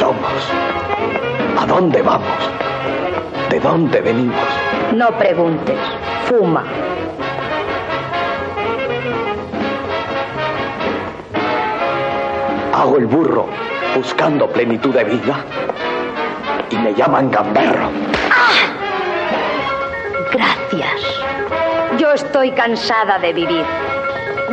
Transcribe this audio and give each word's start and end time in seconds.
somos? 0.00 0.32
¿A 1.60 1.66
dónde 1.66 2.00
vamos? 2.00 2.40
¿De 3.50 3.60
dónde 3.60 4.00
venimos? 4.00 4.48
No 4.94 5.10
preguntes. 5.18 5.78
Fuma. 6.24 6.64
Hago 12.72 12.96
el 12.96 13.06
burro 13.06 13.46
buscando 13.94 14.48
plenitud 14.48 14.94
de 14.94 15.04
vida 15.04 15.44
y 16.70 16.76
me 16.76 16.94
llaman 16.94 17.30
gamberro. 17.30 17.90
Gracias. 20.32 21.02
Yo 21.98 22.12
estoy 22.12 22.52
cansada 22.52 23.18
de 23.18 23.34
vivir. 23.34 23.64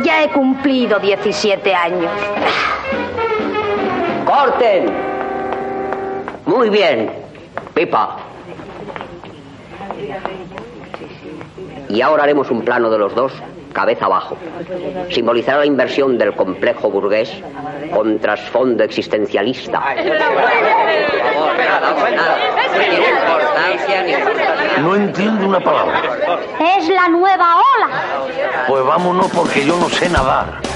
Ya 0.02 0.24
he 0.24 0.28
cumplido 0.28 0.98
17 0.98 1.74
años. 1.74 2.12
¡Corten! 4.26 5.07
Muy 6.48 6.70
bien. 6.70 7.10
Pipa. 7.74 8.16
Y 11.90 12.00
ahora 12.00 12.22
haremos 12.22 12.50
un 12.50 12.62
plano 12.62 12.88
de 12.88 12.96
los 12.96 13.14
dos, 13.14 13.32
cabeza 13.74 14.06
abajo. 14.06 14.38
Simbolizará 15.10 15.58
la 15.58 15.66
inversión 15.66 16.16
del 16.16 16.34
complejo 16.34 16.90
burgués 16.90 17.30
con 17.92 18.18
trasfondo 18.18 18.82
existencialista. 18.82 19.94
No 24.80 24.96
entiendo 24.96 25.48
una 25.48 25.60
palabra. 25.60 26.00
Es 26.78 26.88
la 26.88 27.08
nueva 27.08 27.56
ola. 27.56 27.90
Pues 28.66 28.84
vámonos 28.84 29.26
porque 29.32 29.66
yo 29.66 29.76
no 29.76 29.90
sé 29.90 30.08
nadar. 30.08 30.67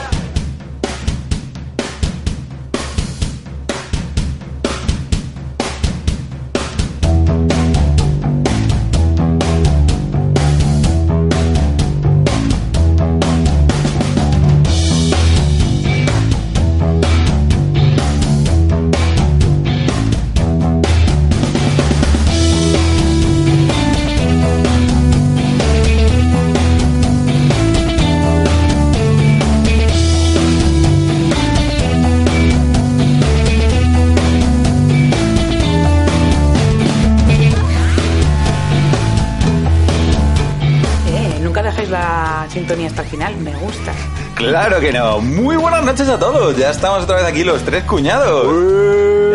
Claro 44.64 44.80
que 44.80 44.92
no. 44.92 45.18
Muy 45.18 45.56
buenas 45.56 45.82
noches 45.82 46.08
a 46.08 46.20
todos. 46.20 46.56
Ya 46.56 46.70
estamos 46.70 47.02
otra 47.02 47.16
vez 47.16 47.24
aquí 47.24 47.42
los 47.42 47.64
tres 47.64 47.82
cuñados. 47.82 48.46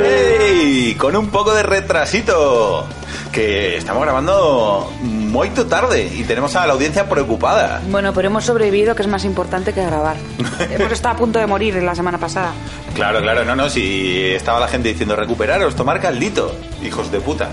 ¡Ey! 0.02 0.95
Con 0.95 1.17
un 1.17 1.28
poco 1.28 1.53
de 1.53 1.64
retrasito. 1.64 2.88
Que 3.34 3.75
estamos 3.75 4.03
grabando 4.03 4.89
muy 5.02 5.50
tarde 5.50 6.09
y 6.16 6.23
tenemos 6.23 6.56
a 6.56 6.66
la 6.66 6.72
audiencia 6.72 7.09
preocupada. 7.09 7.81
Bueno, 7.89 8.14
pero 8.14 8.30
hemos 8.30 8.45
sobrevivido, 8.45 8.95
que 8.95 9.02
es 9.02 9.09
más 9.09 9.25
importante 9.25 9.73
que 9.73 9.84
grabar. 9.84 10.16
hemos 10.72 10.94
estado 10.94 11.16
a 11.16 11.17
punto 11.17 11.39
de 11.39 11.45
morir 11.45 11.75
la 11.84 11.94
semana 11.94 12.17
pasada. 12.17 12.53
Claro, 12.95 13.22
claro, 13.22 13.44
no, 13.44 13.53
no, 13.53 13.69
si 13.69 14.28
estaba 14.28 14.62
la 14.62 14.69
gente 14.69 14.88
diciendo 14.88 15.17
recuperaros, 15.17 15.75
tomar 15.75 16.00
caldito, 16.00 16.56
hijos 16.81 17.12
de 17.12 17.19
puta. 17.19 17.50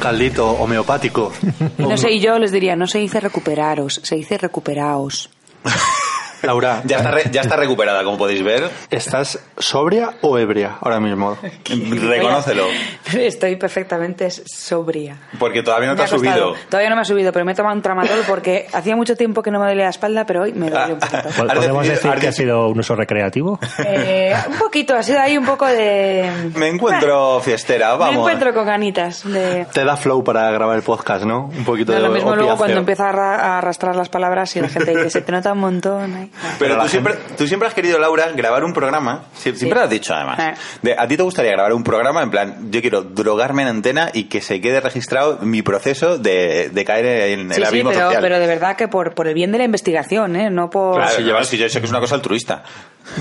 Caldito 0.00 0.50
homeopático. 0.52 1.30
Y 1.76 1.82
no 1.82 1.96
sé, 1.98 2.10
y 2.10 2.20
yo 2.20 2.38
les 2.38 2.52
diría, 2.52 2.74
no 2.74 2.86
se 2.86 3.00
dice 3.00 3.20
recuperaros, 3.20 4.00
se 4.02 4.16
dice 4.16 4.38
recuperaos. 4.38 5.28
Laura, 6.42 6.82
Ya 6.84 6.98
está, 6.98 7.10
re- 7.10 7.24
ya 7.30 7.40
está 7.40 7.56
recuperada, 7.56 8.04
como 8.04 8.16
podéis 8.18 8.42
ver. 8.42 8.68
¿estás 8.90 9.38
sobria 9.58 10.10
o 10.22 10.38
ebria 10.38 10.76
ahora 10.80 11.00
mismo? 11.00 11.36
Reconócelo, 11.64 12.64
Estoy 13.12 13.56
perfectamente 13.56 14.30
sobria. 14.30 15.16
porque 15.38 15.62
todavía 15.62 15.88
no 15.88 15.94
te 15.94 15.98
Me 16.02 16.04
ha 16.04 16.08
subido. 16.08 16.54
Todavía 16.68 16.90
no 16.90 16.96
me 16.96 17.02
ha 17.02 17.04
subido, 17.04 17.32
pero 17.32 17.44
me 17.44 17.52
he 17.52 17.54
tomado 17.54 17.74
un 17.74 17.82
tramadol 17.82 18.20
porque 18.26 18.66
hacía 18.72 18.96
mucho 18.96 19.16
tiempo 19.16 19.42
que 19.42 19.50
no 19.50 19.58
me 19.60 19.66
dolía 19.68 19.84
la 19.84 19.90
espalda, 19.90 20.24
pero 20.26 20.42
hoy 20.42 20.52
me 20.52 20.70
duele 20.70 20.94
un 20.94 20.98
poquito. 21.00 21.28
¿Podemos 21.54 21.86
decidido- 21.86 22.10
decir 22.12 22.20
que 22.20 22.28
ha 22.28 22.32
sido 22.32 22.68
un 22.68 22.78
uso 22.78 22.94
recreativo? 22.94 23.58
Eh, 23.84 24.34
un 24.48 24.58
poquito, 24.58 24.94
ha 24.94 25.02
sido 25.02 25.20
ahí 25.20 25.36
un 25.38 25.44
poco 25.44 25.66
de... 25.66 26.30
Me 26.54 26.68
encuentro 26.68 27.40
fiestera, 27.40 27.92
Me 27.92 27.98
vamos. 27.98 28.16
encuentro 28.18 28.54
con 28.54 28.66
ganitas 28.66 29.24
de... 29.24 29.66
Te 29.72 29.84
da 29.84 29.96
flow 29.96 30.22
para 30.24 30.50
grabar 30.50 30.76
el 30.76 30.82
podcast, 30.82 31.24
¿no? 31.24 31.46
Un 31.46 31.64
poquito 31.64 31.92
No, 31.92 31.98
de 31.98 32.04
lo 32.04 32.10
mismo 32.12 32.30
luego 32.30 32.42
opiáceo. 32.52 32.58
cuando 32.58 32.78
empieza 32.80 33.06
a, 33.06 33.08
arra- 33.10 33.36
a 33.40 33.58
arrastrar 33.58 33.96
las 33.96 34.08
palabras 34.08 34.54
y 34.56 34.60
la 34.60 34.68
gente 34.68 34.90
dice, 34.96 35.10
se 35.10 35.20
te 35.22 35.32
nota 35.32 35.52
un 35.52 35.58
montón. 35.60 36.14
ay". 36.16 36.27
Pero 36.58 36.80
tú 36.80 36.88
siempre, 36.88 37.14
tú 37.36 37.46
siempre 37.46 37.68
has 37.68 37.74
querido, 37.74 37.98
Laura, 37.98 38.30
grabar 38.32 38.64
un 38.64 38.72
programa. 38.72 39.24
Sie- 39.34 39.54
Siempre 39.54 39.78
lo 39.78 39.84
has 39.84 39.90
dicho, 39.90 40.14
además. 40.14 40.38
Eh. 40.38 40.54
De- 40.82 40.96
¿A 40.98 41.06
ti 41.08 41.16
te 41.16 41.22
gustaría 41.22 41.52
grabar 41.52 41.72
un 41.72 41.82
programa 41.84 42.22
en 42.22 42.30
plan, 42.30 42.70
yo 42.70 42.80
quiero 42.80 43.02
drogarme 43.02 43.62
en 43.62 43.68
antena 43.68 44.10
y 44.12 44.24
que 44.24 44.40
se 44.40 44.60
quede 44.60 44.80
registrado 44.80 45.38
mi 45.42 45.62
proceso 45.62 46.18
de, 46.18 46.70
de 46.70 46.84
caer 46.84 47.06
en 47.06 47.50
Sí, 47.52 47.56
el 47.60 47.62
sí, 47.66 47.68
abismo 47.68 47.90
pero, 47.90 48.02
social? 48.06 48.22
pero 48.22 48.38
de 48.38 48.46
verdad 48.46 48.76
que 48.76 48.88
por, 48.88 49.14
por 49.14 49.26
el 49.28 49.34
bien 49.34 49.52
de 49.52 49.58
la 49.58 49.64
investigación, 49.64 50.36
¿eh? 50.36 50.50
No 50.50 50.70
por... 50.70 50.96
Claro, 50.96 51.10
si 51.16 51.22
llevas- 51.22 51.48
si 51.48 51.56
yo 51.58 51.68
sé 51.68 51.80
que 51.80 51.86
es 51.86 51.90
una 51.90 52.00
cosa 52.00 52.14
altruista. 52.14 52.62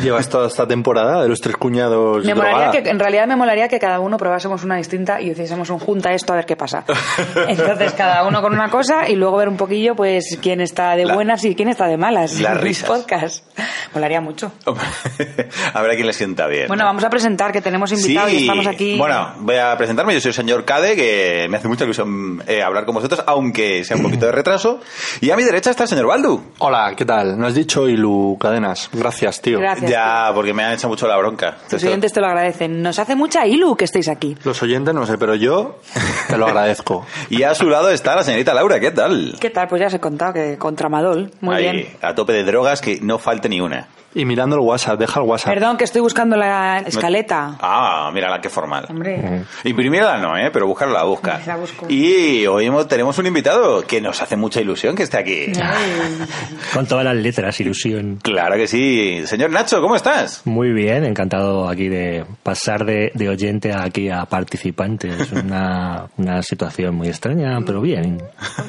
Llevas 0.03 0.29
toda 0.29 0.47
esta 0.47 0.67
temporada 0.67 1.21
de 1.23 1.29
los 1.29 1.39
tres 1.41 1.55
cuñados 1.57 2.23
Me 2.25 2.35
molaría 2.35 2.71
que, 2.71 2.89
en 2.89 2.99
realidad 2.99 3.27
me 3.27 3.35
molaría 3.35 3.67
que 3.67 3.79
cada 3.79 3.99
uno 3.99 4.17
probásemos 4.17 4.63
una 4.63 4.75
distinta 4.75 5.19
y 5.21 5.31
hiciésemos 5.31 5.69
un 5.69 5.79
junta 5.79 6.13
esto 6.13 6.33
a 6.33 6.35
ver 6.35 6.45
qué 6.45 6.55
pasa. 6.55 6.83
Entonces 7.47 7.93
cada 7.93 8.25
uno 8.27 8.41
con 8.41 8.53
una 8.53 8.69
cosa 8.69 9.07
y 9.09 9.15
luego 9.15 9.37
ver 9.37 9.49
un 9.49 9.57
poquillo 9.57 9.95
pues 9.95 10.37
quién 10.41 10.61
está 10.61 10.95
de 10.95 11.05
La- 11.05 11.15
buenas 11.15 11.43
y 11.45 11.55
quién 11.55 11.69
está 11.69 11.87
de 11.87 11.97
malas. 11.97 12.39
Las 12.41 12.59
risas. 12.61 12.89
Podcast. 12.89 13.45
Molaría 13.93 14.21
mucho. 14.21 14.51
a 15.73 15.81
ver 15.81 15.91
a 15.91 15.95
quién 15.95 16.05
le 16.07 16.13
sienta 16.13 16.47
bien. 16.47 16.67
Bueno, 16.67 16.83
vamos 16.83 17.03
a 17.03 17.09
presentar 17.09 17.51
que 17.51 17.61
tenemos 17.61 17.91
invitados 17.91 18.31
y 18.33 18.41
estamos 18.41 18.67
aquí. 18.67 18.97
Bueno, 18.97 19.33
voy 19.39 19.55
a 19.55 19.75
presentarme. 19.77 20.13
Yo 20.13 20.19
soy 20.21 20.29
el 20.29 20.35
señor 20.35 20.65
Cade, 20.65 20.95
que 20.95 21.47
me 21.49 21.57
hace 21.57 21.67
mucha 21.67 21.85
ilusión 21.85 22.43
eh, 22.47 22.61
hablar 22.61 22.85
con 22.85 22.95
vosotros, 22.95 23.23
aunque 23.25 23.83
sea 23.83 23.97
un 23.97 24.03
poquito 24.03 24.25
de 24.25 24.31
retraso. 24.31 24.79
Y 25.21 25.31
a 25.31 25.37
mi 25.37 25.43
derecha 25.43 25.71
está 25.71 25.83
el 25.83 25.89
señor 25.89 26.07
Baldu. 26.07 26.41
Hola, 26.59 26.93
¿qué 26.95 27.05
tal? 27.05 27.39
¿No 27.39 27.47
has 27.47 27.55
dicho 27.55 27.87
Ilu 27.87 28.37
Cadenas? 28.39 28.89
Gracias, 28.93 29.41
tío. 29.41 29.59
Gracias. 29.59 29.76
Ya, 29.85 30.31
porque 30.33 30.53
me 30.53 30.63
han 30.63 30.73
hecho 30.73 30.87
mucho 30.87 31.07
la 31.07 31.17
bronca. 31.17 31.57
Los 31.71 31.83
oyentes 31.83 32.13
te 32.13 32.21
lo 32.21 32.27
agradecen. 32.27 32.81
Nos 32.81 32.97
hace 32.99 33.15
mucha 33.15 33.45
ilu 33.45 33.75
que 33.75 33.85
estéis 33.85 34.07
aquí. 34.07 34.35
Los 34.43 34.61
oyentes 34.63 34.93
no 34.93 35.05
sé, 35.05 35.17
pero 35.17 35.35
yo 35.35 35.79
te 36.27 36.37
lo 36.37 36.47
agradezco. 36.47 37.05
Y 37.29 37.43
a 37.43 37.53
su 37.55 37.69
lado 37.69 37.89
está 37.89 38.15
la 38.15 38.23
señorita 38.23 38.53
Laura, 38.53 38.79
¿qué 38.79 38.91
tal? 38.91 39.35
¿Qué 39.39 39.49
tal? 39.49 39.67
Pues 39.67 39.81
ya 39.81 39.87
os 39.87 39.93
he 39.93 39.99
contado 39.99 40.33
que 40.33 40.57
con 40.57 40.75
tramadol. 40.75 41.31
Muy 41.41 41.55
Ahí, 41.55 41.71
bien. 41.71 41.87
a 42.01 42.15
tope 42.15 42.33
de 42.33 42.43
drogas, 42.43 42.81
que 42.81 42.99
no 43.01 43.19
falte 43.19 43.49
ni 43.49 43.59
una. 43.61 43.87
Y 44.15 44.25
mirando 44.25 44.55
el 44.55 44.61
WhatsApp, 44.61 44.97
deja 44.99 45.19
el 45.19 45.27
WhatsApp. 45.27 45.53
Perdón, 45.53 45.77
que 45.77 45.83
estoy 45.83 46.01
buscando 46.01 46.35
la 46.37 46.79
escaleta. 46.79 47.55
Ah, 47.59 48.09
mírala, 48.13 48.41
qué 48.41 48.49
formal. 48.49 48.85
Hombre. 48.89 49.43
Imprimirla 49.63 50.17
no, 50.17 50.35
¿eh? 50.35 50.49
Pero 50.51 50.65
buscarla 50.65 50.99
la 50.99 51.03
busca. 51.03 51.39
La 51.45 51.55
busco. 51.57 51.85
Y 51.89 52.47
hoy 52.47 52.65
hemos- 52.65 52.87
tenemos 52.87 53.17
un 53.19 53.27
invitado 53.27 53.83
que 53.83 54.01
nos 54.01 54.19
hace 54.21 54.35
mucha 54.35 54.59
ilusión 54.59 54.95
que 54.95 55.03
esté 55.03 55.17
aquí. 55.17 55.51
Con 56.73 56.87
todas 56.87 57.05
las 57.05 57.15
letras, 57.15 57.59
ilusión. 57.59 58.17
Claro 58.23 58.55
que 58.55 58.67
sí. 58.67 59.21
Señor 59.27 59.51
Nacho, 59.51 59.81
¿cómo 59.81 59.95
estás? 59.95 60.41
Muy 60.45 60.71
bien, 60.73 61.03
encantado 61.05 61.69
aquí 61.69 61.87
de 61.87 62.25
pasar 62.41 62.85
de, 62.85 63.11
de 63.13 63.29
oyente 63.29 63.71
a 63.71 63.83
aquí 63.83 64.09
a 64.09 64.25
participante. 64.25 65.09
Es 65.09 65.31
una, 65.31 66.07
una 66.17 66.41
situación 66.41 66.95
muy 66.95 67.09
extraña, 67.09 67.59
pero 67.65 67.81
bien. 67.81 68.21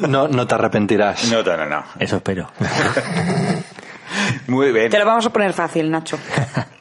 No, 0.08 0.28
no 0.28 0.46
te 0.46 0.54
arrepentirás. 0.56 1.30
No, 1.32 1.42
no, 1.42 1.56
no. 1.56 1.64
no. 1.66 1.84
Eso 1.98 2.16
espero. 2.16 2.50
Muy 4.46 4.72
bien. 4.72 4.90
Te 4.90 4.98
lo 4.98 5.04
vamos 5.06 5.26
a 5.26 5.30
poner 5.30 5.52
fácil, 5.52 5.90
Nacho. 5.90 6.18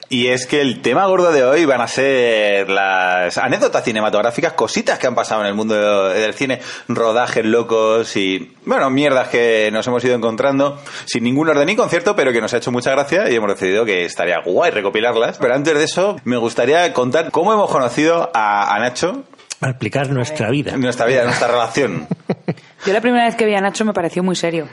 Y 0.10 0.28
es 0.28 0.48
que 0.48 0.62
el 0.62 0.82
tema 0.82 1.06
gordo 1.08 1.34
de 1.34 1.44
hoy 1.44 1.66
van 1.66 1.82
a 1.82 1.88
ser 1.90 2.70
las 2.70 3.38
anécdotas 3.38 3.84
cinematográficas, 3.84 4.54
cositas 4.54 4.98
que 4.98 5.06
han 5.06 5.16
pasado 5.16 5.42
en 5.42 5.48
el 5.48 5.54
mundo 5.54 6.08
del 6.08 6.34
cine, 6.34 6.62
rodajes 6.88 7.44
locos 7.44 8.16
y, 8.16 8.54
bueno, 8.64 8.90
mierdas 8.90 9.28
que 9.28 9.70
nos 9.70 9.86
hemos 9.86 10.02
ido 10.06 10.16
encontrando 10.16 10.80
sin 11.04 11.26
ningún 11.26 11.50
orden 11.50 11.66
ni 11.66 11.76
concierto, 11.76 12.16
pero 12.16 12.32
que 12.32 12.40
nos 12.40 12.54
ha 12.54 12.58
hecho 12.58 12.72
mucha 12.72 12.92
gracia 12.92 13.30
y 13.30 13.36
hemos 13.36 13.50
decidido 13.50 13.84
que 13.84 14.06
estaría 14.06 14.40
guay 14.40 14.72
recopilarlas. 14.72 15.40
Pero 15.40 15.54
antes 15.54 15.78
de 15.78 15.84
eso, 15.84 16.16
me 16.24 16.38
gustaría 16.38 16.94
contar 16.94 17.30
cómo 17.30 17.52
hemos 17.52 17.70
conocido 17.70 18.32
a, 18.34 18.74
a 18.74 18.80
Nacho, 18.80 19.26
Para 19.60 19.72
explicar 19.74 20.10
nuestra 20.10 20.50
vida. 20.50 20.78
nuestra 20.78 21.06
vida, 21.06 21.26
nuestra 21.26 21.50
relación. 21.50 22.08
Yo 22.88 22.94
la 22.94 23.02
primera 23.02 23.26
vez 23.26 23.36
que 23.36 23.46
vi 23.46 23.54
a 23.54 23.62
Nacho 23.62 23.84
me 23.86 23.94
pareció 23.94 24.24
muy 24.24 24.36
serio. 24.36 24.68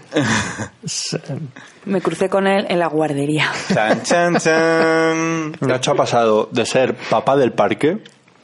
Me 1.85 2.01
crucé 2.01 2.29
con 2.29 2.47
él 2.47 2.67
en 2.69 2.79
la 2.79 2.87
guardería. 2.87 3.51
Chan, 3.73 4.03
chan, 4.03 4.37
chan. 4.37 5.53
Nacho 5.61 5.93
ha 5.93 5.95
pasado 5.95 6.49
de 6.51 6.65
ser 6.65 6.95
papá 6.95 7.37
del 7.37 7.53
parque, 7.53 7.99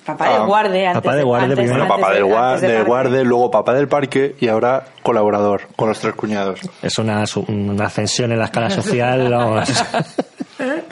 Papá 0.05 0.27
Ah, 0.29 0.39
del 0.39 0.47
guarde. 0.47 0.87
Antes 0.87 1.03
papá 1.03 1.15
del 1.17 1.25
guarde 1.27 1.45
antes- 1.45 1.59
primero. 1.59 1.87
bueno, 1.87 1.95
papá 1.95 2.09
de- 2.09 2.67
del, 2.67 2.77
de 2.79 2.83
guarde, 2.85 3.25
luego 3.25 3.51
papá 3.51 3.75
del 3.75 3.87
parque 3.87 4.35
y 4.41 4.49
ahora 4.49 4.87
colaborador 5.03 5.69
con 5.77 5.89
los 5.89 6.01
tres 6.01 6.15
cuñados. 6.15 6.61
Es 6.83 6.99
una, 6.99 7.25
su- 7.27 7.45
una 7.47 7.85
ascensión 7.87 8.33
en 8.33 8.39
la 8.39 8.47
escala 8.47 8.71
social. 8.71 9.31
vamos. 9.31 9.69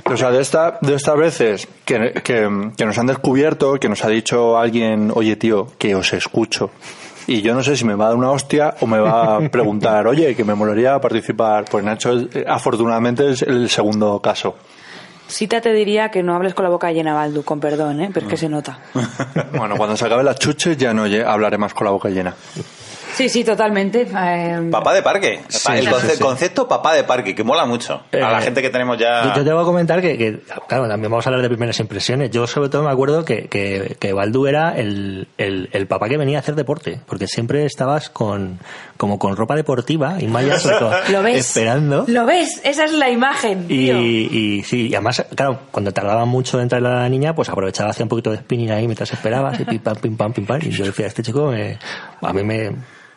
O 0.04 0.16
sea, 0.16 0.30
de, 0.30 0.40
esta, 0.40 0.78
de 0.82 0.94
estas 0.94 1.16
veces 1.16 1.68
que, 1.84 2.12
que, 2.22 2.70
que 2.76 2.86
nos 2.86 2.98
han 2.98 3.06
descubierto, 3.06 3.74
que 3.80 3.88
nos 3.88 4.04
ha 4.04 4.08
dicho 4.08 4.56
alguien, 4.58 5.10
oye 5.14 5.36
tío, 5.36 5.66
que 5.78 5.94
os 5.94 6.12
escucho. 6.12 6.70
Y 7.28 7.42
yo 7.42 7.54
no 7.54 7.62
sé 7.62 7.76
si 7.76 7.84
me 7.84 7.94
va 7.94 8.06
a 8.06 8.08
dar 8.08 8.16
una 8.16 8.30
hostia 8.30 8.74
o 8.80 8.86
me 8.86 8.98
va 8.98 9.36
a 9.36 9.40
preguntar, 9.50 10.06
oye, 10.06 10.34
que 10.34 10.44
me 10.44 10.54
molaría 10.54 10.98
participar. 10.98 11.66
Pues 11.70 11.84
Nacho, 11.84 12.18
eh, 12.32 12.44
afortunadamente, 12.48 13.30
es 13.30 13.42
el 13.42 13.68
segundo 13.68 14.18
caso. 14.20 14.56
Sita 15.26 15.60
te 15.60 15.74
diría 15.74 16.10
que 16.10 16.22
no 16.22 16.34
hables 16.34 16.54
con 16.54 16.62
la 16.62 16.70
boca 16.70 16.90
llena, 16.90 17.12
Baldu, 17.12 17.42
con 17.42 17.60
perdón, 17.60 18.00
¿eh? 18.00 18.10
pero 18.14 18.24
es 18.24 18.30
que 18.30 18.36
se 18.38 18.48
nota. 18.48 18.78
Bueno, 19.52 19.76
cuando 19.76 19.94
se 19.94 20.06
acaben 20.06 20.24
las 20.24 20.38
chuches 20.38 20.76
ya 20.78 20.94
no 20.94 21.04
hablaré 21.04 21.58
más 21.58 21.74
con 21.74 21.84
la 21.84 21.90
boca 21.90 22.08
llena. 22.08 22.34
Sí, 23.14 23.28
sí, 23.28 23.42
totalmente. 23.44 24.06
Eh, 24.16 24.68
Papá 24.70 24.92
de 24.94 25.02
parque. 25.02 25.40
el 25.46 25.50
sí, 25.52 25.68
conce- 25.88 26.10
sí, 26.10 26.16
sí. 26.16 26.22
concepto 26.22 26.68
papá 26.68 26.94
de 26.94 27.04
parque, 27.04 27.34
que 27.34 27.42
mola 27.44 27.64
mucho. 27.66 28.02
a 28.12 28.16
la 28.16 28.38
Eh, 28.38 28.42
gente 28.42 28.62
que 28.62 28.70
tenemos 28.70 28.96
ya. 28.98 29.34
Yo, 29.34 29.44
te 29.44 29.52
voy 29.52 29.62
a 29.62 29.64
comentar 29.64 30.00
que, 30.00 30.16
que, 30.16 30.40
claro, 30.68 30.88
también 30.88 31.10
vamos 31.10 31.26
a 31.26 31.30
hablar 31.30 31.42
de 31.42 31.48
primeras 31.48 31.78
impresiones. 31.80 32.30
Yo 32.30 32.46
sobre 32.46 32.68
todo 32.68 32.82
me 32.84 32.90
acuerdo 32.90 33.24
que, 33.24 33.48
que, 33.48 33.96
que 33.98 34.12
Baldu 34.12 34.46
era 34.46 34.76
el, 34.78 35.28
el, 35.38 35.68
el 35.72 35.86
papá 35.86 36.08
que 36.08 36.16
venía 36.16 36.38
a 36.38 36.40
hacer 36.40 36.54
deporte, 36.54 37.00
porque 37.06 37.26
siempre 37.26 37.64
estabas 37.64 38.08
con 38.10 38.58
como 38.96 39.18
con 39.18 39.36
ropa 39.36 39.54
deportiva 39.56 40.16
y 40.20 40.26
mallas 40.26 40.62
con- 40.62 40.90
¿Lo 41.12 41.22
ves? 41.22 41.36
esperando. 41.38 42.04
¿Lo 42.08 42.24
ves? 42.26 42.60
Esa 42.64 42.84
es 42.84 42.92
la 42.92 43.08
imagen, 43.10 43.66
tío. 43.68 43.98
Y, 44.00 44.28
y 44.58 44.62
sí, 44.64 44.88
y 44.88 44.94
además, 44.94 45.24
claro, 45.34 45.60
cuando 45.70 45.92
tardaba 45.92 46.24
mucho 46.24 46.60
en 46.60 46.68
a 46.74 46.80
la 46.80 47.08
niña, 47.08 47.34
pues 47.34 47.48
aprovechaba, 47.48 47.90
hacía 47.90 48.04
un 48.04 48.08
poquito 48.10 48.30
de 48.30 48.38
spinning 48.38 48.70
ahí 48.72 48.84
mientras 48.86 49.10
esperabas, 49.12 49.58
y 49.58 49.64
pim 49.64 49.78
pam, 49.78 49.96
pim 49.96 50.16
pam, 50.16 50.32
pim 50.32 50.44
pam. 50.44 50.60
Y 50.62 50.70
yo 50.70 50.84
decía, 50.84 51.06
este 51.06 51.22
chico 51.22 51.46
me, 51.50 51.78
a 52.20 52.32
mí 52.34 52.42
me, 52.42 52.72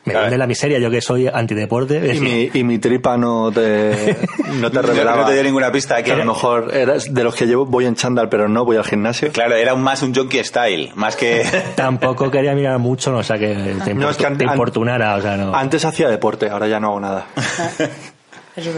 me 0.05 0.15
vende 0.15 0.37
la 0.37 0.47
miseria, 0.47 0.79
yo 0.79 0.89
que 0.89 1.01
soy 1.01 1.27
antideporte. 1.27 2.15
Y 2.15 2.19
mi, 2.19 2.49
y 2.53 2.63
mi 2.63 2.79
tripa 2.79 3.17
no 3.17 3.51
te, 3.51 4.17
no 4.59 4.71
te 4.71 4.81
revelaba. 4.81 5.17
no 5.21 5.27
te 5.27 5.33
dio 5.33 5.43
ninguna 5.43 5.71
pista. 5.71 6.01
Que 6.01 6.11
a 6.11 6.15
lo 6.15 6.25
mejor 6.25 6.75
eras 6.75 7.13
de 7.13 7.23
los 7.23 7.35
que 7.35 7.45
llevo, 7.45 7.65
voy 7.65 7.85
en 7.85 7.95
chándal, 7.95 8.29
pero 8.29 8.47
no 8.47 8.65
voy 8.65 8.77
al 8.77 8.83
gimnasio. 8.83 9.31
Claro, 9.31 9.55
era 9.55 9.75
más 9.75 10.01
un 10.01 10.13
junkie 10.13 10.43
style, 10.43 10.91
más 10.95 11.15
que. 11.15 11.45
Tampoco 11.75 12.31
quería 12.31 12.55
mirar 12.55 12.79
mucho, 12.79 13.11
no, 13.11 13.19
o 13.19 13.23
sea, 13.23 13.37
que 13.37 13.75
te, 13.83 13.93
No, 13.93 14.09
es 14.09 14.17
que 14.17 14.25
te 14.25 14.45
importunara, 14.45 15.15
o 15.15 15.21
sea, 15.21 15.37
no. 15.37 15.53
Antes 15.55 15.85
hacía 15.85 16.09
deporte, 16.09 16.49
ahora 16.49 16.67
ya 16.67 16.79
no 16.79 16.87
hago 16.87 16.99
nada. 16.99 17.25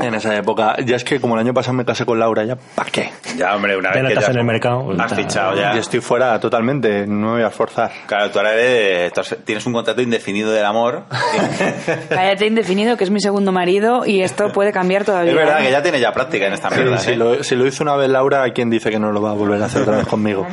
En 0.02 0.14
esa 0.16 0.36
época. 0.36 0.76
Ya 0.86 0.96
es 0.96 1.04
que 1.04 1.20
como 1.20 1.36
el 1.36 1.42
año 1.42 1.54
pasado 1.54 1.74
me 1.74 1.86
casé 1.86 2.06
con 2.06 2.20
Laura, 2.20 2.44
ya 2.44 2.56
¿para 2.76 2.90
qué? 2.90 3.12
Ya, 3.38 3.56
hombre, 3.56 3.76
una 3.78 3.92
vez 3.92 4.02
que 4.02 4.08
estás 4.10 4.26
ya 4.28 4.32
en 4.34 4.40
el 4.40 4.46
mercado, 4.46 4.92
Has 5.00 5.12
ya- 5.12 5.16
fichado 5.16 5.56
ya. 5.56 5.76
Y 5.76 5.80
estoy 5.80 6.00
fuera 6.02 6.40
totalmente, 6.40 7.06
no 7.08 7.28
me 7.28 7.32
voy 7.34 7.42
a 7.44 7.48
esforzar. 7.48 7.92
Claro, 8.08 8.30
tú 8.32 8.40
ahora 8.40 8.54
eres- 8.54 9.14
tienes 9.46 9.66
un 9.66 9.74
contrato 9.74 10.02
indefinido 10.02 10.52
del 10.52 10.66
amor. 10.66 11.04
Cállate 12.10 12.46
indefinido, 12.48 12.98
que 12.98 13.04
es 13.04 13.10
mi 13.10 13.20
segundo 13.20 13.52
marido 13.52 14.06
y 14.06 14.22
esto 14.22 14.52
puede 14.52 14.72
cambiar 14.72 15.04
todavía. 15.06 15.32
es 15.32 15.38
verdad 15.38 15.62
¿eh? 15.62 15.66
que 15.66 15.72
ya 15.72 15.82
tienes 15.82 16.02
ya 16.02 16.12
práctica 16.12 16.48
en 16.48 16.54
esta 16.54 16.70
mierda. 16.70 16.98
si, 16.98 17.12
¿eh? 17.12 17.16
lo, 17.18 17.44
si 17.44 17.56
lo 17.56 17.66
hizo 17.66 17.84
una 17.84 17.96
vez 17.96 18.10
Laura, 18.10 18.44
¿quién 18.54 18.70
dice 18.70 18.90
que 18.92 19.00
no 19.00 19.12
lo 19.12 19.22
va 19.22 19.32
a 19.32 19.34
volver 19.34 19.62
a 19.62 19.66
hacer 19.66 19.82
otra 19.84 19.98
vez 19.98 20.08
conmigo? 20.08 20.46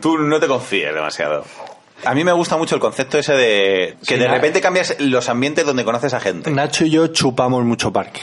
Tú 0.00 0.18
no 0.18 0.38
te 0.40 0.46
confíes 0.46 0.94
demasiado. 0.94 1.44
A 2.04 2.14
mí 2.14 2.24
me 2.24 2.32
gusta 2.32 2.56
mucho 2.56 2.74
el 2.74 2.80
concepto 2.80 3.18
ese 3.18 3.34
de 3.34 3.96
que 4.06 4.14
Sí, 4.14 4.20
de 4.20 4.28
repente 4.28 4.60
cambias 4.60 4.96
los 5.00 5.28
ambientes 5.28 5.66
donde 5.66 5.84
conoces 5.84 6.14
a 6.14 6.20
gente. 6.20 6.50
Nacho 6.50 6.84
y 6.84 6.90
yo 6.90 7.08
chupamos 7.08 7.64
mucho 7.64 7.92
parque. 7.92 8.22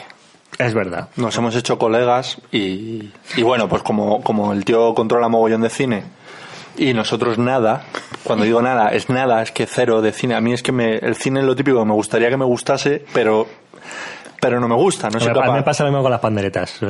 Es 0.57 0.73
verdad. 0.73 1.09
Nos 1.15 1.37
hemos 1.37 1.55
hecho 1.55 1.77
colegas 1.77 2.37
y, 2.51 3.11
y 3.35 3.43
bueno, 3.43 3.69
pues 3.69 3.83
como, 3.83 4.23
como 4.23 4.53
el 4.53 4.65
tío 4.65 4.95
controla 4.95 5.27
mogollón 5.27 5.61
de 5.61 5.69
cine 5.69 6.03
y 6.77 6.93
nosotros 6.93 7.37
nada, 7.37 7.83
cuando 8.23 8.45
digo 8.45 8.61
nada, 8.61 8.89
es 8.89 9.09
nada, 9.09 9.41
es 9.41 9.51
que 9.51 9.65
cero 9.65 10.01
de 10.01 10.11
cine. 10.11 10.35
A 10.35 10.41
mí 10.41 10.53
es 10.53 10.63
que 10.63 10.71
me, 10.71 10.97
el 10.97 11.15
cine 11.15 11.39
es 11.39 11.45
lo 11.45 11.55
típico, 11.55 11.83
me 11.85 11.93
gustaría 11.93 12.29
que 12.29 12.37
me 12.37 12.45
gustase, 12.45 13.03
pero, 13.13 13.47
pero 14.39 14.59
no 14.59 14.67
me 14.67 14.75
gusta, 14.75 15.09
no 15.09 15.19
soy 15.19 15.29
mí 15.29 15.35
me 15.35 15.41
capaz. 15.45 15.63
pasa 15.63 15.83
lo 15.83 15.89
mismo 15.89 16.03
con 16.03 16.11
las 16.11 16.19
panderetas. 16.19 16.79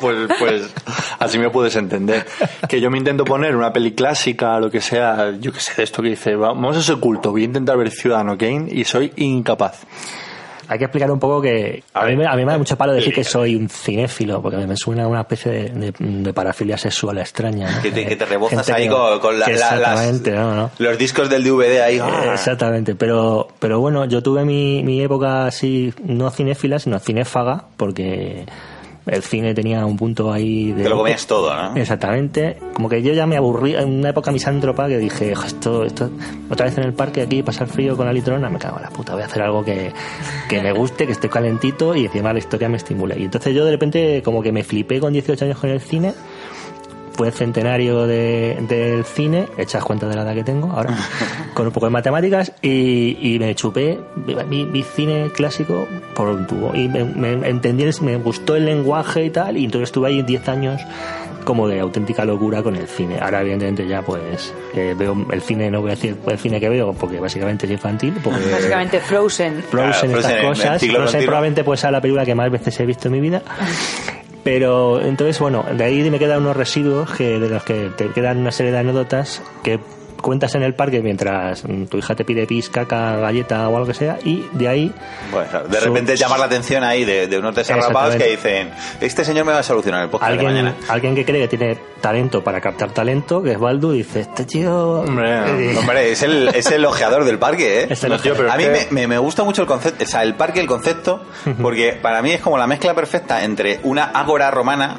Pues, 0.00 0.28
pues 0.38 0.74
así 1.18 1.38
me 1.38 1.50
puedes 1.50 1.74
entender. 1.76 2.26
Que 2.68 2.80
yo 2.80 2.90
me 2.90 2.98
intento 2.98 3.24
poner 3.24 3.56
una 3.56 3.72
peli 3.72 3.92
clásica, 3.92 4.58
lo 4.60 4.70
que 4.70 4.80
sea, 4.80 5.32
yo 5.40 5.52
que 5.52 5.60
sé, 5.60 5.72
de 5.76 5.82
esto 5.84 6.02
que 6.02 6.10
dice, 6.10 6.36
vamos 6.36 6.76
a 6.76 6.80
ese 6.80 6.96
culto, 6.96 7.30
voy 7.32 7.42
a 7.42 7.46
intentar 7.46 7.76
ver 7.76 7.90
Ciudadano 7.90 8.36
Kane 8.36 8.66
y 8.70 8.84
soy 8.84 9.12
incapaz. 9.16 9.80
Hay 10.68 10.78
que 10.78 10.84
explicar 10.84 11.10
un 11.10 11.18
poco 11.20 11.40
que 11.42 11.82
a 11.94 12.04
mí, 12.06 12.16
me- 12.16 12.26
a 12.26 12.34
mí 12.34 12.44
me 12.44 12.52
da 12.52 12.58
mucho 12.58 12.76
palo 12.76 12.92
decir 12.92 13.14
que 13.14 13.24
soy 13.24 13.54
un 13.56 13.68
cinéfilo, 13.68 14.40
porque 14.42 14.66
me 14.66 14.76
suena 14.76 15.06
una 15.06 15.20
especie 15.20 15.52
de, 15.52 15.68
de- 15.70 15.94
de 15.98 16.32
parafilia 16.32 16.76
sexual 16.78 17.18
extraña. 17.18 17.70
¿no? 17.76 17.82
Que 17.82 17.90
te, 17.92 18.06
que 18.06 18.16
te 18.16 18.24
rebozas 18.26 18.66
Gente 18.66 18.72
ahí 18.82 18.88
que- 18.88 19.20
con, 19.20 19.38
la- 19.38 19.46
las- 19.46 19.48
exactamente, 19.48 20.30
no, 20.32 20.54
no. 20.54 20.70
los 20.78 20.98
discos 20.98 21.28
del 21.30 21.44
DVD 21.44 21.82
ahí. 21.82 21.96
Eh, 21.98 22.02
¡ah! 22.02 22.30
Exactamente, 22.34 22.94
pero, 22.94 23.48
pero 23.58 23.80
bueno, 23.80 24.04
yo 24.06 24.22
tuve 24.22 24.44
mi, 24.44 24.82
mi 24.82 25.00
época 25.02 25.46
así, 25.46 25.92
no 26.04 26.30
cinéfila, 26.30 26.78
sino 26.78 26.98
cinéfaga, 26.98 27.64
porque 27.76 28.44
el 29.06 29.22
cine 29.22 29.54
tenía 29.54 29.86
un 29.86 29.96
punto 29.96 30.32
ahí 30.32 30.72
de... 30.72 30.82
Te 30.82 30.88
lo 30.88 30.96
comías 30.98 31.26
todo, 31.26 31.54
¿no? 31.54 31.76
Exactamente, 31.76 32.58
como 32.74 32.88
que 32.88 33.02
yo 33.02 33.12
ya 33.12 33.26
me 33.26 33.36
aburrí 33.36 33.74
en 33.74 33.88
una 34.00 34.10
época 34.10 34.32
misántropa 34.32 34.88
que 34.88 34.98
dije, 34.98 35.34
"Jo, 35.34 35.44
esto, 35.46 35.84
esto, 35.84 36.10
otra 36.50 36.66
vez 36.66 36.76
en 36.78 36.84
el 36.84 36.92
parque 36.92 37.22
aquí, 37.22 37.42
pasar 37.42 37.68
frío 37.68 37.96
con 37.96 38.06
la 38.06 38.12
litrona, 38.12 38.50
me 38.50 38.58
cago 38.58 38.76
en 38.78 38.82
la 38.82 38.90
puta, 38.90 39.12
voy 39.14 39.22
a 39.22 39.26
hacer 39.26 39.42
algo 39.42 39.64
que, 39.64 39.92
que 40.48 40.60
me 40.60 40.72
guste, 40.72 41.06
que 41.06 41.12
esté 41.12 41.28
calentito 41.28 41.94
y 41.94 42.06
encima 42.06 42.32
la 42.32 42.38
historia 42.40 42.68
me 42.68 42.76
estimule. 42.76 43.16
Y 43.18 43.24
entonces 43.24 43.54
yo 43.54 43.64
de 43.64 43.70
repente 43.70 44.22
como 44.24 44.42
que 44.42 44.50
me 44.52 44.64
flipé 44.64 44.98
con 45.00 45.12
18 45.12 45.44
años 45.44 45.58
con 45.58 45.70
el 45.70 45.80
cine, 45.80 46.12
fue 47.16 47.28
el 47.28 47.32
centenario 47.32 48.06
de- 48.06 48.58
del 48.68 49.04
cine, 49.04 49.46
echas 49.58 49.82
cuenta 49.84 50.06
de 50.08 50.14
la 50.16 50.22
edad 50.22 50.34
que 50.34 50.44
tengo 50.44 50.70
ahora, 50.72 50.94
con 51.54 51.66
un 51.66 51.72
poco 51.72 51.86
de 51.86 51.90
matemáticas, 51.90 52.52
y, 52.62 53.16
y 53.34 53.38
me 53.38 53.54
chupé, 53.54 53.98
vi, 54.48 54.64
vi 54.64 54.82
cine 54.82 55.30
clásico 55.34 55.86
por 56.14 56.28
un 56.28 56.46
tubo. 56.46 56.74
Y 56.74 56.88
me, 56.88 57.04
me 57.04 57.48
entendí, 57.48 57.84
me 58.02 58.16
gustó 58.16 58.56
el 58.56 58.66
lenguaje 58.66 59.24
y 59.24 59.30
tal, 59.30 59.56
y 59.56 59.64
entonces 59.64 59.88
estuve 59.88 60.08
ahí 60.08 60.22
10 60.22 60.48
años 60.48 60.82
como 61.44 61.68
de 61.68 61.78
auténtica 61.78 62.24
locura 62.24 62.60
con 62.60 62.74
el 62.74 62.88
cine. 62.88 63.18
Ahora, 63.20 63.40
evidentemente, 63.40 63.86
ya 63.86 64.02
pues 64.02 64.52
eh, 64.74 64.96
veo 64.98 65.16
el 65.30 65.40
cine, 65.42 65.70
no 65.70 65.80
voy 65.80 65.92
a 65.92 65.94
decir 65.94 66.16
el 66.26 66.38
cine 66.38 66.58
que 66.58 66.68
veo, 66.68 66.92
porque 66.92 67.20
básicamente 67.20 67.66
es 67.66 67.72
infantil, 67.72 68.14
porque 68.22 68.40
Básicamente 68.52 68.98
Frozen. 68.98 69.62
Frozen, 69.62 70.10
Claro, 70.10 70.18
estas 70.28 70.40
cosas. 70.42 70.82
Frozen 70.84 71.24
probablemente 71.24 71.62
puede 71.62 71.76
ser 71.78 71.92
la 71.92 72.00
película 72.00 72.24
que 72.24 72.34
más 72.34 72.50
veces 72.50 72.78
he 72.80 72.84
visto 72.84 73.06
en 73.06 73.12
mi 73.14 73.20
vida. 73.20 73.42
Pero 74.46 75.02
entonces, 75.02 75.40
bueno, 75.40 75.64
de 75.76 75.82
ahí 75.82 76.08
me 76.08 76.20
quedan 76.20 76.42
unos 76.42 76.56
residuos 76.56 77.10
que, 77.10 77.40
de 77.40 77.48
los 77.48 77.64
que 77.64 77.90
te 77.96 78.10
quedan 78.10 78.38
una 78.38 78.52
serie 78.52 78.70
de 78.70 78.78
anécdotas 78.78 79.42
que 79.64 79.80
cuentas 80.26 80.54
en 80.56 80.62
el 80.62 80.74
parque 80.74 81.00
mientras 81.00 81.64
mm, 81.64 81.84
tu 81.86 81.98
hija 81.98 82.14
te 82.14 82.24
pide 82.24 82.46
pis, 82.46 82.68
caca, 82.68 83.16
galleta 83.16 83.68
o 83.68 83.76
algo 83.76 83.86
que 83.86 83.94
sea, 83.94 84.18
y 84.24 84.44
de 84.52 84.68
ahí 84.68 84.92
Bueno, 85.30 85.62
de 85.68 85.78
Su- 85.78 85.84
repente 85.86 86.16
llamar 86.16 86.38
la 86.40 86.46
atención 86.46 86.82
ahí 86.84 87.04
de, 87.04 87.26
de 87.28 87.38
unos 87.38 87.54
desarrapados 87.54 88.16
que 88.16 88.26
dicen, 88.30 88.70
este 89.00 89.24
señor 89.24 89.44
me 89.46 89.52
va 89.52 89.60
a 89.60 89.62
solucionar 89.62 90.02
el 90.02 90.10
podcast 90.10 90.32
de 90.32 90.38
alguien, 90.46 90.64
mañana. 90.64 90.76
alguien 90.88 91.14
que 91.14 91.24
cree 91.24 91.48
que 91.48 91.56
tiene 91.56 91.78
talento 92.00 92.42
para 92.44 92.60
captar 92.60 92.90
talento, 92.92 93.42
que 93.42 93.52
es 93.52 93.58
Baldu, 93.58 93.92
dice, 93.92 94.20
este 94.20 94.44
tío... 94.44 95.00
Hombre, 95.00 95.36
Eh, 95.46 95.76
Hombre, 95.78 96.10
es 96.12 96.22
el, 96.22 96.48
es 96.48 96.70
el 96.70 96.84
ojeador 96.84 97.24
del 97.24 97.38
parque, 97.38 97.82
¿eh? 97.82 97.86
Es 97.90 98.02
el 98.04 98.10
No, 98.10 98.18
tío, 98.18 98.34
pero 98.36 98.50
a 98.52 98.56
mí 98.56 98.64
que- 98.64 98.88
me, 98.90 99.06
me- 99.06 99.18
gusta 99.18 99.44
mucho 99.44 99.62
el 99.62 99.68
concepto, 99.68 100.04
o 100.04 100.06
sea, 100.06 100.22
el 100.22 100.34
parque, 100.34 100.60
el 100.60 100.66
concepto, 100.66 101.22
porque 101.62 101.92
para 102.00 102.20
mí 102.22 102.32
es 102.32 102.40
como 102.40 102.58
la 102.58 102.66
mezcla 102.66 102.94
perfecta 102.94 103.44
entre 103.44 103.80
una 103.84 104.04
ágora 104.04 104.50
romana 104.50 104.98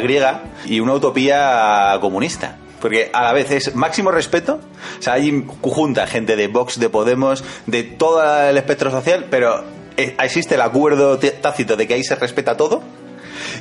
griega 0.00 0.42
y 0.64 0.80
una 0.80 0.94
utopía 0.94 1.96
comunista. 2.00 2.56
Porque 2.82 3.10
a 3.12 3.22
la 3.22 3.32
vez 3.32 3.50
es 3.52 3.76
máximo 3.76 4.10
respeto, 4.10 4.58
o 4.98 5.02
sea, 5.02 5.14
hay 5.14 5.46
junta 5.62 6.06
gente 6.08 6.34
de 6.34 6.48
Vox, 6.48 6.80
de 6.80 6.90
Podemos, 6.90 7.44
de 7.66 7.84
todo 7.84 8.22
el 8.48 8.58
espectro 8.58 8.90
social, 8.90 9.28
pero 9.30 9.62
eh, 9.96 10.16
existe 10.20 10.56
el 10.56 10.62
acuerdo 10.62 11.16
tácito 11.18 11.76
de 11.76 11.86
que 11.86 11.94
ahí 11.94 12.02
se 12.02 12.16
respeta 12.16 12.56
todo. 12.56 12.82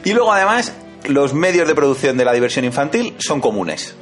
Y 0.04 0.14
luego 0.14 0.34
además, 0.34 0.74
los 1.08 1.36
medios 1.36 1.68
de 1.68 1.76
producción 1.76 2.18
de 2.18 2.26
la 2.26 2.34
diversión 2.34 2.66
infantil 2.66 3.14
son 3.20 3.42
comunes. 3.42 3.96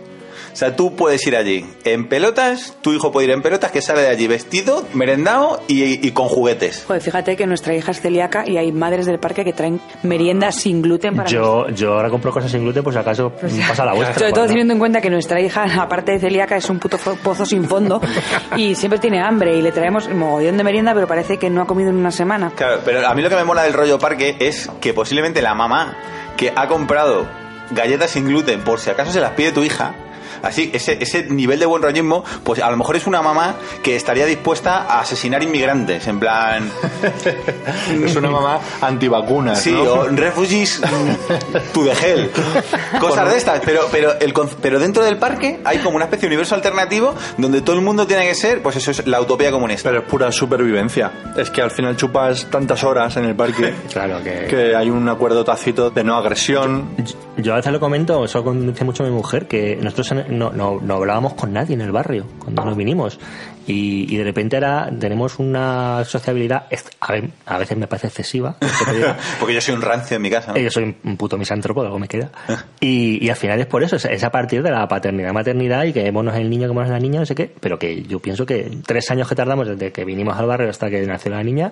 O 0.52 0.56
sea, 0.56 0.76
tú 0.76 0.96
puedes 0.96 1.26
ir 1.28 1.36
allí 1.36 1.66
en 1.84 2.08
pelotas, 2.08 2.76
tu 2.82 2.94
hijo 2.94 3.12
puede 3.12 3.28
ir 3.28 3.34
en 3.34 3.42
pelotas, 3.42 3.72
que 3.72 3.82
sale 3.82 4.02
de 4.02 4.10
allí 4.10 4.28
vestido, 4.28 4.86
merendado 4.94 5.62
y, 5.68 6.06
y 6.06 6.12
con 6.12 6.28
juguetes. 6.28 6.84
Joder, 6.88 7.02
fíjate 7.02 7.36
que 7.36 7.46
nuestra 7.46 7.76
hija 7.76 7.92
es 7.92 8.02
celíaca 8.02 8.44
y 8.48 8.58
hay 8.58 8.72
madres 8.72 9.06
del 9.06 9.20
parque 9.20 9.44
que 9.44 9.54
traen 9.54 9.80
meriendas 10.04 10.56
sin 10.56 10.82
gluten 10.82 11.16
para 11.16 11.30
Yo, 11.30 11.70
yo 11.70 11.94
ahora 11.94 12.10
compro 12.10 12.32
cosas 12.32 12.52
sin 12.52 12.62
gluten, 12.62 12.84
pues 12.84 12.96
si 12.96 13.00
acaso 13.00 13.32
pasa 13.68 13.86
la 13.86 13.94
vuestra. 13.94 14.20
Sobre 14.20 14.34
todo 14.34 14.48
teniendo 14.48 14.74
en 14.74 14.80
cuenta 14.80 15.02
que 15.02 15.10
nuestra 15.10 15.40
hija, 15.42 15.64
aparte 15.82 16.14
de 16.14 16.20
celíaca, 16.20 16.58
es 16.58 16.70
un 16.70 16.80
puto 16.80 16.98
pozo 16.98 17.46
sin 17.46 17.66
fondo 17.66 18.02
y 18.58 18.76
siempre 18.76 19.00
tiene 19.00 19.22
hambre 19.22 19.56
y 19.58 19.62
le 19.62 19.72
traemos 19.72 20.10
mogollón 20.10 20.58
de 20.58 20.64
merienda, 20.64 20.94
pero 20.94 21.08
parece 21.08 21.38
que 21.38 21.50
no 21.50 21.62
ha 21.62 21.68
comido 21.68 21.90
en 21.90 21.98
una 21.98 22.12
semana. 22.12 22.52
Claro, 22.56 22.82
pero 22.84 23.08
a 23.08 23.14
mí 23.14 23.22
lo 23.22 23.30
que 23.30 23.36
me 23.36 23.44
mola 23.44 23.64
del 23.64 23.74
rollo 23.74 24.00
parque 24.00 24.36
es 24.40 24.70
que 24.82 24.94
posiblemente 24.94 25.42
la 25.42 25.54
mamá 25.54 25.96
que 26.38 26.54
ha 26.56 26.68
comprado 26.68 27.28
galletas 27.72 28.12
sin 28.12 28.26
gluten 28.26 28.62
por 28.62 28.80
si 28.80 28.90
acaso 28.90 29.12
se 29.12 29.22
las 29.22 29.32
pide 29.32 29.52
tu 29.52 29.64
hija, 29.64 29.94
así, 30.44 30.70
ese, 30.74 30.98
ese 31.02 31.24
nivel 31.30 31.60
de 31.60 31.66
buen 31.66 31.82
rollismo, 31.82 32.24
pues 32.44 32.62
a 32.62 32.70
lo 32.72 32.78
mejor 32.78 32.96
es 32.96 33.08
una 33.08 33.22
mamá 33.22 33.56
que 33.84 33.96
estaría 33.96 34.26
dispuesta 34.26 34.84
a 34.84 35.02
asesinar 35.02 35.44
inmigrantes, 35.44 36.08
en 36.08 36.20
plan, 36.20 36.70
Es 38.06 38.16
una 38.16 38.30
mamá 38.30 38.60
antivacunas, 38.82 39.62
sí, 39.62 39.72
¿no? 39.72 39.82
o 39.94 40.08
refugees 40.08 40.82
to 41.74 41.84
the 41.84 41.92
hell, 41.92 42.30
cosas 43.00 43.30
de 43.32 43.38
estas, 43.38 43.62
pero, 43.66 43.82
pero, 43.92 44.20
el, 44.20 44.34
con- 44.34 44.50
pero 44.62 44.80
dentro 44.80 45.04
del 45.04 45.18
parque 45.18 45.60
hay 45.64 45.80
como 45.80 45.96
una 45.96 46.06
especie 46.06 46.22
de 46.28 46.36
universo 46.36 46.56
alternativo 46.56 47.14
donde 47.38 47.62
todo 47.62 47.76
el 47.76 47.82
mundo 47.82 48.06
tiene 48.08 48.26
que 48.28 48.36
ser, 48.36 48.62
pues 48.62 48.76
eso 48.76 48.92
es 48.92 49.06
la 49.08 49.22
utopía 49.22 49.52
comunista. 49.52 49.90
Pero 49.90 50.02
es 50.02 50.08
pura 50.08 50.32
supervivencia. 50.32 51.12
Es 51.38 51.50
que 51.50 51.62
al 51.62 51.72
final 51.72 51.96
chupas 51.96 52.46
tantas 52.50 52.84
horas 52.84 53.16
en 53.18 53.26
el 53.26 53.36
parque 53.36 53.74
Claro 53.92 54.22
que... 54.24 54.46
que 54.50 54.76
hay 54.76 54.90
un 54.90 55.08
acuerdo 55.10 55.44
tácito 55.44 55.90
de 55.90 56.04
no 56.04 56.16
agresión. 56.16 56.90
Yo 57.38 57.54
a 57.54 57.58
veces 57.58 57.72
lo 57.72 57.80
comento, 57.80 58.24
eso 58.26 58.44
con- 58.44 58.68
dice 58.72 58.84
mucho 58.84 59.04
mi 59.04 59.10
mujer, 59.12 59.48
que 59.48 59.78
nosotros 59.82 60.12
en- 60.12 60.29
no, 60.30 60.52
no, 60.52 60.80
no 60.80 60.96
hablábamos 60.96 61.34
con 61.34 61.54
nadie 61.54 61.74
en 61.74 61.82
el 61.82 61.92
barrio 61.92 62.26
cuando 62.40 62.66
nos 62.66 62.78
vinimos. 62.78 63.20
Y, 63.72 64.12
y 64.14 64.18
de 64.18 64.24
repente 64.24 64.56
ahora 64.58 64.90
tenemos 65.00 65.38
una 65.38 66.04
sociabilidad, 66.04 66.66
a, 67.02 67.12
ve- 67.12 67.30
a 67.46 67.58
veces 67.60 67.78
me 67.78 67.86
parece 67.88 68.08
excesiva. 68.08 68.56
Porque 69.40 69.54
yo 69.54 69.62
soy 69.62 69.76
un 69.76 69.82
rancio 69.82 70.16
en 70.16 70.24
mi 70.24 70.30
casa. 70.32 70.52
¿no? 70.54 70.58
Eh, 70.58 70.64
Yo 70.64 70.72
soy 70.72 70.96
un 71.04 71.18
puto 71.18 71.38
misántropo, 71.38 71.82
algo 71.82 72.00
me 72.00 72.08
queda. 72.08 72.32
Y, 72.80 73.24
y 73.24 73.30
al 73.30 73.36
final 73.36 73.60
es 73.60 73.68
por 73.68 73.84
eso, 73.84 73.96
es, 73.98 74.24
a 74.24 74.32
partir 74.32 74.64
de 74.64 74.72
la 74.72 74.88
paternidad, 74.88 75.34
maternidad 75.34 75.84
y 75.84 75.94
que 75.94 76.12
monos 76.12 76.36
el 76.36 76.50
niño, 76.50 76.68
que 76.68 76.74
monos 76.74 76.90
la 76.90 77.00
niña, 77.00 77.20
no 77.20 77.26
sé 77.28 77.36
qué. 77.36 77.54
Pero 77.60 77.78
que 77.78 78.02
yo 78.04 78.20
pienso 78.20 78.44
que 78.46 78.72
tres 78.88 79.12
años 79.12 79.28
que 79.30 79.36
tardamos 79.36 79.68
desde 79.68 79.92
que 79.92 80.04
vinimos 80.04 80.36
al 80.38 80.48
barrio 80.48 80.70
hasta 80.72 80.90
que 80.90 81.02
nació 81.06 81.32
la 81.32 81.44
niña, 81.44 81.72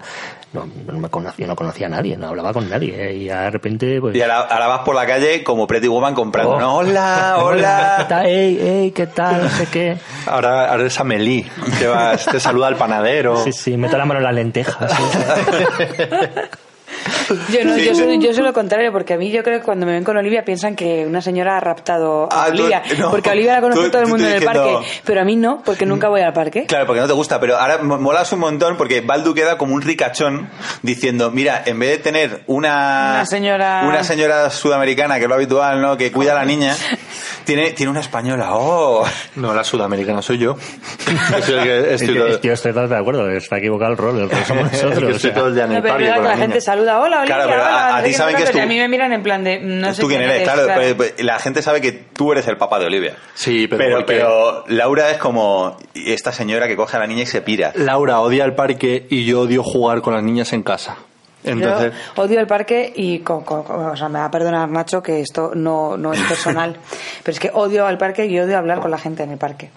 no, 0.54 0.68
no 0.86 1.00
me 1.00 1.10
conocía, 1.10 1.48
no 1.48 1.56
conocía 1.56 1.88
a 1.88 1.90
nadie, 1.90 2.16
no 2.16 2.28
hablaba 2.28 2.54
con 2.54 2.70
nadie. 2.70 2.94
eh, 2.96 3.16
Y 3.16 3.26
de 3.26 3.50
repente, 3.50 4.00
pues. 4.00 4.16
Y 4.16 4.22
ahora, 4.22 4.42
ahora 4.42 4.68
vas 4.68 4.80
por 4.82 4.94
la 4.94 5.08
calle 5.08 5.44
como 5.44 5.66
Pretty 5.66 5.88
Woman 5.88 6.14
comprando. 6.14 6.52
Oh. 6.52 6.60
¿no? 6.60 6.76
Hola, 6.76 7.34
¿Qué 7.38 7.44
hola. 7.44 8.06
tal? 8.08 8.26
Ey, 8.28 8.60
ey, 8.62 8.92
¿qué 8.92 9.08
tal? 9.08 9.44
No 9.44 9.50
sé 9.50 9.66
qué. 9.72 9.98
Ahora, 10.28 10.70
ahora 10.72 10.86
es 10.86 11.00
Amelie, 11.00 11.46
que 11.80 11.87
te 12.32 12.40
saluda 12.40 12.68
al 12.68 12.76
panadero. 12.76 13.44
Sí, 13.44 13.52
sí, 13.52 13.78
meto 13.78 13.98
la 13.98 14.06
mano 14.06 14.20
en 14.20 14.24
las 14.26 14.36
lentejas. 14.36 14.92
sí. 14.92 15.04
Yo 17.52 17.64
no, 17.66 17.76
Sí. 17.76 17.86
yo, 17.86 17.94
soy, 17.96 18.20
yo 18.20 18.34
soy 18.34 18.44
lo 18.44 18.54
contrario, 18.54 18.92
porque 18.92 19.14
a 19.14 19.18
mí 19.18 19.30
yo 19.32 19.44
creo 19.44 19.60
que 19.60 19.66
cuando 19.66 19.86
me 19.86 19.92
ven 19.94 20.04
con 20.04 20.16
Olivia 20.18 20.44
piensan 20.46 20.76
que 20.76 21.06
una 21.06 21.22
señora 21.22 21.58
ha 21.58 21.60
raptado 21.60 22.30
a 22.32 22.44
Ah, 22.44 22.46
tú- 22.48 22.54
Olivia. 22.54 22.82
no. 23.00 23.12
porque 23.12 23.30
a 23.30 23.34
Olivia 23.34 23.54
la 23.54 23.62
conoce 23.62 23.82
Tú- 23.84 23.92
todo 23.92 24.02
el 24.02 24.08
mundo 24.08 24.28
en 24.28 24.36
el 24.36 24.44
parque, 24.44 24.78
pero 25.06 25.22
a 25.22 25.24
mí 25.26 25.36
no, 25.36 25.62
porque 25.66 25.86
nunca 25.86 26.08
voy 26.10 26.22
al 26.22 26.34
parque. 26.34 26.66
Claro, 26.66 26.86
porque 26.86 27.02
no 27.02 27.08
te 27.08 27.14
gusta, 27.14 27.40
pero 27.40 27.58
ahora 27.58 27.80
mo- 27.80 27.98
molas 28.00 28.32
un 28.32 28.40
montón 28.40 28.78
porque 28.78 29.02
Baldu 29.02 29.34
queda 29.34 29.58
como 29.58 29.74
un 29.76 29.82
ricachón 29.82 30.50
diciendo, 30.82 31.30
mira, 31.32 31.64
en 31.66 31.80
vez 31.80 31.90
de 31.92 31.98
tener 31.98 32.44
una 32.48 33.12
Una 33.16 33.26
señora- 33.26 33.84
una 33.86 34.04
señora 34.04 34.50
sudamericana, 34.50 35.16
que 35.18 35.24
es 35.24 35.28
lo 35.30 35.36
habitual, 35.36 35.82
¿no? 35.82 35.98
Que 35.98 36.12
cuida 36.12 36.32
a 36.32 36.36
la 36.36 36.46
niña, 36.46 36.76
tiene, 37.46 37.72
tiene 37.72 37.90
una 37.92 38.00
española. 38.02 38.50
¡Oh! 38.56 39.06
No, 39.36 39.54
la 39.54 39.64
sudamericana 39.64 40.22
soy 40.22 40.38
yo. 40.38 40.56
Yo 40.58 41.42
soy 41.44 41.56
el 41.56 41.64
que 41.64 41.94
estoy 41.96 42.16
todo, 42.18 42.42
Yo 42.42 42.54
estoy 42.54 42.72
de 42.72 42.96
acuerdo, 42.96 43.30
está 43.32 43.58
equivocado 43.58 43.92
el 43.92 43.98
rol, 43.98 44.20
el 44.20 44.30
rol 44.30 44.44
somos 44.46 44.72
nosotros. 44.72 45.04
o 45.04 45.10
estoy 45.16 45.20
sea. 45.20 45.34
todo 45.34 45.48
el 45.48 45.56
día 45.56 45.66
en 45.66 45.72
el 45.74 45.84
parque 45.84 46.06
con 46.14 46.24
la 46.24 46.30
la 46.30 46.38
gente 46.38 46.48
niña. 46.48 46.62
Saluda, 46.88 47.00
hola, 47.06 47.18
Olivia, 47.20 47.36
Claro, 47.36 47.50
pero 47.52 47.64
a- 47.64 47.90
hola, 47.96 48.04
ti 48.04 48.14
saben 48.14 48.36
que 48.36 48.44
es 48.44 48.52
tú. 48.52 48.60
A 48.60 48.66
mí 48.66 48.78
me 48.78 48.88
miran 48.88 49.14
en 49.14 49.24
plan 49.24 49.44
de, 49.44 49.60
no 49.60 49.94
sé 49.94 50.02
¿Tú 50.02 50.08
quién 50.08 50.22
eres? 50.22 50.44
Claro, 50.44 50.64
claro. 50.66 50.96
la 51.20 51.40
gente 51.40 51.62
sabe 51.62 51.82
que 51.82 51.92
tú 51.92 52.32
eres 52.32 52.48
el 52.48 52.58
papá 52.58 52.80
de 52.80 52.86
Olivia. 52.86 53.16
Sí, 53.34 53.68
pero 53.68 53.78
pero, 53.84 53.96
porque- 53.98 54.14
pero 54.16 54.64
Laura 54.68 55.12
es 55.12 55.18
como 55.18 55.78
esta 55.94 56.32
señora 56.32 56.68
que 56.68 56.76
coge 56.76 56.98
a 56.98 57.00
la 57.00 57.08
niña 57.08 57.24
y 57.24 57.28
se 57.28 57.42
pira. 57.42 57.72
Laura 57.76 58.20
odia 58.22 58.46
el 58.46 58.56
parque 58.56 59.06
y 59.10 59.26
yo 59.26 59.42
odio 59.42 59.64
jugar 59.64 60.02
con 60.02 60.14
las 60.14 60.24
niñas 60.24 60.54
en 60.54 60.64
casa. 60.64 60.98
Entonces, 61.44 61.94
Yo 62.18 62.24
odio 62.24 62.40
el 62.42 62.48
parque 62.48 62.92
y, 62.94 63.20
co- 63.20 63.46
co- 63.46 63.64
co- 63.64 63.92
o 63.92 63.96
sea, 63.96 64.10
me 64.10 64.20
va 64.20 64.26
a 64.26 64.32
perdonar 64.32 64.68
Nacho 64.70 65.02
que 65.02 65.22
esto 65.22 65.52
no, 65.56 65.96
no 65.96 66.12
es 66.12 66.20
personal, 66.28 66.76
pero 67.24 67.34
es 67.34 67.40
que 67.40 67.52
odio 67.54 67.86
al 67.86 67.98
parque 67.98 68.26
y 68.26 68.38
odio 68.40 68.58
hablar 68.58 68.80
con 68.80 68.92
la 68.92 68.98
gente 68.98 69.24
en 69.24 69.32
el 69.32 69.38
parque. 69.38 69.70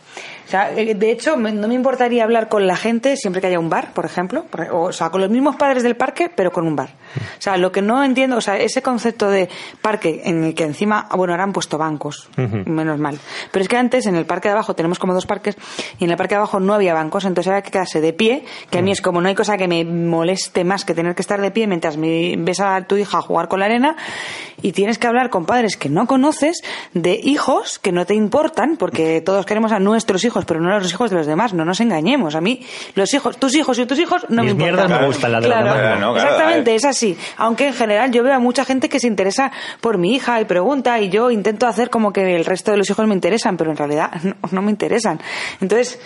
O 0.50 0.52
sea, 0.52 0.72
eh, 0.76 0.96
de 0.96 1.12
hecho, 1.12 1.36
no 1.36 1.68
me 1.68 1.74
importaría 1.74 2.24
hablar 2.24 2.48
con 2.48 2.66
la 2.66 2.74
gente 2.74 3.16
siempre 3.16 3.40
que 3.40 3.46
haya 3.46 3.60
un 3.60 3.70
bar, 3.70 3.92
por 3.94 4.04
ejemplo, 4.04 4.46
por- 4.50 4.66
o, 4.72 4.92
sea, 4.92 5.10
con 5.10 5.20
los 5.20 5.30
mismos 5.30 5.54
padres 5.54 5.84
del 5.84 5.94
parque, 5.94 6.28
pero 6.28 6.50
con 6.50 6.66
un 6.66 6.74
bar. 6.74 6.88
O 7.16 7.40
sea, 7.40 7.56
lo 7.56 7.70
que 7.70 7.82
no 7.82 8.02
entiendo, 8.02 8.36
o 8.36 8.40
sea, 8.40 8.56
ese 8.58 8.82
concepto 8.82 9.30
de 9.30 9.48
parque 9.80 10.22
en 10.24 10.42
el 10.42 10.54
que 10.56 10.64
encima, 10.64 11.06
bueno, 11.14 11.34
ahora 11.34 11.44
han 11.44 11.52
puesto 11.52 11.78
bancos, 11.78 12.28
menos 12.66 12.98
mal. 12.98 13.16
Pero 13.52 13.62
es 13.62 13.68
que 13.68 13.76
antes 13.76 14.06
en 14.06 14.16
el 14.16 14.26
parque 14.26 14.48
de 14.48 14.54
abajo 14.54 14.74
tenemos 14.74 14.98
como 14.98 15.14
dos 15.14 15.24
parques 15.26 15.56
y 16.00 16.04
en 16.04 16.10
el 16.10 16.16
parque 16.16 16.34
de 16.34 16.38
abajo 16.38 16.58
no 16.58 16.74
había 16.74 16.94
bancos, 16.94 17.24
entonces 17.26 17.48
había 17.52 17.62
que 17.62 17.70
quedarse 17.70 18.00
de 18.00 18.12
pie, 18.12 18.44
que 18.70 18.78
a 18.78 18.82
mí 18.82 18.90
es 18.90 19.00
como 19.00 19.20
no 19.20 19.28
hay 19.28 19.36
cosa 19.36 19.56
que 19.56 19.68
me 19.68 19.84
moleste 19.84 20.64
más 20.64 20.84
que 20.84 20.94
tener 20.94 21.14
que 21.14 21.22
estar 21.22 21.40
de 21.40 21.52
pie 21.52 21.68
mientras 21.68 21.96
me- 21.96 22.34
ves 22.38 22.58
a 22.58 22.80
tu 22.82 22.96
hija 22.96 23.20
jugar 23.22 23.46
con 23.46 23.60
la 23.60 23.66
arena 23.66 23.94
y 24.62 24.72
tienes 24.72 24.98
que 24.98 25.06
hablar 25.06 25.30
con 25.30 25.46
padres 25.46 25.76
que 25.76 25.88
no 25.88 26.08
conoces 26.08 26.60
de 26.92 27.20
hijos 27.22 27.78
que 27.78 27.92
no 27.92 28.04
te 28.04 28.14
importan 28.14 28.76
porque 28.76 29.20
todos 29.20 29.46
queremos 29.46 29.70
a 29.72 29.78
nuestros 29.78 30.24
hijos 30.24 30.39
pero 30.44 30.60
no 30.60 30.74
a 30.74 30.78
los 30.78 30.90
hijos 30.90 31.10
de 31.10 31.16
los 31.16 31.26
demás 31.26 31.52
no 31.54 31.64
nos 31.64 31.80
engañemos. 31.80 32.34
A 32.34 32.40
mí 32.40 32.64
los 32.94 33.12
hijos 33.14 33.38
tus 33.38 33.54
hijos 33.54 33.78
y 33.78 33.86
tus 33.86 33.98
hijos 33.98 34.26
no 34.28 34.42
Mis 34.42 34.54
me 34.54 34.64
importan 34.64 34.86
mierdas 34.86 35.00
me 35.00 35.06
gustan, 35.06 35.32
las 35.32 35.42
de 35.42 35.48
los 35.48 35.56
Claro, 35.56 36.00
no. 36.00 36.12
Claro, 36.12 36.30
exactamente 36.30 36.74
es 36.74 36.84
así. 36.84 37.16
Aunque 37.36 37.68
en 37.68 37.74
general 37.74 38.10
yo 38.10 38.22
veo 38.22 38.34
a 38.34 38.38
mucha 38.38 38.64
gente 38.64 38.88
que 38.88 39.00
se 39.00 39.06
interesa 39.06 39.52
por 39.80 39.98
mi 39.98 40.14
hija 40.14 40.40
y 40.40 40.44
pregunta 40.44 41.00
y 41.00 41.08
yo 41.08 41.30
intento 41.30 41.66
hacer 41.66 41.90
como 41.90 42.12
que 42.12 42.36
el 42.36 42.44
resto 42.44 42.70
de 42.70 42.78
los 42.78 42.88
hijos 42.90 43.06
me 43.06 43.14
interesan 43.14 43.56
pero 43.56 43.70
en 43.70 43.76
realidad 43.76 44.10
no, 44.22 44.34
no 44.50 44.62
me 44.62 44.70
interesan. 44.70 45.20
Entonces 45.60 45.98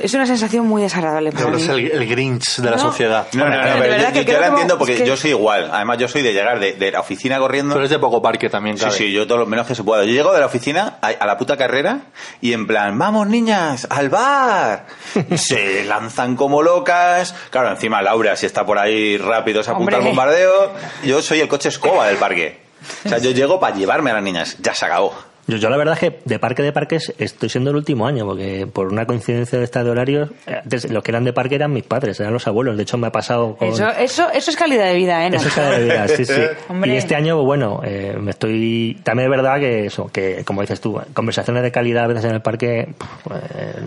es 0.00 0.14
una 0.14 0.26
sensación 0.26 0.66
muy 0.66 0.82
desagradable 0.82 1.32
para 1.32 1.48
mí 1.48 1.62
es 1.62 1.68
el, 1.68 1.90
el 1.90 2.06
Grinch 2.08 2.56
de 2.58 2.70
la 2.70 2.76
No. 2.76 2.82
sociedad. 2.82 3.26
No, 3.32 3.44
no, 3.48 3.56
no, 3.56 3.62
pero 3.78 3.96
yo, 4.12 4.22
yo 4.22 4.40
la 4.40 4.46
entiendo 4.48 4.78
porque 4.78 4.94
es 4.94 5.00
que- 5.00 5.06
yo 5.06 5.16
soy 5.16 5.30
igual. 5.30 5.70
Además, 5.72 5.98
yo 5.98 6.08
soy 6.08 6.22
de 6.22 6.32
llegar 6.32 6.58
de, 6.60 6.72
de 6.72 6.90
la 6.90 7.00
oficina 7.00 7.38
corriendo. 7.38 7.74
Tú 7.74 7.78
eres 7.80 7.90
de 7.90 7.98
poco 7.98 8.20
parque 8.22 8.48
también, 8.48 8.76
Sí, 8.78 8.84
cabe. 8.84 8.96
sí, 8.96 9.12
yo 9.12 9.26
todo 9.26 9.38
lo 9.38 9.46
menos 9.46 9.66
que 9.66 9.74
se 9.74 9.84
pueda. 9.84 10.04
Yo 10.04 10.12
llego 10.12 10.32
de 10.32 10.40
la 10.40 10.46
oficina 10.46 10.98
a, 11.02 11.08
a 11.08 11.26
la 11.26 11.36
puta 11.36 11.56
carrera 11.56 12.00
y 12.40 12.52
en 12.52 12.66
plan, 12.66 12.98
vamos 12.98 13.26
niñas, 13.28 13.86
al 13.90 14.08
bar. 14.08 14.86
se 15.36 15.84
lanzan 15.84 16.36
como 16.36 16.62
locas. 16.62 17.34
Claro, 17.50 17.70
encima 17.70 18.00
Laura, 18.02 18.34
si 18.36 18.46
está 18.46 18.64
por 18.64 18.78
ahí 18.78 19.16
rápido, 19.18 19.62
se 19.62 19.70
apunta 19.70 19.96
al 19.96 20.02
bombardeo. 20.02 20.72
Yo 21.04 21.20
soy 21.22 21.40
el 21.40 21.48
coche 21.48 21.68
escoba 21.68 22.06
del 22.08 22.16
parque. 22.16 22.60
O 23.04 23.08
sea, 23.08 23.18
yo 23.18 23.30
llego 23.30 23.60
para 23.60 23.76
llevarme 23.76 24.10
a 24.10 24.14
las 24.14 24.22
niñas. 24.22 24.56
Ya 24.60 24.74
se 24.74 24.86
acabó. 24.86 25.14
Yo, 25.46 25.56
yo 25.56 25.68
la 25.70 25.76
verdad 25.76 25.94
es 25.94 26.00
que 26.00 26.20
de 26.24 26.38
parque 26.38 26.62
de 26.62 26.72
parques 26.72 27.12
estoy 27.18 27.48
siendo 27.48 27.70
el 27.70 27.76
último 27.76 28.06
año, 28.06 28.24
porque 28.24 28.68
por 28.72 28.92
una 28.92 29.06
coincidencia 29.06 29.58
de 29.58 29.64
esta 29.64 29.82
de 29.82 29.90
horarios, 29.90 30.30
eh, 30.46 30.60
antes 30.62 30.88
los 30.90 31.02
que 31.02 31.10
eran 31.10 31.24
de 31.24 31.32
parque 31.32 31.56
eran 31.56 31.72
mis 31.72 31.82
padres, 31.82 32.20
eran 32.20 32.32
los 32.32 32.46
abuelos. 32.46 32.76
De 32.76 32.84
hecho, 32.84 32.96
me 32.96 33.08
ha 33.08 33.12
pasado 33.12 33.56
con... 33.56 33.68
eso, 33.68 33.88
eso, 33.90 34.30
eso 34.30 34.50
es 34.50 34.56
calidad 34.56 34.86
de 34.86 34.94
vida, 34.94 35.26
¿eh? 35.26 35.30
Eso 35.34 35.48
es 35.48 35.54
calidad 35.54 35.78
de 35.78 35.84
vida, 35.84 36.08
sí, 36.08 36.24
sí. 36.24 36.42
Hombre. 36.68 36.94
Y 36.94 36.96
este 36.96 37.16
año, 37.16 37.36
pues, 37.36 37.46
bueno, 37.46 37.80
eh, 37.84 38.16
me 38.20 38.30
estoy... 38.30 39.00
También 39.02 39.26
es 39.26 39.36
verdad 39.36 39.58
que 39.58 39.86
eso, 39.86 40.08
que 40.12 40.44
como 40.44 40.60
dices 40.60 40.80
tú, 40.80 41.00
conversaciones 41.12 41.62
de 41.62 41.72
calidad 41.72 42.04
a 42.04 42.08
veces 42.08 42.24
en 42.24 42.34
el 42.34 42.42
parque 42.42 42.88
pues, 43.24 43.42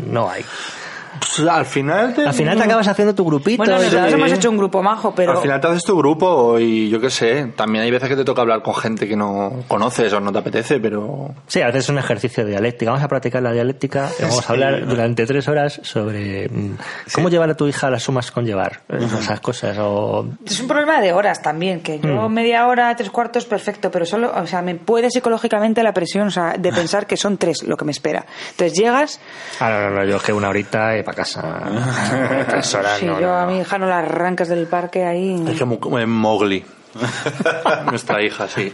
no 0.05 0.29
hay. 0.29 0.43
Pues, 1.19 1.47
al 1.47 1.65
final 1.65 2.13
te, 2.13 2.25
Al 2.25 2.33
final 2.33 2.57
te 2.57 2.63
acabas 2.63 2.87
haciendo 2.87 3.13
tu 3.15 3.25
grupito. 3.25 3.57
Bueno, 3.57 3.73
nosotros 3.77 4.01
tal. 4.01 4.13
hemos 4.13 4.31
hecho 4.31 4.49
un 4.49 4.57
grupo 4.57 4.81
majo, 4.83 5.13
pero 5.15 5.33
Al 5.33 5.37
final 5.39 5.59
te 5.61 5.67
haces 5.67 5.83
tu 5.83 5.97
grupo 5.97 6.59
y 6.59 6.89
yo 6.89 6.99
qué 6.99 7.09
sé, 7.09 7.53
también 7.55 7.83
hay 7.83 7.91
veces 7.91 8.09
que 8.09 8.15
te 8.15 8.23
toca 8.25 8.41
hablar 8.41 8.61
con 8.61 8.75
gente 8.75 9.07
que 9.07 9.15
no 9.15 9.63
conoces 9.67 10.11
o 10.13 10.19
no 10.19 10.31
te 10.31 10.39
apetece, 10.39 10.79
pero 10.79 11.29
Sí, 11.47 11.61
a 11.61 11.67
veces 11.67 11.85
es 11.85 11.89
un 11.89 11.97
ejercicio 11.97 12.43
de 12.43 12.51
dialéctica. 12.51 12.91
Vamos 12.91 13.03
a 13.03 13.07
practicar 13.07 13.41
la 13.41 13.51
dialéctica 13.51 14.09
y 14.19 14.23
vamos 14.23 14.49
a 14.49 14.53
hablar 14.53 14.85
durante 14.85 15.25
tres 15.25 15.47
horas 15.47 15.79
sobre 15.83 16.49
mm, 16.49 16.77
cómo 17.13 17.29
llevar 17.29 17.49
a 17.49 17.53
tu 17.55 17.67
hija 17.67 17.89
las 17.89 18.03
sumas 18.03 18.31
con 18.31 18.45
llevar. 18.45 18.81
eh, 18.89 18.99
Esas 19.19 19.39
cosas. 19.39 19.77
O... 19.79 20.25
es 20.45 20.59
un 20.59 20.67
problema 20.67 21.01
de 21.01 21.13
horas 21.13 21.41
también, 21.41 21.81
que 21.81 21.99
yo 21.99 22.29
media 22.29 22.67
hora, 22.67 22.95
tres 22.95 23.09
cuartos, 23.09 23.45
perfecto, 23.45 23.91
pero 23.91 24.05
solo, 24.05 24.31
o 24.35 24.47
sea, 24.47 24.61
me 24.61 24.75
puede 24.75 25.09
psicológicamente 25.11 25.83
la 25.83 25.93
presión, 25.93 26.27
o 26.27 26.31
sea, 26.31 26.55
de 26.57 26.71
pensar 26.71 27.05
que 27.07 27.17
son 27.17 27.37
tres 27.37 27.63
lo 27.63 27.77
que 27.77 27.85
me 27.85 27.91
espera. 27.91 28.25
Entonces 28.51 28.77
llegas, 28.77 29.19
Ah, 29.59 29.69
no, 29.69 29.89
no, 29.89 29.95
no, 29.97 30.05
yo 30.05 30.17
es 30.17 30.23
que 30.23 30.33
una 30.33 30.49
horita 30.49 30.97
y 30.97 31.03
para 31.05 31.15
casa. 31.17 31.41
tres 32.49 32.73
horas. 32.75 32.97
si 32.99 33.05
no, 33.05 33.19
yo 33.19 33.27
no, 33.27 33.37
a 33.37 33.45
no. 33.45 33.51
mi 33.51 33.59
hija 33.59 33.77
no 33.77 33.85
la 33.85 33.99
arrancas 33.99 34.49
del 34.49 34.67
parque 34.67 35.05
ahí. 35.05 35.41
es 35.47 35.59
como 35.59 35.79
como 35.79 35.99
en 35.99 36.09
Mowgli. 36.09 36.65
Nuestra 37.89 38.21
hija, 38.23 38.47
sí. 38.47 38.73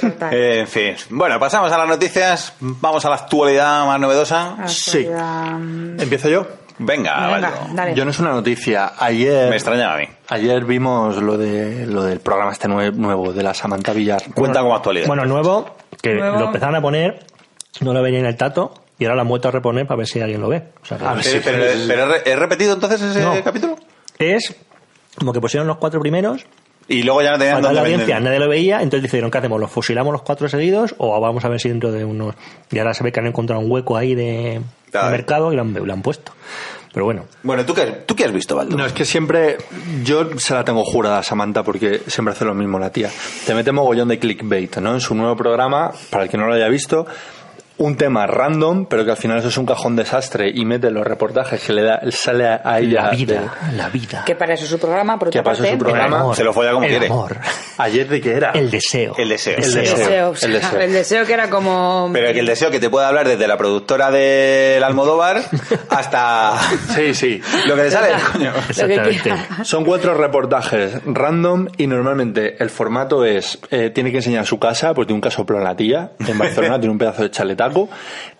total. 0.00 0.32
Eh, 0.34 0.60
en 0.60 0.66
fin. 0.68 0.94
Bueno, 1.10 1.38
pasamos 1.38 1.70
a 1.72 1.78
las 1.78 1.88
noticias. 1.88 2.54
Vamos 2.60 3.04
a 3.04 3.08
la 3.10 3.16
actualidad 3.16 3.86
más 3.86 4.00
novedosa. 4.00 4.56
sí. 4.66 5.06
Actualidad, 5.06 6.00
¿Empiezo 6.02 6.28
yo? 6.28 6.46
Venga, 6.76 7.28
Venga, 7.34 7.52
dale. 7.72 7.94
Yo 7.94 8.04
no 8.04 8.10
es 8.10 8.18
una 8.18 8.30
noticia. 8.32 8.94
Ayer 8.98 9.48
Me 9.48 9.54
extrañaba 9.56 9.94
a 9.94 9.98
mí. 9.98 10.08
ayer 10.28 10.64
vimos 10.64 11.16
lo 11.22 11.38
de 11.38 11.86
lo 11.86 12.02
del 12.02 12.18
programa 12.18 12.50
este 12.50 12.66
nue- 12.68 12.92
nuevo 12.92 13.32
de 13.32 13.44
la 13.44 13.54
Samantha 13.54 13.92
Villar. 13.92 14.20
Cuenta 14.34 14.60
como 14.60 14.74
actualidad. 14.74 15.06
Bueno, 15.06 15.24
nuevo, 15.24 15.76
que 16.02 16.14
Nuevo. 16.14 16.36
lo 16.40 16.46
empezaron 16.46 16.74
a 16.74 16.80
poner, 16.82 17.24
no 17.80 17.92
lo 17.92 18.02
venía 18.02 18.18
en 18.18 18.26
el 18.26 18.36
tato 18.36 18.74
y 18.98 19.04
ahora 19.04 19.16
lo 19.16 19.22
han 19.22 19.28
vuelto 19.28 19.48
a 19.48 19.50
reponer 19.50 19.86
para 19.86 19.98
ver 19.98 20.06
si 20.06 20.20
alguien 20.20 20.40
lo 20.40 20.48
ve. 20.48 20.62
O 20.82 20.86
sea, 20.86 20.98
que 20.98 21.04
A 21.04 21.14
ver 21.14 21.24
pero, 21.24 21.36
sí, 21.36 21.40
pero- 21.44 21.72
sí, 21.72 21.78
sí. 21.80 21.84
pero 21.88 22.14
¿he 22.24 22.36
repetido 22.36 22.74
entonces 22.74 23.02
ese 23.02 23.20
No. 23.20 23.34
capítulo? 23.42 23.76
es 24.18 24.54
como 25.18 25.32
que 25.32 25.40
pusieron 25.40 25.66
los 25.66 25.76
cuatro 25.78 26.00
primeros 26.00 26.46
Y 26.88 27.02
luego 27.02 27.22
ya 27.22 27.32
no 27.32 27.38
tenían 27.38 27.60
dónde 27.62 27.74
la 27.74 27.80
audiencia, 27.82 28.20
nadie 28.20 28.38
lo 28.38 28.48
veía, 28.48 28.76
entonces 28.82 29.02
decidieron, 29.02 29.30
¿qué 29.30 29.38
hacemos? 29.38 29.58
¿Los 29.60 29.70
fusilamos 29.70 30.12
los 30.12 30.22
cuatro 30.22 30.48
seguidos 30.48 30.94
o 30.98 31.18
vamos 31.20 31.44
a 31.44 31.48
ver 31.48 31.58
si 31.60 31.68
dentro 31.70 31.90
de 31.92 32.04
unos... 32.04 32.34
Y 32.70 32.78
ahora 32.78 32.92
se 32.94 33.02
ve 33.04 33.10
que 33.10 33.20
han 33.20 33.26
encontrado 33.26 33.60
un 33.62 33.70
hueco 33.70 33.96
ahí 33.96 34.14
de, 34.14 34.60
mercado 35.10 35.52
y 35.52 35.56
lo 35.56 35.62
han, 35.62 35.72
lo 35.72 35.92
han 35.92 36.02
puesto. 36.02 36.32
Pero 36.92 37.06
bueno, 37.06 37.24
Bueno, 37.42 37.64
¿tú 37.64 37.74
qué, 37.74 37.86
¿tú 38.06 38.14
qué 38.14 38.24
has 38.26 38.32
visto, 38.32 38.54
Baldu? 38.54 38.76
No, 38.76 38.86
es 38.86 38.92
que 38.92 39.04
siempre. 39.04 39.56
Yo 40.04 40.38
se 40.38 40.54
la 40.54 40.64
tengo 40.64 40.84
jurada 40.84 41.18
a 41.18 41.22
Samantha 41.24 41.64
porque 41.64 42.02
siempre 42.06 42.34
hace 42.34 42.44
lo 42.44 42.54
mismo 42.54 42.78
la 42.78 42.90
tía. 42.90 43.10
Te 43.46 43.52
mete 43.54 43.72
mogollón 43.72 44.06
de 44.06 44.20
clickbait, 44.20 44.76
¿no? 44.76 44.94
En 44.94 45.00
su 45.00 45.12
nuevo 45.16 45.34
programa, 45.34 45.90
para 46.10 46.22
el 46.24 46.30
que 46.30 46.36
no 46.36 46.46
lo 46.46 46.54
haya 46.54 46.68
visto, 46.68 47.04
un 47.76 47.96
tema 47.96 48.26
random, 48.26 48.86
pero 48.86 49.04
que 49.04 49.10
al 49.10 49.16
final 49.16 49.38
eso 49.38 49.48
es 49.48 49.56
un 49.58 49.66
cajón 49.66 49.96
desastre 49.96 50.48
y 50.54 50.64
mete 50.64 50.90
los 50.92 51.04
reportajes 51.04 51.60
que 51.60 51.72
le 51.72 51.82
da, 51.82 52.00
sale 52.10 52.46
a, 52.46 52.78
ella. 52.78 53.02
La 53.04 53.10
de- 53.10 53.16
vida, 53.16 53.54
la 53.76 53.88
vida. 53.88 54.22
Que 54.24 54.36
para 54.36 54.54
eso 54.54 54.64
es 54.64 54.70
su 54.70 54.78
programa, 54.78 55.18
por 55.18 55.30
Que 55.30 55.40
otra 55.40 55.42
para 55.52 55.54
eso 55.54 55.64
es 55.64 55.70
parte. 55.70 55.78
su 55.80 55.84
programa. 55.84 56.16
El 56.16 56.22
amor, 56.22 56.36
Se 56.36 56.44
lo 56.44 56.52
folla 56.52 56.70
como 56.72 56.84
el 56.84 56.90
quiere. 56.90 57.06
amor, 57.06 57.36
Ayer 57.78 58.08
de 58.08 58.20
qué 58.20 58.32
era. 58.34 58.50
el 58.52 58.70
deseo. 58.70 59.14
El 59.18 59.28
deseo. 59.28 59.56
El 59.58 59.64
El 59.64 59.74
deseo. 59.74 60.34
el 60.42 60.52
deseo. 60.52 60.80
el 60.80 60.92
deseo 60.92 61.26
que 61.26 61.32
era 61.32 61.50
como... 61.50 62.10
Pero 62.12 62.32
que 62.32 62.40
el 62.40 62.46
deseo 62.46 62.70
que 62.70 62.78
te 62.78 62.88
puede 62.90 63.06
hablar 63.06 63.26
desde 63.26 63.48
la 63.48 63.56
productora 63.56 64.10
del 64.12 64.82
Almodóvar 64.84 65.42
hasta 65.90 66.52
Sí, 66.94 67.14
sí. 67.14 67.42
lo 67.66 67.74
que 67.74 67.82
te 67.82 67.90
sale 67.90 68.08
coño. 68.32 68.52
Exactamente. 68.68 69.32
Son 69.64 69.84
cuatro 69.84 70.14
reportajes 70.14 71.00
random 71.04 71.66
y 71.76 71.86
normalmente 71.86 72.62
el 72.62 72.70
formato 72.70 73.24
es, 73.24 73.58
eh, 73.70 73.90
tiene 73.90 74.10
que 74.10 74.18
enseñar 74.18 74.46
su 74.46 74.58
casa, 74.58 74.94
porque 74.94 75.08
tiene 75.08 75.16
un 75.16 75.20
casoplo 75.22 75.58
en 75.58 75.64
la 75.64 75.74
tía, 75.74 76.12
en 76.20 76.38
Barcelona 76.38 76.78
tiene 76.78 76.92
un 76.92 76.98
pedazo 76.98 77.22
de 77.22 77.30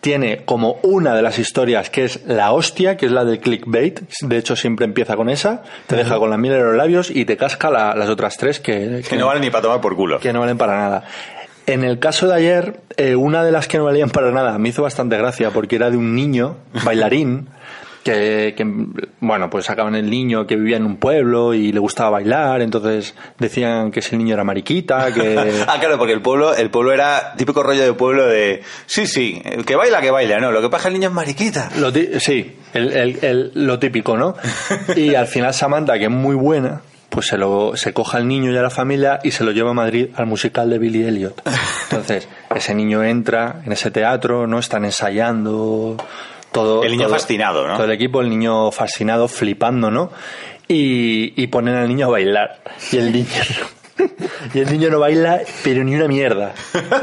tiene 0.00 0.44
como 0.44 0.78
una 0.82 1.14
de 1.14 1.22
las 1.22 1.38
historias 1.38 1.90
que 1.90 2.04
es 2.04 2.24
la 2.26 2.52
hostia, 2.52 2.96
que 2.96 3.06
es 3.06 3.12
la 3.12 3.24
del 3.24 3.38
clickbait, 3.40 4.00
de 4.22 4.36
hecho 4.36 4.56
siempre 4.56 4.84
empieza 4.84 5.16
con 5.16 5.28
esa, 5.30 5.62
te 5.86 5.96
deja 5.96 6.18
con 6.18 6.30
la 6.30 6.36
miel 6.36 6.54
en 6.54 6.64
los 6.66 6.76
labios 6.76 7.10
y 7.10 7.24
te 7.24 7.36
casca 7.36 7.70
la- 7.70 7.94
las 7.94 8.08
otras 8.08 8.36
tres 8.36 8.60
que, 8.60 9.02
Que 9.08 9.16
no 9.16 9.26
vale 9.26 9.40
ni 9.40 9.50
para 9.50 9.62
tomar 9.62 9.80
por 9.80 9.96
culo. 9.96 10.18
que 10.20 10.32
no 10.32 10.40
valen 10.40 10.58
para 10.58 10.76
nada. 10.76 11.04
En 11.66 11.82
el 11.82 11.98
caso 11.98 12.26
de 12.28 12.34
ayer, 12.34 12.80
eh, 12.98 13.16
una 13.16 13.42
de 13.42 13.50
las 13.50 13.68
que 13.68 13.78
no 13.78 13.84
valían 13.84 14.10
para 14.10 14.30
nada 14.30 14.58
me 14.58 14.68
hizo 14.68 14.82
bastante 14.82 15.16
gracia 15.16 15.50
porque 15.50 15.76
era 15.76 15.90
de 15.90 15.96
un 15.96 16.14
niño 16.14 16.56
bailarín 16.84 17.48
que, 18.04 18.54
que, 18.56 18.64
bueno, 19.20 19.48
pues 19.50 19.64
sacaban 19.64 19.94
el 19.96 20.08
niño 20.10 20.46
que 20.46 20.56
vivía 20.56 20.76
en 20.76 20.84
un 20.84 20.98
pueblo 20.98 21.54
y 21.54 21.72
le 21.72 21.80
gustaba 21.80 22.10
bailar, 22.10 22.60
entonces 22.62 23.14
decían 23.38 23.90
que 23.90 24.00
ese 24.00 24.16
niño 24.16 24.34
era 24.34 24.44
mariquita, 24.44 25.12
que... 25.12 25.34
Ah, 25.66 25.78
claro, 25.80 25.96
porque 25.98 26.12
el 26.12 26.20
pueblo, 26.22 26.54
el 26.54 26.70
pueblo 26.70 26.92
era 26.92 27.32
típico 27.36 27.62
rollo 27.62 27.82
de 27.82 27.92
pueblo 27.94 28.26
de 28.26 28.62
sí, 28.86 29.06
sí, 29.06 29.40
el 29.44 29.64
que 29.64 29.74
baila, 29.74 30.00
que 30.02 30.10
baila, 30.10 30.38
no, 30.38 30.52
lo 30.52 30.60
que 30.60 30.68
pasa 30.68 30.76
es 30.76 30.82
que 30.82 30.88
el 30.88 30.94
niño 31.00 31.08
es 31.08 31.14
mariquita. 31.14 31.70
Lo 31.78 31.90
sí, 32.20 32.56
el- 32.74 32.92
el- 32.92 33.18
el- 33.24 33.52
lo 33.54 33.78
típico, 33.78 34.16
¿no? 34.16 34.36
Y 34.96 35.14
al 35.14 35.26
final 35.26 35.54
Samantha, 35.54 35.98
que 35.98 36.04
es 36.04 36.10
muy 36.10 36.36
buena, 36.36 36.82
pues 37.08 37.26
se 37.28 37.38
lo 37.38 37.76
se 37.76 37.92
coja 37.94 38.18
al 38.18 38.26
niño 38.28 38.52
y 38.52 38.56
a 38.58 38.62
la 38.62 38.70
familia 38.70 39.20
y 39.22 39.30
se 39.30 39.44
lo 39.44 39.52
lleva 39.52 39.70
a 39.70 39.74
Madrid 39.74 40.08
al 40.16 40.26
musical 40.26 40.68
de 40.68 40.78
Billy 40.78 41.04
Elliot. 41.06 41.40
Entonces, 41.90 42.28
ese 42.54 42.74
niño 42.74 43.02
entra 43.02 43.62
en 43.64 43.72
ese 43.72 43.90
teatro, 43.90 44.46
¿no? 44.46 44.58
Están 44.58 44.84
ensayando 44.84 45.96
todo. 46.54 46.82
El 46.82 46.92
niño 46.92 47.08
todo- 47.08 47.16
fascinado, 47.16 47.68
¿no? 47.68 47.74
Todo 47.74 47.84
el 47.84 47.92
equipo, 47.92 48.22
el 48.22 48.30
niño 48.30 48.70
fascinado, 48.70 49.28
flipando, 49.28 49.90
¿no? 49.90 50.10
Y, 50.68 51.34
y 51.36 51.46
ponen 51.48 51.74
al 51.74 51.86
niño 51.88 52.06
a 52.06 52.10
bailar. 52.10 52.62
Y 52.90 52.96
el 52.96 53.12
niño. 53.12 53.26
Y 54.52 54.58
el 54.58 54.70
niño 54.72 54.90
no 54.90 54.98
baila, 54.98 55.40
pero 55.62 55.84
ni 55.84 55.94
una 55.94 56.08
mierda. 56.08 56.52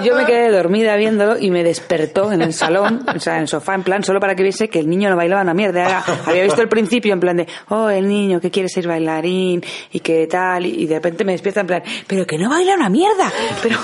Yo 0.04 0.14
me 0.14 0.26
quedé 0.26 0.52
dormida 0.52 0.98
viéndolo 0.98 1.38
y 1.40 1.50
me 1.50 1.64
despertó 1.64 2.34
en 2.34 2.42
el 2.42 2.52
salón, 2.54 3.06
o 3.16 3.18
sea, 3.20 3.38
en 3.38 3.44
el 3.44 3.48
sofá, 3.48 3.76
en 3.76 3.84
plan, 3.84 4.04
solo 4.04 4.20
para 4.20 4.36
que 4.36 4.44
viese 4.44 4.68
que 4.68 4.80
el 4.80 4.90
niño 4.90 5.10
no 5.10 5.16
bailaba 5.16 5.42
una 5.42 5.54
mierda. 5.54 5.86
Era- 5.86 6.04
había 6.26 6.44
visto 6.44 6.62
el 6.62 6.68
principio 6.68 7.14
en 7.14 7.22
plan 7.22 7.38
de, 7.38 7.48
oh, 7.70 7.90
el 7.90 8.10
niño 8.10 8.42
que 8.42 8.52
quiere 8.52 8.68
ser 8.68 8.88
bailarín 8.90 9.64
y 9.94 10.02
que 10.02 10.28
tal, 10.28 10.66
y 10.66 10.86
de 10.86 10.96
repente 10.96 11.24
me 11.24 11.32
despierta 11.32 11.62
en 11.62 11.68
plan, 11.68 11.84
pero 12.08 12.28
que 12.28 12.38
no 12.38 12.50
baila 12.50 12.76
una 12.76 12.90
mierda, 12.90 13.32
pero... 13.64 13.80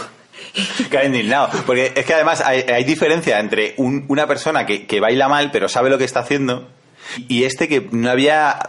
Qué 0.89 1.05
indignado. 1.05 1.49
Porque 1.65 1.91
es 1.95 2.05
que 2.05 2.13
además 2.13 2.41
hay, 2.41 2.61
hay 2.61 2.83
diferencia 2.83 3.39
entre 3.39 3.73
un- 3.77 4.05
una 4.07 4.27
persona 4.27 4.65
que, 4.65 4.85
que 4.85 4.99
baila 4.99 5.27
mal 5.27 5.51
pero 5.51 5.69
sabe 5.69 5.89
lo 5.89 5.97
que 5.97 6.03
está 6.05 6.21
haciendo 6.21 6.67
y 7.27 7.43
este 7.43 7.67
que 7.67 7.87
no 7.91 8.09
había 8.09 8.59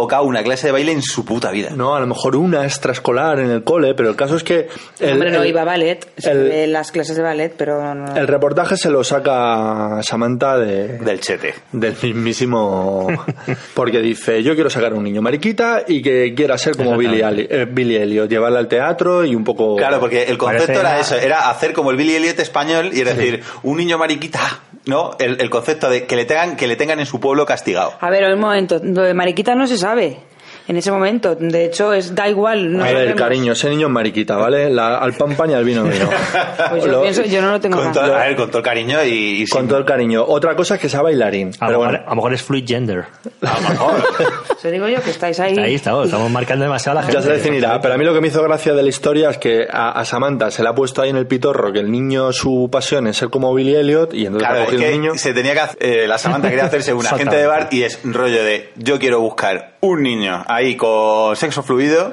tocado 0.00 0.24
una 0.24 0.42
clase 0.42 0.66
de 0.66 0.72
baile 0.72 0.92
en 0.92 1.00
su 1.02 1.24
puta 1.24 1.50
vida. 1.50 1.70
No, 1.74 1.94
a 1.96 2.00
lo 2.00 2.06
mejor 2.06 2.36
una 2.36 2.64
extraescolar 2.64 3.40
en 3.40 3.50
el 3.50 3.64
cole, 3.64 3.94
pero 3.94 4.10
el 4.10 4.16
caso 4.16 4.36
es 4.36 4.44
que. 4.44 4.68
El, 5.00 5.14
Hombre, 5.14 5.30
no 5.30 5.42
el- 5.42 5.48
iba 5.48 5.62
a 5.62 5.64
ballet, 5.64 6.06
se 6.18 6.64
el- 6.64 6.72
las 6.72 6.92
clases 6.92 7.16
de 7.16 7.22
ballet, 7.22 7.54
pero 7.56 7.94
no... 7.94 8.14
El 8.14 8.26
reportaje 8.28 8.76
se 8.76 8.90
lo 8.90 9.02
saca 9.02 10.02
Samantha 10.02 10.58
de, 10.58 10.98
Del 10.98 11.20
chete. 11.20 11.54
del 11.72 11.94
mismísimo. 12.02 13.08
Porque 13.74 14.00
dice: 14.00 14.42
Yo 14.42 14.54
quiero 14.54 14.68
sacar 14.70 14.92
a 14.92 14.94
un 14.96 15.04
niño 15.04 15.22
mariquita 15.22 15.82
y 15.86 16.02
que 16.02 16.34
quiera 16.34 16.58
ser 16.58 16.76
como 16.76 16.96
Billy, 16.96 17.22
Ali- 17.22 17.46
eh, 17.48 17.66
Billy 17.70 17.96
Elliot, 17.96 18.28
llevarla 18.28 18.58
al 18.58 18.68
teatro 18.68 19.24
y 19.24 19.34
un 19.34 19.44
poco. 19.44 19.76
Claro, 19.76 19.98
porque 20.00 20.24
el 20.24 20.36
concepto 20.36 20.66
Parece 20.66 20.80
era 20.80 21.00
eso, 21.00 21.16
era 21.16 21.48
hacer 21.50 21.72
como 21.72 21.90
el 21.90 21.96
Billy 21.96 22.16
Elliot 22.16 22.38
español 22.38 22.90
y 22.92 23.00
es 23.00 23.06
decir, 23.16 23.42
un 23.62 23.76
niño 23.78 23.96
mariquita, 23.98 24.40
¿no? 24.86 25.12
El, 25.18 25.40
el 25.40 25.50
concepto 25.50 25.88
de 25.88 26.04
que 26.04 26.16
le 26.16 26.24
tengan 26.26 26.56
que 26.56 26.66
le 26.66 26.76
tengan 26.76 27.00
en 27.00 27.06
su 27.06 27.18
pueblo 27.20 27.46
castigado. 27.46 27.94
A 28.00 28.10
ver, 28.10 28.24
un 28.32 28.40
momento, 28.40 28.78
lo 28.82 29.02
de 29.02 29.14
mariquita 29.14 29.54
no 29.54 29.66
se 29.66 29.76
sabe 29.78 29.85
sabe. 29.86 30.18
En 30.68 30.76
ese 30.76 30.90
momento, 30.90 31.34
de 31.36 31.64
hecho, 31.64 31.92
es 31.92 32.14
da 32.14 32.28
igual. 32.28 32.76
No 32.76 32.84
a 32.84 32.90
ver, 32.92 33.14
cariño, 33.14 33.52
ese 33.52 33.70
niño 33.70 33.86
es 33.86 33.92
mariquita, 33.92 34.36
¿vale? 34.36 34.68
La- 34.70 34.98
al 34.98 35.12
pan 35.14 35.36
pan 35.36 35.50
y 35.50 35.54
al 35.54 35.64
vino 35.64 35.84
vino. 35.84 36.08
Pues 36.70 36.84
yo 36.84 36.90
Lo- 36.92 37.02
pienso, 37.02 37.22
yo 37.24 37.40
no 37.42 37.52
lo 37.52 37.60
tengo 37.60 37.76
Con 37.80 37.92
todo, 37.92 38.14
a 38.14 38.24
ver, 38.24 38.34
con 38.36 38.48
todo 38.48 38.58
el 38.58 38.64
cariño 38.64 39.02
y, 39.04 39.42
y 39.42 39.46
Con 39.46 39.62
sin- 39.62 39.68
todo 39.68 39.78
el 39.78 39.84
cariño. 39.84 40.24
Otra 40.26 40.56
cosa 40.56 40.74
es 40.76 40.80
que 40.80 40.88
sea 40.88 41.02
bailarín. 41.02 41.50
A, 41.60 41.66
Pero 41.66 41.72
lo 41.72 41.78
bueno, 41.78 41.92
mejor, 41.92 42.06
a 42.06 42.10
lo 42.10 42.16
mejor 42.16 42.34
es 42.34 42.42
fluid 42.42 42.64
gender. 42.66 43.04
A 43.42 43.60
lo 43.60 43.68
mejor. 43.68 43.94
Eso 44.58 44.70
digo 44.70 44.88
yo, 44.88 45.00
que 45.02 45.10
estáis 45.10 45.38
ahí. 45.40 45.56
Ahí 45.58 45.74
estamos, 45.76 46.06
estamos 46.06 46.30
marcando 46.30 46.64
demasiado 46.64 46.98
a 46.98 47.02
la 47.02 47.06
gente. 47.06 47.20
Ya 47.20 47.22
se 47.22 47.32
definirá, 47.32 47.80
pero 47.80 47.94
a 47.94 47.98
mí 47.98 48.04
lo 48.04 48.12
que 48.14 48.20
me 48.20 48.28
hizo 48.28 48.42
gracia 48.42 48.72
de 48.74 48.82
la 48.82 48.88
historia 48.88 49.30
es 49.30 49.38
que 49.38 49.66
a, 49.70 49.90
a 49.92 50.04
Samantha 50.04 50.50
se 50.50 50.62
le 50.62 50.68
ha 50.68 50.74
puesto 50.74 51.02
ahí 51.02 51.10
en 51.10 51.16
el 51.16 51.26
pitorro 51.26 51.72
que 51.72 51.78
el 51.80 51.90
niño, 51.92 52.32
su 52.32 52.68
pasión 52.72 53.06
es 53.06 53.16
ser 53.18 53.28
como 53.30 53.54
Billy 53.54 53.76
Elliot 53.76 54.14
y 54.14 54.26
entonces 54.26 54.48
Claro, 54.48 54.64
es 54.70 54.76
que 54.80 54.90
niño. 54.90 55.12
se 55.16 55.32
tenía 55.32 55.52
que 55.54 55.60
hacer, 55.60 55.76
eh, 55.80 56.06
la 56.08 56.18
Samantha 56.18 56.48
quería 56.48 56.64
hacerse 56.64 56.92
un 56.92 57.06
agente 57.06 57.36
de 57.36 57.46
bar 57.46 57.68
y 57.70 57.82
es 57.82 58.00
rollo 58.04 58.42
de 58.42 58.70
yo 58.76 58.98
quiero 58.98 59.20
buscar 59.20 59.74
un 59.80 60.02
niño 60.02 60.44
ahí 60.56 60.76
con 60.76 61.36
sexo 61.36 61.62
fluido 61.62 62.12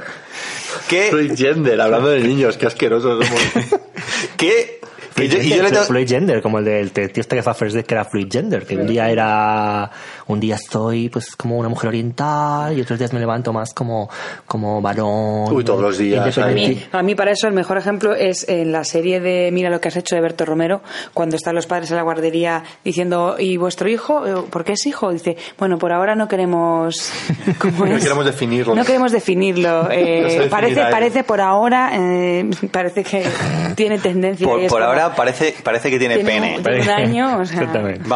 que 0.88 1.10
Fluid 1.10 1.34
gender, 1.36 1.80
hablando 1.80 2.10
de 2.10 2.20
niños, 2.22 2.58
qué 2.58 2.66
asquerosos 2.68 3.26
somos. 3.26 3.82
que, 4.38 4.80
Fluid 5.12 5.32
yo, 5.32 5.38
y 5.38 5.42
yo 5.44 5.50
gender, 5.50 5.64
le 5.66 5.72
tengo- 5.72 5.86
fluid 5.86 6.08
gender, 6.08 6.42
como 6.42 6.58
el 6.60 6.66
del 6.66 6.92
tío 6.92 7.06
este 7.22 7.36
que 7.36 7.44
fue 7.44 7.52
a 7.52 7.56
First 7.56 7.76
Date 7.76 7.86
que 7.88 7.94
era 7.94 8.06
fluid 8.06 8.28
gender, 8.32 8.66
que 8.66 8.76
un 8.76 8.88
día 8.88 9.10
era, 9.10 9.92
un 10.28 10.40
día 10.40 10.56
estoy 10.56 11.10
pues 11.10 11.36
como 11.36 11.58
una 11.58 11.70
mujer 11.70 11.90
oriental 11.90 12.78
y 12.78 12.82
otros 12.82 12.98
días 13.00 13.14
me 13.14 13.20
levanto 13.20 13.54
más 13.54 13.74
como, 13.74 14.10
como 14.46 14.82
varón. 14.82 15.52
Uy, 15.54 15.64
todos 15.64 15.82
los 15.82 15.98
días, 15.98 16.38
A 16.38 16.48
mí, 16.48 16.82
a 16.92 17.02
mí 17.04 17.16
para 17.16 17.32
eso 17.32 17.48
el 17.48 17.54
mejor 17.54 17.78
ejemplo 17.78 18.14
es 18.16 18.48
en 18.48 18.72
la 18.72 18.84
serie 18.84 19.20
de 19.20 19.50
Mira 19.52 19.70
lo 19.70 19.80
que 19.82 19.88
has 19.90 19.96
hecho 19.98 20.16
de 20.16 20.22
Berto 20.22 20.46
Romero, 20.46 20.82
cuando 21.14 21.36
están 21.36 21.56
los 21.56 21.66
padres 21.68 21.90
en 21.92 21.98
la 21.98 22.04
guardería 22.04 22.64
diciendo, 22.84 23.36
¿y 23.40 23.58
vuestro 23.58 23.90
hijo? 23.90 24.26
Eh, 24.26 24.44
¿Por 24.50 24.64
qué 24.64 24.74
es 24.74 24.86
hijo? 24.86 25.12
Dice, 25.12 25.38
bueno, 25.58 25.78
por 25.78 25.92
ahora 25.92 26.16
no 26.16 26.28
queremos... 26.28 27.12
¿cómo 27.60 27.86
No 27.86 27.96
es? 27.96 28.04
queremos 28.04 28.26
definirlo. 28.26 28.76
No 28.76 28.86
queremos 28.86 29.12
definirlo. 29.12 29.88
eh, 29.92 30.42
No 30.44 30.50
parece, 30.50 30.82
parece 30.90 31.24
por 31.24 31.42
ahora, 31.42 31.92
eh, 31.94 32.50
parece 32.72 33.04
que 33.04 33.26
tiene 33.76 34.00
tendencia. 34.00 34.48
por, 34.48 34.66
por 34.68 34.82
ahora 34.84 35.16
parece, 35.16 35.54
parece 35.64 35.90
que 35.90 36.00
tiene, 36.00 36.16
Tiene 36.16 36.30
pene. 36.32 36.58
un- 36.58 36.64
tiene 36.64 36.82
un 36.82 36.90
año, 36.90 37.38
o 37.40 37.46
sea... 37.46 37.70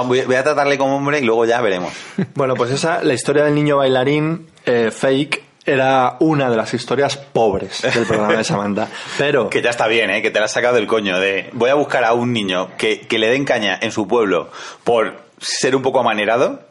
Voy 0.07 0.35
a 0.35 0.43
tratarle 0.43 0.77
como 0.77 0.95
hombre 0.97 1.19
y 1.19 1.23
luego 1.23 1.45
ya 1.45 1.59
veremos. 1.61 1.91
Bueno, 2.35 2.55
pues 2.55 2.71
esa, 2.71 3.03
la 3.03 3.13
historia 3.13 3.43
del 3.43 3.55
niño 3.55 3.77
bailarín 3.77 4.47
eh, 4.65 4.91
fake 4.91 5.43
era 5.65 6.15
una 6.19 6.49
de 6.49 6.55
las 6.55 6.73
historias 6.73 7.17
pobres 7.17 7.81
del 7.81 8.05
programa 8.05 8.37
de 8.37 8.43
Samantha. 8.43 8.87
Pero 9.17 9.49
Que 9.49 9.61
ya 9.61 9.69
está 9.69 9.87
bien, 9.87 10.09
¿eh? 10.09 10.21
que 10.21 10.31
te 10.31 10.39
la 10.39 10.45
has 10.45 10.53
sacado 10.53 10.75
del 10.75 10.87
coño. 10.87 11.19
De 11.19 11.49
voy 11.53 11.69
a 11.69 11.75
buscar 11.75 12.03
a 12.05 12.13
un 12.13 12.31
niño 12.31 12.69
que, 12.77 13.01
que 13.01 13.19
le 13.19 13.29
den 13.29 13.43
caña 13.43 13.77
en 13.81 13.91
su 13.91 14.07
pueblo 14.07 14.49
por 14.83 15.17
ser 15.39 15.75
un 15.75 15.81
poco 15.81 15.99
amanerado 15.99 16.67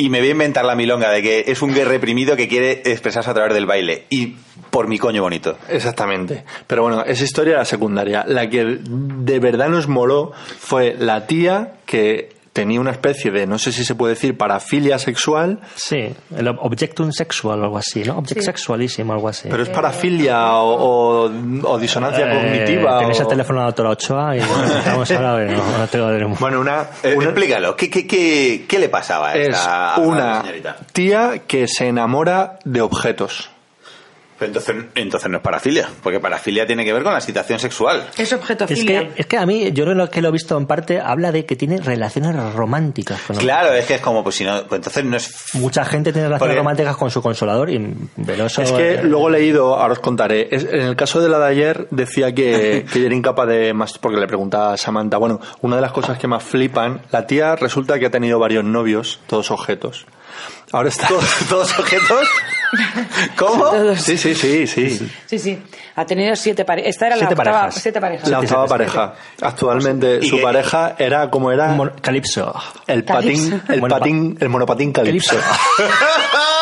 y 0.00 0.08
me 0.08 0.20
voy 0.20 0.28
a 0.28 0.32
inventar 0.32 0.64
la 0.64 0.74
milonga 0.74 1.10
de 1.10 1.22
que 1.22 1.44
es 1.48 1.60
un 1.60 1.74
gay 1.74 1.84
reprimido 1.84 2.34
que 2.34 2.48
quiere 2.48 2.82
expresarse 2.86 3.28
a 3.30 3.34
través 3.34 3.52
del 3.52 3.66
baile. 3.66 4.06
Y 4.08 4.34
por 4.70 4.88
mi 4.88 4.98
coño 4.98 5.20
bonito. 5.20 5.58
Exactamente. 5.68 6.44
Pero 6.66 6.82
bueno, 6.82 7.04
esa 7.04 7.22
historia 7.22 7.54
era 7.54 7.64
secundaria. 7.66 8.24
La 8.26 8.48
que 8.48 8.78
de 8.80 9.38
verdad 9.40 9.68
nos 9.68 9.88
moló 9.88 10.32
fue 10.58 10.96
la 10.98 11.26
tía 11.26 11.74
que 11.84 12.39
tenía 12.52 12.80
una 12.80 12.90
especie 12.90 13.30
de, 13.30 13.46
no 13.46 13.58
sé 13.58 13.70
si 13.72 13.84
se 13.84 13.94
puede 13.94 14.14
decir, 14.14 14.36
parafilia 14.36 14.98
sexual, 14.98 15.60
Sí, 15.76 16.12
el 16.36 16.46
ob- 16.48 16.58
objectum 16.60 17.12
sexual 17.12 17.60
o 17.60 17.64
algo 17.64 17.78
así, 17.78 18.02
¿no? 18.02 18.18
Object 18.18 18.42
sexualísimo, 18.42 19.12
algo 19.12 19.28
así. 19.28 19.48
pero 19.48 19.62
es 19.62 19.68
parafilia 19.68 20.54
o, 20.56 21.26
o- 21.26 21.30
o 21.62 21.78
disonancia 21.78 22.26
Eh, 22.26 22.34
cognitiva. 22.34 22.98
Tenéis 22.98 23.20
o- 23.20 23.22
el 23.22 23.28
teléfono 23.28 23.58
de 23.60 23.62
la 23.62 23.66
doctora 23.66 23.90
Ochoa 23.90 24.36
y 24.36 24.40
estamos 24.40 25.10
ahora, 25.12 25.32
a 25.32 25.36
ver, 25.36 25.50
no, 25.56 25.78
no 25.78 25.86
tengo 25.86 26.36
Bueno, 26.40 26.60
una, 26.60 26.86
Eh, 27.02 27.14
una- 27.16 27.26
explícalo, 27.26 27.76
¿qué, 27.76 27.88
qué, 27.88 28.06
qué, 28.06 28.64
qué 28.68 28.78
le 28.78 28.88
pasaba 28.88 29.30
a 29.30 29.34
es 29.36 29.48
esta 29.48 29.94
una 29.98 30.40
señorita? 30.40 30.76
tía 30.92 31.42
que 31.46 31.68
se 31.68 31.86
enamora 31.86 32.58
de 32.64 32.80
objetos. 32.80 33.50
Entonces, 34.40 34.74
entonces 34.94 35.30
no 35.30 35.36
es 35.38 35.42
parafilia, 35.42 35.88
porque 36.02 36.18
parafilia 36.20 36.66
tiene 36.66 36.84
que 36.84 36.92
ver 36.92 37.02
con 37.02 37.12
la 37.12 37.18
excitación 37.18 37.58
sexual. 37.58 38.08
Es 38.14 38.20
Es 38.20 38.32
objetofilia. 38.32 39.08
que, 39.14 39.20
es 39.20 39.26
que 39.26 39.36
a 39.36 39.44
mí, 39.46 39.70
yo 39.72 39.84
creo 39.84 40.08
que 40.10 40.22
lo 40.22 40.28
he 40.28 40.32
visto 40.32 40.56
en 40.56 40.66
parte, 40.66 40.98
habla 41.00 41.30
de 41.32 41.44
que 41.44 41.56
tiene 41.56 41.78
relaciones 41.78 42.34
románticas. 42.54 43.20
con 43.26 43.36
Claro, 43.36 43.72
es 43.74 43.84
que 43.86 43.96
es 43.96 44.00
como, 44.00 44.22
pues 44.22 44.36
si 44.36 44.44
no, 44.44 44.62
pues 44.66 44.78
entonces 44.78 45.04
no 45.04 45.16
es... 45.16 45.54
Mucha 45.54 45.84
gente 45.84 46.12
tiene 46.12 46.28
relaciones 46.28 46.40
Porque- 46.40 46.56
románticas 46.58 46.96
con 46.96 47.10
su 47.10 47.20
consolador 47.22 47.70
y 47.70 47.94
pero 48.24 48.46
eso, 48.46 48.62
Es 48.62 48.72
que 48.72 49.02
luego 49.02 49.28
he 49.28 49.32
leído, 49.32 49.76
ahora 49.76 49.92
os 49.92 49.98
contaré, 50.00 50.48
es- 50.50 50.64
en 50.64 50.80
el 50.80 50.96
caso 50.96 51.20
de 51.20 51.28
la 51.28 51.38
de 51.38 51.46
ayer 51.46 51.86
decía 51.90 52.34
que, 52.34 52.84
que 52.92 53.04
era 53.06 53.14
incapaz 53.14 53.46
de 53.48 53.74
más, 53.74 53.98
porque 53.98 54.18
le 54.18 54.26
preguntaba 54.26 54.72
a 54.72 54.76
Samantha, 54.76 55.18
bueno, 55.18 55.40
una 55.60 55.76
de 55.76 55.82
las 55.82 55.92
cosas 55.92 56.18
que 56.18 56.26
más 56.26 56.42
flipan, 56.42 57.02
la 57.10 57.26
tía 57.26 57.56
resulta 57.56 57.98
que 57.98 58.06
ha 58.06 58.10
tenido 58.10 58.38
varios 58.38 58.64
novios, 58.64 59.20
todos 59.26 59.50
objetos. 59.50 60.06
Ahora 60.72 60.88
está... 60.88 61.08
¿Todos 61.48 61.78
objetos? 61.78 62.28
¿Cómo? 63.36 63.64
Todos. 63.70 64.00
Sí, 64.00 64.16
sí, 64.16 64.34
sí, 64.34 64.66
sí. 64.66 65.10
Sí, 65.26 65.38
sí. 65.38 65.62
Ha 65.96 66.06
tenido 66.06 66.34
siete 66.36 66.64
parejas. 66.64 66.90
Esta 66.90 67.06
era 67.08 67.16
Siete 67.16 67.34
la 67.34 67.40
octava. 67.40 67.58
parejas. 67.60 67.82
Siete 67.82 68.00
parejas. 68.00 68.28
La 68.28 68.38
octava 68.40 68.66
pareja. 68.66 69.14
Actualmente 69.40 70.18
¿Y 70.22 70.28
su 70.28 70.40
pareja 70.40 70.94
era 70.98 71.30
como 71.30 71.50
era 71.50 71.68
mon- 71.68 71.90
Calipso. 72.00 72.54
el 72.86 73.04
patín, 73.04 73.62
el 73.68 73.80
patín, 73.82 74.36
el 74.40 74.48
monopatín 74.48 74.92
calipso. 74.92 75.36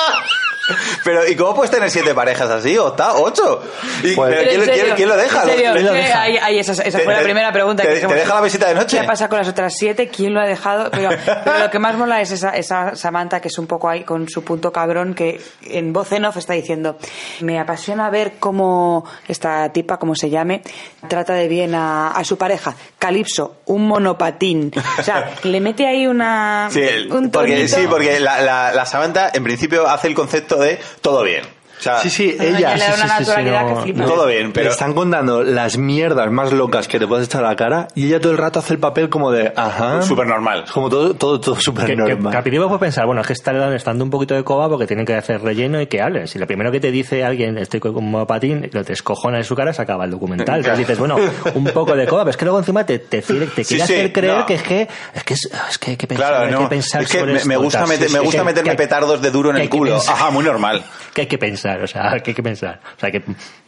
Pero, 1.05 1.27
¿y 1.29 1.35
cómo 1.37 1.55
puedes 1.55 1.71
tener 1.71 1.91
siete 1.91 2.15
parejas 2.15 2.51
así? 2.51 2.77
¿O 2.79 2.89
está? 2.89 3.15
¿Ocho? 3.15 3.63
¿Y, 4.03 4.15
Pues- 4.15 4.35
pero 4.35 4.49
¿quién, 4.49 4.61
¿En 4.61 4.67
serio? 4.67 4.83
quién- 4.85 4.97
quién 4.97 5.09
lo 5.09 5.17
deja? 5.17 5.43
¿En 5.43 5.49
serio? 5.49 5.73
¿Quién 5.73 5.87
lo 5.87 5.93
¿Qué? 5.93 5.99
deja? 5.99 6.23
Ahí- 6.23 6.39
ahí, 6.39 6.59
esa, 6.59 6.73
esa 6.73 6.99
Te- 6.99 7.05
fue 7.05 7.13
la 7.13 7.19
te- 7.21 7.25
primera 7.25 7.53
pregunta. 7.53 7.83
te- 7.83 8.01
que 8.01 8.07
te 8.07 8.15
deja 8.15 8.35
la 8.35 8.41
visita 8.41 8.69
de 8.69 8.75
noche? 8.75 9.01
¿Qué 9.01 9.07
pasa 9.07 9.29
con 9.29 9.39
las 9.39 9.49
otras 9.49 9.75
siete? 9.77 10.09
¿Quién 10.09 10.35
lo 10.35 10.41
ha 10.41 10.47
dejado? 10.47 10.91
Pero, 10.91 11.11
pero 11.45 11.59
lo 11.59 11.71
que 11.71 11.79
más 11.79 11.97
mola 11.97 12.21
es 12.21 12.31
esa, 12.31 12.51
esa 12.51 12.95
Samantha 12.97 13.41
que 13.41 13.49
es 13.49 13.59
un 13.59 13.67
poco 13.67 13.89
ahí 13.89 14.05
con 14.05 14.29
su 14.29 14.45
punto 14.45 14.73
cabrón 14.73 15.15
que 15.15 15.41
en 15.65 15.93
voz 15.93 16.13
en 16.13 16.25
off 16.25 16.37
está 16.37 16.53
diciendo 16.55 16.99
me 17.41 17.59
apasiona 17.59 18.11
ver 18.11 18.35
cómo 18.39 19.05
esta 19.27 19.71
tipa, 19.73 19.99
como 19.99 20.15
se 20.15 20.31
llame, 20.31 20.63
trata 21.09 21.35
de 21.35 21.49
bien 21.49 21.75
a, 21.75 22.09
a 22.11 22.25
su 22.25 22.37
pareja. 22.37 22.75
Calipso, 22.99 23.57
un 23.67 23.87
monopatín. 23.87 24.73
O 24.99 25.03
sea, 25.03 25.31
le 25.45 25.61
mete 25.61 25.87
ahí 25.87 26.07
una... 26.07 26.69
Sí, 26.71 26.81
el- 26.81 27.13
un 27.13 27.31
porque, 27.31 27.55
tonito. 27.55 27.77
sí, 27.77 27.87
porque 27.89 28.21
la, 28.21 28.41
la, 28.41 28.73
la 28.73 28.87
Samantha 28.87 29.31
en 29.33 29.45
principio 29.45 29.89
hace 29.89 30.09
el 30.09 30.15
concepto 30.15 30.58
de 30.61 30.79
todo 31.01 31.23
bien. 31.23 31.58
O 31.79 31.83
sea, 31.83 31.99
Sí, 32.01 32.11
sí, 32.11 32.37
Ella 32.39 32.59
ella. 32.59 32.75
le 32.77 32.85
da 32.85 32.93
sí, 32.93 32.93
una 32.95 32.95
sí, 32.97 33.03
sí, 33.03 33.31
naturalidad 33.31 33.63
no, 33.69 33.77
que 33.77 33.83
flipa. 33.83 34.05
todo 34.05 34.27
bien, 34.27 34.53
pero 34.53 34.67
Le 34.67 34.73
están 34.73 34.95
contando 34.95 35.43
las 35.45 35.79
mierdas 35.79 36.31
más 36.31 36.53
locas 36.53 36.89
que 36.89 36.99
te 36.99 37.07
puedes 37.07 37.27
echar 37.27 37.45
a 37.45 37.49
la 37.51 37.57
cara 37.57 37.89
y 37.95 38.07
ella 38.07 38.21
todo 38.21 38.33
el 38.33 38.39
rato 38.39 38.59
hace 38.59 38.75
el 38.75 38.81
papel 38.81 39.09
como 39.09 39.31
de, 39.31 39.53
ajá. 39.55 40.03
súper 40.03 40.27
normal. 40.27 40.65
Como 40.73 40.89
todo, 40.89 41.15
todo, 41.15 41.41
todo 41.41 41.55
Que, 41.55 41.61
súper 41.63 41.87
que 41.87 41.97
normal. 41.97 42.33
Capitivo 42.33 42.67
puede 42.69 42.81
pensar, 42.81 43.07
bueno, 43.07 43.21
es 43.21 43.27
que 43.27 43.33
está 43.33 43.75
estando 43.75 44.05
un 44.05 44.11
poquito 44.11 44.35
de 44.35 44.45
coba 44.45 44.69
porque 44.69 44.87
tienen 44.87 45.07
que 45.07 45.15
hacer 45.15 45.41
relleno 45.43 45.81
y 45.81 45.87
que 45.87 46.01
hable. 46.03 46.27
Si 46.27 46.39
lo 46.39 46.47
primero 46.47 46.71
que 46.73 46.81
te 46.81 46.91
dice 46.91 47.23
alguien, 47.25 47.59
estoy 47.59 47.81
como 47.81 48.27
patín, 48.27 48.69
lo 48.73 48.85
te 48.85 48.93
escojona 48.93 49.39
en 49.39 49.45
su 49.45 49.55
cara, 49.55 49.73
se 49.73 49.83
acaba 49.83 50.05
el 50.05 50.11
documental. 50.11 50.57
Entonces 50.59 50.79
dices, 50.79 50.99
bueno, 50.99 51.17
un 51.55 51.65
poco 51.67 51.95
de 51.95 52.07
coba, 52.07 52.23
pero 52.23 52.31
es 52.31 52.37
que 52.37 52.45
luego 52.45 52.59
encima 52.59 52.85
te, 52.85 52.99
te, 52.99 53.23
quiere- 53.23 53.47
te 53.47 53.65
Sí, 53.65 53.75
quiere 53.77 53.87
sí, 53.87 53.95
hacer 53.95 54.13
creer 54.13 54.39
no. 54.39 54.47
que 54.47 54.55
es 54.55 54.63
que, 54.63 54.89
es 55.15 55.25
que, 55.25 55.35
es, 55.35 55.79
que 55.79 55.91
hay 55.93 55.97
que 55.97 56.07
pensar, 56.07 56.29
Claro, 56.29 56.45
hay 56.47 56.53
no. 56.53 56.59
que 56.61 56.67
pensar 56.67 57.03
es 57.03 57.09
que 57.11 57.19
sobre 57.21 57.35
me, 57.35 57.45
me 57.45 57.57
gusta, 57.57 57.87
meter- 57.87 58.09
Sí, 58.09 58.13
me 58.15 58.21
gusta 58.21 58.39
que- 58.41 58.45
meterme 58.45 58.71
que- 58.71 58.77
petardos 58.77 59.23
de 59.23 59.31
duro 59.31 59.51
en 59.51 59.57
que 59.57 59.63
el 59.63 59.71
que 59.71 59.77
culo. 59.79 59.97
Ajá, 59.97 60.31
muy 60.31 60.45
normal. 60.45 60.83
que 61.15 61.23
hay 61.23 61.27
que 61.27 61.39
pensar, 61.39 61.68
o 61.77 61.87
sea, 61.87 62.19
que 62.23 62.31
hay 62.31 62.35
que 62.35 62.43
pensar. 62.43 62.81
O 62.97 63.01
sea, 63.01 63.11
que, 63.11 63.23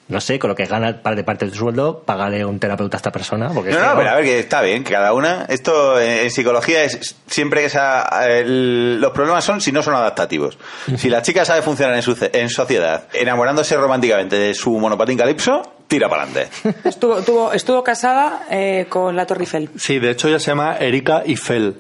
no 0.09 0.21
sé, 0.21 0.39
con 0.41 0.49
lo 0.49 0.57
que 0.57 0.65
gana 0.67 1.01
par 1.03 1.15
de 1.15 1.23
parte 1.23 1.45
de 1.45 1.53
tu 1.53 1.59
sueldo, 1.59 2.03
págale 2.05 2.45
un 2.45 2.59
terapeuta 2.59 2.97
a 2.97 2.99
esta 2.99 3.13
persona. 3.13 3.51
Porque 3.55 3.71
es 3.71 3.77
No, 3.77 3.83
que, 3.83 3.89
no, 3.89 3.97
pero 3.97 4.11
a 4.11 4.15
ver, 4.17 4.25
que 4.25 4.39
está 4.41 4.61
bien, 4.63 4.83
que 4.83 4.93
cada 4.93 5.13
una. 5.13 5.45
Esto 5.49 6.01
en 6.01 6.31
psicología 6.31 6.83
es 6.85 7.15
siempre 7.27 7.63
que 7.67 8.43
los 8.47 9.13
problemas 9.13 9.45
son 9.45 9.61
si 9.61 9.73
no 9.73 9.83
son 9.83 9.95
adaptativos. 9.95 10.59
Si 10.97 11.09
la 11.09 11.23
chica 11.23 11.45
sabe 11.45 11.63
funcionar 11.63 11.95
en, 11.95 12.03
su, 12.03 12.17
en 12.33 12.49
sociedad, 12.49 13.05
enamorándose 13.13 13.77
románticamente 13.77 14.37
de 14.37 14.55
su 14.55 14.71
monopatín 14.79 15.17
calipso, 15.19 15.63
tira 15.87 16.09
para 16.09 16.25
adelante. 16.25 16.51
Estuvo, 16.85 17.21
tuvo- 17.23 17.53
estuvo 17.53 17.83
casada 17.85 18.43
eh, 18.51 18.87
con 18.89 19.15
la 19.17 19.27
Torre 19.27 19.43
Eiffel. 19.43 19.71
Sí, 19.77 19.99
de 19.99 20.11
hecho 20.11 20.29
ella 20.29 20.39
se 20.39 20.47
llama 20.47 20.77
Erika 20.79 21.23
Eiffel, 21.25 21.77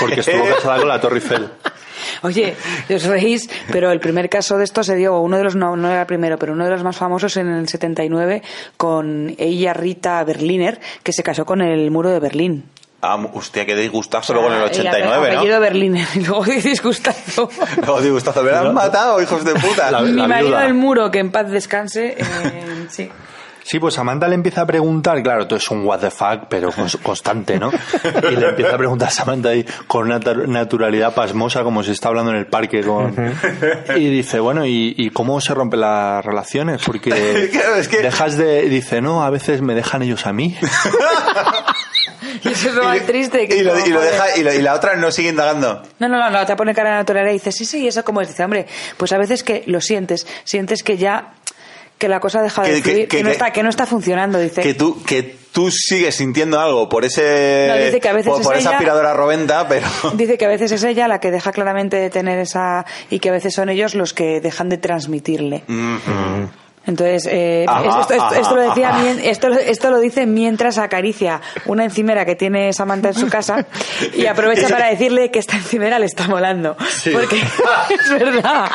porque 0.00 0.20
estuvo 0.20 0.44
casada 0.56 0.78
con 0.78 0.88
la 0.88 1.00
Torre 1.00 1.16
Eiffel. 1.16 1.48
Oye, 2.22 2.54
os 2.94 3.04
reís, 3.04 3.48
pero 3.70 3.90
el 3.92 4.00
primer 4.00 4.28
caso 4.28 4.58
de 4.58 4.64
esto 4.64 4.82
se 4.82 4.94
dio, 4.96 5.18
uno 5.20 5.36
de 5.38 5.44
los, 5.44 5.56
no, 5.56 5.76
no 5.76 5.90
era 5.90 6.00
el 6.02 6.06
primero, 6.06 6.38
pero 6.38 6.52
uno 6.52 6.64
de 6.64 6.70
los 6.70 6.82
más 6.84 6.96
famosos 6.96 7.36
en 7.36 7.48
el 7.48 7.68
79 7.68 8.42
con 8.76 9.34
ella 9.38 9.72
Rita 9.74 10.22
Berliner, 10.24 10.80
que 11.02 11.12
se 11.12 11.22
casó 11.22 11.44
con 11.44 11.60
el 11.62 11.90
muro 11.90 12.10
de 12.10 12.20
Berlín. 12.20 12.64
Ah, 13.06 13.18
hostia, 13.34 13.66
qué 13.66 13.76
disgustazo 13.76 14.32
luego 14.32 14.48
en 14.48 14.54
el 14.54 14.62
Ah, 14.62 14.66
ella, 14.72 14.90
89, 14.90 15.26
apellido 15.28 15.54
¿no? 15.56 15.60
Berliner, 15.60 16.06
y 16.14 16.20
luego 16.20 16.44
disgustazo. 16.44 17.50
Luego 17.76 18.00
disgustazo, 18.00 18.42
me 18.42 18.50
la 18.50 18.60
han 18.60 18.72
matado, 18.72 19.20
hijos 19.20 19.44
de 19.44 19.52
puta. 19.54 19.90
La- 19.90 20.00
Mi 20.00 20.12
marido 20.26 20.48
viuda. 20.48 20.62
del 20.62 20.72
muro, 20.74 21.10
que 21.10 21.18
en 21.18 21.30
paz 21.30 21.50
descanse, 21.50 22.16
eh, 22.16 22.86
sí. 22.88 23.10
Sí, 23.66 23.78
pues 23.78 23.94
Samantha 23.94 24.28
le 24.28 24.34
empieza 24.34 24.60
a 24.60 24.66
preguntar, 24.66 25.22
claro, 25.22 25.46
todo 25.46 25.56
es 25.58 25.70
un 25.70 25.86
what 25.86 25.98
the 26.00 26.10
fuck, 26.10 26.48
pero 26.50 26.70
cons- 26.70 26.98
constante, 27.02 27.58
¿no? 27.58 27.70
Y 28.30 28.36
le 28.36 28.50
empieza 28.50 28.74
a 28.74 28.78
preguntar 28.78 29.08
a 29.08 29.10
Samantha 29.10 29.48
ahí 29.48 29.64
con 29.86 30.04
una 30.12 30.18
naturalidad 30.18 31.14
pasmosa, 31.14 31.62
como 31.62 31.82
si 31.82 31.90
está 31.92 32.08
hablando 32.08 32.30
en 32.30 32.36
el 32.36 32.46
parque 32.46 32.82
con... 32.82 33.14
Y 33.96 34.10
dice, 34.10 34.38
bueno, 34.38 34.66
¿y, 34.66 34.94
y 34.98 35.08
cómo 35.10 35.40
se 35.40 35.54
rompen 35.54 35.80
las 35.80 36.22
relaciones? 36.24 36.82
Porque 36.84 37.10
Claro, 37.52 37.76
es 37.76 37.88
que- 37.88 38.02
dejas 38.02 38.36
de... 38.36 38.68
Dice, 38.68 39.00
no, 39.00 39.24
a 39.24 39.30
veces 39.30 39.62
me 39.62 39.74
dejan 39.74 40.02
ellos 40.02 40.26
a 40.26 40.32
mí. 40.34 40.54
Y 42.42 42.48
eso 42.48 42.68
es 42.68 42.74
lo 42.74 42.84
más 42.84 43.00
triste. 43.06 43.46
Que 43.48 43.56
y, 43.56 43.62
lo, 43.62 43.72
como, 43.72 43.86
y 43.86 43.88
lo 43.90 43.98
joder. 43.98 44.12
deja, 44.12 44.36
y, 44.38 44.42
lo- 44.42 44.52
y 44.54 44.62
la 44.62 44.74
otra 44.74 44.96
no 44.96 45.10
sigue 45.10 45.30
indagando. 45.30 45.82
No, 45.98 46.08
no, 46.08 46.18
no, 46.18 46.30
no, 46.30 46.44
te 46.46 46.56
pone 46.56 46.74
cara 46.74 46.90
de 46.90 46.96
naturalidad 46.96 47.30
y 47.30 47.34
dice, 47.34 47.52
sí, 47.52 47.64
sí, 47.64 47.86
eso 47.86 48.04
como 48.04 48.20
es. 48.20 48.28
Dice, 48.28 48.44
hombre, 48.44 48.66
pues 48.96 49.12
a 49.12 49.18
veces 49.18 49.42
que 49.42 49.62
lo 49.66 49.80
sientes, 49.80 50.26
sientes 50.44 50.82
que 50.82 50.96
ya, 50.96 51.34
que 51.98 52.08
la 52.08 52.20
cosa 52.20 52.42
deja 52.42 52.62
de 52.62 52.68
Que- 52.68 52.74
que- 52.76 52.82
fluir, 52.82 53.08
que, 53.08 53.16
que- 53.18 53.24
no 53.24 53.30
está, 53.30 53.50
que 53.52 53.62
no 53.62 53.68
está 53.70 53.86
funcionando, 53.86 54.38
dice. 54.38 54.60
Que 54.62 54.74
tú, 54.74 55.02
que 55.04 55.36
tú 55.52 55.70
sigues 55.70 56.14
sintiendo 56.16 56.60
algo 56.60 56.88
por 56.88 57.04
ese. 57.04 57.66
No, 57.68 57.76
dice 57.76 58.00
que 58.00 58.08
a 58.08 58.12
veces 58.12 58.30
por, 58.32 58.40
es 58.40 58.46
por 58.46 58.56
esa 58.56 58.70
aspiradora 58.70 59.14
roventa, 59.14 59.66
pero. 59.68 59.86
Dice 60.14 60.36
que 60.36 60.44
a 60.44 60.48
veces 60.48 60.72
es 60.72 60.82
ella 60.84 61.06
la 61.08 61.20
que 61.20 61.30
deja 61.30 61.52
claramente 61.52 61.96
de 61.96 62.10
tener 62.10 62.38
esa 62.40 62.84
y 63.10 63.20
que 63.20 63.28
a 63.28 63.32
veces 63.32 63.54
son 63.54 63.68
ellos 63.68 63.94
los 63.94 64.12
que 64.12 64.40
dejan 64.40 64.68
de 64.68 64.78
transmitirle. 64.78 65.62
Entonces, 66.86 67.26
eh, 67.30 67.64
Ajá, 67.66 68.00
esto, 68.00 68.00
esto- 68.12 68.24
ajá, 68.24 68.40
esto 68.40 68.56
lo 68.56 68.62
decía, 68.62 68.92
mien- 68.98 69.20
esto, 69.24 69.48
esto 69.48 69.90
lo 69.90 70.00
dice 70.00 70.26
mientras 70.26 70.76
acaricia 70.76 71.40
una 71.64 71.84
encimera 71.84 72.26
que 72.26 72.34
tiene 72.34 72.74
Samantha 72.74 73.08
en 73.08 73.14
su 73.14 73.28
casa 73.28 73.64
y 74.14 74.26
aprovecha 74.26 74.68
para 74.68 74.88
decirle 74.90 75.30
que 75.30 75.38
esta 75.38 75.56
encimera 75.56 75.98
le 75.98 76.04
está 76.06 76.28
molando. 76.28 76.76
Porque 77.10 77.40
es 77.90 78.10
verdad. 78.10 78.68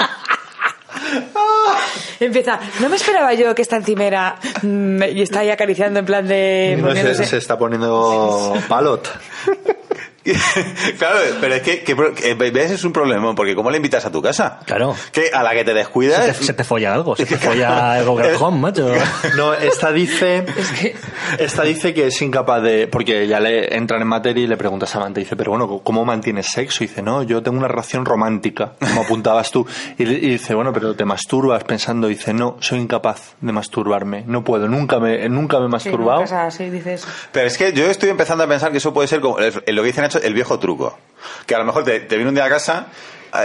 Empieza, 2.20 2.60
no 2.82 2.90
me 2.90 2.96
esperaba 2.96 3.34
yo 3.34 3.56
que 3.56 3.62
esta 3.62 3.78
encimera 3.78 4.36
mm, 4.62 5.04
y 5.04 5.22
está 5.22 5.40
ahí 5.40 5.50
acariciando 5.50 6.00
en 6.00 6.06
plan 6.06 6.28
de... 6.28 6.78
No, 6.80 6.94
se, 6.94 7.26
se 7.26 7.38
está 7.38 7.58
poniendo 7.58 8.54
palot. 8.68 9.08
claro, 10.98 11.18
pero 11.42 11.56
es 11.56 11.62
que, 11.62 11.84
que, 11.84 11.96
que 11.96 12.34
ves 12.36 12.72
es 12.72 12.84
un 12.84 12.94
problema, 12.94 13.34
porque 13.36 13.56
¿cómo 13.56 13.70
le 13.72 13.78
invitas 13.78 14.06
a 14.06 14.12
tu 14.12 14.22
casa? 14.22 14.60
Claro. 14.66 14.96
Que 15.12 15.30
a 15.34 15.44
la 15.44 15.52
que 15.54 15.64
te 15.64 15.74
descuidas. 15.74 16.26
Se 16.26 16.34
te, 16.34 16.44
se 16.46 16.54
te 16.54 16.64
folla 16.64 16.94
algo, 16.94 17.16
se 17.16 17.26
te 17.26 17.38
folla 17.40 18.00
el 18.00 18.06
Google 18.06 18.36
Home, 18.40 18.60
macho. 18.60 18.92
No, 19.36 19.54
esta 19.54 19.92
dice, 19.92 20.46
esta 21.38 21.64
dice 21.64 21.94
que 21.94 22.08
es 22.08 22.22
incapaz 22.22 22.62
de, 22.64 22.88
porque 22.88 23.28
ya 23.28 23.40
le 23.40 23.76
entran 23.76 24.02
en 24.02 24.08
materia 24.08 24.44
y 24.44 24.48
le 24.48 24.58
pregunta 24.58 24.86
a 24.86 24.88
Samantha, 24.88 25.20
dice, 25.20 25.36
pero 25.36 25.52
bueno, 25.52 25.80
¿cómo 25.84 26.06
mantienes 26.06 26.48
sexo? 26.48 26.84
Y 26.84 26.88
dice, 26.88 27.02
no, 27.02 27.24
yo 27.24 27.42
tengo 27.44 27.58
una 27.58 27.68
relación 27.68 28.06
romántica, 28.06 28.74
como 28.80 29.02
apuntabas 29.02 29.52
tú. 29.52 29.66
Y, 29.98 30.06
le- 30.06 30.14
y 30.16 30.30
dice, 30.32 30.54
bueno, 30.56 30.74
pero 30.74 30.96
te 30.96 31.06
masturbas 31.06 31.64
pensando, 31.64 32.08
dice, 32.08 32.34
no, 32.34 32.58
soy 32.60 32.80
incapaz 32.80 33.36
de 33.42 33.52
masturbarme, 33.52 34.24
no 34.28 34.44
puedo, 34.44 34.68
nunca 34.68 35.00
me, 35.00 35.28
nunca 35.30 35.60
me 35.60 35.66
he 35.66 35.80
Sí, 35.80 35.90
masturbado. 35.90 36.26
sí. 36.52 36.70
Pero 37.32 37.48
es 37.48 37.58
que 37.58 37.74
yo 37.74 37.86
estoy 37.86 38.10
empezando 38.10 38.44
a 38.44 38.48
pensar 38.48 38.72
que 38.72 38.78
eso 38.80 38.94
puede 38.94 39.08
ser 39.08 39.20
como 39.22 39.38
lo 39.40 39.82
que 39.82 39.88
dice 39.88 40.02
Nacho, 40.02 40.19
el 40.24 40.34
viejo 40.34 40.60
truco. 40.60 40.98
Que 41.46 41.56
a 41.56 41.60
lo 41.60 41.66
mejor 41.66 41.84
te, 41.84 42.00
te 42.00 42.16
viene 42.16 42.30
un 42.30 42.36
día 42.36 42.46
a 42.46 42.50
casa 42.50 42.88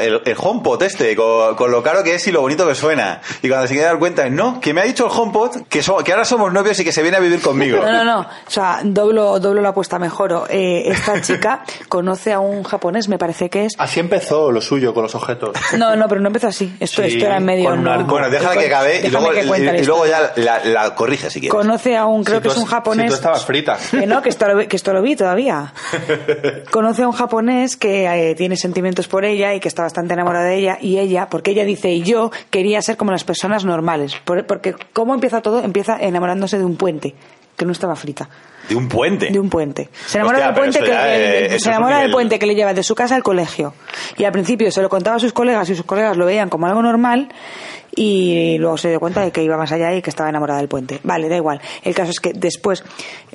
el, 0.00 0.20
el 0.24 0.36
HomePod 0.38 0.82
este, 0.82 1.14
con, 1.16 1.54
con 1.56 1.70
lo 1.70 1.82
caro 1.82 2.02
que 2.02 2.14
es 2.14 2.26
y 2.26 2.32
lo 2.32 2.40
bonito 2.40 2.66
que 2.66 2.74
suena. 2.74 3.20
Y 3.42 3.48
cuando 3.48 3.66
se 3.66 3.74
quiere 3.74 3.86
dar 3.88 3.98
cuenta, 3.98 4.28
no, 4.28 4.60
que 4.60 4.72
me 4.74 4.80
ha 4.80 4.84
dicho 4.84 5.06
el 5.06 5.12
HomePod 5.12 5.62
que, 5.68 5.82
so- 5.82 5.98
que 5.98 6.12
ahora 6.12 6.24
somos 6.24 6.52
novios 6.52 6.78
y 6.80 6.84
que 6.84 6.92
se 6.92 7.02
viene 7.02 7.16
a 7.16 7.20
vivir 7.20 7.40
conmigo. 7.40 7.78
No, 7.82 7.92
no, 7.92 8.04
no. 8.04 8.20
O 8.20 8.50
sea, 8.50 8.80
doblo, 8.84 9.38
doblo 9.40 9.60
la 9.62 9.70
apuesta, 9.70 9.98
mejoro. 9.98 10.46
Eh, 10.48 10.84
esta 10.86 11.20
chica 11.22 11.64
conoce 11.88 12.32
a 12.32 12.40
un 12.40 12.62
japonés, 12.64 13.08
me 13.08 13.18
parece 13.18 13.48
que 13.50 13.66
es. 13.66 13.74
Así 13.78 14.00
empezó 14.00 14.50
lo 14.50 14.60
suyo 14.60 14.94
con 14.94 15.02
los 15.04 15.14
objetos. 15.14 15.56
No, 15.76 15.96
no, 15.96 16.08
pero 16.08 16.20
no 16.20 16.28
empezó 16.28 16.48
así. 16.48 16.74
Esto, 16.80 17.02
Sí, 17.02 17.08
esto 17.14 17.26
era 17.26 17.36
en 17.38 17.44
medio. 17.44 17.74
no. 17.76 18.04
Bueno, 18.04 18.30
déjala 18.30 18.60
que 18.60 18.66
acabe 18.66 19.00
y 19.06 19.10
luego, 19.10 19.32
y- 19.34 19.80
y 19.80 19.84
luego 19.84 20.06
ya 20.06 20.32
la, 20.36 20.64
la 20.64 20.94
corrige 20.94 21.30
si 21.30 21.40
quieres. 21.40 21.54
Conoce 21.54 21.96
a 21.96 22.06
un, 22.06 22.24
creo 22.24 22.38
Si 22.38 22.42
que 22.42 22.48
tú 22.48 22.52
es 22.54 22.58
un 22.60 22.66
japonés. 22.66 23.04
si 23.04 23.08
tú 23.10 23.14
estabas 23.16 23.44
frita. 23.44 23.76
Que 23.90 24.06
no, 24.06 24.22
que 24.22 24.28
esto 24.28 24.46
lo, 24.48 24.56
vi- 24.56 24.66
que 24.66 24.76
esto 24.76 24.92
lo 24.92 25.02
vi 25.02 25.16
todavía. 25.16 25.72
Conoce 26.70 27.02
a 27.02 27.06
un 27.08 27.12
japonés 27.12 27.76
que 27.76 28.06
eh, 28.30 28.34
tiene 28.34 28.56
sentimientos 28.56 29.08
por 29.08 29.24
ella 29.24 29.54
y 29.54 29.60
que 29.60 29.68
está 29.74 29.82
bastante 29.82 30.14
enamorada 30.14 30.46
de 30.46 30.56
ella. 30.56 30.78
Y 30.80 30.98
ella, 30.98 31.28
porque 31.28 31.50
ella 31.50 31.64
dice, 31.64 31.90
y 31.92 32.02
yo 32.02 32.30
quería 32.50 32.80
ser 32.80 32.96
como 32.96 33.10
las 33.10 33.24
personas 33.24 33.64
normales. 33.64 34.14
Por- 34.24 34.46
porque, 34.46 34.74
¿cómo 34.92 35.12
empieza 35.14 35.42
todo? 35.42 35.60
Empieza 35.62 35.98
enamorándose 36.00 36.58
de 36.58 36.64
un 36.64 36.76
puente, 36.76 37.14
que 37.56 37.64
no 37.66 37.72
estaba 37.72 37.96
frita. 37.96 38.28
De 38.68 38.74
un 38.76 38.88
puente. 38.88 39.30
De 39.30 39.38
un 39.38 39.50
puente. 39.50 39.88
Se 40.06 40.18
enamora 40.18 40.38
Hostia, 40.38 40.46
del 40.52 40.54
puente 40.60 40.78
que 40.80 41.58
se 41.60 41.68
enamora 41.68 41.98
del 42.00 42.10
puente 42.10 42.38
que 42.38 42.46
le 42.46 42.54
lleva 42.54 42.72
de 42.74 42.82
su 42.82 42.94
casa 42.94 43.14
al 43.14 43.22
colegio. 43.22 43.74
Y 44.16 44.24
al 44.24 44.32
principio 44.32 44.70
se 44.70 44.80
lo 44.82 44.88
contaba 44.88 45.16
a 45.16 45.20
sus 45.20 45.32
colegas 45.32 45.68
y 45.70 45.74
sus 45.74 45.84
colegas 45.84 46.16
lo 46.16 46.26
veían 46.26 46.48
como 46.48 46.66
algo 46.66 46.82
normal 46.82 47.28
y 47.96 48.58
luego 48.58 48.76
se 48.76 48.88
dio 48.90 48.98
cuenta 48.98 49.20
de 49.22 49.30
que 49.30 49.42
iba 49.42 49.56
más 49.56 49.70
allá 49.70 49.94
y 49.94 50.02
que 50.02 50.10
estaba 50.10 50.28
enamorada 50.28 50.58
del 50.58 50.68
puente. 50.68 51.00
Vale, 51.04 51.28
da 51.28 51.36
igual. 51.36 51.60
El 51.82 51.94
caso 51.94 52.10
es 52.10 52.18
que 52.20 52.32
después 52.32 52.82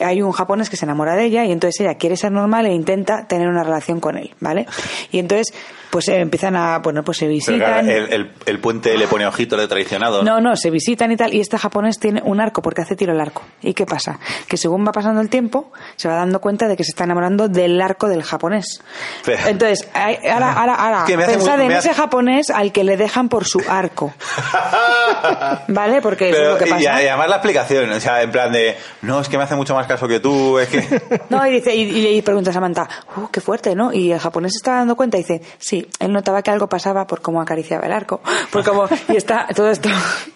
hay 0.01 0.21
un 0.21 0.31
japonés 0.31 0.69
que 0.69 0.75
se 0.75 0.85
enamora 0.85 1.15
de 1.15 1.25
ella 1.25 1.45
y 1.45 1.51
entonces 1.51 1.79
ella 1.81 1.95
quiere 1.95 2.17
ser 2.17 2.31
normal 2.31 2.65
e 2.65 2.73
intenta 2.73 3.25
tener 3.27 3.47
una 3.47 3.63
relación 3.63 3.99
con 3.99 4.17
él, 4.17 4.31
¿vale? 4.39 4.65
Y 5.11 5.19
entonces 5.19 5.53
pues 5.91 6.07
eh, 6.07 6.19
empiezan 6.19 6.55
a, 6.55 6.79
bueno, 6.79 7.03
pues 7.03 7.17
se 7.17 7.27
visitan. 7.27 7.57
claro, 7.57 7.87
el, 7.87 8.13
el- 8.13 8.31
el 8.45 8.59
puente 8.59 8.95
le 8.95 9.07
pone 9.07 9.25
ojitos 9.25 9.59
de 9.59 9.67
traicionado. 9.67 10.21
No, 10.23 10.39
no, 10.39 10.55
se 10.55 10.69
visitan 10.69 11.11
y 11.11 11.17
tal. 11.17 11.33
Y 11.33 11.39
este 11.39 11.57
japonés 11.57 11.97
tiene 11.97 12.21
un 12.23 12.39
arco 12.41 12.61
porque 12.61 12.81
hace 12.81 12.95
tiro 12.95 13.11
al 13.13 13.19
arco. 13.21 13.41
¿Y 13.63 13.73
qué 13.73 13.85
pasa? 13.87 14.19
Que 14.47 14.55
según 14.57 14.85
va 14.85 14.91
pasando 14.91 15.18
el 15.21 15.29
tiempo, 15.29 15.71
se 15.95 16.07
va 16.07 16.15
dando 16.15 16.39
cuenta 16.41 16.67
de 16.67 16.75
que 16.77 16.83
se 16.83 16.91
está 16.91 17.03
enamorando 17.03 17.47
del 17.47 17.81
arco 17.81 18.07
del 18.07 18.23
japonés. 18.23 18.81
Pero- 19.25 19.47
Entonces, 19.47 19.87
ahora, 19.93 20.53
ahora, 20.53 20.75
ahora, 20.75 21.03
Que 21.07 21.15
hace 21.15 21.25
pensad 21.33 21.57
muy- 21.57 21.65
en 21.65 21.71
ese 21.73 21.93
japonés 21.93 22.49
al 22.49 22.71
que 22.71 22.83
le 22.83 22.97
dejan 22.97 23.29
por 23.29 23.45
su 23.45 23.61
arco. 23.67 24.13
¿Vale? 25.67 26.01
Porque 26.01 26.29
eso 26.29 26.37
es 26.37 26.41
Pero, 26.41 26.51
lo 26.53 26.57
que 26.57 26.65
y, 26.65 26.67
y 26.67 26.71
pasa. 26.85 26.95
además 26.95 27.29
la 27.29 27.35
explicación, 27.35 27.91
o 27.91 27.99
sea, 27.99 28.21
en 28.21 28.31
plan 28.31 28.51
de, 28.51 28.77
no, 29.01 29.19
es 29.19 29.29
que 29.29 29.37
me 29.37 29.43
hace 29.43 29.55
mucho 29.55 29.75
más 29.75 29.87
caso 29.87 30.07
que 30.07 30.19
tú, 30.19 30.59
es 30.59 30.69
que... 30.69 31.01
No, 31.29 31.45
y, 31.45 31.51
dice, 31.51 31.75
y, 31.75 31.81
y 31.81 32.15
le 32.15 32.23
pregunta 32.23 32.49
a 32.49 32.53
Samantha, 32.53 32.87
uh, 33.17 33.27
qué 33.29 33.41
fuerte, 33.41 33.75
¿no? 33.75 33.93
Y 33.93 34.11
el 34.11 34.19
japonés 34.19 34.53
se 34.53 34.57
está 34.57 34.75
dando 34.75 34.95
cuenta 34.95 35.17
y 35.17 35.21
dice, 35.21 35.41
sí, 35.57 35.87
él 35.99 36.11
notaba 36.11 36.41
que 36.41 36.51
algo 36.51 36.67
pasaba 36.67 37.05
por 37.07 37.21
cómo 37.21 37.41
acariciaba 37.41 37.85
el 37.85 37.91
arco, 37.91 38.21
por 38.51 38.63
cómo, 38.63 38.87
y 39.07 39.15
está 39.15 39.47
todo 39.55 39.69
esto. 39.69 39.89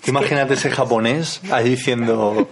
Imagínate 0.06 0.54
ese 0.56 0.69
japonés 0.69 1.41
ahí 1.52 1.69
diciendo 1.69 2.48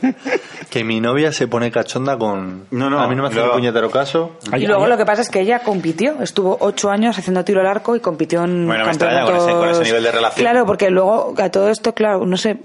que 0.69 0.83
mi 0.83 0.99
novia 1.01 1.31
se 1.31 1.47
pone 1.47 1.71
cachonda 1.71 2.15
No, 2.29 2.89
no, 2.89 2.99
a 2.99 3.07
mí 3.07 3.15
no 3.15 3.23
me 3.23 3.29
hace 3.29 3.39
no. 3.39 3.47
ni 3.47 3.51
puñetero 3.53 3.89
caso. 3.89 4.31
Y 4.57 4.65
luego 4.67 4.87
lo 4.87 4.97
que 4.97 5.05
pasa 5.05 5.21
es 5.21 5.29
que 5.29 5.39
ella 5.41 5.59
compitió, 5.59 6.21
estuvo 6.21 6.57
ocho 6.59 6.89
años 6.89 7.17
haciendo 7.17 7.43
tiro 7.43 7.61
al 7.61 7.67
arco 7.67 7.95
y 7.95 7.99
compitió 7.99 8.43
en 8.43 8.67
Bueno, 8.67 8.85
extraña 8.87 9.25
con 9.25 9.35
ese- 9.35 9.51
con 9.51 9.69
ese 9.69 9.83
nivel 9.83 10.03
de 10.03 10.11
relación. 10.11 10.43
Claro, 10.43 10.65
porque 10.65 10.89
luego 10.89 11.33
a 11.37 11.49
todo 11.49 11.69
esto, 11.69 11.93
claro, 11.93 12.25
no 12.25 12.37
sé, 12.37 12.57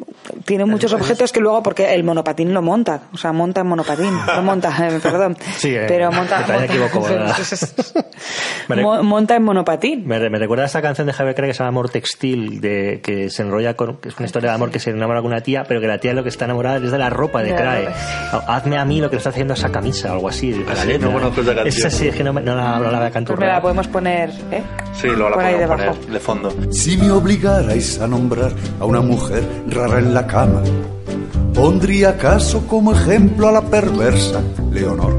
tiene 0.45 0.64
muchos 0.64 0.92
objetos 0.92 1.33
que 1.33 1.40
luego, 1.40 1.62
porque 1.62 1.95
el 1.95 2.05
monopatín 2.05 2.53
lo 2.55 2.62
monta, 2.62 3.03
o 3.12 3.16
sea, 3.16 3.33
monta 3.33 3.61
en 3.62 3.66
monopatín, 3.69 4.12
lo 4.37 4.42
monta, 4.42 4.71
eh, 4.88 4.99
perdón, 5.03 5.37
Sí, 5.57 5.75
eh, 5.75 5.85
pero 5.88 6.11
monta, 6.12 6.38
monta- 6.40 6.64
equivocado, 6.64 7.03
¿verdad? 7.03 7.37
Vale. 8.69 8.83
Mo- 8.87 9.03
monta 9.03 9.37
en 9.37 9.42
monopatín. 9.42 10.07
Me, 10.07 10.19
me 10.31 10.38
recuerda 10.38 10.64
a 10.64 10.66
esa 10.66 10.83
canción 10.83 11.07
de 11.07 11.12
Javier 11.12 11.35
Craig 11.35 11.49
que 11.51 11.55
se 11.55 11.59
llama 11.61 11.69
Amor 11.69 11.90
Textil, 11.90 12.61
de, 12.61 13.01
que 13.03 13.31
se 13.31 13.42
enrolla 13.42 13.75
con. 13.75 13.97
que 13.99 14.09
es 14.09 14.16
una 14.16 14.27
historia 14.27 14.51
de 14.51 14.55
amor 14.57 14.71
que 14.71 14.79
se 14.79 14.90
enamora 14.90 15.21
con 15.21 15.31
una 15.33 15.40
tía, 15.40 15.64
pero 15.66 15.81
que 15.81 15.87
la 15.87 15.99
tía 15.99 16.12
lo 16.12 16.23
que 16.23 16.29
está 16.29 16.45
enamorada 16.47 16.77
es 16.79 16.90
de 16.90 16.99
la 16.99 17.11
ropa 17.11 17.42
de 17.42 17.55
Craig. 17.55 17.88
Hazme 18.47 18.79
a 18.79 18.85
mí 18.85 19.01
lo 19.01 19.11
que 19.11 19.16
está 19.16 19.31
esa 19.54 19.70
camisa, 19.70 20.12
algo 20.12 20.28
así. 20.28 20.50
de 20.52 20.64
la 20.64 20.76
sí, 20.76 20.88
letra. 20.88 21.09
no 21.09 21.14
conozco 21.14 21.40
esa 21.42 21.54
canción. 21.54 21.87
Esa 21.87 21.90
sí, 21.90 22.09
es 22.09 22.14
que 22.16 22.24
no, 22.24 22.32
me- 22.32 22.40
no 22.42 22.54
la, 22.54 22.78
no 22.78 22.90
la 22.90 22.98
voy 22.98 23.06
a 23.06 23.11
cantar. 23.11 23.37
Pues 23.37 23.46
me 23.46 23.52
la 23.52 23.61
podemos 23.62 23.88
poner, 23.88 24.30
¿eh? 24.50 24.62
Sí, 25.00 25.06
luego 25.09 25.30
la 25.30 25.37
podemos 25.37 25.68
poner 25.68 25.94
de 26.12 26.20
fondo. 26.20 26.54
Si 26.70 26.96
me 26.96 27.11
obligarais 27.11 28.00
a 28.00 28.06
nombrar 28.06 28.52
a 28.80 28.85
una 28.85 29.00
mujer 29.00 29.44
rara 29.68 29.98
en 29.98 30.14
la 30.14 30.26
cama, 30.26 30.62
pondría 31.54 32.11
acaso 32.11 32.66
como 32.66 32.92
ejemplo 32.92 33.48
a 33.48 33.52
la 33.52 33.62
perversa 33.62 34.40
Leonor. 34.72 35.14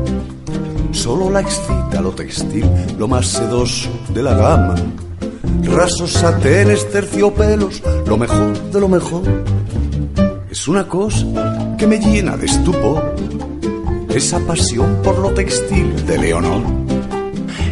Solo 0.92 1.30
la 1.30 1.42
excita 1.42 2.02
lo 2.02 2.12
textil, 2.12 2.66
lo 2.98 3.08
más 3.08 3.28
sedoso 3.28 3.90
de 4.10 4.24
la 4.24 4.34
gama. 4.34 4.76
Rasos 5.64 6.12
satenes, 6.14 6.90
terciopelos, 6.92 7.84
lo 8.08 8.18
mejor 8.18 8.54
de 8.72 8.80
lo 8.80 8.88
mejor. 8.88 9.24
Es 10.50 10.68
una 10.68 10.88
cosa 10.88 11.26
que 11.78 11.86
me 11.86 12.00
llena 12.00 12.38
de 12.38 12.46
estupor. 12.46 13.14
Esa 14.18 14.40
pasión 14.40 15.04
por 15.04 15.20
lo 15.20 15.32
textil 15.32 16.08
de 16.08 16.18
Leonor. 16.18 16.64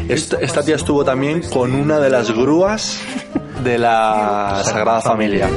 Esta, 0.08 0.38
esta 0.40 0.64
tía 0.64 0.76
estuvo 0.76 1.04
también 1.04 1.42
con 1.42 1.74
una 1.74 2.00
de 2.00 2.12
las 2.12 2.30
grúas 2.30 3.02
de 3.64 3.78
la 3.78 4.62
Sagrada 4.64 5.02
Familia. 5.02 5.50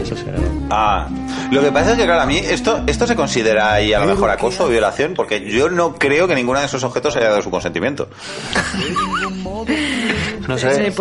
Ah, 0.71 1.09
lo 1.51 1.61
que 1.63 1.73
pasa 1.73 1.93
es 1.93 1.97
que, 1.99 2.05
claro, 2.05 2.21
a 2.23 2.27
mí 2.27 2.37
esto, 2.39 2.83
esto 2.87 3.07
se 3.07 3.17
considera 3.17 3.73
ahí 3.73 3.93
a 3.93 4.01
lo 4.01 4.07
mejor 4.07 4.31
acoso 4.31 4.65
o 4.65 4.69
violación, 4.69 5.15
porque 5.15 5.41
yo 5.51 5.69
no 5.69 5.95
creo 5.95 6.27
que 6.29 6.35
ninguno 6.35 6.59
de 6.61 6.67
esos 6.67 6.85
objetos 6.85 7.17
haya 7.17 7.29
dado 7.31 7.43
su 7.43 7.51
consentimiento. 7.51 8.09
No 10.47 10.57
sé. 10.57 10.93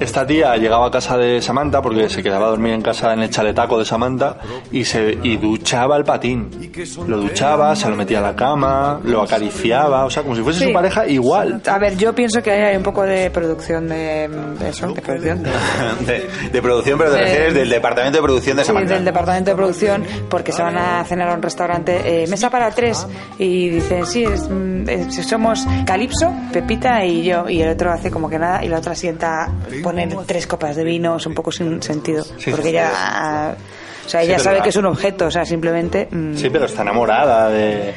Esta 0.00 0.26
tía 0.26 0.56
llegaba 0.56 0.86
a 0.88 0.90
casa 0.90 1.16
de 1.16 1.40
Samantha 1.40 1.80
porque 1.80 2.08
se 2.08 2.22
quedaba 2.22 2.46
a 2.46 2.50
dormir 2.50 2.72
en 2.72 2.82
casa 2.82 3.12
en 3.12 3.20
el 3.20 3.30
chaletaco 3.30 3.78
de 3.78 3.84
Samantha 3.84 4.38
y 4.72 4.84
se 4.84 5.16
y 5.22 5.36
duchaba 5.36 5.96
el 5.96 6.04
patín. 6.04 6.50
Lo 7.06 7.18
duchaba, 7.18 7.76
se 7.76 7.88
lo 7.88 7.94
metía 7.96 8.18
a 8.18 8.22
la 8.22 8.34
cama, 8.36 9.00
lo 9.04 9.22
acariciaba, 9.22 10.04
o 10.04 10.10
sea, 10.10 10.22
como 10.24 10.34
si 10.34 10.42
fuese 10.42 10.58
Sí. 10.60 10.64
su 10.66 10.72
pareja 10.72 11.06
igual. 11.06 11.62
A 11.66 11.78
ver, 11.78 11.96
yo 11.96 12.12
pienso 12.14 12.42
que 12.42 12.50
hay 12.50 12.76
un 12.76 12.82
poco 12.82 13.02
de 13.04 13.30
producción 13.30 13.86
de, 13.88 14.28
de 14.58 14.68
eso, 14.68 14.88
de 14.92 15.00
producción. 15.00 15.42
De, 16.00 16.28
de 16.52 16.62
producción, 16.62 16.98
pero 16.98 17.10
te 17.12 17.18
Eh, 17.18 17.24
refieres 17.24 17.54
del 17.54 17.68
departamento 17.68 18.18
de 18.18 18.22
producción 18.22 18.56
de 18.56 18.62
Sí, 18.62 18.68
Samantha. 18.68 18.94
del 18.94 19.04
departamento 19.04 19.50
de 19.50 19.56
producción, 19.56 20.04
porque 20.28 20.52
se 20.52 20.62
van 20.62 20.76
a 20.78 21.04
cenar 21.04 21.28
a 21.30 21.34
un 21.34 21.42
restaurante, 21.42 22.22
eh, 22.24 22.26
mesa 22.28 22.50
para 22.50 22.70
tres, 22.70 23.06
y 23.38 23.68
dicen, 23.68 24.06
sí, 24.06 24.24
es, 24.24 24.48
mm, 24.48 24.88
es- 24.88 25.26
somos 25.26 25.66
Calipso, 25.86 26.32
Pepita 26.52 27.04
y 27.04 27.24
yo, 27.24 27.48
y 27.48 27.62
el 27.62 27.70
otro 27.70 27.90
hace 27.92 28.10
como 28.10 28.28
que 28.28 28.38
nada, 28.38 28.64
y 28.64 28.68
la 28.68 28.78
otra 28.78 28.94
sienta 28.94 29.50
poner 29.82 30.14
tres 30.26 30.46
copas 30.46 30.76
de 30.76 30.84
vino, 30.84 31.16
es 31.16 31.26
un 31.26 31.34
poco 31.34 31.50
sin 31.52 31.82
sentido, 31.82 32.24
Sí, 32.38 32.50
porque 32.50 32.64
sí. 32.64 32.68
ella, 32.70 33.54
o 34.06 34.08
sea, 34.08 34.20
Sí, 34.22 34.26
ella 34.28 34.38
sabe 34.38 34.56
la- 34.58 34.62
que 34.62 34.68
es 34.70 34.76
un 34.76 34.86
objeto, 34.86 35.26
o 35.26 35.30
sea, 35.30 35.44
simplemente... 35.44 36.08
mm, 36.10 36.34
Sí, 36.34 36.48
pero 36.50 36.64
está 36.66 36.82
enamorada 36.82 37.50
de... 37.50 37.92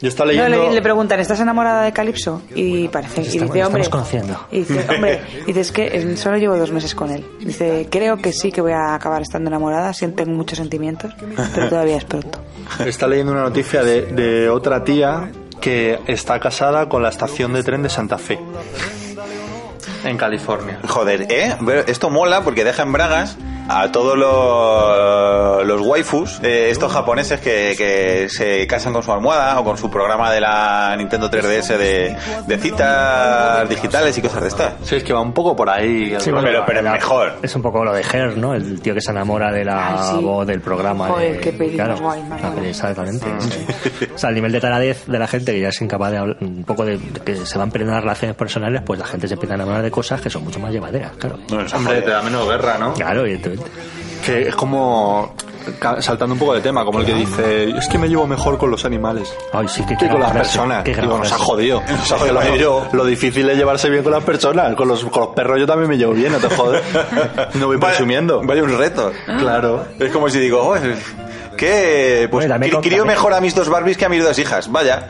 Yo 0.00 0.08
estaba 0.08 0.32
No, 0.32 0.48
leyendo... 0.48 0.68
le, 0.68 0.74
le 0.74 0.82
preguntan, 0.82 1.20
¿estás 1.20 1.40
enamorada 1.40 1.82
de 1.82 1.92
Calipso? 1.92 2.42
Y 2.54 2.88
parece, 2.88 3.20
y 3.20 3.24
dice, 3.24 3.40
hombre... 3.44 3.60
estamos 3.60 3.88
conociendo. 3.90 4.46
Y 4.50 4.60
dice, 4.60 4.86
hombre, 4.94 5.20
y 5.42 5.46
dice, 5.46 5.60
es 5.60 5.72
que 5.72 5.86
eh, 5.86 6.16
solo 6.16 6.38
llevo 6.38 6.56
dos 6.56 6.72
meses 6.72 6.94
con 6.94 7.10
él. 7.10 7.26
Dice, 7.40 7.86
creo 7.90 8.16
que 8.16 8.32
sí 8.32 8.50
que 8.50 8.60
voy 8.62 8.72
a 8.72 8.94
acabar 8.94 9.20
estando 9.22 9.48
enamorada, 9.50 9.92
siento 9.92 10.24
muchos 10.26 10.58
sentimientos, 10.58 11.12
pero 11.54 11.68
todavía 11.68 11.96
es 11.98 12.04
pronto. 12.04 12.38
Está 12.84 13.06
leyendo 13.06 13.32
una 13.32 13.42
noticia 13.42 13.82
de, 13.82 14.02
de 14.06 14.48
otra 14.48 14.84
tía 14.84 15.30
que 15.60 15.98
está 16.06 16.40
casada 16.40 16.88
con 16.88 17.02
la 17.02 17.10
estación 17.10 17.52
de 17.52 17.62
tren 17.62 17.82
de 17.82 17.90
Santa 17.90 18.16
Fe. 18.16 18.38
En 20.04 20.16
California. 20.16 20.78
Joder, 20.88 21.26
¿eh? 21.30 21.54
Esto 21.86 22.08
mola 22.08 22.42
porque 22.42 22.64
deja 22.64 22.82
en 22.84 22.92
bragas 22.92 23.36
a 23.72 23.90
todos 23.92 24.16
los, 24.18 25.66
los 25.66 25.80
waifus, 25.86 26.40
eh, 26.42 26.70
estos 26.70 26.92
japoneses 26.92 27.40
que, 27.40 27.74
que 27.76 28.28
se 28.28 28.66
casan 28.66 28.92
con 28.92 29.02
su 29.02 29.12
almohada 29.12 29.58
o 29.60 29.64
con 29.64 29.76
su 29.78 29.90
programa 29.90 30.30
de 30.32 30.40
la 30.40 30.94
Nintendo 30.96 31.30
3DS 31.30 31.76
de, 31.76 32.16
de 32.46 32.58
citas 32.58 33.68
digitales 33.68 34.16
y 34.18 34.22
cosas 34.22 34.42
de 34.42 34.48
estas. 34.48 34.72
Sí, 34.82 34.96
es 34.96 35.04
que 35.04 35.12
va 35.12 35.20
un 35.20 35.32
poco 35.32 35.54
por 35.54 35.70
ahí. 35.70 36.14
Sí, 36.18 36.30
rollo. 36.30 36.44
pero- 36.46 36.64
pero 36.66 36.82
la- 36.82 36.92
mejor. 36.92 37.32
Es 37.42 37.54
un 37.54 37.62
poco 37.62 37.84
lo 37.84 37.92
de 37.92 38.02
Her, 38.02 38.36
¿no? 38.36 38.54
El 38.54 38.80
tío 38.80 38.94
que 38.94 39.00
se 39.00 39.10
enamora 39.10 39.50
de 39.52 39.64
la 39.64 40.10
Ay, 40.10 40.16
sí. 40.18 40.24
voz 40.24 40.46
del 40.46 40.60
programa. 40.60 41.08
Joder, 41.08 41.34
de- 41.34 41.40
qué 41.40 41.52
peli 41.52 41.74
claro, 41.76 41.96
guay, 41.98 42.22
exactamente. 42.64 43.26
O 44.14 44.18
sea, 44.18 44.30
el 44.30 44.34
nivel 44.34 44.52
de 44.52 44.60
taradez 44.60 45.06
de 45.06 45.18
la 45.18 45.26
gente 45.26 45.52
que 45.52 45.60
ya 45.60 45.68
es 45.68 45.80
incapaz 45.80 46.10
de 46.10 46.18
hablar, 46.18 46.36
un 46.40 46.64
poco 46.64 46.84
de 46.84 46.98
que 47.24 47.36
se 47.36 47.58
van 47.58 47.70
perdiendo 47.70 47.94
las 47.94 48.02
relaciones 48.02 48.36
personales, 48.36 48.82
pues 48.84 48.98
la 48.98 49.06
gente 49.06 49.28
se 49.28 49.34
empieza 49.34 49.54
a 49.54 49.56
enamorar 49.56 49.82
de 49.82 49.90
cosas 49.90 50.20
que 50.20 50.28
son 50.30 50.44
mucho 50.44 50.58
más 50.60 50.72
llevaderas, 50.72 51.12
claro. 51.16 51.38
No, 51.50 51.58
Hombre, 51.76 52.02
te 52.02 52.10
da 52.10 52.22
menos 52.22 52.46
guerra, 52.48 52.76
¿no? 52.78 52.92
Claro, 52.94 53.20
evidentemente. 53.22 53.59
Que 54.24 54.48
es 54.48 54.54
como 54.54 55.34
saltando 56.00 56.32
un 56.34 56.38
poco 56.38 56.54
de 56.54 56.60
tema, 56.62 56.84
como 56.84 57.00
el 57.00 57.06
que 57.06 57.14
dice, 57.14 57.70
es 57.70 57.86
que 57.88 57.98
me 57.98 58.08
llevo 58.08 58.26
mejor 58.26 58.56
con 58.56 58.70
los 58.70 58.84
animales 58.86 59.32
Ay, 59.52 59.68
sí, 59.68 59.84
que 59.84 59.94
que 59.96 60.08
con 60.08 60.18
las 60.20 60.32
personas. 60.32 60.82
Digo, 60.84 61.18
nos 61.18 61.30
ha 61.32 61.38
jodido. 61.38 61.82
Nos 61.88 62.12
ha 62.12 62.16
Porque 62.16 62.32
jodido. 62.32 62.86
lo, 62.92 62.98
lo 62.98 63.04
difícil 63.04 63.48
es 63.48 63.56
llevarse 63.58 63.90
bien 63.90 64.02
con 64.02 64.12
las 64.12 64.24
personas. 64.24 64.74
Con 64.74 64.88
los, 64.88 65.04
con 65.04 65.22
los 65.24 65.34
perros 65.34 65.58
yo 65.58 65.66
también 65.66 65.88
me 65.90 65.96
llevo 65.98 66.12
bien, 66.12 66.32
no 66.32 66.38
te 66.38 66.48
jodes. 66.54 66.82
No 67.54 67.66
voy 67.66 67.76
Vaya- 67.76 67.92
presumiendo. 67.94 68.42
Vaya 68.42 68.62
un 68.62 68.76
reto. 68.76 69.12
Claro. 69.38 69.84
Es 69.98 70.10
como 70.10 70.28
si 70.30 70.38
digo, 70.38 70.60
"Oh, 70.62 70.74
que 71.56 72.26
pues 72.30 72.48
Bueno, 72.48 72.80
crío 72.80 73.04
mejor 73.04 73.34
a 73.34 73.40
mis 73.40 73.54
dos 73.54 73.68
Barbies 73.68 73.96
que 73.98 74.06
a 74.06 74.08
mis 74.08 74.24
dos 74.24 74.38
hijas. 74.38 74.70
Vaya. 74.72 75.08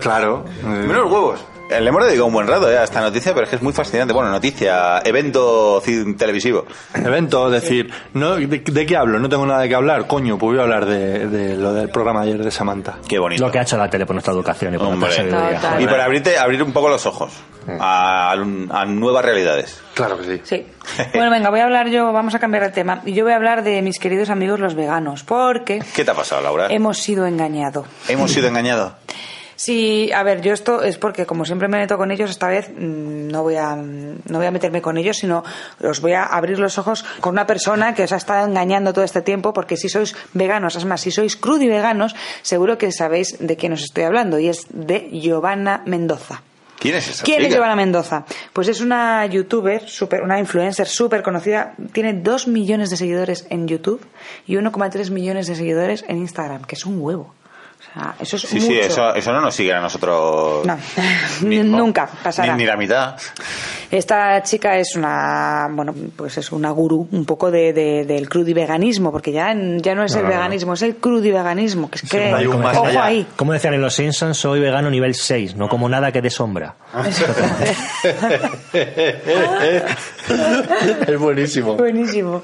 Claro. 0.00 0.44
Menos 0.62 1.10
huevos. 1.10 1.40
Eh, 1.68 1.80
Le 1.80 1.88
hemos 1.88 2.04
dedicado 2.04 2.26
un 2.26 2.32
buen 2.32 2.46
rato 2.46 2.70
eh, 2.70 2.78
a 2.78 2.84
esta 2.84 3.00
noticia, 3.00 3.32
pero 3.34 3.44
es 3.44 3.50
que 3.50 3.56
es 3.56 3.62
muy 3.62 3.72
fascinante. 3.72 4.12
Bueno, 4.14 4.30
noticia, 4.30 5.00
evento 5.04 5.82
televisivo. 6.16 6.64
Evento, 6.94 7.52
es 7.52 7.62
decir, 7.62 7.90
no, 8.14 8.36
de, 8.36 8.46
de 8.46 8.86
qué 8.86 8.96
hablo? 8.96 9.18
No 9.18 9.28
tengo 9.28 9.44
nada 9.46 9.60
de 9.62 9.68
qué 9.68 9.74
hablar, 9.74 10.06
coño, 10.06 10.38
pues 10.38 10.50
voy 10.52 10.58
a 10.60 10.62
hablar 10.62 10.86
de, 10.86 11.26
de 11.28 11.56
lo 11.56 11.72
del 11.74 11.88
programa 11.90 12.20
ayer 12.22 12.42
de 12.42 12.50
Samantha. 12.50 12.98
Qué 13.08 13.18
bonito. 13.18 13.44
Lo 13.44 13.50
que 13.50 13.58
ha 13.58 13.62
hecho 13.62 13.76
la 13.76 13.90
tele 13.90 14.06
por 14.06 14.14
nuestra 14.14 14.32
educación 14.32 14.74
y 14.74 14.78
por 14.78 14.86
Hombre. 14.86 15.00
nuestra 15.08 15.24
sabiduría. 15.30 15.60
Total. 15.60 15.82
Y 15.82 15.86
para 15.86 16.04
abrirte, 16.04 16.38
abrir 16.38 16.62
un 16.62 16.72
poco 16.72 16.88
los 16.88 17.04
ojos 17.06 17.32
a, 17.80 18.30
a 18.32 18.84
nuevas 18.86 19.24
realidades. 19.24 19.80
Claro 19.94 20.18
que 20.18 20.24
sí. 20.24 20.40
Sí. 20.44 20.66
Bueno, 21.14 21.30
venga, 21.32 21.50
voy 21.50 21.58
a 21.60 21.64
hablar 21.64 21.88
yo, 21.88 22.12
vamos 22.12 22.34
a 22.36 22.38
cambiar 22.38 22.62
el 22.62 22.72
tema. 22.72 23.02
Y 23.04 23.12
yo 23.12 23.24
voy 23.24 23.32
a 23.32 23.36
hablar 23.36 23.64
de 23.64 23.82
mis 23.82 23.98
queridos 23.98 24.30
amigos 24.30 24.60
los 24.60 24.76
veganos, 24.76 25.24
porque 25.24 25.80
¿Qué 25.94 26.04
te 26.04 26.10
ha 26.12 26.14
pasado, 26.14 26.42
Laura? 26.42 26.68
hemos 26.70 26.98
sido 26.98 27.26
engañados. 27.26 27.86
Hemos 28.08 28.30
sido 28.30 28.46
engañados. 28.46 28.92
Sí, 29.56 30.12
a 30.12 30.22
ver, 30.22 30.42
yo 30.42 30.52
esto 30.52 30.82
es 30.82 30.98
porque 30.98 31.24
como 31.24 31.46
siempre 31.46 31.66
me 31.66 31.78
meto 31.78 31.96
con 31.96 32.10
ellos, 32.10 32.30
esta 32.30 32.48
vez 32.48 32.68
mm, 32.68 33.28
no 33.28 33.42
voy 33.42 33.56
a 33.56 33.74
mm, 33.74 34.20
no 34.28 34.38
voy 34.38 34.46
a 34.46 34.50
meterme 34.50 34.82
con 34.82 34.98
ellos, 34.98 35.16
sino 35.16 35.42
os 35.82 36.00
voy 36.00 36.12
a 36.12 36.24
abrir 36.24 36.58
los 36.58 36.78
ojos 36.78 37.04
con 37.20 37.32
una 37.32 37.46
persona 37.46 37.94
que 37.94 38.04
os 38.04 38.12
ha 38.12 38.16
estado 38.16 38.46
engañando 38.46 38.92
todo 38.92 39.04
este 39.04 39.22
tiempo, 39.22 39.52
porque 39.52 39.76
si 39.76 39.88
sois 39.88 40.14
veganos, 40.34 40.76
es 40.76 40.84
más, 40.84 41.00
si 41.00 41.10
sois 41.10 41.36
crudi 41.36 41.68
veganos, 41.68 42.14
seguro 42.42 42.76
que 42.76 42.92
sabéis 42.92 43.38
de 43.40 43.56
quién 43.56 43.72
os 43.72 43.82
estoy 43.82 44.04
hablando, 44.04 44.38
y 44.38 44.48
es 44.48 44.66
de 44.70 45.08
Giovanna 45.10 45.82
Mendoza. 45.86 46.42
¿Quién 46.78 46.94
es 46.94 47.08
esa 47.08 47.24
¿Quién 47.24 47.42
es? 47.42 47.52
Giovanna 47.52 47.74
Mendoza? 47.74 48.26
Pues 48.52 48.68
es 48.68 48.82
una 48.82 49.24
youtuber, 49.26 49.88
super, 49.88 50.22
una 50.22 50.38
influencer 50.38 50.86
súper 50.86 51.22
conocida. 51.22 51.74
Tiene 51.92 52.12
2 52.12 52.48
millones 52.48 52.90
de 52.90 52.98
seguidores 52.98 53.46
en 53.48 53.66
YouTube 53.66 54.04
y 54.46 54.56
1,3 54.56 55.10
millones 55.10 55.46
de 55.46 55.54
seguidores 55.54 56.04
en 56.06 56.18
Instagram, 56.18 56.64
que 56.64 56.74
es 56.74 56.84
un 56.84 57.00
huevo. 57.00 57.34
Sea, 57.94 58.14
eso 58.20 58.36
es 58.36 58.42
Sí, 58.42 58.56
mucho. 58.56 58.66
sí, 58.66 58.78
eso, 58.78 59.14
eso 59.14 59.32
no 59.32 59.40
nos 59.40 59.54
sigue 59.54 59.72
a 59.72 59.80
nosotros. 59.80 60.66
No, 60.66 60.76
Ni- 61.42 61.58
nunca 61.62 62.08
pasará. 62.22 62.52
Ni, 62.54 62.62
ni 62.62 62.66
la 62.66 62.76
mitad. 62.76 63.16
Esta 63.90 64.42
chica 64.42 64.76
es 64.76 64.96
una, 64.96 65.68
bueno, 65.70 65.94
pues 66.16 66.36
es 66.38 66.50
una 66.52 66.70
gurú 66.70 67.08
un 67.12 67.24
poco 67.24 67.50
de, 67.50 67.72
de- 67.72 68.04
del 68.04 68.28
crudiveganismo, 68.28 69.10
porque 69.12 69.32
ya, 69.32 69.54
ya 69.78 69.94
no 69.94 70.04
es 70.04 70.14
el 70.14 70.26
veganismo, 70.26 70.74
es 70.74 70.82
el 70.82 70.96
crudiveganismo, 70.96 71.88
que 71.90 71.96
es 71.96 72.10
que, 72.10 72.32
hay 72.34 72.46
un 72.46 72.60
más 72.62 72.76
ojo 72.76 72.86
allá. 72.86 73.04
ahí. 73.04 73.26
Como 73.36 73.52
decían 73.52 73.74
en 73.74 73.80
Los 73.80 73.94
Simpsons, 73.94 74.36
soy 74.36 74.60
vegano 74.60 74.90
nivel 74.90 75.14
6, 75.14 75.54
no 75.56 75.68
como 75.68 75.88
nada 75.88 76.10
que 76.12 76.20
dé 76.20 76.30
sombra. 76.30 76.74
es 81.06 81.18
buenísimo. 81.18 81.74
Buenísimo. 81.76 82.42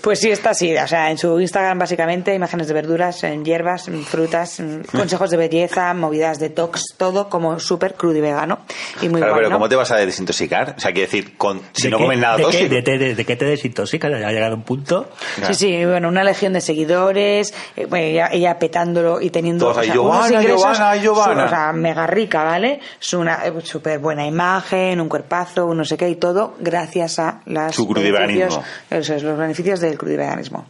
Pues 0.00 0.20
sí, 0.20 0.30
está 0.30 0.50
así. 0.50 0.74
O 0.76 0.86
sea, 0.86 1.10
en 1.10 1.18
su 1.18 1.38
Instagram 1.40 1.78
básicamente 1.78 2.34
imágenes 2.34 2.66
de 2.68 2.74
verduras, 2.74 3.22
en 3.24 3.44
hierbas, 3.44 3.88
en 3.88 4.02
frutas, 4.04 4.62
consejos 4.92 5.30
de 5.30 5.36
belleza, 5.36 5.92
movidas 5.94 6.38
detox, 6.38 6.94
todo 6.96 7.28
como 7.28 7.58
súper 7.60 7.94
crudo 7.94 8.16
y 8.16 8.20
vegano. 8.20 8.60
Y 9.02 9.08
muy 9.08 9.20
Claro, 9.20 9.34
guay, 9.34 9.40
pero 9.42 9.50
¿no? 9.50 9.56
¿cómo 9.56 9.68
te 9.68 9.76
vas 9.76 9.90
a 9.90 9.96
desintoxicar? 9.96 10.74
O 10.76 10.80
sea, 10.80 10.92
quiere 10.92 11.06
decir, 11.06 11.36
con, 11.36 11.60
si 11.72 11.84
¿De 11.84 11.90
no 11.90 11.98
qué- 11.98 12.04
comes 12.04 12.18
nada 12.18 12.36
de 12.36 12.42
qué- 12.44 12.50
tóxico. 12.68 12.74
de, 12.74 12.98
de- 12.98 13.14
de 13.14 13.24
qué 13.24 13.36
te 13.36 13.44
desintoxicas? 13.44 14.10
Ya 14.20 14.28
ha 14.28 14.32
llegado 14.32 14.54
un 14.54 14.62
punto. 14.62 15.10
Sí, 15.46 15.54
sí, 15.54 15.84
bueno, 15.84 16.08
una 16.08 16.24
legión 16.24 16.52
de 16.52 16.60
seguidores, 16.60 17.52
eh, 17.76 17.86
bueno, 17.86 18.04
ella, 18.06 18.28
ella 18.32 18.58
petándolo 18.58 19.20
y 19.20 19.30
teniendo 19.30 19.66
Todos 19.66 19.78
ahí, 19.78 19.90
unos 19.90 19.94
"Giovanna, 20.04 20.42
ingresos 20.42 20.60
Giovanna, 20.78 20.96
Giovanna". 20.96 21.40
su- 21.42 21.46
o 21.46 21.48
sea, 21.56 21.72
mega 21.72 22.06
rica, 22.06 22.44
¿vale? 22.44 22.80
Es 23.00 23.12
una 23.14 23.44
eh, 23.46 23.52
súper 23.62 23.98
buena 23.98 24.26
imagen, 24.26 25.00
un 25.00 25.08
cuerpazo, 25.08 25.66
un 25.66 25.78
no 25.78 25.84
sé 25.84 25.96
qué 25.96 26.08
y 26.08 26.16
todo 26.16 26.54
gracias 26.60 27.18
a 27.18 27.40
las 27.46 27.74
Su 27.74 27.86
crudiveganismo. 27.86 28.62
Eso 28.90 29.14
es, 29.14 29.24
los 29.34 29.40
beneficios 29.40 29.80
del 29.80 29.98
crudiveganismo. 29.98 30.66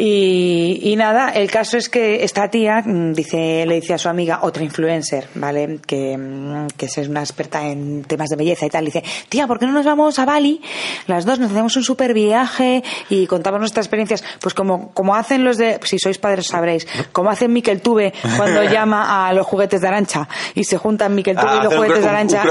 Y, 0.00 0.78
y 0.84 0.94
nada, 0.94 1.30
el 1.30 1.50
caso 1.50 1.76
es 1.76 1.88
que 1.88 2.22
esta 2.22 2.48
tía 2.48 2.82
mm, 2.86 3.14
dice, 3.14 3.66
le 3.66 3.74
dice 3.80 3.94
a 3.94 3.98
su 3.98 4.08
amiga, 4.08 4.38
otra 4.42 4.62
influencer, 4.62 5.26
¿vale? 5.34 5.80
Que, 5.84 6.16
mm, 6.16 6.68
que 6.76 6.86
es 6.86 6.96
una 6.98 7.18
experta 7.20 7.66
en 7.66 8.04
temas 8.04 8.28
de 8.28 8.36
belleza 8.36 8.64
y 8.64 8.70
tal, 8.70 8.84
dice, 8.84 9.02
tía, 9.28 9.48
¿por 9.48 9.58
qué 9.58 9.66
no 9.66 9.72
nos 9.72 9.84
vamos 9.84 10.20
a 10.20 10.24
Bali? 10.24 10.62
Las 11.08 11.24
dos 11.26 11.40
nos 11.40 11.50
hacemos 11.50 11.74
un 11.76 11.82
super 11.82 12.14
viaje 12.14 12.84
y 13.10 13.26
contamos 13.26 13.58
nuestras 13.58 13.86
experiencias. 13.86 14.22
Pues 14.40 14.54
como, 14.54 14.92
como 14.94 15.16
hacen 15.16 15.42
los 15.42 15.58
de, 15.58 15.80
si 15.82 15.98
sois 15.98 16.18
padres 16.18 16.46
sabréis, 16.46 16.86
como 17.10 17.30
hacen 17.30 17.52
Miquel 17.52 17.80
Tube 17.82 18.12
cuando 18.36 18.62
llama 18.70 19.26
a 19.28 19.32
los 19.32 19.46
juguetes 19.46 19.80
de 19.80 19.88
Arancha 19.88 20.28
y 20.54 20.62
se 20.62 20.78
juntan 20.78 21.12
Miquel 21.16 21.34
Tube 21.36 21.48
Ah, 21.50 21.58
y 21.60 21.64
los 21.64 21.72
un 21.72 21.78
juguetes 21.80 22.02
de 22.04 22.08
Arancha 22.08 22.44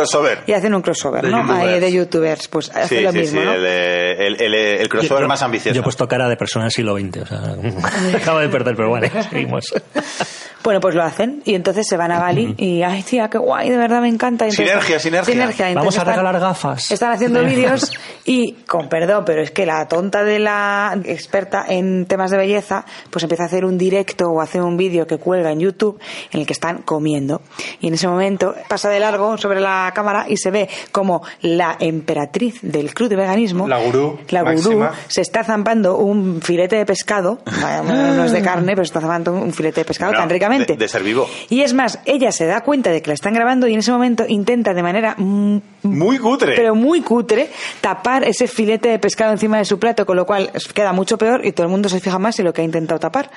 y 0.45 0.51
hacen 0.51 0.73
un 0.75 0.81
crossover, 0.81 1.23
De 1.23 1.29
¿no? 1.31 1.37
youtubers. 1.43 1.63
Ahí 1.63 1.79
de 1.79 1.91
youtubers, 1.93 2.47
pues 2.49 2.69
hace 2.75 2.97
Sí, 2.97 3.01
lo 3.03 3.11
sí, 3.13 3.19
mismo, 3.19 3.39
sí, 3.39 3.45
¿no? 3.45 3.53
el, 3.53 3.65
el, 3.65 4.41
el, 4.41 4.53
el 4.53 4.89
crossover 4.89 5.21
Yo- 5.23 5.27
más 5.29 5.41
ambicioso. 5.41 5.73
Yo 5.73 5.79
he 5.81 5.83
puesto 5.83 6.07
cara 6.09 6.27
de 6.27 6.35
persona 6.35 6.65
del 6.65 6.71
siglo 6.71 6.97
XX, 6.97 7.17
o 7.21 7.25
sea, 7.25 7.36
acabo 8.15 8.39
de 8.39 8.49
perder, 8.49 8.75
pero 8.75 8.89
bueno, 8.89 9.07
seguimos. 9.29 9.73
Bueno, 10.67 10.81
pues 10.81 10.95
lo 10.95 11.03
hacen 11.03 11.41
y 11.45 11.55
entonces 11.55 11.87
se 11.87 11.95
van 11.95 12.11
a 12.11 12.19
Bali 12.19 12.53
y, 12.57 12.83
ay, 12.83 13.01
tía, 13.01 13.29
qué 13.29 13.37
guay, 13.37 13.69
de 13.69 13.77
verdad 13.77 14.01
me 14.01 14.09
encanta. 14.09 14.43
Y 14.45 14.49
entonces- 14.49 14.67
Sinergia, 14.67 14.99
sinergia. 14.99 15.33
Entonces 15.69 15.75
Vamos 15.75 15.95
a 15.95 15.99
están- 15.99 16.13
regalar 16.13 16.41
gafas. 16.41 16.91
Están 16.91 17.13
haciendo 17.13 17.41
vídeos 17.45 17.93
y, 18.25 18.51
con 18.67 18.89
perdón, 18.89 19.23
pero 19.25 19.41
es 19.41 19.51
que 19.51 19.65
la 19.65 19.87
tonta 19.87 20.25
de 20.25 20.39
la 20.39 20.99
experta 21.05 21.63
en 21.69 22.05
temas 22.05 22.31
de 22.31 22.37
belleza, 22.37 22.83
pues 23.09 23.23
empieza 23.23 23.43
a 23.43 23.45
hacer 23.45 23.63
un 23.63 23.77
directo 23.77 24.25
o 24.29 24.41
hace 24.41 24.61
un 24.61 24.75
vídeo 24.75 25.07
que 25.07 25.17
cuelga 25.17 25.53
en 25.53 25.61
YouTube 25.61 26.01
en 26.33 26.41
el 26.41 26.45
que 26.45 26.51
están 26.51 26.79
comiendo. 26.81 27.41
Y 27.79 27.87
en 27.87 27.93
ese 27.93 28.09
momento 28.09 28.53
pasa 28.67 28.89
de 28.89 28.99
largo 28.99 29.37
sobre 29.37 29.61
la 29.61 29.89
cámara 29.95 30.25
y 30.27 30.35
se 30.35 30.51
ve 30.51 30.67
como 30.91 31.21
la 31.43 31.77
emperatriz 31.79 32.59
del 32.61 32.93
club 32.93 33.07
de 33.07 33.15
veganismo, 33.15 33.69
La 33.69 33.77
gurú 33.77 34.19
la 34.31 34.41
gurú, 34.41 34.85
se 35.07 35.21
está 35.21 35.45
zampando 35.45 35.95
un 35.95 36.41
filete 36.41 36.75
de 36.75 36.85
pescado, 36.85 37.39
no 37.85 38.25
es 38.25 38.33
de 38.33 38.41
carne, 38.41 38.73
pero 38.73 38.81
está 38.81 38.99
zampando 38.99 39.31
un 39.31 39.53
filete 39.53 39.79
de 39.79 39.85
pescado 39.85 40.11
No, 40.11 40.17
tan 40.19 40.29
ricamente. 40.29 40.56
De- 40.65 40.75
de 40.75 40.87
ser 40.87 41.03
vivo. 41.03 41.29
Y 41.49 41.61
es 41.61 41.73
más, 41.73 41.99
ella 42.05 42.31
se 42.31 42.45
da 42.45 42.61
cuenta 42.61 42.91
de 42.91 43.01
que 43.01 43.09
la 43.09 43.13
están 43.13 43.33
grabando 43.33 43.67
y 43.67 43.73
en 43.73 43.79
ese 43.79 43.91
momento 43.91 44.25
intenta 44.27 44.73
de 44.73 44.83
manera 44.83 45.15
Muy 45.17 46.17
cutre. 46.17 46.55
pero 46.55 46.75
muy 46.75 47.01
cutre 47.01 47.49
tapar 47.81 48.23
ese 48.23 48.47
filete 48.47 48.89
de 48.89 48.99
pescado 48.99 49.31
encima 49.31 49.57
de 49.57 49.65
su 49.65 49.79
plato, 49.79 50.05
con 50.05 50.15
lo 50.17 50.25
cual 50.25 50.51
queda 50.73 50.93
mucho 50.93 51.17
peor 51.17 51.45
y 51.45 51.51
todo 51.51 51.65
el 51.65 51.71
mundo 51.71 51.89
se 51.89 51.99
fija 51.99 52.19
más 52.19 52.39
en 52.39 52.45
lo 52.45 52.53
que 52.53 52.61
ha 52.61 52.65
intentado 52.65 52.99
tapar. 52.99 53.29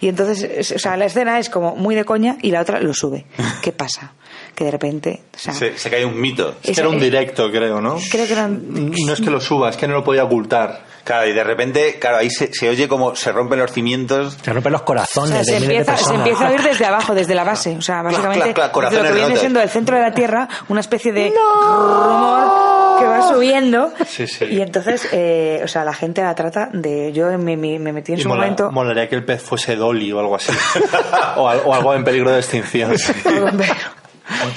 Y 0.00 0.08
entonces, 0.08 0.42
es- 0.42 0.72
o 0.72 0.78
sea, 0.78 0.96
la 0.96 1.06
escena 1.06 1.38
es 1.38 1.50
como 1.50 1.76
muy 1.76 1.94
de 1.94 2.04
coña 2.04 2.36
y 2.42 2.50
la 2.50 2.60
otra 2.60 2.80
lo 2.80 2.94
sube. 2.94 3.26
¿Qué 3.62 3.72
pasa? 3.72 4.12
Que 4.54 4.64
de 4.64 4.70
repente, 4.70 5.20
o 5.34 5.38
sea, 5.38 5.54
se, 5.54 5.78
se 5.78 5.88
cae 5.90 6.04
un 6.04 6.20
mito. 6.20 6.56
Es 6.62 6.74
que 6.74 6.80
era 6.80 6.88
un 6.90 6.98
directo, 6.98 7.50
creo, 7.50 7.80
¿no? 7.80 7.96
creo 8.10 8.26
que 8.26 8.32
eran 8.32 8.90
No 9.04 9.12
es 9.12 9.20
que 9.20 9.30
lo 9.30 9.40
suba, 9.40 9.70
es 9.70 9.76
que 9.76 9.86
no 9.86 9.94
lo 9.94 10.04
podía 10.04 10.24
ocultar. 10.24 10.84
Claro, 11.08 11.26
y 11.26 11.32
de 11.32 11.42
repente, 11.42 11.98
claro, 11.98 12.18
ahí 12.18 12.28
se, 12.28 12.52
se 12.52 12.68
oye 12.68 12.86
como 12.86 13.16
se 13.16 13.32
rompen 13.32 13.58
los 13.60 13.72
cimientos. 13.72 14.36
Se 14.44 14.52
rompen 14.52 14.72
los 14.72 14.82
O 14.82 14.84
corazones 14.84 15.30
sea, 15.30 15.44
se 15.44 15.52
de 15.54 15.60
miles 15.60 15.68
de 15.68 15.76
empieza, 15.78 15.96
se 15.96 16.04
personas. 16.04 16.18
empieza 16.28 16.46
a 16.46 16.50
oír 16.50 16.62
desde 16.62 16.84
abajo, 16.84 17.14
desde 17.14 17.34
la 17.34 17.44
base. 17.44 17.76
O 17.78 17.80
sea, 17.80 18.02
básicamente, 18.02 18.52
corazones 18.70 18.90
desde 18.90 18.98
lo 18.98 19.08
que 19.08 19.12
viene 19.14 19.26
rotos. 19.28 19.40
siendo 19.40 19.60
el 19.62 19.70
centro 19.70 19.96
de 19.96 20.02
la 20.02 20.12
Tierra, 20.12 20.48
una 20.68 20.80
especie 20.80 21.12
de 21.12 21.32
rumor 21.32 22.98
que 22.98 23.06
va 23.06 23.22
subiendo. 23.28 23.92
Sí, 24.06 24.26
sí. 24.26 24.44
Y 24.50 24.60
entonces, 24.60 25.08
eh, 25.12 25.62
o 25.64 25.68
sea, 25.68 25.82
la 25.84 25.94
gente 25.94 26.20
la 26.20 26.34
trata 26.34 26.68
de. 26.74 27.10
Yo 27.12 27.26
me, 27.38 27.56
me- 27.56 27.78
me 27.78 27.92
metí 27.92 28.12
en 28.12 28.18
Y 28.18 28.22
su 28.22 28.28
mola- 28.28 28.42
momento. 28.42 28.70
molaría 28.70 29.08
que 29.08 29.14
el 29.14 29.24
pez 29.24 29.40
fuese 29.42 29.76
Dolly 29.76 30.12
o 30.12 30.20
algo 30.20 30.36
así. 30.36 30.52
o, 31.36 31.48
al- 31.48 31.62
o 31.64 31.74
algo 31.74 31.94
en 31.94 32.04
peligro 32.04 32.30
de 32.32 32.38
extinción. 32.40 32.98
Sí. 32.98 33.12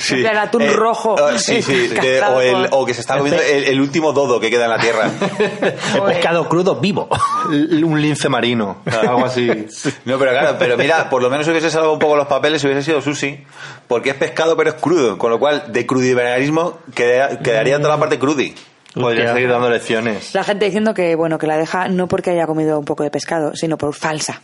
Plan, 0.10 0.38
atún 0.38 0.62
Eh, 0.64 0.74
rojo. 0.74 1.16
oh, 1.18 1.38
sí, 1.38 1.62
sí. 1.62 1.88
de- 1.88 2.22
o, 2.22 2.42
el- 2.42 2.86
que 2.86 2.94
se 2.94 3.02
está 3.02 3.18
comiendo 3.18 3.42
el, 3.42 3.64
el 3.66 3.80
último 3.82 4.12
dodo 4.14 4.40
que 4.40 4.50
queda 4.50 4.66
en 4.66 4.72
la 4.72 4.80
tierra. 4.80 5.10
El 5.96 6.02
pescado 6.04 6.48
crudo 6.50 6.76
vivo. 6.76 7.08
Un 7.50 8.02
lince 8.02 8.28
marino, 8.30 8.82
algo 8.86 9.26
así. 9.26 9.48
No, 10.06 10.18
pero 10.20 10.32
claro, 10.32 10.56
pero 10.60 10.78
mira, 10.78 11.10
por 11.10 11.22
lo 11.22 11.30
menos 11.30 11.48
hubiese 11.48 11.70
salvado 11.70 11.94
un 11.94 12.00
poco 12.00 12.16
los 12.16 12.28
papeles 12.28 12.62
si 12.62 12.68
hubiese 12.68 12.84
sido 12.84 13.02
sushi, 13.02 13.44
porque 13.88 14.10
es 14.12 14.16
pescado 14.16 14.56
pero 14.58 14.70
es 14.72 14.76
crudo, 14.76 15.18
con 15.18 15.30
lo 15.32 15.40
cual 15.40 15.66
de 15.72 15.86
crudiveganismo 15.86 16.80
queda- 16.94 17.40
quedaría 17.40 17.78
toda 17.78 17.90
la 17.96 18.00
parte 18.00 18.20
crudi. 18.20 18.54
Podría 18.94 19.34
seguir 19.34 19.50
dando 19.50 19.70
lecciones. 19.70 20.34
La 20.36 20.44
gente 20.44 20.66
diciendo 20.66 20.94
que 20.94 21.16
bueno 21.16 21.38
que 21.38 21.48
la 21.48 21.58
deja 21.58 21.88
no 21.88 22.08
porque 22.08 22.32
haya 22.32 22.46
comido 22.46 22.78
un 22.78 22.86
poco 22.86 23.04
de 23.04 23.10
pescado, 23.12 23.56
sino 23.56 23.78
por 23.78 23.94
falsa. 23.96 24.42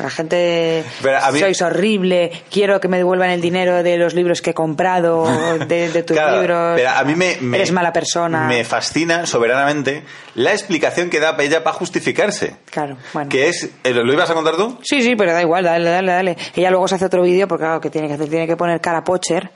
La 0.00 0.10
gente 0.10 0.84
Pero 1.02 1.18
a 1.18 1.30
mí- 1.32 1.38
sois 1.40 1.62
horrible, 1.62 2.30
quiero 2.50 2.78
que 2.80 2.88
me 2.88 2.98
devuelvan 2.98 3.30
el 3.30 3.40
dinero 3.40 3.82
de 3.82 3.96
los 3.96 4.12
libros 4.12 4.42
que 4.42 4.50
he 4.50 4.54
comprado, 4.54 5.24
de, 5.66 5.88
de 5.90 6.02
tus 6.02 6.14
Claro, 6.16 6.40
libros. 6.40 6.72
pero 6.76 6.90
a 6.90 7.02
mí 7.04 7.14
me, 7.14 7.38
me- 7.40 7.56
eres 7.56 7.72
mala 7.72 7.92
persona. 7.92 8.46
Me 8.48 8.64
fascina 8.64 9.24
soberanamente 9.24 10.02
la 10.34 10.52
explicación 10.52 11.08
que 11.08 11.20
da 11.20 11.34
ella 11.38 11.64
para 11.64 11.74
justificarse. 11.76 12.56
Claro, 12.70 12.96
bueno. 13.14 13.30
Que 13.30 13.48
es, 13.48 13.70
eh, 13.84 13.92
¿lo 13.94 14.12
ibas 14.12 14.28
a 14.28 14.34
contar 14.34 14.56
tú? 14.56 14.78
Sí, 14.82 15.00
sí, 15.00 15.14
pero 15.16 15.32
da 15.32 15.40
igual, 15.40 15.64
dale, 15.64 15.88
dale, 15.88 16.12
dale. 16.12 16.36
Ella 16.54 16.70
luego 16.70 16.86
se 16.88 16.96
hace 16.96 17.06
otro 17.06 17.22
vídeo 17.22 17.48
porque 17.48 17.64
claro, 17.64 17.80
que 17.80 17.88
tiene 17.88 18.08
que 18.08 18.14
hacer, 18.14 18.28
tiene 18.28 18.46
que 18.46 18.56
poner 18.56 18.80
cara 18.82 19.04
pocher, 19.04 19.50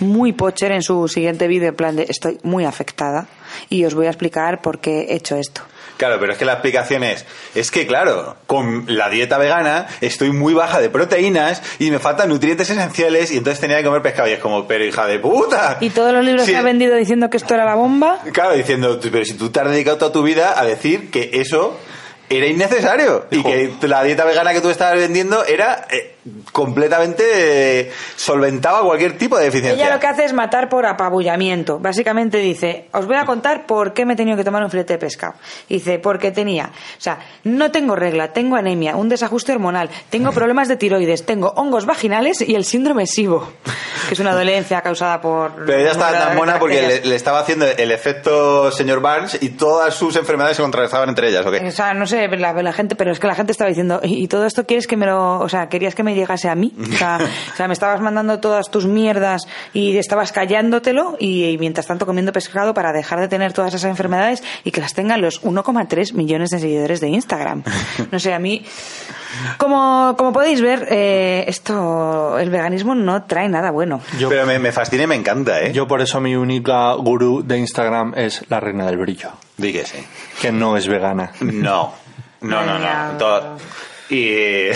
muy 0.00 0.32
pocher 0.32 0.72
en 0.72 0.82
su 0.82 1.06
siguiente 1.06 1.46
vídeo 1.46 1.68
en 1.68 1.76
plan 1.76 1.94
de 1.94 2.06
estoy 2.08 2.38
muy 2.42 2.64
afectada 2.64 3.26
y 3.70 3.84
os 3.84 3.94
voy 3.94 4.06
a 4.06 4.10
explicar 4.10 4.60
por 4.62 4.78
qué 4.80 5.06
he 5.10 5.14
hecho 5.14 5.36
esto. 5.36 5.62
Claro, 5.96 6.18
pero 6.18 6.32
es 6.32 6.38
que 6.38 6.44
la 6.44 6.54
explicación 6.54 7.04
es, 7.04 7.24
es 7.54 7.70
que 7.70 7.86
claro, 7.86 8.36
con 8.48 8.84
la 8.88 9.08
dieta 9.10 9.38
vegana 9.38 9.86
estoy 10.00 10.32
muy 10.32 10.52
baja 10.52 10.80
de 10.80 10.90
proteínas 10.90 11.62
y 11.78 11.92
me 11.92 12.00
faltan 12.00 12.30
nutrientes 12.30 12.68
esenciales 12.68 13.30
y 13.30 13.36
entonces 13.36 13.60
tenía 13.60 13.78
que 13.78 13.84
comer 13.84 14.02
pescado 14.02 14.28
y 14.28 14.32
es 14.32 14.40
como, 14.40 14.66
pero 14.66 14.84
hija 14.84 15.06
de 15.06 15.20
puta. 15.20 15.76
Y 15.80 15.90
todos 15.90 16.12
los 16.12 16.24
libros 16.24 16.46
Sí. 16.46 16.50
que 16.50 16.56
ha 16.58 16.62
vendido 16.62 16.96
diciendo 16.96 17.30
que 17.30 17.36
esto 17.36 17.54
era 17.54 17.64
la 17.64 17.76
bomba. 17.76 18.18
Claro, 18.32 18.54
diciendo, 18.54 18.98
pero 19.00 19.24
si 19.24 19.34
tú 19.34 19.50
te 19.50 19.60
has 19.60 19.70
dedicado 19.70 19.98
toda 19.98 20.10
tu 20.12 20.24
vida 20.24 20.58
a 20.58 20.64
decir 20.64 21.10
que 21.12 21.30
eso 21.34 21.78
era 22.28 22.46
innecesario 22.46 23.26
y 23.30 23.42
que 23.44 23.72
la 23.82 24.02
dieta 24.02 24.24
vegana 24.24 24.52
que 24.52 24.60
tú 24.60 24.70
estabas 24.70 24.98
vendiendo 24.98 25.44
era 25.44 25.86
eh, 25.90 26.13
completamente 26.52 27.80
eh, 27.80 27.92
solventaba 28.16 28.82
cualquier 28.82 29.16
tipo 29.16 29.38
de 29.38 29.44
deficiencia. 29.44 29.84
Ella 29.84 29.94
lo 29.94 30.00
que 30.00 30.06
hace 30.06 30.24
es 30.24 30.32
matar 30.32 30.68
por 30.68 30.86
apabullamiento. 30.86 31.78
Básicamente 31.78 32.38
dice, 32.38 32.88
os 32.92 33.06
voy 33.06 33.16
a 33.16 33.24
contar 33.24 33.66
por 33.66 33.92
qué 33.92 34.04
me 34.04 34.14
he 34.14 34.16
tenido 34.16 34.36
que 34.36 34.44
tomar 34.44 34.64
un 34.64 34.70
filete 34.70 34.94
de 34.94 34.98
pescado. 34.98 35.34
Dice, 35.68 35.98
porque 35.98 36.32
tenía, 36.32 36.66
o 36.66 37.00
sea, 37.00 37.18
no 37.44 37.70
tengo 37.70 37.94
regla, 37.94 38.32
tengo 38.32 38.56
anemia, 38.56 38.96
un 38.96 39.08
desajuste 39.08 39.52
hormonal, 39.52 39.88
tengo 40.10 40.32
problemas 40.32 40.68
de 40.68 40.76
tiroides, 40.76 41.24
tengo 41.24 41.52
hongos 41.56 41.86
vaginales 41.86 42.40
y 42.40 42.54
el 42.54 42.64
síndrome 42.64 43.06
SIBO, 43.06 43.52
que 44.08 44.14
es 44.14 44.20
una 44.20 44.34
dolencia 44.34 44.80
causada 44.80 45.20
por... 45.20 45.64
Pero 45.64 45.78
ella 45.78 45.92
estaba 45.92 46.18
tan 46.18 46.36
buena 46.36 46.58
porque 46.58 47.02
le, 47.04 47.14
estaba 47.14 47.40
haciendo 47.40 47.66
el 47.66 47.90
efecto 47.92 48.72
señor 48.72 49.00
Barnes 49.00 49.38
y 49.40 49.50
todas 49.50 49.94
sus 49.94 50.16
enfermedades 50.16 50.56
se 50.56 50.62
contrarrestaban 50.62 51.08
entre 51.08 51.28
ellas, 51.28 51.46
¿o 51.46 51.50
qué? 51.50 51.58
O 51.58 51.70
sea, 51.70 51.94
no 51.94 52.06
sé, 52.06 52.26
la, 52.28 52.52
la 52.52 52.72
gente, 52.72 52.96
pero 52.96 53.12
es 53.12 53.20
que 53.20 53.26
la 53.26 53.34
gente 53.34 53.52
estaba 53.52 53.68
diciendo, 53.68 54.00
¿y 54.02 54.24
y 54.24 54.28
todo 54.28 54.46
esto 54.46 54.64
quieres 54.64 54.86
que 54.86 54.96
me 54.96 55.04
lo, 55.04 55.38
o 55.38 55.48
sea, 55.50 55.68
querías 55.68 55.94
que 55.94 56.02
me 56.02 56.13
llegase 56.14 56.48
a 56.48 56.54
mí? 56.54 56.72
O 56.80 56.96
sea, 56.96 57.18
o 57.52 57.56
sea, 57.56 57.66
me 57.68 57.74
estabas 57.74 58.00
mandando 58.00 58.40
todas 58.40 58.70
tus 58.70 58.86
mierdas 58.86 59.46
y 59.72 59.96
estabas 59.98 60.32
callándotelo 60.32 61.16
y, 61.18 61.44
y 61.44 61.58
mientras 61.58 61.86
tanto 61.86 62.06
comiendo 62.06 62.32
pescado 62.32 62.72
para 62.74 62.92
dejar 62.92 63.20
de 63.20 63.28
tener 63.28 63.52
todas 63.52 63.74
esas 63.74 63.90
enfermedades 63.90 64.42
y 64.64 64.70
que 64.70 64.80
las 64.80 64.94
tengan 64.94 65.20
los 65.20 65.42
1,3 65.42 66.14
millones 66.14 66.50
de 66.50 66.58
seguidores 66.60 67.00
de 67.00 67.08
Instagram. 67.08 67.62
No 68.10 68.18
sé, 68.18 68.32
a 68.32 68.38
mí, 68.38 68.64
como, 69.58 70.14
como 70.16 70.32
podéis 70.32 70.60
ver, 70.60 70.86
eh, 70.90 71.44
esto, 71.48 72.38
el 72.38 72.50
veganismo 72.50 72.94
no 72.94 73.24
trae 73.24 73.48
nada 73.48 73.70
bueno. 73.70 74.00
Yo, 74.18 74.28
Pero 74.28 74.46
me, 74.46 74.58
me 74.58 74.72
fascina 74.72 75.04
y 75.04 75.06
me 75.06 75.14
encanta, 75.16 75.60
¿eh? 75.62 75.72
yo 75.72 75.86
por 75.86 76.00
eso 76.00 76.20
mi 76.20 76.36
única 76.36 76.92
gurú 76.94 77.42
de 77.44 77.58
Instagram 77.58 78.14
es 78.16 78.44
la 78.48 78.60
reina 78.60 78.86
del 78.86 78.98
brillo, 78.98 79.30
Di 79.56 79.74
que 80.40 80.52
no 80.52 80.76
es 80.76 80.86
vegana. 80.88 81.32
No, 81.40 81.92
no, 82.40 82.64
no, 82.64 82.78
no. 82.78 83.18
Todo- 83.18 83.56
Y, 84.10 84.68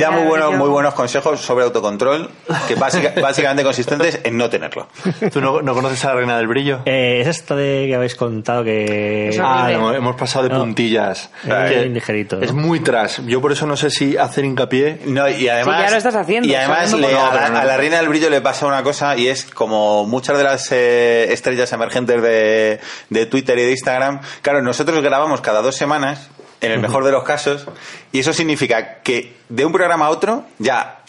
da 0.00 0.10
muy 0.10 0.22
buenos, 0.26 0.54
muy 0.56 0.68
buenos 0.68 0.94
consejos 0.94 1.40
sobre 1.40 1.64
autocontrol, 1.64 2.30
que 2.68 2.74
básica- 2.74 3.12
básicamente 3.20 3.62
consistentes 3.62 4.20
en 4.24 4.36
no 4.36 4.48
tenerlo. 4.48 4.88
¿Tú 5.32 5.40
no, 5.40 5.60
no 5.62 5.74
conoces 5.74 6.02
a 6.04 6.08
la 6.08 6.14
reina 6.16 6.36
del 6.38 6.46
brillo? 6.46 6.80
Eh, 6.86 7.18
es 7.20 7.26
esto 7.28 7.54
de 7.56 7.84
que 7.86 7.94
habéis 7.94 8.14
contado 8.14 8.64
que... 8.64 9.36
Ah, 9.42 9.68
no, 9.72 9.94
hemos 9.94 10.16
pasado 10.16 10.44
de 10.48 10.54
No. 10.54 10.60
puntillas. 10.60 11.30
Eh, 11.44 11.66
Que 11.68 11.86
ligerito, 11.86 12.36
¿no? 12.36 12.42
Es 12.42 12.52
muy 12.52 12.80
tras. 12.80 13.24
Yo 13.26 13.40
por 13.40 13.52
eso 13.52 13.66
no 13.66 13.76
sé 13.76 13.90
si 13.90 14.16
hacer 14.16 14.44
hincapié. 14.44 15.00
No, 15.06 15.28
y 15.28 15.48
además, 15.48 15.76
Sí, 15.76 15.82
ya 15.84 15.90
lo 15.90 15.96
estás 15.96 16.14
haciendo, 16.14 16.48
Y 16.48 16.54
además 16.54 16.92
le- 16.94 17.06
a, 17.16 17.34
la, 17.34 17.48
no. 17.50 17.58
a 17.58 17.64
la 17.64 17.76
reina 17.76 17.98
del 17.98 18.08
brillo 18.08 18.30
le 18.30 18.40
pasa 18.40 18.66
una 18.66 18.82
cosa 18.82 19.16
y 19.16 19.28
es 19.28 19.44
como 19.44 20.06
muchas 20.06 20.38
de 20.38 20.44
las 20.44 20.72
eh, 20.72 21.32
estrellas 21.32 21.72
emergentes 21.72 22.22
de, 22.22 22.80
de 23.10 23.26
Twitter 23.26 23.58
y 23.58 23.62
de 23.64 23.70
Instagram. 23.72 24.20
Claro, 24.42 24.62
nosotros 24.62 25.02
grabamos 25.02 25.40
cada 25.40 25.60
dos 25.62 25.76
semanas, 25.76 26.30
en 26.60 26.72
el 26.72 26.80
mejor 26.80 27.04
de 27.04 27.12
los 27.12 27.24
casos, 27.24 27.66
y 28.12 28.20
eso 28.20 28.32
significa 28.32 28.96
que 29.02 29.36
de 29.48 29.64
un 29.64 29.72
programa 29.72 30.06
a 30.06 30.10
otro 30.10 30.44
ya 30.58 31.00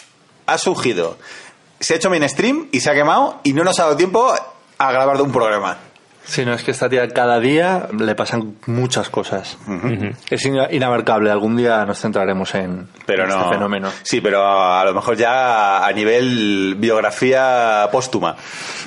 ha 0.45 0.57
surgido, 0.57 1.17
se 1.79 1.93
ha 1.93 1.97
hecho 1.97 2.09
mainstream 2.09 2.67
y 2.71 2.79
se 2.79 2.89
ha 2.89 2.93
quemado 2.93 3.39
y 3.43 3.53
no 3.53 3.63
nos 3.63 3.79
ha 3.79 3.83
dado 3.83 3.97
tiempo 3.97 4.33
a 4.77 4.91
grabar 4.91 5.17
de 5.17 5.23
un 5.23 5.31
programa. 5.31 5.77
Si 6.23 6.45
no, 6.45 6.53
es 6.53 6.61
que 6.63 6.69
esta 6.69 6.87
tía 6.87 7.07
cada 7.09 7.39
día 7.39 7.87
le 7.97 8.13
pasan 8.13 8.55
muchas 8.67 9.09
cosas. 9.09 9.57
Es 10.29 10.45
ina- 10.45 10.67
inabarcable. 10.71 11.31
Algún 11.31 11.57
día 11.57 11.83
nos 11.83 11.99
centraremos 11.99 12.53
en 12.53 12.87
Pero 13.07 13.23
este 13.23 13.35
no. 13.35 13.49
fenómeno. 13.49 13.91
Sí, 14.03 14.21
pero 14.21 14.45
a, 14.45 14.81
a 14.81 14.85
lo 14.85 14.93
mejor 14.93 15.17
ya 15.17 15.83
a 15.83 15.91
nivel 15.91 16.75
biografía 16.77 17.89
póstuma. 17.91 18.35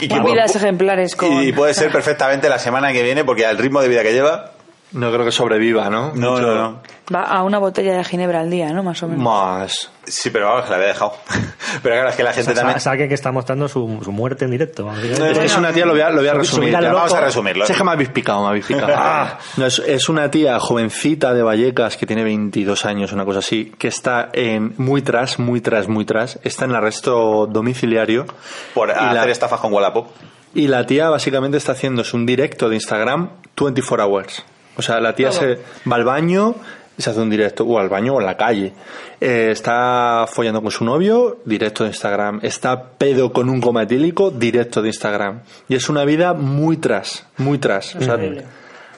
y, 0.00 0.08
que- 0.08 0.20
Vidas 0.20 0.56
ejemplares 0.56 1.14
con... 1.14 1.30
y 1.42 1.52
puede 1.52 1.74
ser 1.74 1.92
perfectamente 1.92 2.48
la 2.48 2.58
semana 2.58 2.90
que 2.92 3.02
viene, 3.02 3.22
porque 3.24 3.44
al 3.44 3.58
ritmo 3.58 3.82
de 3.82 3.88
vida 3.88 4.02
que 4.02 4.12
lleva. 4.12 4.52
No 4.92 5.12
creo 5.12 5.24
que 5.24 5.30
sobreviva, 5.32 5.88
¿no? 5.88 6.12
No, 6.14 6.32
Mucho- 6.32 6.42
no, 6.46 6.54
no. 6.54 6.80
Va 7.14 7.22
a 7.24 7.42
una 7.42 7.58
botella 7.58 7.96
de 7.96 8.04
ginebra 8.04 8.40
al 8.40 8.50
día, 8.50 8.72
¿no? 8.72 8.82
Más 8.84 9.02
o 9.02 9.08
menos. 9.08 9.22
Más. 9.24 9.90
Sí, 10.04 10.30
pero 10.30 10.46
vamos, 10.46 10.64
que 10.64 10.70
la 10.70 10.76
había 10.76 10.88
dejado. 10.88 11.12
pero 11.82 11.94
claro, 11.96 12.08
es 12.10 12.16
que 12.16 12.22
la 12.22 12.32
gente 12.32 12.50
O 12.50 12.54
sea, 12.54 12.62
también. 12.62 12.80
sa- 12.80 12.90
alguien 12.92 13.08
que 13.08 13.14
está 13.16 13.32
mostrando 13.32 13.66
su, 13.68 14.00
su 14.04 14.12
muerte 14.12 14.44
en 14.44 14.52
directo. 14.52 14.84
básicamente. 14.86 15.44
Es 15.44 15.56
una 15.56 15.72
tía, 15.72 15.86
lo 15.86 15.92
voy 15.92 16.00
a, 16.02 16.10
lo 16.10 16.18
voy 16.20 16.28
a 16.28 16.32
Su- 16.32 16.38
resumir. 16.38 16.70
Ya, 16.72 16.92
vamos 16.92 17.12
a 17.12 17.20
resumirlo. 17.20 17.66
Sí, 17.66 17.72
es 17.72 17.78
que 17.78 17.84
me 17.84 17.90
habéis 17.92 18.10
picado, 18.10 18.42
me 18.42 18.48
habéis 18.48 18.66
picado. 18.66 18.88
Ah, 18.96 19.38
no, 19.56 19.66
es, 19.66 19.78
es 19.80 20.08
una 20.08 20.30
tía 20.30 20.58
jovencita 20.60 21.34
de 21.34 21.42
Vallecas 21.42 21.96
que 21.96 22.06
tiene 22.06 22.22
22 22.24 22.84
años, 22.84 23.12
una 23.12 23.24
cosa 23.24 23.40
así, 23.40 23.72
que 23.78 23.88
está 23.88 24.28
en 24.32 24.74
muy 24.78 25.02
tras, 25.02 25.38
muy 25.38 25.60
tras, 25.60 25.88
muy 25.88 26.04
tras. 26.04 26.38
Está 26.44 26.64
en 26.66 26.74
arresto 26.74 27.46
domiciliario. 27.46 28.26
Por 28.74 28.88
y 28.88 28.92
hacer 28.92 29.12
la, 29.14 29.26
estafas 29.30 29.58
con 29.60 29.72
Wallapop. 29.72 30.08
y 30.54 30.68
la 30.68 30.86
tía 30.86 31.08
básicamente 31.10 31.56
está 31.56 31.72
haciéndose 31.72 32.16
un 32.16 32.24
directo 32.26 32.68
de 32.68 32.76
Instagram 32.76 33.30
24 33.56 34.04
hours. 34.04 34.44
O 34.76 34.82
sea, 34.82 35.00
la 35.00 35.14
tía 35.14 35.32
se 35.32 35.58
va 35.90 35.96
al 35.96 36.04
baño 36.04 36.54
y 36.96 37.02
se 37.02 37.10
hace 37.10 37.20
un 37.20 37.30
directo, 37.30 37.64
o 37.64 37.78
al 37.78 37.88
baño 37.88 38.14
o 38.14 38.20
en 38.20 38.26
la 38.26 38.36
calle. 38.36 38.72
Eh, 39.20 39.48
está 39.50 40.26
follando 40.30 40.62
con 40.62 40.70
su 40.70 40.84
novio, 40.84 41.38
directo 41.44 41.84
de 41.84 41.90
Instagram. 41.90 42.40
Está 42.42 42.82
pedo 42.92 43.32
con 43.32 43.48
un 43.48 43.60
coma 43.60 43.82
etílico, 43.82 44.30
directo 44.30 44.82
de 44.82 44.88
Instagram. 44.88 45.40
Y 45.68 45.74
es 45.74 45.88
una 45.88 46.04
vida 46.04 46.34
muy 46.34 46.76
tras, 46.76 47.26
muy 47.36 47.58
tras. 47.58 47.94
O 47.96 48.00
sea, 48.02 48.18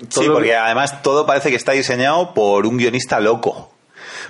Sí, 0.09 0.27
porque 0.29 0.57
además 0.57 1.03
todo 1.03 1.27
parece 1.27 1.51
que 1.51 1.57
está 1.57 1.73
diseñado 1.73 2.35
por 2.35 2.67
un 2.67 2.77
guionista 2.77 3.21
loco. 3.21 3.72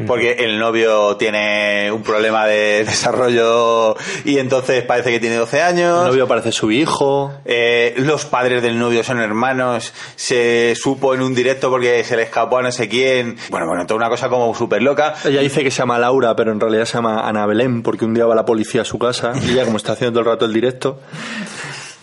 Porque 0.06 0.32
el 0.40 0.58
novio 0.58 1.16
tiene 1.16 1.90
un 1.92 2.02
problema 2.02 2.46
de 2.46 2.84
desarrollo 2.86 3.96
y 4.24 4.38
entonces 4.38 4.82
parece 4.84 5.10
que 5.10 5.20
tiene 5.20 5.36
12 5.36 5.62
años. 5.62 6.00
El 6.02 6.08
novio 6.08 6.28
parece 6.28 6.52
su 6.52 6.70
hijo. 6.70 7.32
Eh, 7.44 7.94
los 7.98 8.24
padres 8.24 8.62
del 8.62 8.78
novio 8.78 9.04
son 9.04 9.20
hermanos. 9.20 9.92
Se 10.16 10.74
supo 10.76 11.14
en 11.14 11.22
un 11.22 11.34
directo 11.34 11.70
porque 11.70 12.04
se 12.04 12.16
le 12.16 12.22
escapó 12.22 12.58
a 12.58 12.62
no 12.62 12.72
sé 12.72 12.88
quién. 12.88 13.36
Bueno, 13.50 13.66
bueno, 13.66 13.86
toda 13.86 13.98
una 13.98 14.08
cosa 14.08 14.28
como 14.28 14.54
súper 14.54 14.82
loca. 14.82 15.14
Ella 15.24 15.40
dice 15.40 15.62
que 15.62 15.70
se 15.70 15.78
llama 15.78 15.98
Laura, 15.98 16.34
pero 16.36 16.52
en 16.52 16.60
realidad 16.60 16.84
se 16.84 16.94
llama 16.94 17.28
Ana 17.28 17.46
Belén, 17.46 17.82
porque 17.82 18.04
un 18.04 18.14
día 18.14 18.26
va 18.26 18.34
la 18.34 18.44
policía 18.44 18.82
a 18.82 18.84
su 18.84 18.98
casa 18.98 19.32
y 19.42 19.52
ella, 19.52 19.64
como 19.64 19.76
está 19.76 19.92
haciendo 19.92 20.20
todo 20.20 20.30
el 20.30 20.36
rato 20.36 20.44
el 20.44 20.52
directo, 20.52 21.00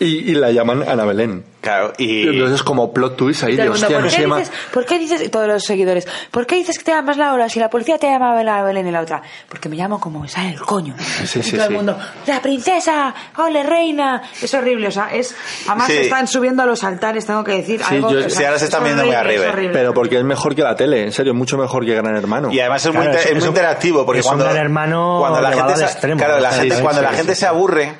y, 0.00 0.30
y 0.30 0.34
la 0.34 0.50
llaman 0.50 0.82
Ana 0.88 1.04
Belén. 1.04 1.44
Claro, 1.60 1.92
y. 1.98 2.22
Y 2.24 2.28
entonces 2.28 2.56
es 2.56 2.62
como 2.62 2.90
plot 2.92 3.16
twist 3.18 3.42
ahí 3.44 3.50
Todo 3.54 3.56
de 3.58 3.62
el 3.64 3.70
mundo, 3.72 3.84
hostia, 3.86 3.96
¿por, 3.98 4.04
no 4.04 4.08
qué 4.10 4.14
se 4.16 4.22
llama. 4.22 4.38
dices, 4.38 4.54
¿Por 4.72 4.86
qué 4.86 4.98
dices, 4.98 5.30
todos 5.30 5.46
los 5.46 5.62
seguidores, 5.62 6.08
¿por 6.30 6.46
qué 6.46 6.54
dices 6.56 6.78
que 6.78 6.84
te 6.84 6.90
llamas 6.92 7.18
Laura 7.18 7.50
si 7.50 7.60
la 7.60 7.68
policía 7.68 7.98
te 7.98 8.06
llama 8.08 8.42
la 8.42 8.62
Belén 8.62 8.86
y 8.88 8.90
la 8.90 9.02
otra? 9.02 9.20
Porque 9.46 9.68
me 9.68 9.76
llamo 9.76 10.00
como 10.00 10.20
me 10.20 10.28
sale 10.28 10.50
el 10.54 10.60
coño. 10.62 10.94
Sí, 11.26 11.40
y 11.40 11.42
sí, 11.42 11.50
todo 11.52 11.60
sí. 11.60 11.66
el 11.68 11.70
mundo, 11.74 11.98
la 12.26 12.40
princesa, 12.40 13.14
ole 13.36 13.62
reina. 13.62 14.22
Es 14.40 14.54
horrible, 14.54 14.88
o 14.88 14.90
sea, 14.90 15.08
es. 15.14 15.34
Además 15.68 15.88
Sí. 15.88 15.96
están 15.98 16.26
subiendo 16.26 16.62
a 16.62 16.66
los 16.66 16.82
altares, 16.82 17.26
tengo 17.26 17.44
que 17.44 17.52
decir. 17.56 17.80
Sí, 17.86 17.96
algo, 17.96 18.10
yo- 18.10 18.18
o 18.20 18.22
sea, 18.22 18.30
sí, 18.30 18.44
ahora 18.44 18.58
se 18.58 18.64
es 18.64 18.70
están 18.70 18.84
viendo 18.84 19.04
muy 19.04 19.14
arriba. 19.14 19.52
Pero 19.54 19.92
porque 19.92 20.16
es 20.16 20.24
mejor 20.24 20.54
que 20.54 20.62
la 20.62 20.74
tele, 20.74 21.02
en 21.04 21.12
serio, 21.12 21.34
mucho 21.34 21.58
mejor 21.58 21.84
que 21.84 21.94
Gran 21.94 22.16
Hermano. 22.16 22.50
Y 22.50 22.58
además 22.60 22.86
es 22.86 22.94
muy, 22.94 23.02
Claro, 23.02 23.10
inter- 23.10 23.20
es- 23.20 23.26
es 23.26 23.32
muy 23.32 23.38
es 23.38 23.44
un- 23.44 23.48
interactivo 23.50 24.06
porque 24.06 24.20
es 24.20 24.24
un 24.24 24.30
cuando, 24.30 24.44
gran 24.46 24.56
hermano 24.56 25.16
cuando 25.20 25.42
la 25.42 25.52
gente, 25.52 25.76
se, 25.76 25.84
extremo. 25.84 26.16
claro, 26.18 26.40
la 26.40 26.52
gente- 26.52 26.76
sí, 26.76 26.82
cuando 26.82 27.00
sí, 27.02 27.06
la 27.06 27.12
gente 27.12 27.34
sí. 27.34 27.40
se 27.40 27.46
aburre 27.46 27.92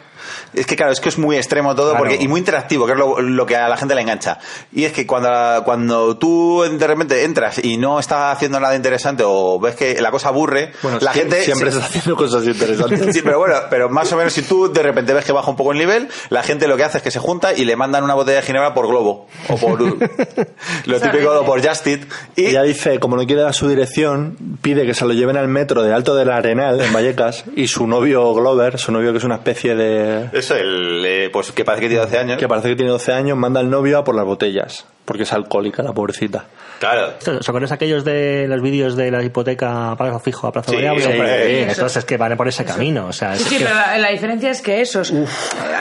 es 0.54 0.66
que 0.66 0.76
claro, 0.76 0.92
es 0.92 1.00
que 1.00 1.08
es 1.08 1.18
muy 1.18 1.36
extremo 1.36 1.74
todo 1.74 1.90
Claro. 1.90 2.04
porque 2.04 2.22
y 2.22 2.28
muy 2.28 2.38
interactivo, 2.40 2.86
que 2.86 2.92
es 2.92 2.98
lo, 2.98 3.20
lo 3.20 3.46
que 3.46 3.56
a 3.56 3.68
la 3.68 3.76
gente 3.76 3.94
le 3.94 4.00
engancha. 4.02 4.38
Y 4.72 4.84
es 4.84 4.92
que 4.92 5.06
cuando, 5.06 5.62
cuando 5.64 6.16
tú 6.16 6.62
de 6.70 6.86
repente 6.86 7.24
entras 7.24 7.62
y 7.64 7.76
no 7.76 7.98
estás 8.00 8.36
haciendo 8.36 8.58
nada 8.60 8.74
interesante 8.76 9.22
o 9.26 9.58
ves 9.60 9.74
que 9.76 10.00
la 10.00 10.10
cosa 10.10 10.28
aburre, 10.28 10.72
Bueno, 10.82 10.98
la 11.00 11.12
gente 11.12 11.42
siempre 11.42 11.70
está 11.70 11.84
haciendo 11.84 12.16
cosas 12.16 12.44
interesantes. 12.46 13.00
Sí, 13.14 13.22
pero 13.22 13.38
bueno, 13.40 13.56
pero 13.70 13.88
más 13.88 14.12
o 14.12 14.16
menos 14.16 14.32
si 14.32 14.42
tú 14.42 14.72
de 14.72 14.82
repente 14.82 15.12
ves 15.12 15.24
que 15.24 15.32
baja 15.32 15.50
un 15.50 15.56
poco 15.56 15.72
el 15.72 15.78
nivel, 15.78 16.08
la 16.28 16.42
gente 16.42 16.68
lo 16.68 16.76
que 16.76 16.84
hace 16.84 16.98
es 16.98 17.02
que 17.02 17.10
se 17.10 17.18
junta 17.18 17.52
y 17.54 17.64
le 17.64 17.74
mandan 17.76 18.04
una 18.04 18.14
botella 18.14 18.36
de 18.40 18.42
ginebra 18.46 18.72
por 18.72 18.86
globo 18.86 19.26
o 19.48 19.56
por 19.56 19.80
lo 20.86 21.00
típico 21.00 21.40
o 21.40 21.44
por 21.44 21.66
Just 21.66 21.86
Eat 21.86 22.00
y 22.36 22.46
Ella 22.46 22.62
dice, 22.62 22.98
como 23.00 23.16
no 23.16 23.26
quiere 23.26 23.42
dar 23.42 23.54
su 23.54 23.68
dirección, 23.68 24.36
pide 24.62 24.86
que 24.86 24.94
se 24.94 25.04
lo 25.04 25.12
lleven 25.12 25.36
al 25.36 25.48
metro 25.48 25.82
de 25.82 25.92
Alto 25.92 26.14
del 26.14 26.30
Arenal, 26.30 26.80
en 26.80 26.92
Vallecas, 26.92 27.44
y 27.56 27.66
su 27.66 27.86
novio 27.86 28.32
Glover, 28.34 28.78
su 28.78 28.92
novio 28.92 29.12
que 29.12 29.18
es 29.18 29.24
una 29.24 29.36
especie 29.36 29.74
de... 29.74 30.28
eso 30.40 30.56
el 30.56 31.04
eh, 31.06 31.30
pues 31.32 31.52
que 31.52 31.64
parece 31.64 31.82
que 31.82 31.88
tiene 31.88 32.02
12 32.04 32.18
años. 32.18 32.38
que 32.38 32.48
parece 32.48 32.68
que 32.68 32.76
tiene 32.76 32.90
12 32.90 33.12
años, 33.12 33.38
manda 33.38 33.60
al 33.60 33.70
novio 33.70 33.98
a 33.98 34.04
por 34.04 34.14
las 34.14 34.24
botellas, 34.24 34.86
porque 35.04 35.22
es 35.22 35.32
alcohólica 35.32 35.82
la 35.82 35.92
pobrecita. 35.92 36.44
Claro. 36.80 37.12
¿Os 37.38 37.46
acordáis 37.48 37.72
aquellos 37.72 38.04
de 38.06 38.46
los 38.48 38.62
vídeos 38.62 38.96
de 38.96 39.10
la 39.10 39.22
hipoteca 39.22 39.90
a 39.92 39.96
plazo 39.96 40.18
fijo 40.18 40.46
a 40.46 40.52
plazo 40.52 40.70
Sí, 40.70 40.76
variable? 40.76 41.02
sí, 41.04 41.10
sí. 41.12 41.58
Entonces 41.70 41.96
es 41.98 42.04
que 42.06 42.16
van 42.16 42.36
por 42.38 42.48
ese 42.48 42.64
camino. 42.64 43.06
O 43.06 43.12
sea, 43.12 43.34
Sí, 43.36 43.42
es 43.42 43.48
sí, 43.50 43.58
que- 43.58 43.64
pero 43.64 43.76
la, 43.76 43.98
la 43.98 44.10
diferencia 44.10 44.50
es 44.50 44.62
que 44.62 44.80
esos, 44.80 45.10
eh, 45.10 45.26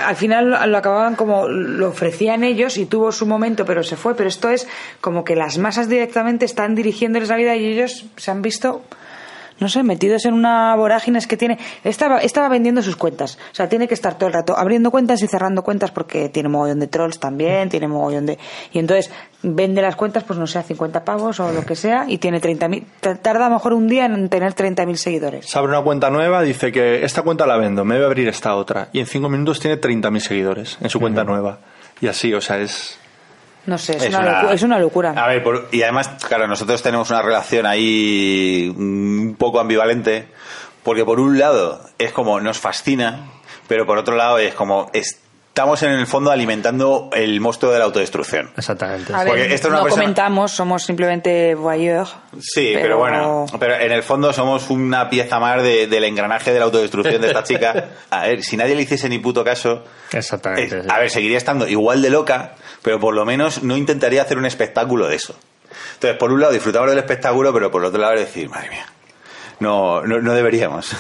al 0.06 0.16
final 0.18 0.50
lo, 0.50 0.66
lo 0.68 0.78
acababan 0.78 1.16
como, 1.16 1.48
lo 1.48 1.88
ofrecían 1.88 2.44
ellos 2.44 2.78
y 2.78 2.86
tuvo 2.86 3.14
su 3.14 3.26
momento, 3.26 3.64
pero 3.66 3.82
se 3.84 3.96
fue. 3.96 4.14
Pero 4.16 4.28
esto 4.28 4.50
es 4.50 4.68
como 5.00 5.24
que 5.24 5.38
las 5.38 5.58
masas 5.58 5.88
directamente 5.88 6.44
están 6.44 6.76
dirigiéndoles 6.76 7.30
la 7.30 7.38
vida 7.38 7.56
y 7.56 7.66
ellos 7.66 8.06
se 8.18 8.32
han 8.32 8.42
visto, 8.42 8.82
no 9.60 9.70
sé, 9.70 9.84
metidos 9.84 10.26
en 10.26 10.34
una 10.34 10.76
vorágine 10.76 11.20
es 11.20 11.28
que 11.28 11.38
tiene. 11.38 11.58
Estaba, 11.84 12.20
estaba 12.20 12.50
vendiendo 12.50 12.82
sus 12.82 12.96
cuentas. 12.96 13.38
O 13.52 13.56
sea, 13.56 13.68
tiene 13.70 13.88
que 13.88 13.94
estar 13.94 14.18
todo 14.18 14.28
el 14.28 14.34
rato 14.34 14.58
abriendo 14.58 14.92
cuentas 14.92 15.22
y 15.22 15.28
cerrando 15.28 15.64
cuentas 15.64 15.92
porque 15.92 16.30
tiene 16.30 16.50
mogollón 16.50 16.80
de 16.80 16.88
trolls 16.88 17.20
también, 17.20 17.70
tiene 17.70 17.88
mogollón 17.88 18.26
de. 18.26 18.38
Y 18.72 18.80
entonces 18.80 19.12
vende 19.42 19.82
las 19.82 19.96
cuentas, 19.96 20.24
pues 20.24 20.38
no 20.40 20.48
sé, 20.48 20.60
a 20.60 20.64
50 20.64 21.04
pavos 21.04 21.40
o 21.40 21.52
lo 21.52 21.66
que 21.66 21.76
sea, 21.76 22.06
y 22.08 22.18
tiene 22.18 22.42
30.000. 22.42 23.20
Tarda 23.22 23.46
a 23.46 23.50
lo 23.50 23.56
mejor 23.56 23.74
un 23.74 23.88
día 23.88 24.06
en 24.06 24.30
tener 24.30 24.54
30.000 24.54 24.96
seguidores. 24.96 25.46
Se 25.50 25.58
abre 25.58 25.72
una 25.72 25.82
cuenta 25.82 26.10
nueva, 26.10 26.42
dice 26.42 26.72
que 26.72 27.04
esta 27.04 27.22
cuenta 27.22 27.46
la 27.46 27.58
vendo, 27.58 27.86
me 27.86 27.96
voy 27.96 28.04
a 28.04 28.08
abrir 28.08 28.28
esta 28.28 28.56
otra. 28.56 28.90
Y 28.94 29.00
en 29.00 29.06
5 29.06 29.30
minutos 29.30 29.60
tiene 29.60 29.80
30.000 29.80 30.20
seguidores 30.20 30.78
en 30.82 30.90
su 30.90 31.00
cuenta 31.00 31.24
nueva. 31.24 31.60
Y 32.02 32.08
así, 32.08 32.34
o 32.34 32.42
sea, 32.42 32.60
es... 32.60 32.98
No 33.66 33.78
sé, 33.78 33.98
es, 33.98 34.10
una, 34.10 34.42
locu- 34.44 34.54
es 34.54 34.64
una 34.64 34.80
locura. 34.80 35.12
A 35.16 35.28
ver, 35.28 35.44
por- 35.44 35.68
y 35.72 35.82
además, 35.84 36.10
claro, 36.28 36.48
nosotros 36.48 36.82
tenemos 36.82 37.10
una 37.12 37.22
relación 37.22 37.66
ahí 37.66 38.74
un 38.76 39.36
poco 39.38 39.60
ambivalente, 39.60 40.28
porque 40.84 41.06
por 41.06 41.20
un 41.20 41.38
lado 41.38 41.82
es 41.98 42.12
como 42.12 42.40
nos 42.40 42.58
fascina, 42.58 43.28
pero 43.68 43.86
por 43.86 43.98
otro 43.98 44.16
lado 44.16 44.38
es 44.40 44.54
como 44.56 44.90
estamos 45.50 45.84
en 45.84 45.92
el 45.92 46.08
fondo 46.08 46.32
alimentando 46.32 47.10
el 47.14 47.42
monstruo 47.42 47.72
de 47.74 47.80
la 47.80 47.86
autodestrucción. 47.86 48.50
Exactamente. 48.56 49.14
A 49.14 49.24
es 49.24 49.66
una 49.66 49.78
no 49.78 49.84
persona- 49.84 49.90
comentamos, 49.90 50.52
somos 50.54 50.84
simplemente 50.84 51.54
voyeurs. 51.56 52.16
Sí, 52.40 52.72
pero, 52.76 52.98
bueno, 52.98 53.46
pero 53.60 53.76
en 53.76 53.92
el 53.92 54.02
fondo 54.04 54.32
somos 54.32 54.70
una 54.70 55.10
pieza 55.10 55.38
más 55.40 55.62
de- 55.62 55.88
del 55.88 56.06
engranaje 56.06 56.54
de 56.54 56.60
la 56.60 56.66
autodestrucción 56.66 57.22
de 57.22 57.28
esta 57.28 57.44
chica. 57.44 57.90
A 58.10 58.22
ver, 58.28 58.42
si 58.44 58.56
nadie 58.56 58.76
le 58.76 58.84
hiciese 58.84 59.10
ni 59.10 59.20
puto 59.20 59.44
caso, 59.44 59.84
Exactamente. 60.14 60.78
eh, 60.78 60.82
sí. 60.84 60.88
a 60.90 60.98
ver, 61.00 61.10
seguiría 61.10 61.38
estando 61.38 61.68
igual 61.68 62.02
de 62.02 62.10
loca, 62.10 62.54
pero 62.82 63.00
por 63.00 63.14
lo 63.14 63.26
menos 63.26 63.62
no 63.64 63.76
intentaría 63.76 64.22
hacer 64.22 64.38
un 64.38 64.46
espectáculo 64.46 65.08
de 65.08 65.16
eso. 65.18 65.36
Entonces, 65.96 66.18
por 66.18 66.32
un 66.32 66.40
lado 66.40 66.54
disfrutamos 66.54 66.90
del 66.90 67.00
espectáculo, 67.00 67.52
pero 67.54 67.70
por 67.70 67.84
otro 67.84 68.00
lado 68.00 68.14
decir, 68.16 68.50
madre 68.50 68.70
mía, 68.70 68.86
no, 69.60 70.02
no, 70.04 70.20
no 70.22 70.34
deberíamos. 70.34 70.92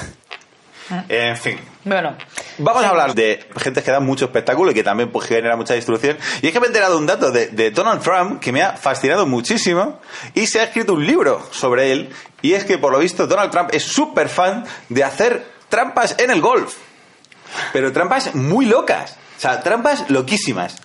En 1.08 1.38
fin. 1.38 1.60
Bueno, 1.86 2.16
Vamos 2.62 2.84
a 2.84 2.90
hablar 2.90 3.16
de 3.16 3.46
gente 3.56 3.82
que 3.82 3.90
dan 3.90 4.06
mucho 4.06 4.26
espectáculo 4.26 4.72
y 4.72 4.74
que 4.74 4.84
también 4.84 5.12
pues, 5.12 5.28
genera 5.28 5.56
mucha 5.56 5.76
destrucción. 5.76 6.18
Y 6.42 6.48
es 6.48 6.54
que 6.54 6.60
me 6.60 6.66
he 6.66 6.68
enterado 6.68 6.98
un 6.98 7.06
dato 7.06 7.32
de, 7.32 7.48
de 7.48 7.72
Donald 7.72 8.02
Trump 8.02 8.42
que 8.42 8.52
me 8.52 8.62
ha 8.62 8.74
fascinado 8.74 9.26
muchísimo 9.26 10.00
y 10.34 10.46
se 10.46 10.60
ha 10.60 10.64
escrito 10.64 10.94
un 10.94 11.08
libro 11.08 11.42
sobre 11.52 11.94
él. 11.94 12.10
Y 12.42 12.54
es 12.54 12.66
que 12.66 12.78
por 12.78 12.92
lo 12.92 13.00
visto 13.00 13.28
Donald 13.28 13.50
Trump 13.50 13.70
es 13.72 13.84
súper 13.84 14.28
fan 14.28 14.66
de 14.90 15.04
hacer 15.06 15.46
trampas 15.70 16.16
en 16.20 16.32
el 16.32 16.42
golf. 16.42 16.76
Pero 17.72 17.94
trampas 17.94 18.36
muy 18.36 18.66
locas. 18.66 19.16
O 19.40 19.42
sea, 19.42 19.62
trampas 19.62 20.10
loquísimas. 20.10 20.76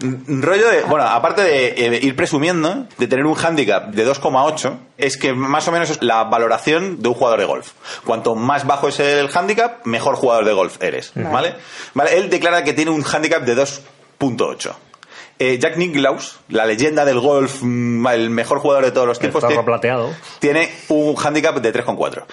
Rollo 0.00 0.68
de, 0.68 0.82
bueno, 0.82 1.06
aparte 1.06 1.40
de 1.40 1.68
eh, 1.68 2.00
ir 2.02 2.14
presumiendo 2.14 2.86
de 2.98 3.06
tener 3.06 3.24
un 3.24 3.34
handicap 3.34 3.88
de 3.88 4.06
2,8, 4.06 4.76
es 4.98 5.16
que 5.16 5.32
más 5.32 5.66
o 5.66 5.72
menos 5.72 5.88
es 5.88 6.02
la 6.02 6.24
valoración 6.24 7.00
de 7.00 7.08
un 7.08 7.14
jugador 7.14 7.40
de 7.40 7.46
golf. 7.46 7.72
Cuanto 8.04 8.34
más 8.34 8.66
bajo 8.66 8.88
es 8.88 9.00
el 9.00 9.30
handicap, 9.34 9.86
mejor 9.86 10.16
jugador 10.16 10.44
de 10.44 10.52
golf 10.52 10.76
eres, 10.82 11.12
¿vale? 11.14 11.54
Vale, 11.94 12.18
él 12.18 12.28
declara 12.28 12.62
que 12.64 12.74
tiene 12.74 12.90
un 12.90 13.02
handicap 13.02 13.44
de 13.44 13.56
2.8. 13.56 14.74
Eh, 15.44 15.58
Jack 15.58 15.76
Nicklaus, 15.76 16.38
la 16.50 16.64
leyenda 16.66 17.04
del 17.04 17.18
golf, 17.18 17.62
mm, 17.62 18.06
el 18.06 18.30
mejor 18.30 18.60
jugador 18.60 18.84
de 18.84 18.92
todos 18.92 19.08
los 19.08 19.18
tiempos, 19.18 19.44
tiene, 19.44 19.60
plateado. 19.64 20.14
tiene 20.38 20.70
un 20.86 21.16
handicap 21.16 21.56
de 21.56 21.72
3,4. 21.72 22.24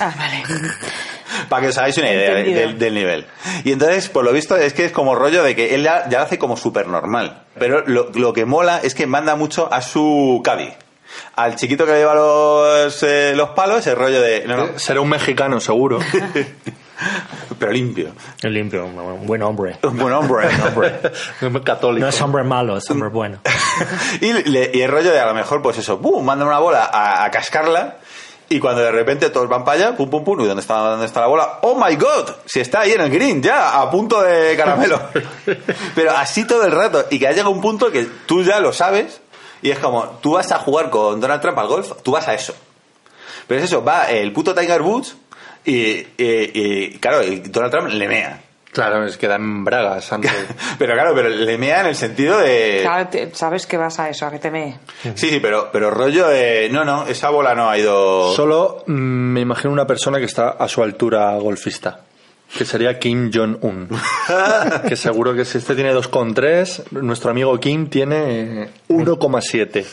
Ah, 0.00 0.12
vale. 0.18 0.42
Para 1.48 1.62
que 1.62 1.68
os 1.68 1.78
hagáis 1.78 1.96
una 1.96 2.12
idea 2.12 2.34
del, 2.34 2.78
del 2.78 2.94
nivel. 2.94 3.26
Y 3.64 3.72
entonces, 3.72 4.10
por 4.10 4.22
lo 4.22 4.32
visto, 4.34 4.54
es 4.54 4.74
que 4.74 4.84
es 4.84 4.92
como 4.92 5.14
rollo 5.14 5.42
de 5.42 5.56
que 5.56 5.74
él 5.74 5.82
ya, 5.82 6.10
ya 6.10 6.18
lo 6.18 6.24
hace 6.24 6.36
como 6.36 6.58
súper 6.58 6.88
normal. 6.88 7.44
Pero 7.58 7.84
lo, 7.86 8.10
lo 8.12 8.34
que 8.34 8.44
mola 8.44 8.80
es 8.82 8.94
que 8.94 9.06
manda 9.06 9.34
mucho 9.34 9.72
a 9.72 9.80
su 9.80 10.42
caddy. 10.44 10.70
Al 11.36 11.56
chiquito 11.56 11.86
que 11.86 11.92
le 11.92 11.98
lleva 12.00 12.14
los, 12.14 13.02
eh, 13.02 13.32
los 13.34 13.50
palos, 13.50 13.86
el 13.86 13.96
rollo 13.96 14.20
de... 14.20 14.44
No, 14.46 14.58
no, 14.58 14.78
Será 14.78 15.00
un 15.00 15.08
mexicano, 15.08 15.58
seguro. 15.58 16.00
pero 17.58 17.72
limpio. 17.72 18.12
Limpio, 18.42 18.86
un 18.86 19.26
buen 19.26 19.42
hombre. 19.42 19.78
Un 19.82 19.96
buen 19.96 20.12
hombre. 20.12 20.48
Católico. 21.64 22.04
No 22.04 22.08
es 22.08 22.20
hombre 22.20 22.42
malo, 22.44 22.76
es 22.76 22.90
hombre 22.90 23.08
bueno. 23.08 23.38
y, 24.20 24.32
le- 24.32 24.70
y 24.74 24.82
el 24.82 24.90
rollo 24.90 25.10
de 25.12 25.20
a 25.20 25.26
lo 25.26 25.34
mejor, 25.34 25.62
pues 25.62 25.78
eso, 25.78 26.00
¡pum! 26.00 26.24
mandan 26.24 26.48
una 26.48 26.58
bola 26.58 26.84
a, 26.84 27.24
a 27.24 27.30
cascarla. 27.30 27.96
Y 28.50 28.60
cuando 28.60 28.80
de 28.80 28.90
repente 28.90 29.28
todos 29.28 29.46
van 29.46 29.62
para 29.62 29.76
allá, 29.88 29.96
pum, 29.96 30.08
pum, 30.08 30.24
pum, 30.24 30.40
¿y 30.40 30.46
dónde 30.46 30.62
está, 30.62 30.76
dónde 30.76 31.04
está 31.04 31.20
la 31.20 31.26
bola? 31.26 31.58
¡Oh 31.62 31.74
my 31.78 31.94
god! 31.96 32.30
Si 32.46 32.60
está 32.60 32.80
ahí 32.80 32.92
en 32.92 33.02
el 33.02 33.10
green, 33.10 33.42
ya, 33.42 33.78
a 33.78 33.90
punto 33.90 34.22
de 34.22 34.56
caramelo. 34.56 34.98
Pero 35.94 36.12
así 36.16 36.46
todo 36.46 36.64
el 36.64 36.72
rato. 36.72 37.04
Y 37.10 37.18
que 37.18 37.26
llega 37.34 37.48
un 37.50 37.60
punto 37.60 37.92
que 37.92 38.04
tú 38.24 38.42
ya 38.42 38.58
lo 38.58 38.72
sabes. 38.72 39.20
Y 39.60 39.70
es 39.70 39.78
como, 39.78 40.04
tú 40.22 40.32
vas 40.32 40.50
a 40.52 40.58
jugar 40.60 40.88
con 40.88 41.20
Donald 41.20 41.42
Trump 41.42 41.58
al 41.58 41.66
golf, 41.66 41.92
tú 42.02 42.12
vas 42.12 42.26
a 42.26 42.32
eso. 42.32 42.54
Pero 43.46 43.60
es 43.60 43.66
eso, 43.66 43.84
va 43.84 44.04
el 44.10 44.32
puto 44.32 44.54
Tiger 44.54 44.80
Woods 44.80 45.16
y, 45.64 45.74
y- 45.76 46.06
y, 46.18 46.90
claro, 46.98 47.22
y 47.22 47.40
Donald 47.40 47.72
Trump 47.72 47.88
le 47.92 48.08
mea. 48.08 48.40
Claro, 48.70 49.04
es 49.06 49.16
que 49.16 49.26
dan 49.26 49.64
bragas 49.64 50.12
antes. 50.12 50.30
Pero 50.78 50.92
claro, 50.92 51.12
pero 51.14 51.28
le 51.30 51.56
mea 51.58 51.80
en 51.80 51.86
el 51.88 51.94
sentido 51.96 52.38
de... 52.38 52.80
Claro, 52.82 53.08
te- 53.08 53.34
sabes 53.34 53.66
que 53.66 53.76
vas 53.78 53.98
a 53.98 54.10
eso, 54.10 54.26
a 54.26 54.30
que 54.30 54.38
te 54.38 54.50
mee. 54.50 54.78
Sí, 55.02 55.30
sí, 55.30 55.38
pero, 55.40 55.70
pero 55.72 55.90
rollo 55.90 56.28
de... 56.28 56.68
No, 56.70 56.84
no, 56.84 57.06
esa 57.06 57.30
bola 57.30 57.54
no 57.54 57.68
ha 57.70 57.78
ido... 57.78 58.32
Solo 58.34 58.84
mm, 58.86 58.92
me 58.92 59.40
imagino 59.40 59.72
una 59.72 59.86
persona 59.86 60.18
que 60.18 60.26
está 60.26 60.50
a 60.50 60.68
su 60.68 60.82
altura 60.82 61.34
golfista. 61.38 62.02
Que 62.56 62.64
sería 62.64 62.98
Kim 62.98 63.30
Jong-un. 63.34 63.88
que 64.88 64.96
seguro 64.96 65.34
que 65.34 65.44
si 65.44 65.58
este 65.58 65.74
tiene 65.74 65.92
2,3, 65.94 66.90
nuestro 67.02 67.30
amigo 67.30 67.58
Kim 67.58 67.88
tiene 67.88 68.62
eh, 68.64 68.68
1,7. 68.90 69.84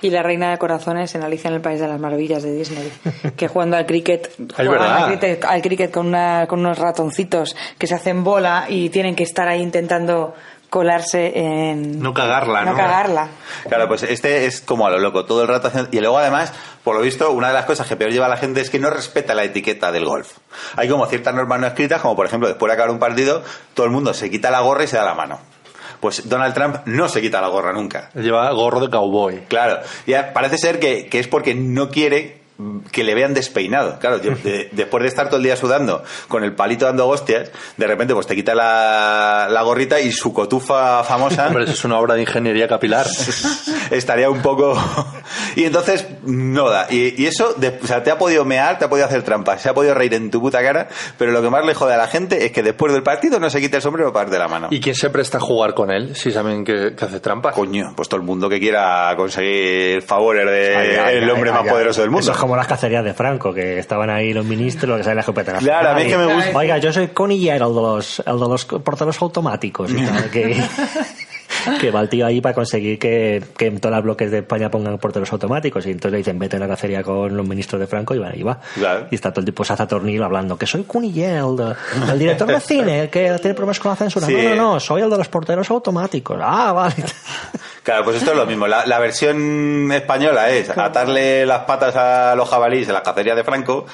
Y 0.00 0.10
la 0.10 0.22
reina 0.22 0.50
de 0.50 0.58
corazones 0.58 1.14
en 1.16 1.22
Alicia 1.24 1.48
en 1.48 1.54
el 1.54 1.60
País 1.60 1.80
de 1.80 1.88
las 1.88 1.98
Maravillas 1.98 2.42
de 2.44 2.52
Disney, 2.52 2.92
que 3.36 3.48
jugando 3.48 3.76
al 3.76 3.84
cricket, 3.86 4.30
juegan 4.54 4.82
al 4.82 5.06
cricket, 5.08 5.44
al 5.44 5.60
cricket 5.62 5.90
con, 5.90 6.06
una- 6.06 6.46
con 6.48 6.60
unos 6.60 6.78
ratoncitos 6.78 7.56
que 7.78 7.86
se 7.88 7.94
hacen 7.96 8.22
bola 8.22 8.66
y 8.68 8.90
tienen 8.90 9.16
que 9.16 9.24
estar 9.24 9.48
ahí 9.48 9.60
intentando 9.60 10.34
colarse 10.70 11.32
en... 11.38 11.98
No 12.00 12.12
cagarla, 12.12 12.62
¿no? 12.64 12.76
cagarla. 12.76 13.28
Claro, 13.68 13.88
pues 13.88 14.02
este 14.02 14.44
es 14.46 14.60
como 14.60 14.86
a 14.86 14.90
lo 14.90 14.98
loco, 14.98 15.24
todo 15.24 15.40
el 15.42 15.48
rato 15.48 15.68
haciendo... 15.68 15.88
Y 15.92 15.98
luego 16.00 16.18
además, 16.18 16.52
por 16.84 16.94
lo 16.94 17.00
visto, 17.00 17.32
una 17.32 17.48
de 17.48 17.54
las 17.54 17.64
cosas 17.64 17.86
que 17.88 17.96
peor 17.96 18.10
lleva 18.12 18.26
a 18.26 18.28
la 18.28 18.36
gente 18.36 18.60
es 18.60 18.68
que 18.68 18.78
no 18.78 18.90
respeta 18.90 19.34
la 19.34 19.44
etiqueta 19.44 19.90
del 19.90 20.04
golf. 20.04 20.36
Hay 20.76 20.86
como 20.88 21.06
ciertas 21.06 21.34
normas 21.34 21.58
no 21.58 21.66
escritas, 21.66 22.02
como 22.02 22.14
por 22.14 22.26
ejemplo, 22.26 22.48
después 22.48 22.68
de 22.68 22.74
acabar 22.74 22.90
un 22.92 22.98
partido, 22.98 23.42
todo 23.72 23.86
el 23.86 23.92
mundo 23.92 24.12
se 24.12 24.30
quita 24.30 24.50
la 24.50 24.60
gorra 24.60 24.84
y 24.84 24.88
se 24.88 24.96
da 24.98 25.04
la 25.04 25.14
mano. 25.14 25.38
Pues 26.00 26.28
Donald 26.28 26.54
Trump 26.54 26.76
no 26.86 27.08
se 27.08 27.20
quita 27.20 27.40
la 27.40 27.48
gorra 27.48 27.72
nunca. 27.72 28.10
Lleva 28.14 28.50
gorro 28.52 28.80
de 28.80 28.90
cowboy. 28.90 29.44
Claro, 29.48 29.80
ya 30.06 30.32
parece 30.32 30.58
ser 30.58 30.78
que, 30.78 31.06
que 31.06 31.18
es 31.18 31.28
porque 31.28 31.54
no 31.54 31.90
quiere 31.90 32.37
que 32.90 33.04
le 33.04 33.14
vean 33.14 33.34
despeinado. 33.34 33.98
Claro, 33.98 34.20
yo, 34.20 34.32
de- 34.34 34.68
después 34.72 35.02
de 35.02 35.08
estar 35.08 35.26
todo 35.28 35.36
el 35.36 35.42
día 35.44 35.56
sudando 35.56 36.02
con 36.28 36.42
el 36.44 36.54
palito 36.54 36.86
dando 36.86 37.06
hostias, 37.08 37.50
de 37.76 37.86
repente 37.86 38.14
pues 38.14 38.26
te 38.26 38.34
quita 38.34 38.54
la, 38.54 39.46
la 39.50 39.62
gorrita 39.62 40.00
y 40.00 40.10
su 40.12 40.32
cotufa 40.32 41.04
famosa 41.04 41.46
Hombre, 41.48 41.64
eso 41.64 41.72
es 41.72 41.84
una 41.84 41.98
obra 41.98 42.14
de 42.14 42.22
ingeniería 42.22 42.66
capilar. 42.68 43.06
estaría 43.90 44.30
un 44.30 44.42
poco... 44.42 44.76
y 45.56 45.64
entonces 45.64 46.06
no 46.24 46.68
da. 46.68 46.86
Y, 46.90 47.22
y 47.22 47.26
eso, 47.26 47.54
de- 47.54 47.78
o 47.82 47.86
sea, 47.86 48.02
te 48.02 48.10
ha 48.10 48.18
podido 48.18 48.44
mear, 48.44 48.78
te 48.78 48.84
ha 48.84 48.88
podido 48.90 49.06
hacer 49.06 49.22
trampas, 49.22 49.62
se 49.62 49.68
ha 49.68 49.74
podido 49.74 49.94
reír 49.94 50.14
en 50.14 50.30
tu 50.30 50.40
puta 50.40 50.60
cara, 50.62 50.88
pero 51.16 51.32
lo 51.32 51.42
que 51.42 51.50
más 51.50 51.64
le 51.64 51.74
jode 51.74 51.94
a 51.94 51.96
la 51.98 52.08
gente 52.08 52.44
es 52.44 52.52
que 52.52 52.62
después 52.62 52.92
del 52.92 53.02
partido 53.02 53.38
no 53.40 53.50
se 53.50 53.60
quita 53.60 53.76
el 53.76 53.82
sombrero 53.82 54.12
para 54.12 54.28
de 54.30 54.38
la 54.38 54.48
mano. 54.48 54.68
¿Y 54.70 54.80
quién 54.80 54.94
se 54.94 55.10
presta 55.10 55.38
a 55.38 55.40
jugar 55.40 55.74
con 55.74 55.90
él 55.90 56.14
si 56.16 56.32
saben 56.32 56.64
que, 56.64 56.94
que 56.96 57.04
hace 57.04 57.20
trampas? 57.20 57.54
Coño, 57.54 57.92
pues 57.96 58.08
todo 58.08 58.20
el 58.20 58.26
mundo 58.26 58.48
que 58.48 58.58
quiera 58.58 59.14
conseguir 59.16 60.02
favores 60.02 60.44
de 60.46 60.76
Ay, 60.76 60.88
ay, 61.02 61.16
el 61.18 61.24
ay, 61.24 61.30
hombre 61.30 61.52
más 61.52 61.66
poderoso 61.68 62.00
del 62.02 62.10
mundo. 62.10 62.26
Como 62.48 62.56
las 62.56 62.66
cacerías 62.66 63.04
de 63.04 63.12
Franco, 63.12 63.52
que 63.52 63.78
estaban 63.78 64.08
ahí 64.08 64.32
los 64.32 64.46
ministros, 64.46 64.88
lo 64.88 64.96
que 64.96 65.02
sale 65.04 65.16
la 65.16 65.20
escopeta. 65.20 65.50
en 65.50 65.56
la 65.58 65.62
Claro, 65.62 65.90
a 65.90 65.94
mí 65.96 66.00
es 66.04 66.08
que 66.08 66.16
me 66.16 66.34
gusta- 66.34 66.56
Oiga, 66.58 66.78
yo 66.78 66.90
soy 66.94 67.08
conillero, 67.08 67.68
el 67.68 67.74
de 67.74 67.80
los, 67.82 68.20
el 68.20 68.40
de 68.40 68.48
los 68.48 68.64
porteros 68.64 69.20
automáticos. 69.20 69.90
y 69.92 69.96
tal, 70.02 70.30
que, 70.30 70.56
que 71.80 71.90
va 71.90 72.00
el 72.00 72.08
tío 72.08 72.24
ahí 72.24 72.40
para 72.40 72.54
conseguir 72.54 72.98
que, 72.98 73.44
que 73.54 73.66
en 73.66 73.80
todos 73.80 73.94
los 73.96 74.02
bloques 74.04 74.30
de 74.30 74.38
España 74.38 74.70
pongan 74.70 74.96
porteros 74.96 75.30
automáticos. 75.30 75.84
Y 75.84 75.90
entonces 75.90 76.12
le 76.12 76.18
dicen, 76.18 76.38
vete 76.38 76.56
a 76.56 76.60
la 76.60 76.68
cacería 76.68 77.02
con 77.02 77.36
los 77.36 77.46
ministros 77.46 77.78
de 77.80 77.86
Franco 77.86 78.14
y 78.14 78.18
va. 78.18 78.34
Y, 78.34 78.42
va. 78.42 78.58
Claro. 78.76 79.08
y 79.10 79.14
está 79.14 79.30
todo 79.30 79.40
el 79.40 79.44
tipo 79.44 79.62
Tornil 79.64 80.22
hablando, 80.22 80.56
que 80.56 80.64
soy 80.66 80.84
Cunillero, 80.84 81.54
el, 81.54 82.10
el 82.12 82.18
director 82.18 82.48
de 82.48 82.60
cine, 82.60 83.00
el 83.02 83.10
que 83.10 83.30
tiene 83.42 83.52
problemas 83.52 83.78
con 83.78 83.90
la 83.90 83.96
censura. 83.96 84.26
Sí. 84.26 84.32
No, 84.32 84.42
no, 84.42 84.54
no, 84.72 84.80
soy 84.80 85.02
el 85.02 85.10
de 85.10 85.18
los 85.18 85.28
porteros 85.28 85.70
automáticos. 85.70 86.38
Ah, 86.42 86.72
vale. 86.72 86.94
Claro, 87.88 88.04
pues 88.04 88.18
esto 88.18 88.32
es 88.32 88.36
lo 88.36 88.44
mismo. 88.44 88.66
La, 88.66 88.84
la 88.84 88.98
versión 88.98 89.90
española 89.90 90.50
es 90.50 90.68
atarle 90.68 91.46
las 91.46 91.60
patas 91.60 91.96
a 91.96 92.34
los 92.36 92.46
jabalíes 92.46 92.86
en 92.88 92.92
la 92.92 93.02
cacería 93.02 93.34
de 93.34 93.44
Franco 93.44 93.86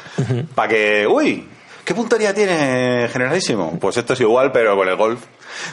para 0.56 0.68
que, 0.68 1.06
uy, 1.06 1.46
¿qué 1.84 1.94
puntería 1.94 2.34
tiene 2.34 3.08
generalísimo? 3.12 3.78
Pues 3.78 3.96
esto 3.96 4.14
es 4.14 4.20
igual, 4.20 4.50
pero 4.50 4.74
con 4.76 4.88
el 4.88 4.96
golf 4.96 5.20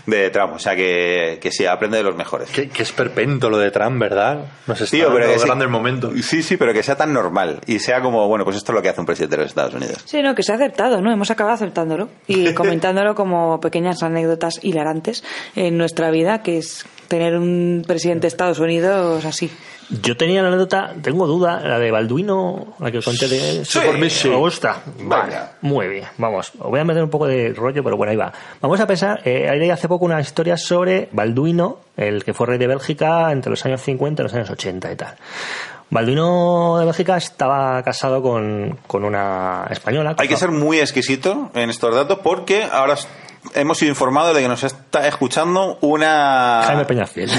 de 0.05 0.29
tramo. 0.29 0.57
O 0.57 0.59
sea 0.59 0.75
que, 0.75 1.39
que 1.41 1.51
sí, 1.51 1.65
aprende 1.65 1.97
de 1.97 2.03
los 2.03 2.15
mejores. 2.15 2.51
Qué, 2.51 2.69
qué 2.69 2.83
esperpento 2.83 3.49
lo 3.49 3.57
de 3.57 3.71
Trump, 3.71 3.99
¿verdad? 3.99 4.45
Nos 4.67 4.79
está 4.79 4.95
Tío, 4.95 5.07
pero 5.07 5.21
dando 5.21 5.33
que 5.33 5.39
sí- 5.39 5.45
grandes 5.47 5.69
momentos. 5.69 6.13
Sí, 6.23 6.43
sí, 6.43 6.57
pero 6.57 6.73
que 6.73 6.83
sea 6.83 6.95
tan 6.95 7.11
normal 7.13 7.59
y 7.65 7.79
sea 7.79 8.01
como, 8.01 8.27
bueno, 8.27 8.43
pues 8.45 8.55
esto 8.57 8.71
es 8.71 8.75
lo 8.75 8.81
que 8.83 8.89
hace 8.89 8.99
un 8.99 9.07
presidente 9.07 9.37
de 9.37 9.41
los 9.41 9.49
Estados 9.49 9.73
Unidos. 9.73 9.97
Sí, 10.05 10.21
no, 10.21 10.35
que 10.35 10.43
se 10.43 10.51
ha 10.51 10.55
aceptado, 10.57 11.01
¿no? 11.01 11.11
Hemos 11.11 11.31
acabado 11.31 11.55
aceptándolo 11.55 12.09
y 12.27 12.53
comentándolo 12.53 13.15
como 13.15 13.59
pequeñas 13.59 14.03
anécdotas 14.03 14.59
hilarantes 14.61 15.23
en 15.55 15.75
nuestra 15.79 16.11
vida, 16.11 16.43
que 16.43 16.59
es 16.59 16.85
tener 17.11 17.37
un 17.37 17.83
presidente 17.85 18.21
de 18.21 18.27
Estados 18.29 18.57
Unidos 18.59 19.25
así. 19.25 19.51
Yo 20.01 20.15
tenía 20.15 20.41
la 20.41 20.47
anécdota, 20.47 20.93
tengo 21.01 21.27
duda, 21.27 21.59
la 21.59 21.77
de 21.77 21.91
Balduino, 21.91 22.75
la 22.79 22.89
que 22.89 23.01
conté 23.01 23.27
de... 23.27 23.65
Sí, 23.65 23.79
por 23.85 23.97
mí 23.97 24.09
sí. 24.09 24.29
Me 24.29 24.37
gusta. 24.37 24.81
Vale, 25.01 25.35
muy 25.59 25.89
bien, 25.89 26.05
vamos. 26.17 26.53
Os 26.57 26.69
voy 26.69 26.79
a 26.79 26.85
meter 26.85 27.03
un 27.03 27.09
poco 27.09 27.27
de 27.27 27.51
rollo, 27.53 27.83
pero 27.83 27.97
bueno, 27.97 28.11
ahí 28.11 28.15
va. 28.15 28.31
Vamos 28.61 28.79
a 28.79 28.87
pensar, 28.87 29.19
eh, 29.25 29.49
hay 29.49 29.69
hace 29.69 29.89
poco 29.89 30.05
una 30.05 30.21
historia 30.21 30.55
sobre 30.55 31.09
Balduino, 31.11 31.79
el 31.97 32.23
que 32.23 32.33
fue 32.33 32.47
rey 32.47 32.57
de 32.57 32.67
Bélgica 32.67 33.29
entre 33.33 33.49
los 33.49 33.65
años 33.65 33.81
50 33.81 34.21
y 34.21 34.23
los 34.23 34.33
años 34.33 34.49
80 34.49 34.89
y 34.89 34.95
tal. 34.95 35.15
Balduino 35.89 36.77
de 36.79 36.85
Bélgica 36.85 37.17
estaba 37.17 37.83
casado 37.83 38.21
con, 38.21 38.79
con 38.87 39.03
una 39.03 39.67
española. 39.69 40.15
Hay 40.17 40.29
que 40.29 40.37
ser 40.37 40.51
muy 40.51 40.79
exquisito 40.79 41.51
en 41.53 41.69
estos 41.69 41.93
datos 41.93 42.19
porque 42.23 42.63
ahora 42.63 42.95
hemos 43.53 43.77
sido 43.77 43.89
informados 43.89 44.35
de 44.35 44.41
que 44.41 44.47
nos 44.47 44.63
está 44.63 45.07
escuchando 45.07 45.77
una... 45.81 46.63
Jaime 46.65 46.85
Peñafiel. 46.85 47.29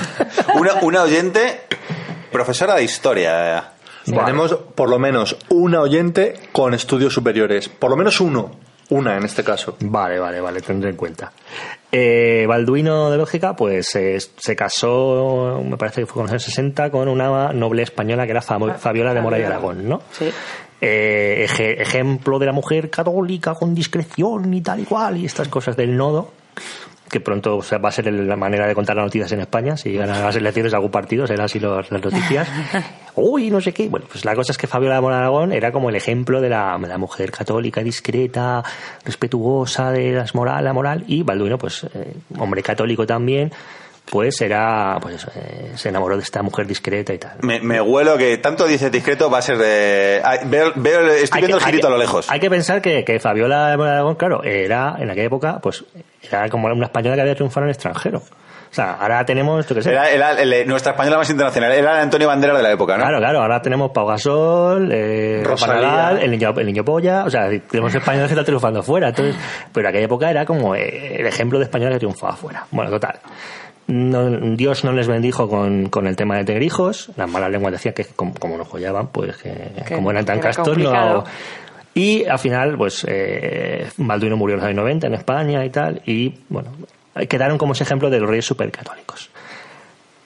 una, 0.54 0.74
una 0.82 1.02
oyente 1.02 1.62
profesora 2.30 2.74
de 2.74 2.84
historia. 2.84 3.72
Tenemos 4.04 4.54
por 4.74 4.88
lo 4.88 4.98
menos 4.98 5.36
una 5.48 5.80
oyente 5.80 6.34
con 6.52 6.74
estudios 6.74 7.12
superiores. 7.12 7.68
Por 7.68 7.90
lo 7.90 7.96
menos 7.96 8.20
uno. 8.20 8.50
Una 8.88 9.16
en 9.16 9.24
este 9.24 9.42
caso. 9.42 9.76
Vale, 9.80 10.18
vale, 10.18 10.40
vale, 10.40 10.60
tendré 10.60 10.90
en 10.90 10.96
cuenta. 10.96 11.32
Eh, 11.90 12.44
Balduino 12.46 13.10
de 13.10 13.16
Bélgica, 13.16 13.54
pues 13.56 13.94
eh, 13.96 14.18
se 14.20 14.56
casó, 14.56 15.62
me 15.64 15.78
parece 15.78 16.02
que 16.02 16.06
fue 16.06 16.14
con 16.14 16.22
los 16.24 16.32
años 16.32 16.42
60, 16.42 16.90
con 16.90 17.08
una 17.08 17.52
noble 17.52 17.82
española 17.82 18.24
que 18.24 18.32
era 18.32 18.42
Fabiola 18.42 19.14
de 19.14 19.20
Mora 19.22 19.38
y 19.38 19.44
Aragón, 19.44 19.88
¿no? 19.88 20.02
Sí. 20.10 20.30
Eh, 20.84 21.46
eje- 21.48 21.80
ejemplo 21.80 22.40
de 22.40 22.46
la 22.46 22.52
mujer 22.52 22.90
católica 22.90 23.54
con 23.54 23.72
discreción 23.72 24.52
y 24.52 24.60
tal 24.62 24.80
y 24.80 24.84
cual, 24.84 25.16
y 25.16 25.24
estas 25.26 25.46
cosas 25.46 25.76
del 25.76 25.96
nodo, 25.96 26.32
que 27.08 27.20
pronto 27.20 27.58
o 27.58 27.62
sea, 27.62 27.78
va 27.78 27.90
a 27.90 27.92
ser 27.92 28.12
la 28.12 28.34
manera 28.34 28.66
de 28.66 28.74
contar 28.74 28.96
las 28.96 29.04
noticias 29.04 29.30
en 29.30 29.38
España, 29.40 29.76
si 29.76 29.92
ganan 29.92 30.20
las 30.20 30.34
elecciones 30.34 30.72
de 30.72 30.76
algún 30.76 30.90
partido, 30.90 31.24
serán 31.26 31.44
así 31.44 31.60
los- 31.60 31.88
las 31.92 32.02
noticias. 32.02 32.48
Uy, 33.14 33.48
no 33.50 33.60
sé 33.60 33.72
qué. 33.72 33.88
Bueno, 33.88 34.06
pues 34.10 34.24
la 34.24 34.34
cosa 34.34 34.50
es 34.50 34.58
que 34.58 34.66
Fabiola 34.66 34.96
de 34.96 35.02
Mora 35.02 35.16
y 35.16 35.18
Aragón 35.20 35.52
era 35.52 35.70
como 35.70 35.88
el 35.88 35.94
ejemplo 35.94 36.40
de 36.40 36.48
la, 36.48 36.76
de 36.80 36.88
la 36.88 36.98
mujer 36.98 37.30
católica, 37.30 37.82
discreta, 37.84 38.64
respetuosa 39.04 39.92
de 39.92 40.12
las 40.12 40.34
moral, 40.34 40.64
la 40.64 40.72
moral, 40.72 41.04
y 41.06 41.22
Balduino, 41.22 41.58
pues, 41.58 41.84
eh, 41.94 42.14
hombre 42.38 42.62
católico 42.62 43.06
también, 43.06 43.52
pues 44.12 44.38
era, 44.42 44.98
pues 45.00 45.14
eso, 45.14 45.30
eh, 45.34 45.72
se 45.74 45.88
enamoró 45.88 46.18
de 46.18 46.22
esta 46.22 46.42
mujer 46.42 46.66
discreta 46.66 47.14
y 47.14 47.18
tal. 47.18 47.38
Me, 47.40 47.60
me 47.60 47.80
huelo 47.80 48.18
que 48.18 48.36
tanto 48.36 48.66
dice 48.66 48.90
discreto 48.90 49.30
va 49.30 49.38
a 49.38 49.42
ser 49.42 49.56
de... 49.56 50.20
ah, 50.22 50.36
Veo, 50.44 50.70
veo- 50.74 51.00
estoy 51.12 51.38
Hay 51.38 51.46
viendo 51.46 51.56
que- 51.56 51.64
el 51.64 51.70
girito 51.70 51.88
que- 51.88 51.94
a 51.94 51.96
lo 51.96 52.02
lejos. 52.02 52.30
Hay 52.30 52.38
que 52.38 52.50
pensar 52.50 52.82
que, 52.82 53.04
que 53.06 53.18
Fabiola 53.18 53.68
de 53.74 53.82
Aragón, 53.88 54.16
claro, 54.16 54.44
era 54.44 54.96
en 54.98 55.10
aquella 55.10 55.28
época, 55.28 55.60
pues 55.62 55.82
era 56.30 56.46
como 56.50 56.68
una 56.68 56.84
española 56.84 57.14
que 57.16 57.22
había 57.22 57.34
triunfado 57.34 57.64
en 57.64 57.70
el 57.70 57.74
extranjero. 57.74 58.18
O 58.18 58.74
sea, 58.74 58.92
ahora 58.94 59.22
tenemos, 59.26 59.66
yo 59.66 59.74
qué 59.74 59.82
sé. 59.82 59.90
Era, 59.92 60.10
era 60.10 60.32
el- 60.40 60.66
nuestra 60.66 60.92
española 60.92 61.16
más 61.18 61.28
internacional. 61.30 61.72
Era 61.72 61.96
el 61.96 62.02
Antonio 62.04 62.26
Banderas 62.28 62.56
de 62.56 62.62
la 62.62 62.72
época, 62.72 62.96
¿no? 62.96 63.02
Claro, 63.04 63.18
claro, 63.18 63.40
ahora 63.42 63.60
tenemos 63.62 63.90
Pau 63.92 64.06
Gasol, 64.06 64.90
eh, 64.92 65.42
Rosalía. 65.44 66.18
El 66.20 66.30
niño, 66.30 66.54
el 66.56 66.66
niño 66.66 66.84
polla, 66.84 67.24
o 67.24 67.30
sea, 67.30 67.48
tenemos 67.70 67.94
españoles 67.94 68.28
que 68.28 68.32
están 68.34 68.44
triunfando 68.46 68.82
fuera. 68.82 69.08
Entonces, 69.08 69.36
pero 69.72 69.86
en 69.86 69.90
aquella 69.90 70.04
época 70.06 70.30
era 70.30 70.44
como 70.46 70.74
eh, 70.74 71.16
el 71.20 71.26
ejemplo 71.26 71.58
de 71.58 71.64
español 71.64 71.92
que 71.92 71.98
triunfaba 71.98 72.34
fuera. 72.34 72.66
Bueno, 72.70 72.90
total. 72.90 73.18
No- 73.88 74.30
Dios 74.56 74.84
no 74.84 74.92
les 74.92 75.08
bendijo 75.08 75.48
con, 75.48 75.88
con 75.88 76.06
el 76.06 76.16
tema 76.16 76.36
de 76.36 76.44
tener 76.44 76.62
hijos. 76.62 77.10
Las 77.16 77.28
malas 77.28 77.50
lenguas 77.50 77.72
decían 77.72 77.94
que 77.94 78.04
como, 78.04 78.34
como 78.34 78.56
nos 78.56 78.68
follaban, 78.68 79.08
pues 79.08 79.36
que, 79.36 79.52
Que 79.86 79.94
como 79.94 80.10
eran 80.10 80.24
tan 80.24 80.38
era 80.38 80.48
castos, 80.48 80.68
complicado. 80.68 81.24
no. 81.24 81.24
Y 81.94 82.24
al 82.24 82.38
final, 82.38 82.76
pues, 82.78 83.04
eh, 83.06 83.86
Balduino 83.98 84.36
murió 84.36 84.54
en 84.54 84.60
los 84.60 84.66
años 84.68 84.76
90 84.78 85.06
en 85.08 85.14
España 85.14 85.64
y 85.64 85.70
tal. 85.70 86.00
Y 86.06 86.34
bueno, 86.48 86.70
quedaron 87.28 87.58
como 87.58 87.74
ese 87.74 87.84
ejemplo 87.84 88.08
de 88.08 88.18
los 88.20 88.30
reyes 88.30 88.46
supercatólicos. 88.46 89.28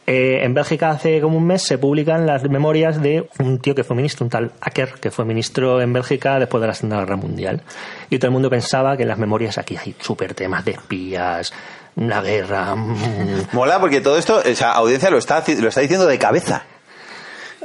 Eh, 0.09 0.45
en 0.45 0.55
Bélgica 0.55 0.91
hace 0.91 1.21
como 1.21 1.37
un 1.37 1.45
mes 1.49 1.63
se 1.63 1.79
publican 1.79 2.25
las 2.27 2.49
memorias 2.49 3.03
de 3.03 3.29
un 3.41 3.59
tío 3.59 3.75
que 3.75 3.83
fue 3.83 3.97
ministro, 3.97 4.23
un 4.25 4.31
tal 4.31 4.53
Acker, 4.61 4.91
que 5.01 5.11
fue 5.11 5.25
ministro 5.25 5.81
en 5.81 5.93
Bélgica 5.93 6.39
después 6.39 6.61
de 6.61 6.69
la 6.69 6.75
Segunda 6.75 7.01
Guerra 7.01 7.17
Mundial. 7.17 7.63
Y 8.09 8.19
todo 8.21 8.29
el 8.29 8.33
mundo 8.33 8.49
pensaba 8.49 8.97
que 8.97 9.03
en 9.03 9.09
las 9.09 9.19
memorias 9.19 9.59
aquí 9.59 9.77
hay 9.77 9.97
súper 9.99 10.35
temas 10.35 10.65
de 10.65 10.71
espías, 10.73 11.53
la 11.97 12.21
guerra. 12.21 12.75
Mola 13.53 13.81
porque 13.81 14.01
todo 14.01 14.19
esto, 14.19 14.43
o 14.45 14.55
sea, 14.55 14.73
audiencia 14.73 15.11
lo 15.11 15.19
está, 15.19 15.43
lo 15.59 15.69
está 15.69 15.81
diciendo 15.81 16.07
de 16.07 16.19
cabeza. 16.19 16.63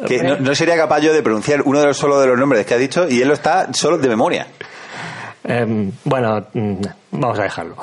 Que 0.08 0.24
no, 0.24 0.38
no 0.38 0.56
sería 0.56 0.76
capaz 0.76 1.02
yo 1.02 1.14
de 1.14 1.22
pronunciar 1.22 1.62
uno 1.64 1.80
de 1.80 1.86
los 1.86 1.98
solo 1.98 2.20
de 2.20 2.28
los 2.28 2.40
nombres 2.40 2.66
que 2.66 2.74
ha 2.74 2.78
dicho 2.78 3.08
y 3.08 3.22
él 3.22 3.28
lo 3.28 3.36
está 3.36 3.72
solo 3.74 4.00
de 4.00 4.10
memoria. 4.10 4.48
Em, 5.44 5.92
bueno, 6.04 6.46
mm, 6.54 6.82
vamos 7.12 7.40
a 7.40 7.44
dejarlo. 7.44 7.76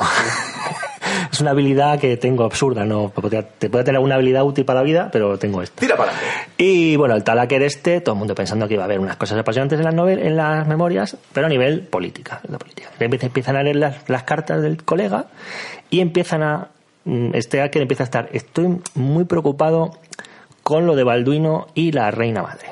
Es 1.32 1.40
una 1.40 1.50
habilidad 1.50 1.98
que 1.98 2.16
tengo 2.16 2.44
absurda, 2.44 2.84
no 2.84 3.12
te 3.58 3.70
puede 3.70 3.84
tener 3.84 4.00
una 4.00 4.14
habilidad 4.16 4.44
útil 4.44 4.64
para 4.64 4.80
la 4.80 4.84
vida, 4.84 5.08
pero 5.12 5.38
tengo 5.38 5.62
esta. 5.62 5.80
Tira 5.80 5.96
para. 5.96 6.12
Y 6.56 6.96
bueno, 6.96 7.14
el 7.14 7.24
tal 7.24 7.38
Acker 7.38 7.62
este, 7.62 8.00
todo 8.00 8.14
el 8.14 8.18
mundo 8.18 8.34
pensando 8.34 8.66
que 8.68 8.74
iba 8.74 8.82
a 8.82 8.86
haber 8.86 9.00
unas 9.00 9.16
cosas 9.16 9.38
apasionantes 9.38 9.78
en 9.78 9.84
las, 9.84 9.94
novel 9.94 10.18
en 10.20 10.36
las 10.36 10.66
memorias, 10.66 11.16
pero 11.32 11.46
a 11.46 11.50
nivel 11.50 11.80
política. 11.82 12.40
en 12.44 12.52
la 12.52 12.58
política. 12.58 12.88
Empiezan- 12.98 13.26
Empiezan 13.28 13.56
a 13.56 13.62
leer 13.62 13.76
las, 13.76 14.08
las 14.08 14.22
cartas 14.24 14.62
del 14.62 14.82
colega 14.84 15.26
y 15.90 16.00
empiezan 16.00 16.42
a... 16.42 16.68
mm, 17.04 17.30
Este 17.34 17.60
Acker 17.62 17.82
empieza 17.82 18.02
a 18.02 18.06
estar, 18.06 18.28
estoy 18.32 18.78
muy 18.94 19.24
preocupado 19.24 19.92
con 20.62 20.86
lo 20.86 20.96
de 20.96 21.04
Balduino 21.04 21.68
y 21.74 21.92
la 21.92 22.10
reina 22.10 22.42
madre. 22.42 22.66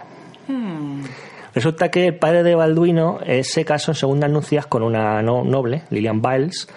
Resulta 1.55 1.91
que 1.91 2.07
el 2.09 2.17
padre 2.17 2.43
de 2.43 2.55
Balduino 2.55 3.19
eh, 3.25 3.43
se 3.43 3.65
casó 3.65 3.93
en 3.93 3.95
segundas 3.95 4.31
nupcias 4.31 4.67
con 4.67 4.83
una 4.83 5.23
no- 5.23 5.43
noble, 5.43 5.83
Lilian 5.91 6.21
Biles, 6.21 6.69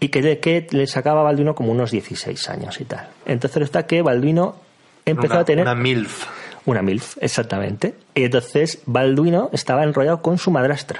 y 0.00 0.08
que, 0.08 0.38
que 0.40 0.66
le 0.70 0.86
sacaba 0.86 1.20
a 1.20 1.24
Balduino 1.24 1.54
como 1.54 1.72
unos 1.72 1.90
16 1.90 2.48
años 2.50 2.80
y 2.80 2.84
tal. 2.84 3.08
Entonces 3.24 3.58
resulta 3.58 3.86
que 3.86 4.02
Balduino 4.02 4.56
empezó 5.04 5.34
Una- 5.34 5.40
a 5.42 5.44
tener... 5.44 5.62
Una 5.64 5.74
MILF. 5.74 6.26
Una 6.66 6.82
MILF, 6.82 7.16
exactamente. 7.20 7.94
Y 8.12 8.24
entonces 8.24 8.80
Balduino 8.86 9.50
estaba 9.52 9.84
enrollado 9.84 10.20
con 10.20 10.36
su 10.36 10.50
madrastra. 10.50 10.98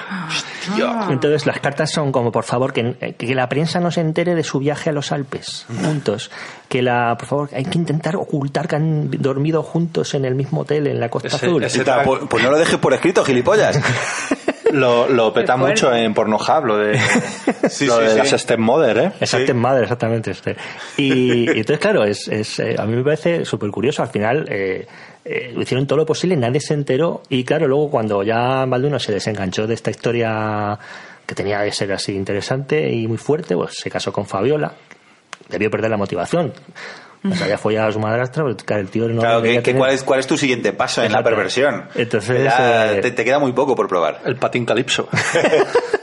Entonces 1.11 1.44
las 1.44 1.59
cartas 1.59 1.90
son 1.90 2.12
como, 2.12 2.30
por 2.30 2.44
favor, 2.44 2.72
que, 2.72 3.14
que 3.18 3.34
la 3.34 3.49
prensa 3.49 3.80
no 3.80 3.90
se 3.90 4.01
entere 4.01 4.36
de 4.36 4.44
su 4.44 4.61
viaje 4.61 4.90
a 4.90 4.92
los 4.92 5.11
Alpes, 5.11 5.66
juntos. 5.84 6.30
Que 6.68 6.82
la, 6.82 7.16
por 7.18 7.26
favor, 7.28 7.51
hay 7.53 7.64
que 7.64 7.78
intentar 7.78 8.14
ocultar 8.14 8.68
que 8.68 8.76
han 8.76 9.11
dormido 9.11 9.64
juntos 9.64 10.14
en 10.14 10.24
el 10.24 10.36
mismo 10.36 10.61
hotel 10.61 10.86
en 10.86 11.01
la 11.01 11.09
Costa 11.09 11.28
Ese- 11.28 11.47
Azul. 11.47 11.64
ese- 11.64 11.84
Pues, 12.05 12.20
pues 12.30 12.44
no 12.44 12.51
lo 12.53 12.59
dejes 12.59 12.78
por 12.78 12.94
escrito, 12.94 13.24
gilipollas. 13.24 13.80
Lo, 14.73 15.09
lo 15.09 15.33
peta 15.33 15.57
mucho 15.57 15.95
en 15.95 16.12
Pornhub, 16.14 16.64
lo 16.64 16.77
de, 16.79 16.99
Sí, 17.69 17.87
lo 17.87 17.99
sí, 17.99 18.03
de 18.05 18.11
sí. 18.11 18.17
las 18.19 18.41
stepmother, 18.41 18.99
¿eh? 18.99 19.12
Exacto, 19.21 19.53
en 19.53 19.59
madre, 19.59 19.83
exactamente. 19.85 20.31
Este. 20.33 20.57
Y, 20.97 21.45
y 21.47 21.61
entonces, 21.61 21.79
claro, 21.79 22.05
es, 22.05 22.29
es, 22.29 22.59
eh, 22.59 22.75
a 22.79 22.85
mí 22.87 22.97
me 22.97 23.03
parece 23.05 23.45
súper 23.45 23.71
curioso. 23.71 24.03
Al 24.03 24.09
final 24.09 24.47
eh, 24.49 24.87
eh, 25.25 25.55
hicieron 25.59 25.87
todo 25.87 25.99
lo 25.99 26.07
posible, 26.07 26.37
nadie 26.37 26.61
se 26.61 26.75
enteró. 26.75 27.23
Y 27.29 27.45
claro, 27.45 27.69
luego 27.69 27.91
cuando 27.91 28.23
ya 28.23 28.64
Balduino 28.67 28.99
se 28.99 29.12
desenganchó 29.12 29.67
de 29.67 29.75
esta 29.75 29.91
historia 29.91 30.79
que 31.27 31.35
tenía 31.35 31.64
que 31.64 31.73
ser 31.73 31.93
así 31.93 32.14
interesante 32.14 32.91
y 32.93 33.07
muy 33.07 33.19
fuerte, 33.19 33.55
pues 33.55 33.75
se 33.75 33.91
casó 33.91 34.12
con 34.12 34.27
Fabiola. 34.27 34.73
Debió 35.49 35.71
perder 35.71 35.91
la 35.91 35.97
motivación. 35.97 36.53
O 37.25 37.35
sea, 37.35 37.49
ya 37.49 37.59
fue 37.59 37.79
a 37.79 37.91
su 37.91 37.99
madrastra, 37.99 38.45
pero 38.45 38.57
claro, 38.57 38.83
el 38.83 38.89
tío 38.89 39.09
no 39.09 39.21
Claro, 39.21 39.43
que, 39.43 39.55
que 39.55 39.62
tener- 39.62 39.79
¿cuál, 39.79 39.91
es, 39.93 40.03
¿cuál 40.05 40.21
es 40.21 40.27
tu 40.27 40.37
siguiente 40.37 40.73
paso 40.73 41.03
en 41.03 41.12
la 41.12 41.19
Exacto. 41.19 41.31
perversión? 41.37 41.85
Entonces, 41.95 42.45
Ya 42.45 42.93
eh, 42.93 43.01
te, 43.01 43.11
te 43.11 43.25
queda 43.25 43.39
muy 43.39 43.53
poco 43.53 43.75
por 43.75 43.89
probar. 43.89 44.21
El 44.25 44.37
patín 44.37 44.64
calipso. 44.64 45.09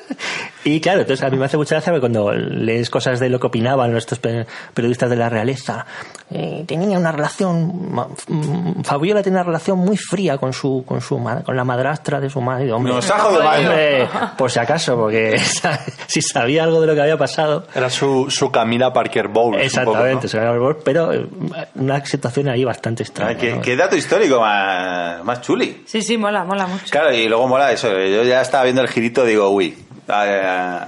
Y 0.65 0.79
claro, 0.79 1.01
entonces 1.01 1.25
a 1.25 1.29
mí 1.29 1.37
me 1.37 1.45
hace 1.45 1.57
mucha 1.57 1.75
gracia 1.75 1.91
porque 1.91 2.01
cuando 2.01 2.31
lees 2.31 2.89
cosas 2.89 3.19
de 3.19 3.29
lo 3.29 3.39
que 3.39 3.47
opinaban 3.47 3.91
nuestros 3.91 4.19
pe- 4.19 4.45
periodistas 4.73 5.09
de 5.09 5.15
la 5.15 5.29
realeza, 5.29 5.85
eh, 6.31 6.63
tenía 6.67 6.97
una 6.97 7.11
relación, 7.11 7.91
mm, 8.27 8.81
Fabiola 8.83 9.21
tenía 9.21 9.39
una 9.39 9.47
relación 9.47 9.77
muy 9.79 9.97
fría 9.97 10.37
con 10.37 10.53
su, 10.53 10.83
con 10.87 11.01
su 11.01 11.21
con 11.45 11.55
la 11.55 11.63
madrastra 11.63 12.19
de 12.19 12.29
su 12.29 12.41
madre. 12.41 12.71
Hombre, 12.71 12.93
Nos 12.93 13.09
ha 13.11 13.19
jodido 13.19 13.43
mal. 13.43 13.59
hombre, 13.65 14.07
por 14.37 14.49
si 14.51 14.59
acaso, 14.59 14.95
porque 14.95 15.37
si 16.07 16.21
sabía 16.21 16.63
algo 16.63 16.81
de 16.81 16.87
lo 16.87 16.95
que 16.95 17.01
había 17.01 17.17
pasado, 17.17 17.65
Era 17.75 17.89
su, 17.89 18.27
su 18.29 18.51
Camila 18.51 18.91
Parker 18.93 19.27
Bowles. 19.27 19.65
exactamente, 19.65 20.27
se 20.27 20.37
había 20.37 20.51
olvidado, 20.51 20.79
pero 20.83 21.11
eh, 21.13 21.27
una 21.75 22.03
situación 22.05 22.47
ahí 22.49 22.63
bastante 22.63 23.03
extraña. 23.03 23.31
Ah, 23.33 23.37
¿Qué, 23.37 23.55
¿no? 23.55 23.61
qué 23.61 23.75
dato 23.75 23.95
histórico 23.95 24.39
más, 24.39 25.23
más 25.23 25.41
chuli. 25.41 25.83
Sí, 25.85 26.01
sí, 26.01 26.17
mola, 26.17 26.43
mola 26.43 26.67
mucho. 26.67 26.85
Claro, 26.89 27.13
y 27.13 27.27
luego 27.27 27.47
mola 27.47 27.71
eso. 27.71 27.89
Yo 27.89 28.23
ya 28.23 28.41
estaba 28.41 28.63
viendo 28.63 28.81
el 28.81 28.87
girito, 28.87 29.23
digo, 29.25 29.49
uy, 29.49 29.77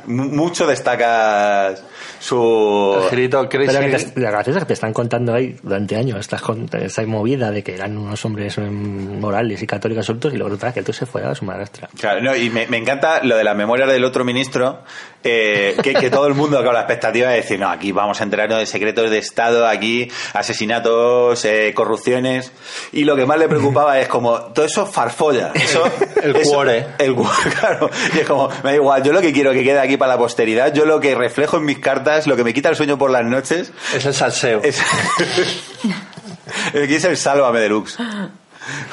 mu- 0.07 0.25
mucho 0.29 0.65
destacas 0.67 1.83
su... 2.19 2.95
Crazy. 3.09 3.27
Pero 3.27 3.49
que 3.49 3.57
te, 3.57 4.19
la 4.21 4.31
graciosa 4.31 4.59
es 4.59 4.63
que 4.65 4.67
te 4.69 4.73
están 4.73 4.93
contando 4.93 5.33
ahí 5.33 5.55
durante 5.61 5.95
años 5.95 6.19
esta, 6.19 6.37
con- 6.39 6.67
esta 6.73 7.05
movida 7.05 7.51
de 7.51 7.63
que 7.63 7.73
eran 7.75 7.97
unos 7.97 8.23
hombres 8.25 8.57
mm, 8.57 9.19
morales 9.19 9.61
y 9.61 9.67
católicos 9.67 10.01
absolutos 10.03 10.33
y 10.33 10.37
luego 10.37 10.49
resulta 10.49 10.73
que 10.73 10.81
tío 10.83 10.93
se 10.93 11.05
fue 11.05 11.23
a 11.23 11.35
su 11.35 11.45
madrastra. 11.45 11.89
Claro, 11.99 12.21
no, 12.21 12.35
y 12.35 12.49
me, 12.49 12.67
me 12.67 12.77
encanta 12.77 13.21
lo 13.23 13.35
de 13.37 13.43
la 13.43 13.53
memoria 13.53 13.85
del 13.85 14.03
otro 14.03 14.23
ministro, 14.25 14.83
eh, 15.23 15.75
que, 15.81 15.93
que 15.93 16.09
todo 16.09 16.27
el 16.27 16.33
mundo 16.35 16.63
con 16.63 16.73
la 16.73 16.81
expectativa 16.81 17.29
de 17.29 17.37
decir, 17.37 17.59
no, 17.59 17.69
aquí 17.69 17.91
vamos 17.91 18.19
a 18.21 18.23
enterarnos 18.23 18.59
de 18.59 18.65
secretos 18.65 19.09
de 19.09 19.17
Estado, 19.17 19.65
aquí 19.67 20.09
asesinatos, 20.33 21.43
eh, 21.45 21.73
corrupciones, 21.75 22.51
y 22.91 23.03
lo 23.03 23.15
que 23.15 23.25
más 23.25 23.37
le 23.37 23.47
preocupaba 23.47 23.99
es 23.99 24.07
como, 24.07 24.37
todo 24.53 24.65
eso 24.65 24.85
farfolla, 24.85 25.51
eso, 25.53 25.83
El 26.21 26.33
cuore. 26.41 26.85
el 26.99 27.13
cuore, 27.15 27.49
claro, 27.59 27.89
y 28.15 28.19
es 28.19 28.27
como, 28.27 28.49
me 28.63 28.71
da 28.71 28.75
igual, 28.75 29.03
yo 29.05 29.13
lo 29.13 29.21
que 29.21 29.31
quiero 29.31 29.53
que 29.53 29.63
quede 29.63 29.79
aquí 29.79 29.95
para 29.97 30.13
la 30.13 30.17
posteridad, 30.17 30.73
yo 30.73 30.85
lo 30.85 30.99
que 30.99 31.15
reflejo 31.15 31.57
en 31.57 31.65
mis 31.65 31.79
cartas, 31.79 32.27
lo 32.27 32.35
que 32.35 32.43
me 32.43 32.53
quita 32.53 32.69
el 32.69 32.75
sueño 32.75 32.97
por 32.97 33.11
las 33.11 33.23
noches, 33.23 33.71
Es 33.93 34.05
el 34.05 34.13
salseo. 34.13 34.61
es, 34.63 34.81
Aquí 36.69 36.95
es 36.95 37.03
el 37.05 37.17
Sálvame 37.17 37.59
Deluxe. 37.59 37.97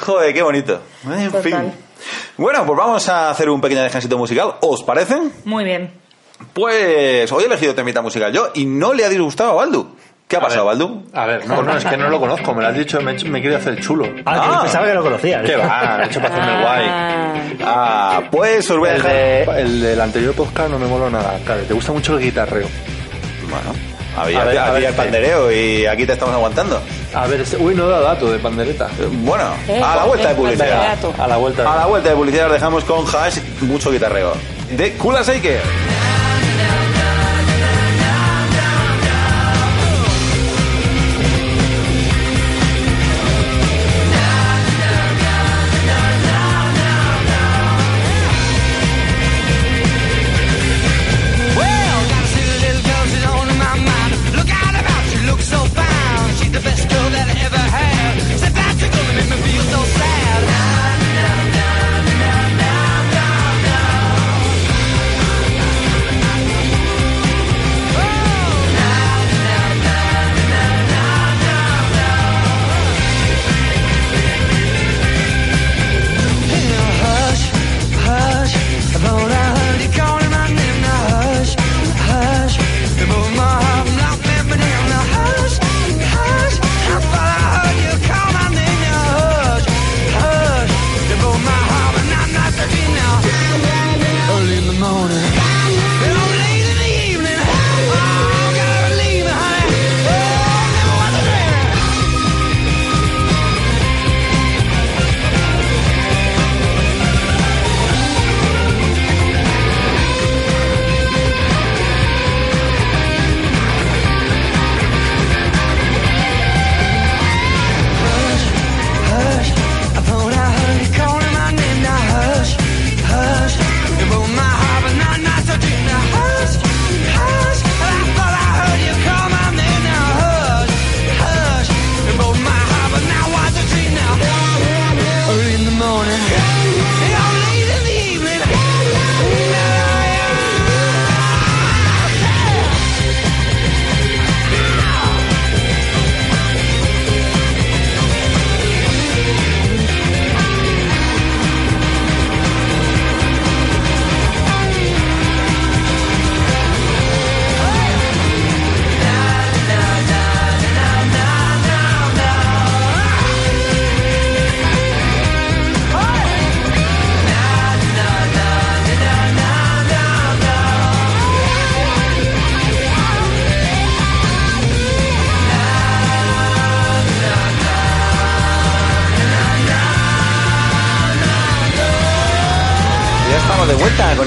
Joder, 0.01 0.33
qué 0.33 0.41
bonito. 0.41 0.81
En 1.05 1.31
Total. 1.31 1.43
fin. 1.43 1.73
Bueno, 2.37 2.65
pues 2.65 2.77
vamos 2.77 3.07
a 3.09 3.29
hacer 3.29 3.49
un 3.49 3.61
pequeño 3.61 3.81
descansito 3.83 4.17
musical. 4.17 4.55
¿Os 4.61 4.83
parece? 4.83 5.15
Muy 5.45 5.63
bien. 5.63 5.91
Pues 6.53 7.31
hoy 7.31 7.43
he 7.43 7.47
elegido 7.47 7.73
temita 7.73 8.01
musical 8.01 8.31
yo 8.33 8.51
y 8.53 8.65
no 8.65 8.93
le 8.93 9.05
ha 9.05 9.09
disgustado 9.09 9.51
a 9.51 9.53
Baldu. 9.55 9.95
¿Qué 10.33 10.37
ha 10.37 10.41
pasado. 10.41 10.65
Baldu? 10.65 11.03
A 11.13 11.25
ver, 11.25 11.47
no, 11.47 11.61
no, 11.61 11.77
es 11.77 11.85
que 11.85 11.95
no 11.97 12.09
lo 12.09 12.19
conozco. 12.19 12.53
Me 12.53 12.61
lo 12.63 12.67
has 12.69 12.75
dicho, 12.75 12.99
me, 13.01 13.11
he 13.11 13.15
hecho- 13.15 13.27
me 13.27 13.39
quiero 13.41 13.57
hacer 13.57 13.73
el 13.73 13.79
chulo. 13.81 14.05
Ah, 14.25 14.33
Ah. 14.43 14.55
que 14.57 14.61
pensaba 14.63 14.87
que 14.87 14.93
lo 14.93 15.03
conocías. 15.03 15.43
¿Qué 15.45 15.55
va? 15.55 15.99
He 16.01 16.05
hecho 16.07 16.19
para 16.21 16.35
hacerme 16.35 16.61
guay. 16.63 16.85
Ah, 17.63 18.21
pues 18.31 18.69
os 18.71 18.77
voy 18.77 18.89
a 18.89 18.93
El, 18.95 19.01
dejar... 19.01 19.13
de- 19.55 19.61
el 19.61 19.81
del 19.81 20.01
anterior 20.01 20.33
podcast 20.33 20.69
no 20.69 20.79
me 20.79 20.87
mola 20.87 21.09
nada. 21.09 21.37
Claro, 21.45 21.61
te 21.61 21.73
gusta 21.73 21.91
mucho 21.91 22.17
el 22.17 22.23
guitarreo. 22.23 22.67
Bueno, 23.49 23.73
había, 24.17 24.41
A 24.41 24.45
ver, 24.45 24.57
a 24.57 24.65
había 24.67 24.73
ver, 24.79 24.89
el 24.89 24.95
pandereo 24.95 25.51
y 25.51 25.85
aquí 25.85 26.05
te 26.05 26.13
estamos 26.13 26.33
aguantando. 26.33 26.81
A 27.13 27.27
ver, 27.27 27.41
este- 27.41 27.57
uy, 27.57 27.75
no 27.75 27.87
da 27.87 27.99
dato 28.01 28.31
de 28.31 28.39
pandereta. 28.39 28.87
Eh, 28.99 29.07
Bueno, 29.11 29.43
Eh, 29.67 29.81
a 29.83 29.95
la 29.95 30.03
vuelta 30.05 30.29
de 30.29 30.33
eh, 30.33 30.37
publicidad. 30.37 30.97
A 31.19 31.27
la 31.27 31.37
vuelta. 31.37 31.71
A 31.71 31.75
la 31.77 31.85
vuelta 31.85 32.09
de 32.09 32.15
publicidad 32.15 32.47
os 32.47 32.53
dejamos 32.53 32.83
con 32.85 33.05
Hash, 33.05 33.37
mucho 33.61 33.91
guitarreo. 33.91 34.33
De 34.71 34.93
Kula 34.93 35.23
Seike. 35.23 35.59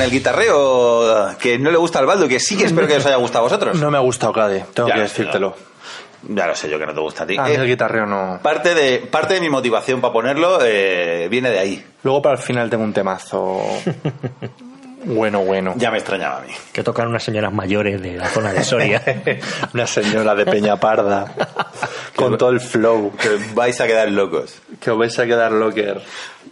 El 0.06 0.10
guitarreo 0.12 1.36
que 1.38 1.58
no 1.58 1.70
le 1.70 1.76
gusta 1.76 1.98
al 1.98 2.06
Baldo, 2.06 2.26
que 2.28 2.40
sí 2.40 2.56
que 2.56 2.64
espero 2.64 2.86
que 2.86 2.96
os 2.96 3.04
haya 3.06 3.16
gustado 3.16 3.40
a 3.40 3.48
vosotros. 3.48 3.78
No 3.78 3.90
me 3.90 3.98
ha 3.98 4.00
gustado 4.00 4.32
Cade, 4.32 4.64
tengo 4.72 4.88
Ya, 4.88 4.94
que 4.94 5.00
decírtelo. 5.02 5.54
Ya 6.28 6.46
lo 6.46 6.56
sé 6.56 6.68
yo 6.68 6.78
que 6.78 6.86
no 6.86 6.94
te 6.94 7.00
gusta 7.00 7.22
a 7.22 7.26
ti. 7.26 7.36
A 7.38 7.42
mí 7.44 7.50
Eh, 7.52 7.54
el 7.56 7.66
guitarreo 7.66 8.04
no. 8.06 8.40
parte, 8.42 8.74
de, 8.74 8.98
parte 8.98 9.34
de 9.34 9.40
mi 9.40 9.48
motivación 9.50 10.00
para 10.00 10.12
ponerlo 10.12 10.58
eh, 10.64 11.28
viene 11.30 11.50
de 11.50 11.58
ahí. 11.58 11.84
Luego 12.02 12.22
para 12.22 12.36
el 12.36 12.42
final 12.42 12.68
tengo 12.70 12.82
un 12.84 12.92
temazo. 12.92 13.60
bueno, 15.06 15.40
bueno. 15.40 15.74
Ya 15.76 15.90
me 15.90 15.98
extrañaba 15.98 16.38
a 16.38 16.40
mí. 16.42 16.52
Que 16.72 16.82
tocan 16.82 17.08
unas 17.08 17.22
señoras 17.22 17.52
mayores 17.52 18.02
de 18.02 18.16
la 18.16 18.28
zona 18.28 18.52
de 18.52 18.62
Soria. 18.64 19.02
Una 19.74 19.86
señora 19.86 20.34
de 20.34 20.44
Peñaparda. 20.46 21.32
con 22.16 22.36
todo 22.36 22.50
el 22.50 22.60
flow. 22.60 23.12
Que 23.16 23.30
vais 23.54 23.80
a 23.80 23.86
quedar 23.86 24.08
locos. 24.10 24.60
Que 24.80 24.90
os 24.90 24.98
vais 24.98 25.18
a 25.18 25.24
quedar 25.26 25.52
locker. 25.52 26.02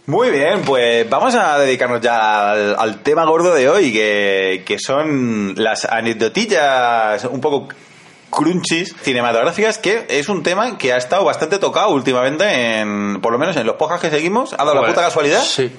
Muy 0.07 0.29
bien, 0.31 0.61
pues 0.61 1.09
vamos 1.09 1.35
a 1.35 1.57
dedicarnos 1.59 1.99
ya 2.01 2.51
al, 2.51 2.75
al 2.77 2.99
tema 3.01 3.25
gordo 3.25 3.53
de 3.53 3.67
hoy, 3.69 3.91
que, 3.91 4.63
que 4.65 4.77
son 4.79 5.53
las 5.57 5.85
anecdotillas 5.85 7.23
un 7.25 7.41
poco 7.41 7.67
crunchies 8.29 8.93
cinematográficas, 9.01 9.77
que 9.77 10.05
es 10.09 10.29
un 10.29 10.43
tema 10.43 10.77
que 10.77 10.93
ha 10.93 10.97
estado 10.97 11.23
bastante 11.23 11.57
tocado 11.57 11.89
últimamente, 11.89 12.79
en, 12.79 13.19
por 13.21 13.31
lo 13.31 13.39
menos 13.39 13.55
en 13.57 13.65
los 13.65 13.77
podcasts 13.77 14.03
que 14.09 14.15
seguimos. 14.15 14.53
¿Ha 14.53 14.57
dado 14.57 14.75
la 14.75 14.81
Pues, 14.81 14.91
puta 14.93 15.05
casualidad? 15.05 15.41
Sí. 15.41 15.71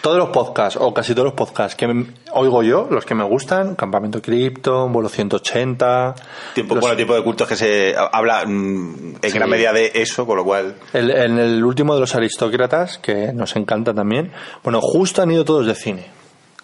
Todos 0.00 0.18
los 0.18 0.28
podcasts, 0.30 0.78
o 0.80 0.92
casi 0.92 1.14
todos 1.14 1.26
los 1.26 1.34
podcasts 1.34 1.76
que 1.76 2.06
oigo 2.32 2.62
yo, 2.62 2.88
los 2.90 3.04
que 3.04 3.14
me 3.14 3.24
gustan, 3.24 3.74
Campamento 3.76 4.20
Krypton, 4.20 4.92
Vuelo 4.92 5.08
180. 5.08 6.14
Tiempo, 6.54 6.74
los- 6.74 6.80
bueno, 6.82 6.96
tiempo 6.96 7.14
de 7.14 7.22
cultos 7.22 7.46
que 7.48 7.56
se 7.56 7.94
habla 7.96 8.44
mm, 8.46 9.16
en 9.22 9.30
Sí. 9.30 9.38
gran 9.38 9.48
medida 9.50 9.72
de 9.72 9.92
eso, 9.94 10.26
con 10.26 10.36
lo 10.36 10.44
cual... 10.44 10.74
el- 10.92 11.10
en 11.10 11.38
el 11.38 11.64
último 11.64 11.94
de 11.94 12.00
los 12.00 12.14
aristócratas, 12.14 12.98
que 12.98 13.32
nos 13.32 13.54
encanta 13.56 13.94
también, 13.94 14.32
bueno, 14.64 14.80
justo 14.82 15.22
han 15.22 15.30
ido 15.30 15.44
todos 15.44 15.66
de 15.66 15.74
cine. 15.74 16.06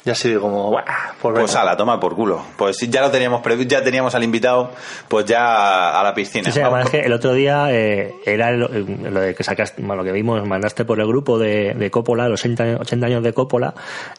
Ya 0.04 0.12
así 0.12 0.30
de 0.32 0.38
como, 0.40 0.70
"Buah, 0.70 0.82
pues 1.20 1.34
Pues 1.34 1.50
venga". 1.52 1.60
ala, 1.62 1.76
toma 1.76 2.00
por 2.00 2.16
culo. 2.16 2.42
Pues 2.56 2.76
ya 2.88 3.00
lo 3.02 3.10
teníamos 3.10 3.40
previ- 3.42 3.66
ya 3.68 3.82
teníamos 3.84 4.14
al 4.16 4.24
invitado, 4.24 4.72
pues 5.08 5.24
ya 5.26 5.98
a 5.98 6.02
la 6.02 6.12
piscina. 6.12 6.44
Sí, 6.46 6.52
sí, 6.52 6.60
además 6.60 6.86
es 6.86 6.90
que 6.90 7.00
el 7.00 7.12
otro 7.12 7.32
día 7.34 7.66
eh, 7.70 8.12
era 8.26 8.50
lo, 8.50 8.68
lo 8.68 9.20
de 9.20 9.34
que 9.34 9.44
sacaste, 9.44 9.80
bueno, 9.82 10.02
lo 10.02 10.04
que 10.04 10.12
vimos, 10.12 10.44
mandaste 10.46 10.84
por 10.84 10.98
el 11.00 11.06
grupo 11.06 11.38
de, 11.38 11.74
de 11.74 11.90
Coppola, 11.90 12.28
los 12.28 12.40
80, 12.40 12.64
años- 12.64 12.80
80 12.80 13.06
años 13.06 13.22
de 13.22 13.32
Coppola. 13.32 13.74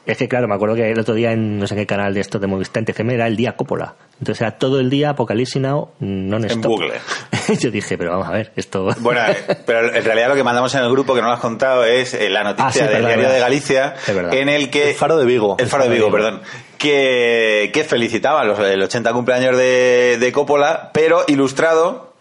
Es 0.06 0.18
que, 0.18 0.30
claro, 0.30 0.48
me 0.48 0.56
acuerdo 0.56 0.76
que 0.76 0.90
el 0.90 1.00
otro 1.00 1.14
día 1.16 1.32
en 1.34 1.60
no 1.60 1.68
sé 1.68 1.76
qué 1.76 1.86
canal 1.86 2.14
de 2.14 2.22
esto 2.22 2.40
de 2.40 2.48
Movistar 2.48 2.80
en 2.82 2.86
TCM 2.86 3.10
era 3.12 3.28
el 3.28 3.36
día 3.36 3.58
Coppola. 3.58 3.96
Entonces 4.20 4.40
era 4.42 4.52
todo 4.52 4.80
el 4.80 4.90
día 4.90 5.10
Apocalipsis 5.10 5.62
Now 5.62 5.90
non 6.00 6.44
En 6.46 6.52
stop. 6.52 6.72
bucle. 6.72 6.94
Yo 7.60 7.72
dije, 7.72 7.98
pero 7.98 8.12
vamos 8.12 8.28
a 8.30 8.32
ver, 8.32 8.54
esto. 8.56 8.88
Bueno, 9.00 9.20
eh, 9.28 9.58
pero 9.66 9.94
en 9.94 10.04
realidad 10.06 10.30
lo 10.30 10.36
que 10.36 10.44
mandamos 10.44 10.74
en 10.76 10.82
el 10.84 10.90
grupo 10.92 11.14
que 11.14 11.22
no 11.22 11.28
lo 11.28 11.34
has 11.34 11.42
contado 11.42 11.84
es 11.84 12.14
eh, 12.14 12.30
la 12.30 12.44
noticia 12.44 12.68
Ah, 12.68 12.72
sí, 12.72 12.94
del 12.94 13.06
diario 13.06 13.30
de 13.30 13.40
Galicia 13.40 13.96
en 14.32 14.48
el 14.48 14.70
que 14.70 14.92
El 14.92 14.96
Faro 14.96 15.18
de 15.18 15.26
Vigo. 15.26 15.58
el 15.60 15.68
Faro 15.74 15.84
de 15.90 15.96
Vigo, 15.96 16.12
perdón, 16.12 16.42
que, 16.78 17.70
que 17.74 17.84
felicitaba 17.84 18.44
los, 18.44 18.58
el 18.60 18.82
80 18.82 19.12
cumpleaños 19.14 19.58
de, 19.58 20.18
de 20.20 20.32
Coppola, 20.32 20.92
pero 20.94 21.24
ilustrado 21.28 22.14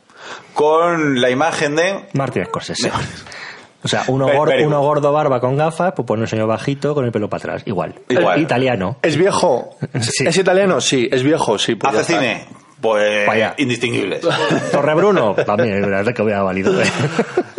con 0.54 1.20
la 1.20 1.30
imagen 1.30 1.76
de 1.76 2.06
Martin 2.14 2.44
Scorsese. 2.46 2.90
O 3.84 3.88
sea, 3.88 4.04
uno, 4.06 4.26
Very- 4.26 4.38
gor- 4.38 4.46
very 4.46 4.64
uno 4.64 4.80
gordo 4.80 5.10
barba 5.12 5.40
con 5.40 5.56
gafas, 5.56 5.92
pues 5.96 6.06
pone 6.06 6.22
un 6.22 6.28
señor 6.28 6.46
bajito 6.46 6.94
con 6.94 7.04
el 7.04 7.10
pelo 7.10 7.28
para 7.28 7.40
atrás. 7.40 7.62
Igual. 7.66 7.96
Igual. 8.08 8.40
Italiano. 8.40 8.98
¿Es 9.02 9.16
viejo? 9.16 9.70
Sí. 10.00 10.24
¿Es 10.24 10.36
italiano? 10.36 10.80
Sí, 10.80 11.08
es 11.10 11.24
viejo, 11.24 11.58
sí. 11.58 11.74
pues 11.74 11.92
hace 11.92 12.14
cine, 12.14 12.44
pues 12.80 13.26
Vaya. 13.26 13.54
indistinguibles. 13.58 14.20
Torre 14.70 14.94
Bruno. 14.94 15.34
También, 15.34 15.82
es 15.82 15.90
verdad 15.90 16.14
que 16.14 16.22
hubiera 16.22 16.44
valido. 16.44 16.72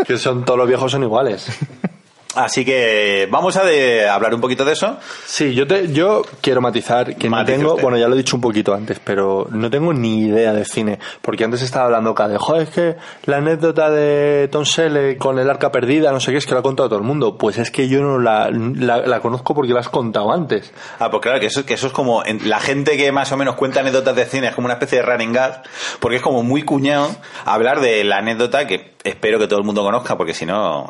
Que 0.08 0.18
son 0.18 0.46
todos 0.46 0.58
los 0.60 0.66
viejos 0.70 0.90
son 0.94 1.04
iguales. 1.04 1.46
Así 2.36 2.66
que 2.66 3.28
vamos 3.30 3.56
a 3.58 3.64
de- 3.64 4.08
hablar 4.10 4.34
un 4.34 4.42
poquito 4.42 4.66
de 4.66 4.74
eso. 4.74 4.98
Sí, 5.26 5.54
yo 5.54 5.68
te, 5.68 5.92
yo 5.94 6.24
quiero 6.42 6.62
matizar 6.62 7.16
que 7.16 7.30
Matice 7.30 7.58
no 7.58 7.58
tengo, 7.60 7.70
usted. 7.74 7.84
bueno, 7.84 7.98
ya 7.98 8.08
lo 8.08 8.16
he 8.16 8.18
dicho 8.18 8.36
un 8.36 8.42
poquito 8.42 8.74
antes, 8.74 9.00
pero 9.04 9.48
no 9.52 9.70
tengo 9.70 9.94
ni 9.94 10.22
idea 10.22 10.52
de 10.54 10.66
cine, 10.66 10.98
porque 11.22 11.44
antes 11.44 11.62
estaba 11.62 11.86
hablando 11.86 12.10
acá 12.12 12.28
de, 12.28 12.38
joder, 12.38 12.64
es 12.64 12.70
que 12.70 12.96
la 13.26 13.38
anécdota 13.38 13.90
de 13.92 14.48
Tom 14.52 14.66
Selleck 14.66 15.18
con 15.20 15.38
el 15.38 15.50
arca 15.50 15.72
perdida, 15.72 16.12
no 16.12 16.20
sé 16.20 16.32
qué, 16.32 16.38
es 16.40 16.46
que 16.46 16.54
la 16.54 16.62
ha 16.62 16.64
contado 16.64 16.90
todo 16.90 17.00
el 17.00 17.06
mundo. 17.06 17.38
Pues 17.38 17.58
es 17.60 17.70
que 17.70 17.88
yo 17.88 18.02
no 18.02 18.18
la, 18.20 18.50
la, 18.52 18.98
la 19.06 19.20
conozco 19.20 19.54
porque 19.54 19.72
la 19.74 19.82
has 19.82 19.90
contado 19.90 20.32
antes. 20.32 20.72
Ah, 21.00 21.10
pues 21.12 21.22
claro, 21.22 21.40
que 21.40 21.48
eso, 21.48 21.66
que 21.66 21.76
eso 21.76 21.88
es 21.88 21.94
como 21.94 22.26
en- 22.26 22.50
la 22.50 22.60
gente 22.60 22.98
que 22.98 23.12
más 23.12 23.32
o 23.32 23.38
menos 23.38 23.56
cuenta 23.56 23.82
anécdotas 23.82 24.16
de 24.16 24.26
cine, 24.26 24.48
es 24.48 24.56
como 24.56 24.66
una 24.66 24.74
especie 24.76 24.98
de 25.00 25.06
running 25.06 25.34
gag, 25.34 25.62
porque 26.00 26.18
es 26.18 26.22
como 26.24 26.42
muy 26.44 26.64
cuñado 26.64 27.10
hablar 27.46 27.80
de 27.80 28.04
la 28.04 28.18
anécdota 28.18 28.66
que 28.66 28.92
espero 29.04 29.38
que 29.38 29.48
todo 29.48 29.60
el 29.60 29.66
mundo 29.66 29.84
conozca, 29.84 30.18
porque 30.18 30.34
si 30.34 30.46
no... 30.46 30.86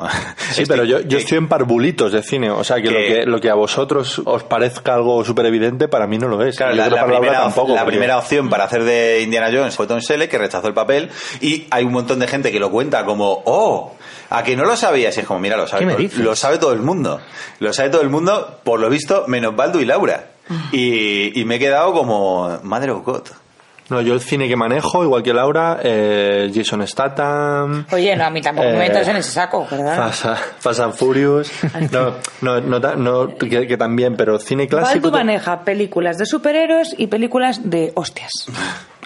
Sí, 0.51 0.61
estoy- 0.61 0.65
pero 0.67 0.83
yo, 0.83 0.99
yo 1.01 1.07
que- 1.09 1.17
estoy 1.17 1.37
en 1.39 1.47
parvulitos 1.47 2.11
de 2.11 2.21
cine, 2.21 2.51
o 2.51 2.63
sea 2.63 2.77
que, 2.77 2.83
Que- 2.83 2.89
lo 2.89 2.99
que 3.07 3.25
lo 3.25 3.41
que 3.41 3.49
a 3.49 3.55
vosotros 3.55 4.21
os 4.25 4.43
parezca 4.43 4.93
algo 4.93 5.25
súper 5.25 5.47
evidente, 5.47 5.87
para 5.87 6.05
mí 6.05 6.17
no 6.19 6.27
lo 6.27 6.43
es. 6.45 6.55
Claro, 6.57 6.73
Y 6.73 6.77
la, 6.77 6.85
otra 6.85 6.95
la 6.97 7.01
palabra 7.05 7.19
primera, 7.29 7.43
tampoco, 7.43 7.73
la 7.73 7.81
porque- 7.83 7.91
primera 7.97 8.17
opción 8.19 8.49
para 8.49 8.65
hacer 8.65 8.83
de 8.83 9.21
Indiana 9.21 9.49
Jones 9.51 9.75
fue 9.75 9.87
Tom 9.87 9.99
Selleck, 10.01 10.29
que 10.29 10.37
rechazó 10.37 10.67
el 10.67 10.73
papel, 10.75 11.09
y 11.41 11.65
hay 11.71 11.83
un 11.85 11.91
montón 11.93 12.19
de 12.19 12.27
gente 12.27 12.51
que 12.51 12.59
lo 12.59 12.69
cuenta 12.69 13.03
como, 13.05 13.41
oh, 13.45 13.95
a 14.29 14.43
que 14.43 14.55
no 14.55 14.63
lo 14.65 14.75
sabías, 14.75 15.15
y 15.17 15.21
es 15.21 15.25
como, 15.25 15.39
mira, 15.39 15.57
lo 15.57 15.65
sabe, 15.67 15.81
¿Qué 15.81 15.85
me 15.87 15.93
todo, 15.93 16.01
dices? 16.03 16.19
lo 16.19 16.35
sabe 16.35 16.57
todo 16.59 16.73
el 16.73 16.81
mundo, 16.81 17.19
lo 17.59 17.73
sabe 17.73 17.89
todo 17.89 18.01
el 18.01 18.09
mundo, 18.09 18.59
por 18.63 18.79
lo 18.79 18.89
visto, 18.89 19.25
menos 19.27 19.55
Baldo 19.55 19.79
y 19.81 19.85
Laura. 19.85 20.29
Y, 20.71 21.39
y 21.39 21.45
me 21.45 21.55
he 21.55 21.59
quedado 21.59 21.93
como, 21.93 22.59
madre 22.63 22.91
of 22.91 23.03
God. 23.05 23.21
No, 23.89 24.01
yo 24.01 24.13
el 24.13 24.21
cine 24.21 24.47
que 24.47 24.55
manejo, 24.55 25.03
igual 25.03 25.23
que 25.23 25.33
Laura, 25.33 25.79
eh, 25.83 26.49
Jason 26.53 26.87
Statham, 26.87 27.85
Oye, 27.91 28.15
no, 28.15 28.25
a 28.25 28.29
mí 28.29 28.41
tampoco 28.41 28.67
me 28.69 28.75
Eh, 28.75 28.79
metas 28.89 29.07
en 29.07 29.17
ese 29.17 29.31
saco, 29.31 29.67
¿verdad? 29.69 30.11
Fast, 30.59 30.79
and 30.79 30.93
Furious, 30.93 31.51
no, 31.91 32.13
no, 32.41 32.61
no, 32.61 32.95
no, 32.95 33.35
que, 33.37 33.67
que 33.67 33.77
también, 33.77 34.15
pero 34.15 34.39
cine 34.39 34.67
clásico. 34.67 35.09
Baldu 35.09 35.11
maneja 35.11 35.63
películas 35.63 36.17
de 36.17 36.25
superhéroes 36.25 36.95
y 36.97 37.07
películas 37.07 37.69
de 37.69 37.91
hostias. 37.95 38.31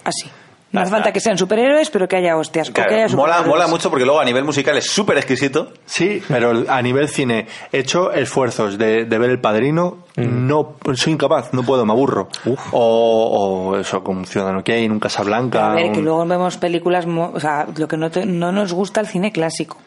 Así. 0.03 0.29
No 0.71 0.81
hace 0.81 0.91
falta 0.91 1.13
que 1.13 1.19
sean 1.21 1.37
superhéroes, 1.37 1.89
pero 1.89 2.07
que 2.09 2.17
haya 2.17 2.35
hostias. 2.35 2.69
o 2.69 2.73
Claro, 2.73 2.89
que 2.89 2.95
haya 3.03 3.15
mola, 3.15 3.41
mola 3.43 3.67
mucho 3.67 3.89
porque 3.89 4.03
luego 4.05 4.19
a 4.19 4.25
nivel 4.25 4.43
musical 4.43 4.77
es 4.77 4.89
súper 4.89 5.17
exquisito. 5.17 5.71
Sí, 5.85 6.21
pero 6.27 6.65
a 6.67 6.81
nivel 6.81 7.07
cine 7.07 7.47
he 7.71 7.79
hecho 7.79 8.11
esfuerzos 8.11 8.77
de, 8.77 9.05
de 9.05 9.17
ver 9.17 9.29
El 9.29 9.39
Padrino, 9.39 9.99
no 10.17 10.75
soy 10.95 11.13
incapaz, 11.13 11.53
no 11.53 11.63
puedo, 11.63 11.85
me 11.85 11.93
aburro. 11.93 12.27
O, 12.71 13.69
o 13.71 13.77
eso, 13.77 14.03
como 14.03 14.25
Ciudadano 14.25 14.63
Kane, 14.63 14.91
un 14.91 14.99
Casablanca. 14.99 15.71
A 15.71 15.75
ver, 15.75 15.91
que 15.93 15.99
un- 15.99 16.05
luego 16.05 16.25
vemos 16.25 16.57
películas, 16.57 17.05
mo- 17.05 17.31
o 17.33 17.39
sea, 17.39 17.65
lo 17.77 17.87
que 17.87 17.95
no, 17.97 18.11
te- 18.11 18.25
no 18.25 18.51
nos 18.51 18.73
gusta 18.73 18.99
el 18.99 19.07
cine 19.07 19.31
clásico. 19.31 19.77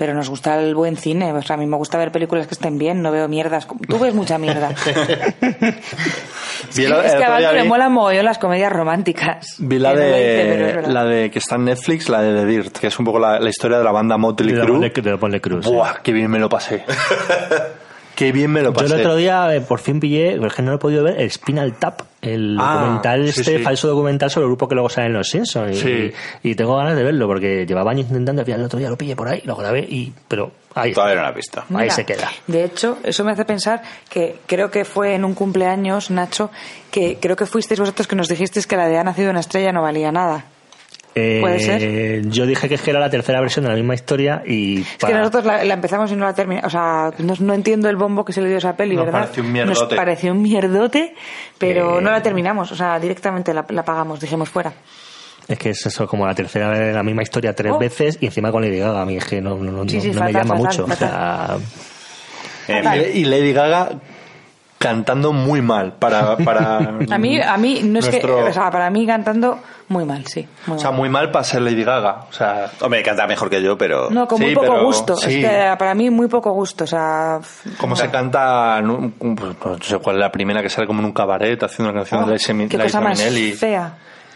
Pero 0.00 0.14
nos 0.14 0.30
gusta 0.30 0.58
el 0.58 0.74
buen 0.74 0.96
cine. 0.96 1.30
O 1.30 1.42
sea, 1.42 1.56
a 1.56 1.58
mí 1.58 1.66
me 1.66 1.76
gusta 1.76 1.98
ver 1.98 2.10
películas 2.10 2.46
que 2.46 2.54
estén 2.54 2.78
bien, 2.78 3.02
no 3.02 3.10
veo 3.12 3.28
mierdas. 3.28 3.66
Tú 3.86 3.98
ves 3.98 4.14
mucha 4.14 4.38
mierda. 4.38 4.70
es 4.80 4.82
que, 4.82 4.94
es 6.84 6.90
a 6.90 7.28
Baldu 7.28 7.52
le 7.52 7.62
vi- 7.64 7.68
molan 7.68 7.92
mogollón 7.92 8.24
las 8.24 8.38
comedias 8.38 8.72
románticas. 8.72 9.56
Vi 9.58 9.78
la 9.78 9.90
dice, 9.90 10.02
de, 10.02 10.82
la 10.88 11.04
de 11.04 11.30
que 11.30 11.38
está 11.38 11.56
en 11.56 11.66
Netflix, 11.66 12.08
la 12.08 12.22
de 12.22 12.32
The 12.40 12.46
Dirt, 12.46 12.78
que 12.78 12.86
es 12.86 12.98
un 12.98 13.04
poco 13.04 13.18
la, 13.18 13.38
la 13.38 13.50
historia 13.50 13.76
de 13.76 13.84
la 13.84 13.92
banda 13.92 14.16
Motley 14.16 14.54
Crue. 14.54 14.90
De 14.90 15.18
Ponle 15.18 15.40
Cruz. 15.42 15.66
Buah, 15.66 16.00
qué 16.02 16.12
bien 16.12 16.30
me 16.30 16.38
lo 16.38 16.48
pasé. 16.48 16.82
qué 18.20 18.32
bien 18.32 18.50
me 18.52 18.60
lo 18.62 18.68
Yo 18.68 18.74
pasé. 18.74 18.94
el 18.94 19.00
otro 19.00 19.16
día 19.16 19.54
eh, 19.56 19.60
por 19.60 19.80
fin 19.80 19.98
pillé, 19.98 20.34
es 20.34 20.52
que 20.54 20.62
no 20.62 20.70
lo 20.70 20.76
he 20.76 20.78
podido 20.78 21.02
ver, 21.02 21.20
el 21.20 21.30
Spinal 21.30 21.72
Tap, 21.78 22.02
el 22.22 22.56
Ah, 22.60 22.74
documental, 22.80 23.32
sí, 23.32 23.40
este 23.40 23.56
sí. 23.58 23.62
falso 23.64 23.88
documental 23.88 24.30
sobre 24.30 24.44
el 24.44 24.50
grupo 24.50 24.68
que 24.68 24.74
luego 24.74 24.88
sale 24.88 25.06
en 25.06 25.14
Los 25.14 25.28
Simpsons. 25.30 25.76
Y, 25.76 25.80
Sí. 25.80 26.12
y 26.42 26.54
tengo 26.54 26.76
ganas 26.76 26.96
de 26.96 27.02
verlo 27.02 27.26
porque 27.26 27.64
llevaba 27.66 27.90
años 27.92 28.06
intentando, 28.08 28.40
al 28.42 28.46
final 28.46 28.60
el 28.60 28.66
otro 28.66 28.78
día 28.78 28.90
lo 28.90 28.96
pillé 28.98 29.16
por 29.16 29.26
ahí, 29.28 29.40
lo 29.44 29.56
grabé, 29.56 29.80
y, 29.80 30.12
pero 30.28 30.52
ahí, 30.74 30.92
Todavía 30.92 31.16
no 31.16 31.22
la 31.22 31.30
he 31.30 31.34
visto. 31.34 31.60
ahí 31.60 31.66
Mira, 31.70 31.94
se 31.94 32.04
queda. 32.04 32.30
De 32.46 32.62
hecho, 32.64 32.98
eso 33.02 33.24
me 33.24 33.32
hace 33.32 33.44
pensar 33.44 33.82
que 34.08 34.36
creo 34.46 34.70
que 34.70 34.84
fue 34.84 35.14
en 35.14 35.24
un 35.24 35.34
cumpleaños, 35.34 36.10
Nacho, 36.10 36.50
que 36.90 37.16
creo 37.20 37.36
que 37.36 37.46
fuisteis 37.46 37.80
vosotros 37.80 38.06
que 38.06 38.16
nos 38.16 38.28
dijisteis 38.28 38.66
que 38.66 38.76
la 38.76 38.86
de 38.86 38.98
Ha 38.98 39.04
nacido 39.04 39.30
una 39.30 39.40
estrella 39.40 39.72
no 39.72 39.82
valía 39.82 40.12
nada. 40.12 40.44
Eh, 41.14 41.38
¿Puede 41.40 41.58
ser? 41.58 42.28
Yo 42.28 42.46
dije 42.46 42.68
que 42.68 42.76
es 42.76 42.82
que 42.82 42.90
era 42.90 43.00
la 43.00 43.10
tercera 43.10 43.40
versión 43.40 43.64
de 43.64 43.70
la 43.70 43.76
misma 43.76 43.94
historia 43.94 44.42
y... 44.46 44.82
Es 44.82 45.04
que 45.04 45.12
nosotros 45.12 45.44
la, 45.44 45.64
la 45.64 45.74
empezamos 45.74 46.10
y 46.12 46.16
no 46.16 46.24
la 46.24 46.34
terminamos. 46.34 46.68
O 46.68 46.70
sea, 46.70 47.10
no, 47.18 47.34
no 47.40 47.52
entiendo 47.54 47.88
el 47.88 47.96
bombo 47.96 48.24
que 48.24 48.32
se 48.32 48.40
le 48.40 48.46
dio 48.46 48.56
a 48.56 48.58
esa 48.58 48.76
peli, 48.76 48.94
Nos 48.94 49.06
¿verdad? 49.06 49.20
pareció 49.22 49.42
un 49.42 49.52
mierdote. 49.52 49.80
Nos 49.80 49.94
pareció 49.94 50.32
un 50.32 50.42
mierdote, 50.42 51.14
pero 51.58 51.98
Eh. 51.98 52.02
no 52.02 52.10
la 52.12 52.22
terminamos. 52.22 52.70
O 52.70 52.76
sea, 52.76 53.00
directamente 53.00 53.52
la, 53.52 53.66
la 53.68 53.84
pagamos, 53.84 54.20
dijimos 54.20 54.48
fuera. 54.48 54.72
Es 55.48 55.58
que 55.58 55.70
es 55.70 55.84
eso, 55.84 56.06
como 56.06 56.26
la 56.26 56.34
tercera 56.34 56.70
de 56.70 56.92
la 56.92 57.02
misma 57.02 57.22
historia 57.22 57.54
tres 57.56 57.72
Oh. 57.74 57.78
veces 57.78 58.16
y 58.20 58.26
encima 58.26 58.52
con 58.52 58.62
Lady 58.62 58.78
Gaga. 58.78 59.02
A 59.02 59.04
mí 59.04 59.16
es 59.16 59.24
que 59.24 59.40
no, 59.40 59.56
no, 59.56 59.72
no- 59.72 59.88
Sí, 59.88 60.00
sí, 60.00 60.12
no 60.12 60.22
me 60.24 60.32
llama 60.32 60.56
fatal, 60.56 60.58
mucho. 60.58 60.84
O 60.84 60.94
sea, 60.96 61.56
Eh, 62.68 63.12
Y 63.14 63.24
Lady 63.24 63.52
Gaga 63.52 63.90
cantando 64.80 65.34
muy 65.34 65.60
mal 65.60 65.92
para, 65.92 66.38
para 66.38 66.78
A 67.10 67.18
mí, 67.18 67.38
a 67.38 67.56
mí 67.58 67.80
no 67.84 67.98
es 67.98 68.06
nuestro- 68.06 68.36
que. 68.38 68.42
O 68.44 68.52
sea, 68.52 68.70
para 68.70 68.88
mí 68.88 69.06
cantando 69.06 69.58
muy 69.88 70.06
mal, 70.06 70.24
sí. 70.26 70.48
Muy 70.66 70.76
o 70.78 70.80
sea, 70.80 70.90
mal. 70.90 70.98
muy 71.00 71.08
mal 71.10 71.30
para 71.30 71.44
ser 71.44 71.60
Lady 71.60 71.84
Gaga. 71.84 72.24
O 72.30 72.32
sea, 72.32 72.70
Hombre, 72.80 73.02
canta 73.02 73.26
mejor 73.26 73.50
que 73.50 73.60
yo, 73.62 73.76
pero... 73.76 74.08
No, 74.08 74.26
con 74.26 74.38
Sí, 74.38 74.44
muy 74.44 74.54
poco 74.54 74.68
pero- 74.68 74.84
gusto. 74.84 75.16
sí. 75.16 75.44
Es 75.44 75.48
que 75.50 75.76
para 75.78 75.94
mí 75.94 76.08
muy 76.08 76.28
poco 76.28 76.52
gusto. 76.52 76.84
O 76.84 76.86
sea, 76.86 77.40
como 77.78 77.94
se 77.94 78.08
canta, 78.10 78.80
no, 78.80 79.12
pues, 79.18 79.54
no 79.64 79.78
sé 79.82 79.98
cuál 79.98 80.16
es 80.16 80.20
la 80.20 80.32
primera 80.32 80.62
que 80.62 80.70
sale 80.70 80.86
como 80.86 81.00
en 81.00 81.06
un 81.06 81.12
cabaret 81.12 81.62
haciendo 81.62 81.90
una 81.92 82.00
canción 82.00 82.22
oh, 82.22 82.26
de 82.26 82.32
Liza 82.32 82.54
Min- 82.54 82.68
qué 82.68 82.78
Liza 82.78 82.86
cosa 82.88 83.00
más 83.02 83.18
Minnelli. 83.18 83.52
fea. 83.52 83.92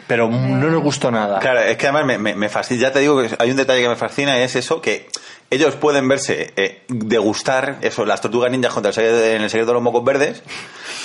Pero 0.07 0.29
no 0.29 0.69
nos 0.69 0.83
gustó 0.83 1.09
nada. 1.11 1.39
Claro, 1.39 1.61
es 1.61 1.77
que 1.77 1.87
además 1.87 2.05
me, 2.05 2.17
me, 2.17 2.35
me 2.35 2.49
fascina. 2.49 2.81
Ya 2.81 2.91
te 2.91 2.99
digo 2.99 3.21
que 3.21 3.35
hay 3.39 3.49
un 3.49 3.57
detalle 3.57 3.81
que 3.81 3.89
me 3.89 3.95
fascina, 3.95 4.37
es 4.39 4.55
eso, 4.55 4.81
que 4.81 5.07
ellos 5.49 5.75
pueden 5.75 6.07
verse 6.07 6.53
eh, 6.55 6.83
degustar 6.87 7.77
eso, 7.81 8.05
las 8.05 8.21
tortugas 8.21 8.51
ninjas 8.51 8.73
contra 8.73 8.89
el 8.89 8.93
secreto, 8.93 9.23
en 9.23 9.41
el 9.41 9.49
secreto 9.49 9.67
de 9.67 9.73
los 9.75 9.83
mocos 9.83 10.03
verdes, 10.03 10.43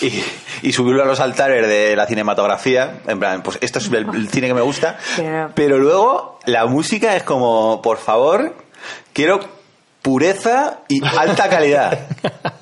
y, 0.00 0.22
y 0.62 0.72
subirlo 0.72 1.02
a 1.02 1.06
los 1.06 1.20
altares 1.20 1.66
de 1.66 1.94
la 1.96 2.06
cinematografía. 2.06 3.00
En 3.06 3.18
plan, 3.18 3.42
pues 3.42 3.58
esto 3.60 3.78
es 3.78 3.86
el, 3.88 4.06
el 4.14 4.28
cine 4.28 4.48
que 4.48 4.54
me 4.54 4.60
gusta. 4.60 4.98
Pero 5.54 5.78
luego 5.78 6.38
la 6.46 6.66
música 6.66 7.16
es 7.16 7.22
como, 7.22 7.80
por 7.82 7.98
favor, 7.98 8.54
quiero 9.12 9.40
pureza 10.02 10.80
y 10.88 11.04
alta 11.04 11.48
calidad. 11.48 11.98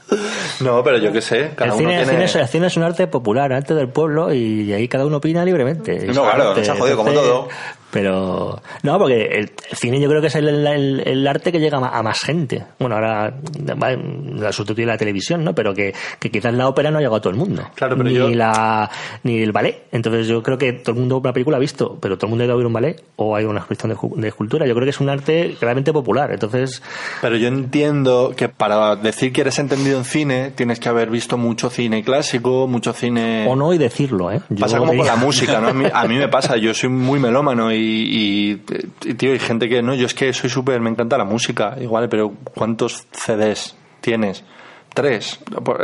No, 0.61 0.83
pero 0.83 0.97
yo 0.97 1.13
qué 1.13 1.21
sé. 1.21 1.51
Cada 1.55 1.67
El 1.67 1.73
uno 1.73 1.79
cine, 1.81 2.01
el 2.01 2.09
tiene... 2.09 2.13
cine 2.13 2.25
es, 2.25 2.35
el 2.37 2.49
cine 2.49 2.67
es 2.69 2.77
un 2.79 2.83
arte 2.83 3.07
popular, 3.09 3.53
arte 3.53 3.75
del 3.75 3.91
pueblo, 3.91 4.33
y 4.33 4.73
ahí 4.73 4.89
cada 4.89 5.05
uno 5.05 5.19
opina 5.19 5.45
libremente. 5.45 6.07
No, 6.07 6.23
claro, 6.23 6.49
arte, 6.49 6.61
nos 6.61 6.69
ha 6.71 6.77
jodido 6.77 6.97
como 6.97 7.13
todo. 7.13 7.49
Pero, 7.91 8.61
no, 8.83 8.99
porque 8.99 9.23
el, 9.33 9.51
cine 9.73 10.01
yo 10.01 10.09
creo 10.09 10.21
que 10.21 10.27
es 10.27 10.35
el, 10.35 10.49
el- 10.67 11.03
el 11.07 11.27
arte 11.27 11.51
que 11.53 11.59
llega 11.59 11.79
a 11.79 12.03
más 12.03 12.21
gente. 12.21 12.65
Bueno, 12.79 12.97
ahora 12.97 13.35
va- 13.83 13.97
la 13.97 14.53
sustituye 14.53 14.87
la 14.87 14.99
televisión, 14.99 15.43
¿no? 15.45 15.55
Pero 15.55 15.73
que, 15.75 15.95
que 16.19 16.31
quizás 16.31 16.53
la 16.55 16.69
ópera 16.69 16.91
no 16.91 16.99
ha 16.99 17.01
llegado 17.01 17.17
a 17.17 17.21
todo 17.21 17.33
el 17.33 17.39
mundo. 17.39 17.63
Claro, 17.75 17.97
pero 17.97 18.09
ni 18.09 18.15
yo- 18.15 18.29
la 18.31 18.91
ni 19.23 19.41
el 19.43 19.53
ballet. 19.53 19.85
Entonces 19.93 20.27
yo 20.27 20.43
creo 20.43 20.59
que 20.59 20.73
todo 20.75 20.93
el 20.93 20.99
mundo 21.01 21.19
una 21.19 21.33
película 21.33 21.57
ha 21.57 21.61
visto, 21.61 21.97
pero 22.01 22.17
todo 22.17 22.27
el 22.27 22.31
mundo 22.31 22.43
ha 22.45 22.47
ido 22.47 22.55
a 22.55 22.57
ver 22.59 22.67
un 22.67 22.73
ballet 22.73 23.03
o 23.17 23.35
hay 23.35 23.45
una 23.45 23.63
cuestión 23.63 23.97
de, 24.17 24.29
escultura. 24.29 24.67
Yo 24.67 24.75
creo 24.75 24.85
que 24.85 24.91
es 24.91 25.01
un 25.01 25.09
arte 25.09 25.57
realmente 25.61 25.93
popular. 25.93 26.31
Entonces, 26.33 26.83
Pero 27.23 27.37
yo 27.37 27.49
entiendo 27.49 28.35
que 28.37 28.49
para 28.49 28.97
decir 28.97 29.33
que 29.33 29.41
eres 29.41 29.59
entendido 29.59 29.99
en 29.99 30.05
cine 30.05 30.51
tienes 30.55 30.79
que 30.79 30.89
haber 30.89 31.11
visto 31.11 31.39
mucho 31.39 31.71
cine 31.71 32.03
clásico, 32.05 32.67
mucho 32.67 32.93
cine... 32.93 33.47
o 33.49 33.57
no 33.57 33.73
y 33.73 33.79
decirlo, 33.79 34.31
¿eh? 34.31 34.41
Yo 34.51 34.61
Pasa 34.61 34.79
como 34.79 34.95
con 34.95 35.07
la 35.07 35.17
música, 35.17 35.61
¿no? 35.61 35.69
A 35.69 35.73
mí, 35.73 35.85
a 35.93 36.07
mí 36.07 36.17
me 36.17 36.29
pasa, 36.29 36.57
yo 36.57 36.75
soy 36.75 36.91
muy 36.91 37.19
melómano 37.19 37.73
y, 37.73 37.78
y, 37.79 38.57
tío, 39.17 39.33
hay 39.33 39.39
gente 39.39 39.69
que 39.69 39.83
no, 39.83 39.95
yo 39.95 40.07
es 40.07 40.15
que 40.15 40.33
soy 40.33 40.51
súper, 40.51 40.81
me 40.81 40.91
encanta 40.91 41.19
la 41.19 41.25
música, 41.25 41.77
igual, 41.81 42.09
pero 42.09 42.33
¿cuántos 42.55 43.07
CDs 43.13 43.77
tienes? 44.01 44.45
Tres. 44.95 45.39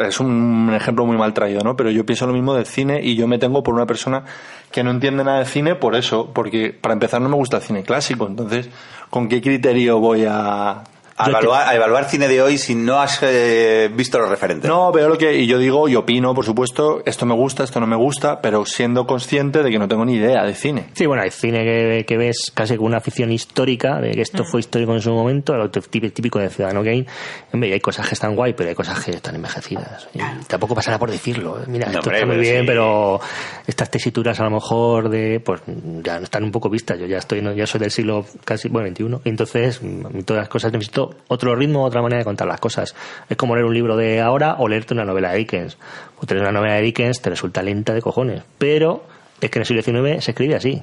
Es 0.06 0.18
un 0.18 0.72
ejemplo 0.74 1.06
muy 1.06 1.16
mal 1.16 1.34
traído, 1.34 1.62
¿no? 1.62 1.76
Pero 1.76 1.90
yo 1.90 2.04
pienso 2.04 2.26
lo 2.26 2.32
mismo 2.32 2.54
del 2.54 2.66
cine 2.66 3.00
y 3.02 3.14
yo 3.14 3.28
me 3.28 3.38
tengo 3.38 3.62
por 3.62 3.74
una 3.74 3.86
persona 3.86 4.24
que 4.72 4.82
no 4.82 4.90
entiende 4.90 5.22
nada 5.22 5.40
de 5.40 5.46
cine 5.46 5.74
por 5.76 5.94
eso, 5.94 6.32
porque 6.32 6.72
para 6.72 6.94
empezar 6.94 7.20
no 7.20 7.28
me 7.28 7.36
gusta 7.36 7.58
el 7.58 7.62
cine 7.62 7.82
clásico, 7.82 8.26
entonces, 8.26 8.68
¿con 9.10 9.28
qué 9.28 9.40
criterio 9.40 10.00
voy 10.00 10.24
a, 10.28 10.82
A 11.16 11.28
evaluar, 11.30 11.68
a 11.68 11.74
evaluar 11.76 12.04
cine 12.08 12.26
de 12.26 12.42
hoy 12.42 12.58
si 12.58 12.74
no 12.74 13.00
has 13.00 13.20
eh, 13.22 13.88
visto 13.94 14.18
los 14.18 14.28
referentes. 14.28 14.68
no, 14.68 14.90
veo 14.90 15.08
lo 15.08 15.16
que. 15.16 15.36
Y 15.38 15.46
yo 15.46 15.58
digo 15.58 15.88
y 15.88 15.94
opino, 15.94 16.34
por 16.34 16.44
supuesto, 16.44 17.02
esto 17.06 17.24
me 17.24 17.34
gusta, 17.34 17.62
esto 17.62 17.78
no 17.78 17.86
me 17.86 17.94
gusta, 17.94 18.40
pero 18.40 18.64
siendo 18.66 19.06
consciente 19.06 19.62
de 19.62 19.70
que 19.70 19.78
no 19.78 19.86
tengo 19.86 20.04
ni 20.04 20.14
idea 20.14 20.42
de 20.44 20.54
cine. 20.54 20.86
Sí, 20.94 21.06
bueno, 21.06 21.22
hay 21.22 21.30
cine 21.30 21.62
que, 21.62 22.04
que 22.06 22.16
ves 22.16 22.50
casi 22.52 22.76
con 22.76 22.86
una 22.86 22.96
afición 22.96 23.30
histórica, 23.30 24.00
de 24.00 24.10
que 24.10 24.22
esto 24.22 24.44
fue 24.44 24.58
histórico 24.60 24.92
en 24.92 25.00
su 25.02 25.12
momento, 25.12 25.54
lo 25.54 25.70
tí- 25.70 26.10
típico 26.10 26.40
de 26.40 26.50
Ciudadano 26.50 26.82
Kane. 26.82 27.06
Hombre, 27.52 27.72
hay 27.72 27.80
cosas 27.80 28.08
que 28.08 28.14
están 28.14 28.34
guay, 28.34 28.54
pero 28.54 28.70
hay 28.70 28.74
cosas 28.74 28.98
que 29.04 29.12
están 29.12 29.36
envejecidas. 29.36 30.08
Y 30.14 30.18
tampoco 30.48 30.74
pasará 30.74 30.98
por 30.98 31.10
decirlo. 31.12 31.58
Mira, 31.68 31.86
No, 31.86 31.92
esto 31.92 32.00
hombre, 32.10 32.16
está 32.16 32.26
muy 32.26 32.38
bien, 32.38 32.60
sí. 32.62 32.66
pero 32.66 33.20
estas 33.68 33.88
tesituras 33.90 34.40
a 34.40 34.44
lo 34.44 34.50
mejor 34.50 35.08
de, 35.10 35.38
pues 35.38 35.60
ya 36.02 36.18
no 36.18 36.24
están 36.24 36.42
un 36.42 36.50
poco 36.50 36.68
vistas. 36.68 36.98
Yo 36.98 37.06
ya 37.06 37.18
estoy, 37.18 37.40
ya 37.54 37.66
soy 37.68 37.78
del 37.80 37.92
siglo 37.92 38.26
casi, 38.44 38.68
bueno, 38.68 38.84
21. 38.86 39.20
Y 39.24 39.28
entonces, 39.28 39.80
mm, 39.80 40.22
todas 40.24 40.42
las 40.42 40.48
cosas 40.48 40.72
necesito 40.72 41.03
otro 41.28 41.54
ritmo, 41.54 41.84
otra 41.84 42.02
manera 42.02 42.18
de 42.18 42.24
contar 42.24 42.46
las 42.46 42.60
cosas. 42.60 42.94
Es 43.28 43.36
como 43.36 43.54
leer 43.54 43.66
un 43.66 43.74
libro 43.74 43.96
de 43.96 44.20
ahora 44.20 44.56
o 44.58 44.68
leerte 44.68 44.94
una 44.94 45.04
novela 45.04 45.32
de 45.32 45.38
Dickens. 45.38 45.78
O 46.20 46.26
tener 46.26 46.42
una 46.42 46.52
novela 46.52 46.74
de 46.74 46.82
Dickens 46.82 47.20
te 47.20 47.30
resulta 47.30 47.62
lenta 47.62 47.94
de 47.94 48.02
cojones. 48.02 48.42
Pero 48.58 49.04
es 49.44 49.50
que 49.50 49.58
en 49.58 49.62
el 49.62 49.66
siglo 49.66 49.82
XIX 49.82 50.24
se 50.24 50.30
escribe 50.30 50.54
así. 50.54 50.82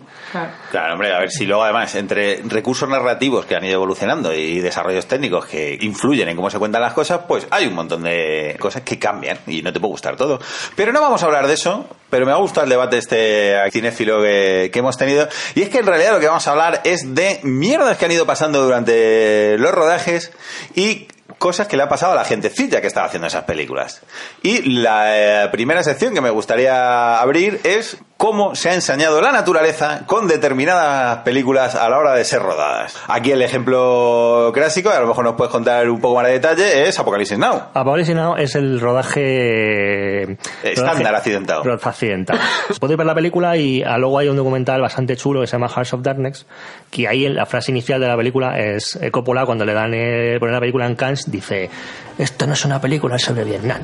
Claro, 0.70 0.94
hombre, 0.94 1.14
a 1.14 1.20
ver 1.20 1.32
si 1.32 1.46
luego 1.46 1.64
además 1.64 1.96
entre 1.96 2.42
recursos 2.46 2.88
narrativos 2.88 3.46
que 3.46 3.56
han 3.56 3.64
ido 3.66 3.76
evolucionando 3.76 4.34
y 4.34 4.60
desarrollos 4.60 5.08
técnicos 5.08 5.46
que 5.46 5.78
influyen 5.82 6.30
en 6.30 6.36
cómo 6.36 6.50
se 6.50 6.60
cuentan 6.60 6.82
las 6.82 6.94
cosas, 6.94 7.22
pues 7.28 7.48
hay 7.50 7.68
un 7.68 7.74
montón 7.74 8.04
de 8.04 8.56
cosas 8.60 8.84
que 8.84 9.00
cambian 9.00 9.40
y 9.48 9.62
no 9.62 9.74
te 9.74 9.80
puede 9.80 9.92
gustar 9.92 10.16
todo. 10.16 10.40
Pero 10.76 10.94
no 10.94 11.02
vamos 11.02 11.24
a 11.24 11.26
hablar 11.26 11.48
de 11.48 11.54
eso, 11.54 11.88
pero 12.10 12.26
me 12.26 12.32
ha 12.32 12.36
gustado 12.36 12.66
el 12.66 12.70
debate 12.70 12.98
este 12.98 13.58
cinéfilo 13.72 14.22
que, 14.22 14.70
que 14.72 14.80
hemos 14.80 14.98
tenido. 14.98 15.28
Y 15.56 15.64
es 15.64 15.70
que 15.70 15.80
en 15.80 15.88
realidad 15.88 16.14
lo 16.14 16.20
que 16.20 16.28
vamos 16.28 16.48
a 16.48 16.52
hablar 16.52 16.82
es 16.84 17.16
de 17.16 17.40
mierdas 17.44 17.98
que 17.98 18.06
han 18.06 18.12
ido 18.12 18.26
pasando 18.26 18.64
durante 18.64 19.58
los 19.58 19.72
rodajes 19.72 20.32
y 20.76 21.08
cosas 21.42 21.68
que 21.68 21.76
le 21.76 21.82
ha 21.82 21.90
pasado 21.90 22.12
a 22.14 22.16
la 22.16 22.24
gentecilla 22.24 22.82
que 22.82 22.88
estaba 22.88 23.08
haciendo 23.08 23.28
esas 23.28 23.46
películas. 23.46 24.02
Y 24.44 24.62
la 24.62 25.46
eh, 25.46 25.50
primera 25.50 25.82
sección 25.82 26.14
que 26.14 26.22
me 26.22 26.30
gustaría 26.30 27.20
abrir 27.20 27.60
es 27.64 27.98
cómo 28.22 28.54
se 28.54 28.70
ha 28.70 28.76
ensañado 28.76 29.20
la 29.20 29.32
naturaleza 29.32 30.04
con 30.06 30.28
determinadas 30.28 31.18
películas 31.24 31.74
a 31.74 31.90
la 31.90 31.98
hora 31.98 32.14
de 32.14 32.24
ser 32.24 32.40
rodadas. 32.40 32.96
Aquí 33.08 33.32
el 33.32 33.42
ejemplo 33.42 34.52
clásico, 34.54 34.92
a 34.92 35.00
lo 35.00 35.08
mejor 35.08 35.24
nos 35.26 35.34
puedes 35.34 35.52
contar 35.52 35.90
un 35.90 36.00
poco 36.00 36.18
más 36.18 36.28
de 36.28 36.34
detalle, 36.34 36.88
es 36.88 37.00
Apocalipsis 37.00 37.40
Now. 37.40 37.64
Apocalipsis 37.74 38.14
Now 38.14 38.36
es 38.38 38.54
el 38.54 38.80
rodaje... 38.80 40.38
Estándar 40.62 40.98
rodaje- 40.98 41.18
accidentado. 41.18 41.64
rodaje 41.64 41.90
accidentado. 41.90 42.40
Podéis 42.80 43.00
ver 43.00 43.08
la 43.08 43.16
película 43.16 43.58
y 43.58 43.82
ah, 43.82 43.98
luego 43.98 44.20
hay 44.20 44.28
un 44.28 44.36
documental 44.36 44.82
bastante 44.82 45.18
chulo 45.18 45.42
que 45.42 45.48
se 45.48 45.54
llama 45.54 45.68
Hearts 45.70 45.96
of 45.96 46.04
Darkness, 46.04 46.46
que 46.92 47.08
ahí 47.08 47.26
en 47.26 47.34
la 47.34 47.48
frase 47.48 47.72
inicial 47.72 48.00
de 48.00 48.08
la 48.08 48.16
película 48.18 48.60
es 48.60 49.00
Coppola 49.12 49.48
cuando 49.48 49.66
le 49.66 49.74
dan 49.74 49.96
eh, 49.96 50.38
poner 50.40 50.54
la 50.54 50.60
película 50.60 50.86
en 50.86 50.96
Cannes 50.96 51.32
dice 51.32 51.72
esto 52.20 52.46
no 52.46 52.54
es 52.54 52.64
una 52.66 52.80
película 52.80 53.18
sobre 53.18 53.46
Vietnam. 53.46 53.82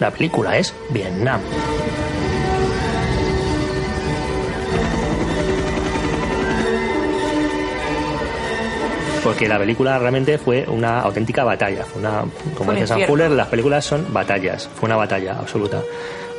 La 0.00 0.10
película 0.10 0.58
es 0.58 0.74
Vietnam. 0.90 1.40
Porque 9.26 9.48
la 9.48 9.58
película 9.58 9.98
realmente 9.98 10.38
fue 10.38 10.64
una 10.68 11.00
auténtica 11.00 11.42
batalla. 11.44 11.84
Fue 11.84 12.00
una, 12.00 12.24
como 12.56 12.72
dice 12.72 12.86
Sam. 12.86 13.02
Fuller, 13.06 13.30
las 13.30 13.48
películas 13.48 13.84
son 13.84 14.06
batallas. 14.12 14.68
Fue 14.74 14.86
una 14.86 14.96
batalla 14.96 15.36
absoluta. 15.38 15.82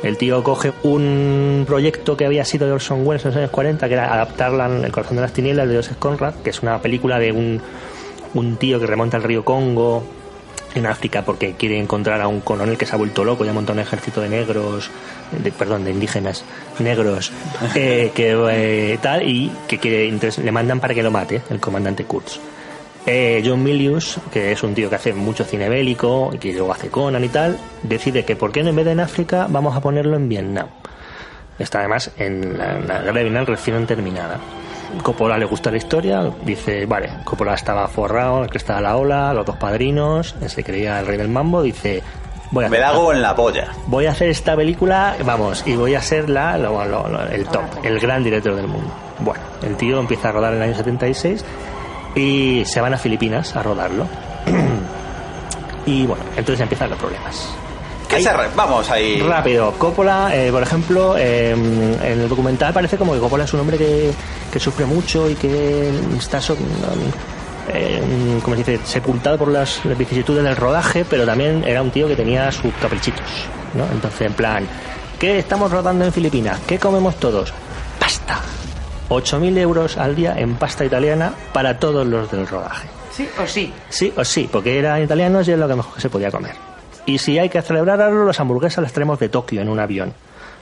El 0.02 0.16
tío 0.16 0.42
coge 0.42 0.72
un 0.84 1.64
proyecto 1.66 2.16
que 2.16 2.24
había 2.24 2.44
sido 2.44 2.66
de 2.66 2.72
Orson 2.72 3.06
Welles 3.06 3.24
en 3.24 3.30
los 3.32 3.36
años 3.38 3.50
40, 3.50 3.88
que 3.88 3.94
era 3.94 4.12
adaptar 4.14 4.52
la- 4.52 4.66
El 4.66 4.92
corazón 4.92 5.16
de 5.16 5.22
las 5.22 5.32
tinieblas 5.32 5.68
de 5.68 5.76
Joseph 5.76 5.98
Conrad, 5.98 6.34
que 6.36 6.50
es 6.50 6.62
una 6.62 6.80
película 6.80 7.18
de 7.18 7.32
un, 7.32 7.60
un 8.34 8.56
tío 8.56 8.78
que 8.80 8.86
remonta 8.86 9.16
al 9.16 9.24
río 9.24 9.44
Congo 9.44 10.04
en 10.74 10.86
África 10.86 11.22
porque 11.24 11.54
quiere 11.54 11.78
encontrar 11.80 12.20
a 12.20 12.28
un 12.28 12.40
coronel 12.40 12.76
que 12.78 12.86
se 12.86 12.94
ha 12.94 12.98
vuelto 12.98 13.24
loco 13.24 13.44
y 13.44 13.48
ha 13.48 13.52
montado 13.52 13.74
un 13.74 13.80
ejército 13.80 14.20
de 14.20 14.28
negros, 14.28 14.90
de, 15.32 15.50
perdón, 15.50 15.82
de 15.84 15.90
indígenas 15.90 16.44
negros, 16.78 17.32
eh, 17.74 18.12
que 18.14 18.36
eh, 18.50 18.98
tal, 19.02 19.28
y 19.28 19.50
que 19.66 19.78
quiere, 19.78 20.06
entonces 20.08 20.44
le 20.44 20.52
mandan 20.52 20.78
para 20.78 20.94
que 20.94 21.02
lo 21.02 21.10
mate, 21.10 21.42
el 21.50 21.58
comandante 21.58 22.04
Kurtz. 22.04 22.38
Eh, 23.10 23.42
John 23.44 23.62
Milius, 23.62 24.18
que 24.30 24.52
es 24.52 24.62
un 24.62 24.74
tío 24.74 24.90
que 24.90 24.96
hace 24.96 25.14
mucho 25.14 25.42
cine 25.44 25.68
bélico 25.70 26.30
y 26.34 26.38
que 26.38 26.52
luego 26.52 26.72
hace 26.72 26.88
Conan 26.90 27.24
y 27.24 27.28
tal, 27.30 27.56
decide 27.82 28.24
que 28.24 28.36
por 28.36 28.52
qué 28.52 28.62
no 28.62 28.68
en 28.68 28.76
vez 28.76 28.84
de 28.84 28.92
en 28.92 29.00
África 29.00 29.46
vamos 29.48 29.74
a 29.74 29.80
ponerlo 29.80 30.16
en 30.16 30.28
Vietnam. 30.28 30.66
Está 31.58 31.78
además 31.80 32.10
en 32.18 32.58
la, 32.58 32.76
en 32.76 32.86
la 32.86 32.98
guerra 33.00 33.12
de 33.14 33.22
Vietnam 33.24 33.46
recién 33.46 33.86
terminada. 33.86 34.38
Coppola 35.02 35.38
le 35.38 35.46
gusta 35.46 35.70
la 35.70 35.78
historia, 35.78 36.30
dice, 36.44 36.84
vale, 36.86 37.10
Coppola 37.24 37.54
estaba 37.54 37.88
forrado, 37.88 38.46
que 38.46 38.58
estaba 38.58 38.80
la 38.80 38.96
ola, 38.96 39.32
los 39.34 39.44
dos 39.46 39.56
padrinos, 39.56 40.34
se 40.46 40.62
creía 40.64 41.00
el 41.00 41.06
rey 41.06 41.16
del 41.18 41.28
mambo, 41.28 41.62
dice, 41.62 42.02
voy 42.50 42.64
a 42.66 42.68
Me 42.68 42.78
algo 42.78 43.12
en 43.12 43.20
la 43.22 43.34
polla. 43.34 43.68
voy 43.86 44.06
a 44.06 44.10
hacer 44.12 44.28
esta 44.30 44.54
película, 44.56 45.16
vamos, 45.24 45.62
y 45.66 45.76
voy 45.76 45.94
a 45.94 46.00
ser 46.02 46.28
la, 46.30 46.56
lo- 46.58 46.84
lo- 46.84 47.08
lo- 47.08 47.22
el 47.28 47.46
top, 47.46 47.64
el 47.82 47.98
gran 48.00 48.22
director 48.22 48.54
del 48.54 48.66
mundo. 48.68 48.90
Bueno, 49.20 49.40
el 49.62 49.76
tío 49.76 49.98
empieza 49.98 50.28
a 50.28 50.32
rodar 50.32 50.52
en 50.52 50.58
el 50.62 50.68
año 50.68 50.76
76 50.76 51.44
y 52.18 52.64
se 52.64 52.80
van 52.80 52.94
a 52.94 52.98
Filipinas 52.98 53.54
a 53.56 53.62
rodarlo. 53.62 54.06
y 55.86 56.06
bueno, 56.06 56.24
entonces 56.36 56.60
empiezan 56.60 56.90
los 56.90 56.98
problemas. 56.98 57.48
¿Qué 58.08 58.16
Ahí- 58.16 58.22
se 58.22 58.32
re- 58.32 58.48
Vamos 58.56 58.90
ahí. 58.90 59.20
Rápido, 59.20 59.72
Coppola, 59.72 60.30
eh, 60.34 60.50
por 60.50 60.62
ejemplo, 60.62 61.16
eh, 61.18 61.50
en 61.52 62.20
el 62.20 62.28
documental 62.28 62.72
parece 62.72 62.96
como 62.96 63.12
que 63.12 63.20
Coppola 63.20 63.44
es 63.44 63.52
un 63.52 63.60
hombre 63.60 63.76
que, 63.76 64.10
que 64.50 64.58
sufre 64.58 64.86
mucho 64.86 65.28
y 65.28 65.34
que 65.34 65.90
está, 66.16 66.40
so- 66.40 66.56
eh, 67.70 68.38
como 68.42 68.56
se 68.56 68.64
dice, 68.64 68.80
sepultado 68.86 69.36
por 69.36 69.48
las 69.48 69.80
vicisitudes 69.98 70.42
del 70.42 70.56
rodaje, 70.56 71.04
pero 71.08 71.26
también 71.26 71.62
era 71.66 71.82
un 71.82 71.90
tío 71.90 72.08
que 72.08 72.16
tenía 72.16 72.50
sus 72.50 72.72
caprichitos, 72.80 73.26
¿no? 73.74 73.84
Entonces, 73.92 74.22
en 74.22 74.32
plan, 74.32 74.66
¿qué 75.18 75.38
estamos 75.38 75.70
rodando 75.70 76.06
en 76.06 76.12
Filipinas? 76.12 76.58
¿Qué 76.66 76.78
comemos 76.78 77.16
todos? 77.16 77.52
Pasta. 78.00 78.40
8.000 79.08 79.58
euros 79.58 79.96
al 79.96 80.14
día 80.14 80.34
en 80.38 80.56
pasta 80.56 80.84
italiana 80.84 81.32
para 81.52 81.78
todos 81.78 82.06
los 82.06 82.30
del 82.30 82.46
rodaje. 82.46 82.88
¿Sí 83.12 83.28
o 83.42 83.46
sí? 83.46 83.72
Sí 83.88 84.12
o 84.16 84.24
sí, 84.24 84.48
porque 84.50 84.78
eran 84.78 85.02
italianos 85.02 85.48
y 85.48 85.52
es 85.52 85.58
lo 85.58 85.66
que 85.66 85.74
mejor 85.74 85.94
que 85.94 86.00
se 86.00 86.10
podía 86.10 86.30
comer. 86.30 86.54
Y 87.06 87.18
si 87.18 87.38
hay 87.38 87.48
que 87.48 87.60
celebrarlo, 87.62 88.26
las 88.26 88.38
hamburguesas 88.38 88.82
las 88.82 88.92
traemos 88.92 89.18
de 89.18 89.28
Tokio 89.30 89.62
en 89.62 89.68
un 89.68 89.80
avión. 89.80 90.12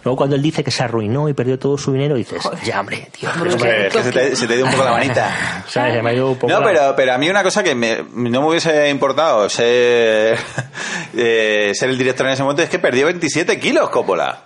Luego 0.04 0.16
cuando 0.18 0.36
él 0.36 0.42
dice 0.42 0.62
que 0.62 0.70
se 0.70 0.84
arruinó 0.84 1.28
y 1.28 1.34
perdió 1.34 1.58
todo 1.58 1.76
su 1.76 1.92
dinero, 1.92 2.14
dices, 2.14 2.40
ya 2.64 2.78
hombre, 2.78 3.08
tío. 3.18 3.28
Hombre, 3.32 3.88
es 3.88 3.92
que 3.92 4.02
se, 4.04 4.12
te, 4.12 4.36
se 4.36 4.46
te 4.46 4.54
dio 4.54 4.64
un 4.64 4.70
poco 4.70 4.84
la 4.84 4.92
manita. 4.92 5.64
¿sabes? 5.68 5.94
Se 5.94 6.02
me 6.02 6.14
ido 6.14 6.28
un 6.30 6.36
poco 6.36 6.52
No, 6.52 6.60
la- 6.60 6.66
pero, 6.66 6.94
pero 6.96 7.12
a 7.14 7.18
mí 7.18 7.28
una 7.28 7.42
cosa 7.42 7.64
que 7.64 7.74
me- 7.74 8.04
no 8.12 8.40
me 8.40 8.46
hubiese 8.46 8.88
importado 8.88 9.48
ser, 9.48 10.38
eh, 11.16 11.72
ser 11.74 11.90
el 11.90 11.98
director 11.98 12.24
en 12.28 12.34
ese 12.34 12.42
momento 12.44 12.62
es 12.62 12.68
que 12.70 12.78
perdió 12.78 13.06
27 13.06 13.58
kilos, 13.58 13.90
Coppola. 13.90 14.44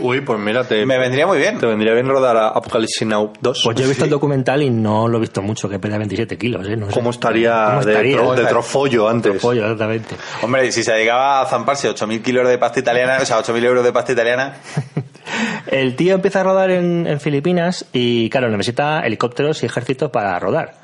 Uy, 0.00 0.20
pues 0.20 0.38
mira, 0.38 0.64
te, 0.64 0.84
Me 0.84 0.98
vendría 0.98 1.26
muy 1.26 1.38
bien. 1.38 1.58
te 1.58 1.66
vendría 1.66 1.94
bien 1.94 2.06
rodar 2.08 2.36
a 2.36 2.48
Apocalypse 2.48 3.04
Now 3.06 3.32
2. 3.40 3.60
Pues 3.64 3.76
yo 3.76 3.84
he 3.84 3.88
visto 3.88 4.04
el 4.04 4.10
documental 4.10 4.62
y 4.62 4.70
no 4.70 5.08
lo 5.08 5.18
he 5.18 5.20
visto 5.20 5.40
mucho, 5.40 5.68
que 5.68 5.78
pesa 5.78 5.96
27 5.98 6.36
kilos, 6.36 6.66
¿eh? 6.68 6.76
No 6.76 6.86
sé. 6.88 6.92
¿Cómo 6.94 7.10
estaría, 7.10 7.64
¿Cómo 7.66 7.84
de, 7.84 8.14
tro- 8.16 8.34
de 8.34 8.44
trofollo 8.46 9.08
antes? 9.08 9.40
Pollo, 9.40 9.62
exactamente. 9.62 10.14
Hombre, 10.42 10.70
si 10.72 10.82
se 10.82 10.92
dedicaba 10.92 11.40
a 11.42 11.46
zamparse 11.46 11.88
8.000 11.88 12.22
kilos 12.22 12.48
de 12.48 12.58
pasta 12.58 12.80
italiana, 12.80 13.18
o 13.22 13.24
sea, 13.24 13.38
8.000 13.38 13.64
euros 13.64 13.84
de 13.84 13.92
pasta 13.92 14.12
italiana, 14.12 14.54
El 15.66 15.96
tío 15.96 16.14
empieza 16.14 16.40
a 16.40 16.44
rodar 16.44 16.70
en, 16.70 17.06
en 17.06 17.18
Filipinas 17.18 17.86
y, 17.92 18.28
claro, 18.30 18.48
necesita 18.50 19.00
helicópteros 19.00 19.62
y 19.62 19.66
ejércitos 19.66 20.10
para 20.10 20.38
rodar. 20.38 20.74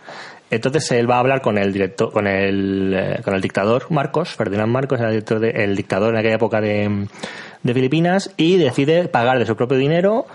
Entonces 0.51 0.91
él 0.93 1.09
va 1.09 1.17
a 1.17 1.21
hablar 1.21 1.43
con 1.43 1.59
el 1.59 1.73
director, 1.73 2.11
con 2.11 2.27
el, 2.27 2.93
eh, 2.97 3.21
con 3.23 3.35
el 3.35 3.41
dictador 3.41 3.87
Marcos, 3.91 4.31
Ferdinand 4.31 4.73
Marcos, 4.73 4.99
era 4.99 5.09
el, 5.11 5.15
director 5.17 5.39
de- 5.39 5.51
el 5.51 5.77
dictador 5.77 6.13
en 6.15 6.19
aquella 6.21 6.35
época 6.37 6.61
de, 6.61 7.07
de 7.63 7.75
Filipinas, 7.75 8.31
y 8.37 8.57
decide 8.57 9.09
pagar 9.09 9.39
de 9.39 9.47
su 9.47 9.57
propio 9.57 9.77
dinero 9.79 10.27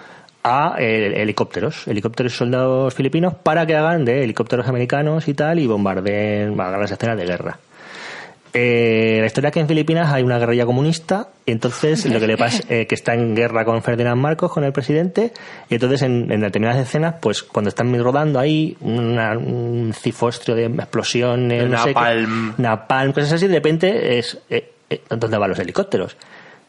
a 0.43 0.75
eh, 0.77 1.21
helicópteros, 1.21 1.87
helicópteros 1.87 2.37
soldados 2.37 2.93
filipinos 2.93 3.33
para 3.33 3.65
que 3.65 3.75
hagan 3.75 4.05
de 4.05 4.23
helicópteros 4.23 4.67
americanos 4.67 5.27
y 5.27 5.33
tal 5.33 5.57
y 5.59 5.65
bombardeen, 5.67 6.59
hagan 6.59 6.79
las 6.81 6.91
escenas 6.91 7.17
de 7.17 7.25
guerra. 7.25 7.57
Eh, 8.57 9.17
la 9.19 9.25
historia 9.25 9.49
es 9.49 9.53
que 9.53 9.59
en 9.59 9.67
Filipinas 9.67 10.13
hay 10.13 10.23
una 10.23 10.37
guerrilla 10.39 10.65
comunista 10.65 11.27
y 11.45 11.51
entonces 11.51 12.05
lo 12.05 12.21
que 12.21 12.27
le 12.27 12.37
pasa 12.37 12.63
es 12.69 12.87
que 12.87 12.95
está 12.95 13.13
en 13.13 13.35
guerra 13.35 13.65
con 13.65 13.83
Ferdinand 13.83 14.21
Marcos, 14.21 14.49
con 14.49 14.63
el 14.63 14.71
presidente, 14.71 15.33
y 15.69 15.73
entonces 15.73 16.03
en, 16.03 16.31
en 16.31 16.39
determinadas 16.39 16.81
escenas, 16.81 17.15
pues 17.19 17.43
cuando 17.43 17.67
están 17.67 17.93
rodando 18.01 18.39
ahí 18.39 18.77
una- 18.79 19.37
un 19.37 19.91
cifostrio 19.93 20.55
de 20.55 20.65
explosiones, 20.67 21.69
no 21.69 21.77
sé 21.79 21.89
qué, 21.89 21.93
Napalm. 21.95 22.53
napalm, 22.57 23.11
cosas 23.11 23.33
así, 23.33 23.47
de 23.47 23.55
repente 23.55 24.19
es 24.19 24.37
eh, 24.49 24.71
eh, 24.89 25.01
¿dónde 25.09 25.37
van 25.37 25.49
los 25.49 25.59
helicópteros? 25.59 26.15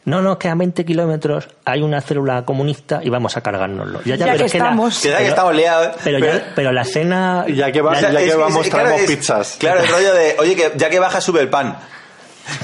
No, 0.07 0.21
no, 0.21 0.39
que 0.39 0.47
a 0.47 0.55
20 0.55 0.85
kilómetros 0.85 1.49
hay 1.65 1.81
una 1.81 1.99
célula 1.99 2.43
comunista 2.45 3.01
y 3.03 3.09
vamos 3.09 3.35
a 3.35 3.41
cargárnoslo. 3.41 3.99
Ya 4.05 4.15
pero 4.17 4.37
que 4.37 4.45
es 4.45 4.53
la- 4.53 4.59
estamos. 4.59 4.99
que 5.01 5.09
ya 5.09 5.17
que 5.17 5.17
pero- 5.23 5.29
estamos 5.29 5.55
liados. 5.55 5.95
pero, 6.03 6.19
ya- 6.19 6.51
pero 6.55 6.71
la 6.71 6.81
escena... 6.83 7.45
Ya 7.53 7.71
que, 7.73 7.81
va- 7.81 7.91
O 7.91 7.95
sea, 7.95 8.11
ya 8.11 8.19
es- 8.19 8.25
que 8.25 8.31
es- 8.31 8.37
vamos, 8.37 8.67
claro, 8.69 8.85
traemos 8.89 9.01
es- 9.09 9.17
pizzas. 9.17 9.57
Claro, 9.59 9.81
el 9.81 9.87
rollo 9.89 10.13
de, 10.13 10.35
oye, 10.39 10.55
que 10.55 10.71
ya 10.77 10.89
que 10.89 10.99
baja, 10.99 11.19
sube 11.19 11.41
el 11.41 11.49
pan. 11.49 11.77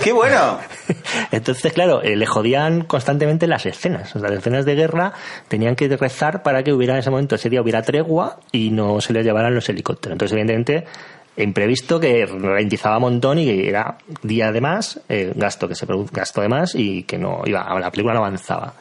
¡Qué 0.01 0.13
bueno! 0.13 0.59
Entonces, 1.31 1.73
claro, 1.73 2.01
eh, 2.01 2.15
le 2.15 2.25
jodían 2.25 2.85
constantemente 2.85 3.47
las 3.47 3.65
escenas. 3.65 4.15
O 4.15 4.19
sea, 4.19 4.29
las 4.29 4.39
escenas 4.39 4.63
de 4.63 4.75
guerra 4.75 5.11
tenían 5.49 5.75
que 5.75 5.89
rezar 5.97 6.41
para 6.43 6.63
que 6.63 6.71
hubiera 6.71 6.93
en 6.93 6.99
ese 7.01 7.09
momento, 7.09 7.35
ese 7.35 7.49
día 7.49 7.61
hubiera 7.61 7.81
tregua 7.81 8.39
y 8.53 8.69
no 8.71 9.01
se 9.01 9.11
les 9.11 9.25
llevaran 9.25 9.53
los 9.53 9.67
helicópteros. 9.67 10.13
Entonces, 10.13 10.31
evidentemente, 10.31 10.85
imprevisto 11.37 11.99
que 11.99 12.25
ralentizaba 12.25 12.97
un 12.97 13.01
montón 13.03 13.39
y 13.39 13.45
que 13.45 13.67
era 13.69 13.97
día 14.21 14.51
de 14.51 14.61
más, 14.61 14.99
eh, 15.09 15.31
gasto 15.35 15.67
que 15.67 15.75
se 15.75 15.87
produ- 15.87 16.09
gasto 16.11 16.41
de 16.41 16.47
más 16.49 16.75
y 16.75 17.03
que 17.03 17.17
no 17.17 17.41
iba, 17.45 17.79
la 17.79 17.89
película 17.91 18.13
no 18.13 18.19
avanzaba. 18.19 18.73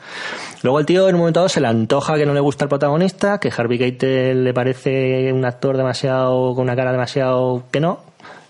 Luego 0.62 0.78
el 0.78 0.86
tío 0.86 1.08
en 1.08 1.14
un 1.14 1.20
momento 1.22 1.40
dado 1.40 1.48
se 1.48 1.60
le 1.60 1.68
antoja 1.68 2.16
que 2.16 2.26
no 2.26 2.34
le 2.34 2.40
gusta 2.40 2.64
el 2.64 2.68
protagonista, 2.68 3.38
que 3.40 3.50
Harvey 3.56 3.78
Keitel 3.78 4.44
le 4.44 4.52
parece 4.54 5.32
un 5.32 5.44
actor 5.44 5.76
demasiado, 5.76 6.54
con 6.54 6.64
una 6.64 6.76
cara 6.76 6.92
demasiado 6.92 7.64
que 7.70 7.80
no, 7.80 8.00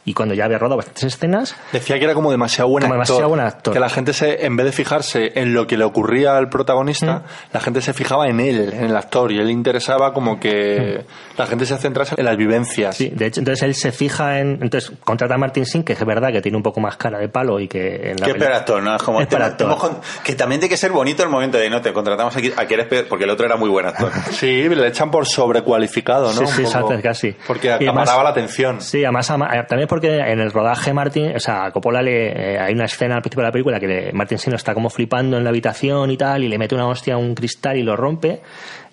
y 0.05 0.15
cuando 0.15 0.35
ya 0.35 0.47
había 0.47 0.59
rodado 0.59 0.77
bastantes 0.79 1.05
escenas, 1.05 1.55
Decía 1.73 1.99
que 1.99 2.05
era 2.05 2.15
como 2.15 2.31
demasiado 2.31 2.69
buen 2.69 2.83
Como 2.83 2.95
actor. 2.95 3.07
demasiado 3.07 3.29
buen 3.29 3.41
actor. 3.41 3.73
Que 3.75 3.81
la 3.81 3.89
gente, 3.89 4.13
se, 4.13 4.45
en 4.45 4.57
vez 4.57 4.67
de 4.67 4.73
fijarse 4.73 5.33
en 5.37 5.55
lo 5.55 5.67
que 5.67 5.77
le 5.77 5.85
ocurría 5.85 6.37
al 6.37 6.49
protagonista, 6.49 7.23
la 7.53 7.61
gente 7.61 7.81
se 7.81 7.93
fijaba 7.93 8.27
en 8.29 8.41
él, 8.41 8.73
en 8.73 8.85
el 8.85 8.97
actor, 8.97 9.31
y 9.33 9.39
él 9.39 9.51
interesaba 9.51 10.13
como 10.13 10.41
que 10.41 11.05
la 11.39 11.47
gente 11.47 11.67
se 11.67 11.77
centrase 11.79 12.15
en 12.19 12.25
las 12.25 12.37
vivencias. 12.37 12.97
Sí, 12.97 13.11
de 13.15 13.27
hecho, 13.27 13.41
entonces 13.41 13.63
él 13.63 13.75
se 13.75 13.93
fija 13.93 14.41
en. 14.41 14.59
Entonces 14.63 14.93
contrata 15.05 15.35
a 15.35 15.39
Martin 15.39 15.67
Sin, 15.67 15.85
que 15.85 15.93
es 15.93 16.05
verdad 16.05 16.31
que 16.33 16.41
tiene 16.43 16.57
un 16.57 16.63
poco 16.63 16.81
más 16.81 16.97
cara 16.97 17.19
de 17.19 17.29
palo 17.29 17.61
y 17.61 17.69
que 17.69 18.11
en 18.11 18.17
la 18.19 18.27
Qué 18.27 18.33
peli- 18.33 18.41
peor 18.41 18.53
actor, 18.53 18.83
¿no? 18.83 18.97
Es 18.97 19.03
como, 19.03 19.21
Es 19.21 19.29
te- 19.29 19.37
te 19.37 19.43
actor. 19.43 20.01
que 20.25 20.35
también 20.35 20.61
tiene 20.61 20.71
que 20.71 20.77
ser 20.77 20.91
bonito 20.91 21.23
el 21.23 21.29
momento 21.29 21.59
de, 21.59 21.71
no, 21.71 21.81
te 21.81 21.93
contratamos 21.93 22.37
aquí, 22.37 22.53
a 22.57 22.67
que 22.67 22.75
eres 22.75 22.87
peor, 22.87 23.07
porque 23.09 23.25
el 23.25 23.31
otro 23.31 23.47
era 23.47 23.57
muy 23.57 23.69
buen 23.71 23.87
actor. 23.87 24.11
Sí, 24.33 24.69
le 24.69 24.89
echan 24.89 25.11
por 25.11 25.27
sobrecualificado, 25.27 26.33
¿no? 26.33 26.41
Sí, 26.41 26.47
sí, 26.47 26.63
poco. 26.63 26.69
exacto, 26.93 27.03
casi. 27.03 27.37
Porque 27.47 27.73
acaparaba 27.73 28.25
la 28.25 28.31
atención. 28.31 28.81
Sí, 28.81 29.05
además 29.05 29.27
también 29.27 29.89
porque 29.93 30.21
en 30.21 30.41
el 30.41 30.51
rodaje 30.51 30.95
Martin, 30.95 31.37
o 31.37 31.39
sea, 31.39 31.67
a 31.67 31.71
Coppola 31.71 32.01
le, 32.01 32.55
eh, 32.55 32.59
hay 32.59 32.73
una 32.73 32.87
escena 32.87 33.17
al 33.17 33.21
principio 33.21 33.43
de 33.43 33.49
la 33.49 33.53
película 33.53 33.79
que 33.79 33.87
le- 33.87 34.13
Martin 34.15 34.39
Sin 34.39 34.55
está 34.55 34.73
como 34.73 34.89
flipando 34.89 35.37
en 35.37 35.45
la 35.45 35.51
habitación 35.51 36.11
y 36.11 36.17
tal, 36.17 36.43
y 36.45 36.49
le 36.49 36.57
mete 36.57 36.75
una 36.75 36.87
hostia 36.89 37.13
a 37.15 37.17
un 37.19 37.35
cristal 37.35 37.77
y 37.77 37.83
lo 37.83 37.95
rompe. 37.95 38.41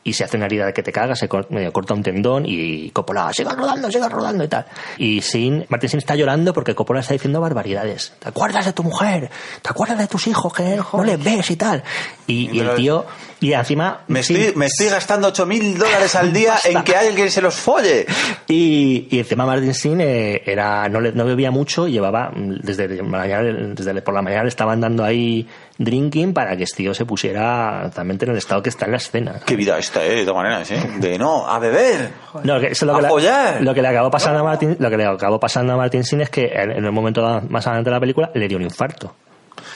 Y 0.03 0.13
se 0.13 0.23
hace 0.23 0.37
una 0.37 0.45
herida 0.45 0.65
de 0.65 0.73
que 0.73 0.81
te 0.81 0.91
cagas, 0.91 1.19
se 1.19 1.27
corta 1.27 1.93
un 1.93 2.03
tendón 2.03 2.45
y 2.47 2.89
Coppola, 2.91 3.31
sigan 3.33 3.57
rodando, 3.57 3.91
sigan 3.91 4.09
rodando 4.09 4.43
y 4.43 4.47
tal. 4.47 4.65
Y 4.97 5.21
Sin, 5.21 5.65
Martin 5.69 5.89
Sin 5.89 5.99
está 5.99 6.15
llorando 6.15 6.53
porque 6.53 6.73
Coppola 6.73 7.01
está 7.01 7.13
diciendo 7.13 7.41
barbaridades. 7.41 8.13
¿Te 8.19 8.29
acuerdas 8.29 8.65
de 8.65 8.73
tu 8.73 8.83
mujer? 8.83 9.29
¿Te 9.61 9.69
acuerdas 9.69 9.97
de 9.97 10.07
tus 10.07 10.25
hijos 10.27 10.53
que 10.53 10.79
no 10.93 11.03
les 11.03 11.21
ves 11.23 11.51
y 11.51 11.55
tal? 11.57 11.83
Y, 12.27 12.49
y 12.55 12.59
el 12.61 12.75
tío, 12.75 13.05
y 13.41 13.51
encima... 13.53 14.01
Me 14.07 14.23
Sin- 14.23 14.37
estoy, 14.37 14.55
me 14.55 14.65
estoy 14.67 14.87
gastando 14.87 15.33
8.000 15.33 15.75
dólares 15.77 16.15
al 16.15 16.31
día 16.31 16.55
en 16.63 16.81
que 16.83 16.95
alguien 16.95 17.29
se 17.29 17.41
los 17.41 17.55
folle. 17.55 18.05
y, 18.47 19.07
y 19.11 19.19
encima 19.19 19.45
Martin 19.45 19.73
Sin 19.73 19.99
eh, 20.01 20.41
era, 20.45 20.87
no, 20.89 21.01
le- 21.01 21.11
no 21.11 21.25
bebía 21.25 21.51
mucho 21.51 21.87
y 21.87 21.91
llevaba, 21.93 22.31
mm, 22.33 22.59
desde, 22.63 23.01
mañana, 23.03 23.43
desde 23.75 24.01
por 24.01 24.13
la 24.13 24.21
mañana 24.21 24.43
le 24.43 24.49
estaban 24.49 24.79
dando 24.79 25.03
ahí 25.03 25.47
drinking 25.79 26.33
para 26.33 26.55
que 26.55 26.63
este 26.65 26.77
tío 26.83 26.93
se 26.93 27.05
pusiera 27.05 27.89
realmente 27.89 28.25
en 28.25 28.31
el 28.31 28.37
estado 28.37 28.61
que 28.61 28.69
está 28.69 28.85
en 28.85 28.91
la 28.91 28.97
escena. 28.97 29.39
Qué 29.45 29.55
vida 29.55 29.79
esta, 29.79 30.03
¿eh? 30.05 30.17
De 30.17 30.25
todas 30.25 30.43
maneras, 30.43 30.69
¿eh? 30.69 30.79
De 30.99 31.17
no, 31.17 31.47
a 31.47 31.57
beber. 31.57 32.11
No, 32.43 32.59
que 32.59 32.67
eso 32.67 32.85
es 32.85 32.87
lo 32.87 32.93
¡A 32.93 32.97
que, 32.97 33.01
le, 33.03 33.07
follar! 33.09 33.61
lo 33.61 33.73
que 33.73 33.81
le 33.81 33.87
acabó 33.87 34.11
pasando 34.11 34.39
a 34.39 34.43
Martin, 34.43 34.75
lo 34.77 34.89
que 34.89 34.97
le 34.97 35.05
acabó 35.05 35.39
pasando 35.39 35.73
a 35.73 35.77
Martin 35.77 36.03
Sin 36.03 36.21
es 36.21 36.29
que 36.29 36.45
en 36.53 36.71
el 36.85 36.91
momento 36.91 37.41
más 37.49 37.65
adelante 37.65 37.89
de 37.89 37.95
la 37.95 37.99
película 37.99 38.29
le 38.35 38.47
dio 38.47 38.57
un 38.57 38.63
infarto. 38.63 39.15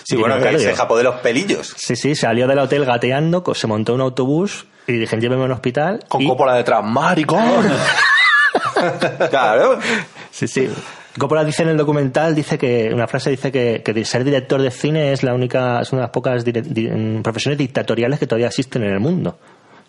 Sí, 0.04 0.16
bueno, 0.18 0.38
que 0.39 0.60
se 0.60 0.72
escapó 0.72 0.97
de 0.97 1.04
los 1.04 1.16
pelillos. 1.16 1.74
Sí, 1.78 1.95
sí, 1.95 2.14
salió 2.16 2.47
del 2.47 2.60
hotel 2.60 2.86
gateando, 2.86 3.43
se 3.56 3.68
montó 3.68 3.93
un 3.93 4.01
autobús 4.01 4.68
y 4.88 4.93
dijeron 4.93 5.22
llévenme 5.22 5.43
a 5.43 5.45
un 5.45 5.51
hospital. 5.54 5.99
Con 6.10 6.22
y- 6.22 6.28
Coppola 6.28 6.56
detrás, 6.56 6.84
maricón. 6.84 7.41
Claro. 9.30 9.80
Sí, 10.32 10.47
sí. 10.47 10.70
Coppola 11.18 11.43
dice 11.43 11.64
en 11.64 11.70
el 11.70 11.78
documental, 11.78 12.34
dice 12.34 12.57
que, 12.57 12.89
una 12.91 13.07
frase 13.07 13.30
dice 13.30 13.51
que, 13.51 13.84
que 13.84 14.05
ser 14.05 14.24
director 14.24 14.61
de 14.61 14.72
cine 14.72 15.11
es 15.11 15.22
la 15.22 15.34
única, 15.34 15.82
es 15.82 15.91
una 15.91 16.01
de 16.01 16.05
las 16.05 16.11
pocas 16.11 16.43
mm, 16.45 17.22
profesiones 17.22 17.57
dictatoriales 17.57 18.20
que 18.20 18.26
todavía 18.26 18.47
existen 18.47 18.84
en 18.84 18.93
el 18.93 18.99
mundo. 18.99 19.38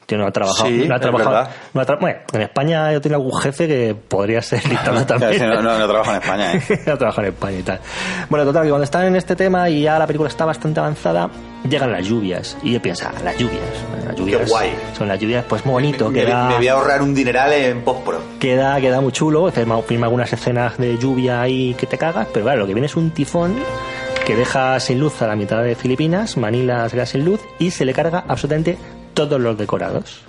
Tío, 0.06 0.18
no 0.18 0.26
ha 0.26 0.30
trabajado, 0.30 0.68
Sí, 0.68 0.84
no 0.86 0.94
ha 0.94 1.00
trabajado, 1.00 1.30
verdad. 1.30 1.50
no 1.72 1.80
ha 1.80 1.86
tra- 1.86 1.98
bueno, 1.98 2.18
en 2.34 2.42
España 2.42 2.92
yo 2.92 3.00
tengo 3.00 3.16
algún 3.16 3.40
jefe 3.40 3.66
que 3.66 3.94
podría 3.94 4.42
ser 4.42 4.62
dictador 4.68 5.04
también. 5.04 5.38
no, 5.48 5.62
no, 5.62 5.78
no 5.78 5.86
trabajo 5.88 6.10
en 6.10 6.16
España, 6.16 6.52
¿eh? 6.54 6.62
no 6.86 6.98
trabaja 6.98 7.22
en 7.22 7.28
España 7.28 7.58
y 7.58 7.62
tal. 7.62 7.80
Bueno, 8.28 8.44
total, 8.44 8.64
que 8.64 8.68
cuando 8.68 8.84
están 8.84 9.06
en 9.06 9.16
este 9.16 9.34
tema 9.34 9.68
y 9.70 9.82
ya 9.82 9.98
la 9.98 10.06
película 10.06 10.28
está 10.28 10.44
bastante 10.44 10.78
avanzada, 10.80 11.30
llegan 11.68 11.90
las 11.90 12.06
lluvias. 12.06 12.56
Y 12.62 12.74
él 12.74 12.80
piensa, 12.82 13.12
las 13.24 13.36
lluvias. 13.38 13.60
Las 14.06 14.14
lluvias 14.16 14.50
guay. 14.50 14.74
Son 14.98 15.08
las 15.08 15.18
lluvias, 15.18 15.44
pues 15.48 15.64
muy 15.64 15.72
bonito. 15.72 16.10
Me, 16.10 16.20
queda, 16.24 16.48
me 16.48 16.56
voy 16.56 16.68
a 16.68 16.72
ahorrar 16.74 17.00
un 17.00 17.14
dineral 17.14 17.52
en 17.54 17.80
postpro. 17.82 18.20
queda, 18.38 18.78
queda 18.82 19.00
muy 19.00 19.12
chulo. 19.12 19.50
Firma, 19.50 19.80
firma 19.82 20.04
algunas 20.06 20.30
escenas 20.32 20.76
de 20.76 20.98
lluvia 20.98 21.40
ahí 21.40 21.74
que 21.78 21.86
te 21.86 21.96
cagas, 21.96 22.26
pero 22.32 22.44
claro, 22.44 22.60
lo 22.60 22.66
que 22.66 22.74
viene 22.74 22.86
es 22.86 22.96
un 22.96 23.10
tifón 23.10 23.54
que 24.26 24.36
deja 24.36 24.78
sin 24.80 25.00
luz 25.00 25.20
a 25.22 25.26
la 25.26 25.36
mitad 25.36 25.62
de 25.62 25.74
Filipinas, 25.74 26.36
Manila 26.38 26.88
se 26.88 26.96
queda 26.96 27.06
sin 27.06 27.24
luz 27.26 27.40
y 27.58 27.70
se 27.70 27.84
le 27.84 27.92
carga 27.92 28.24
absolutamente 28.26 28.78
todos 29.14 29.40
los 29.40 29.56
decorados. 29.56 30.20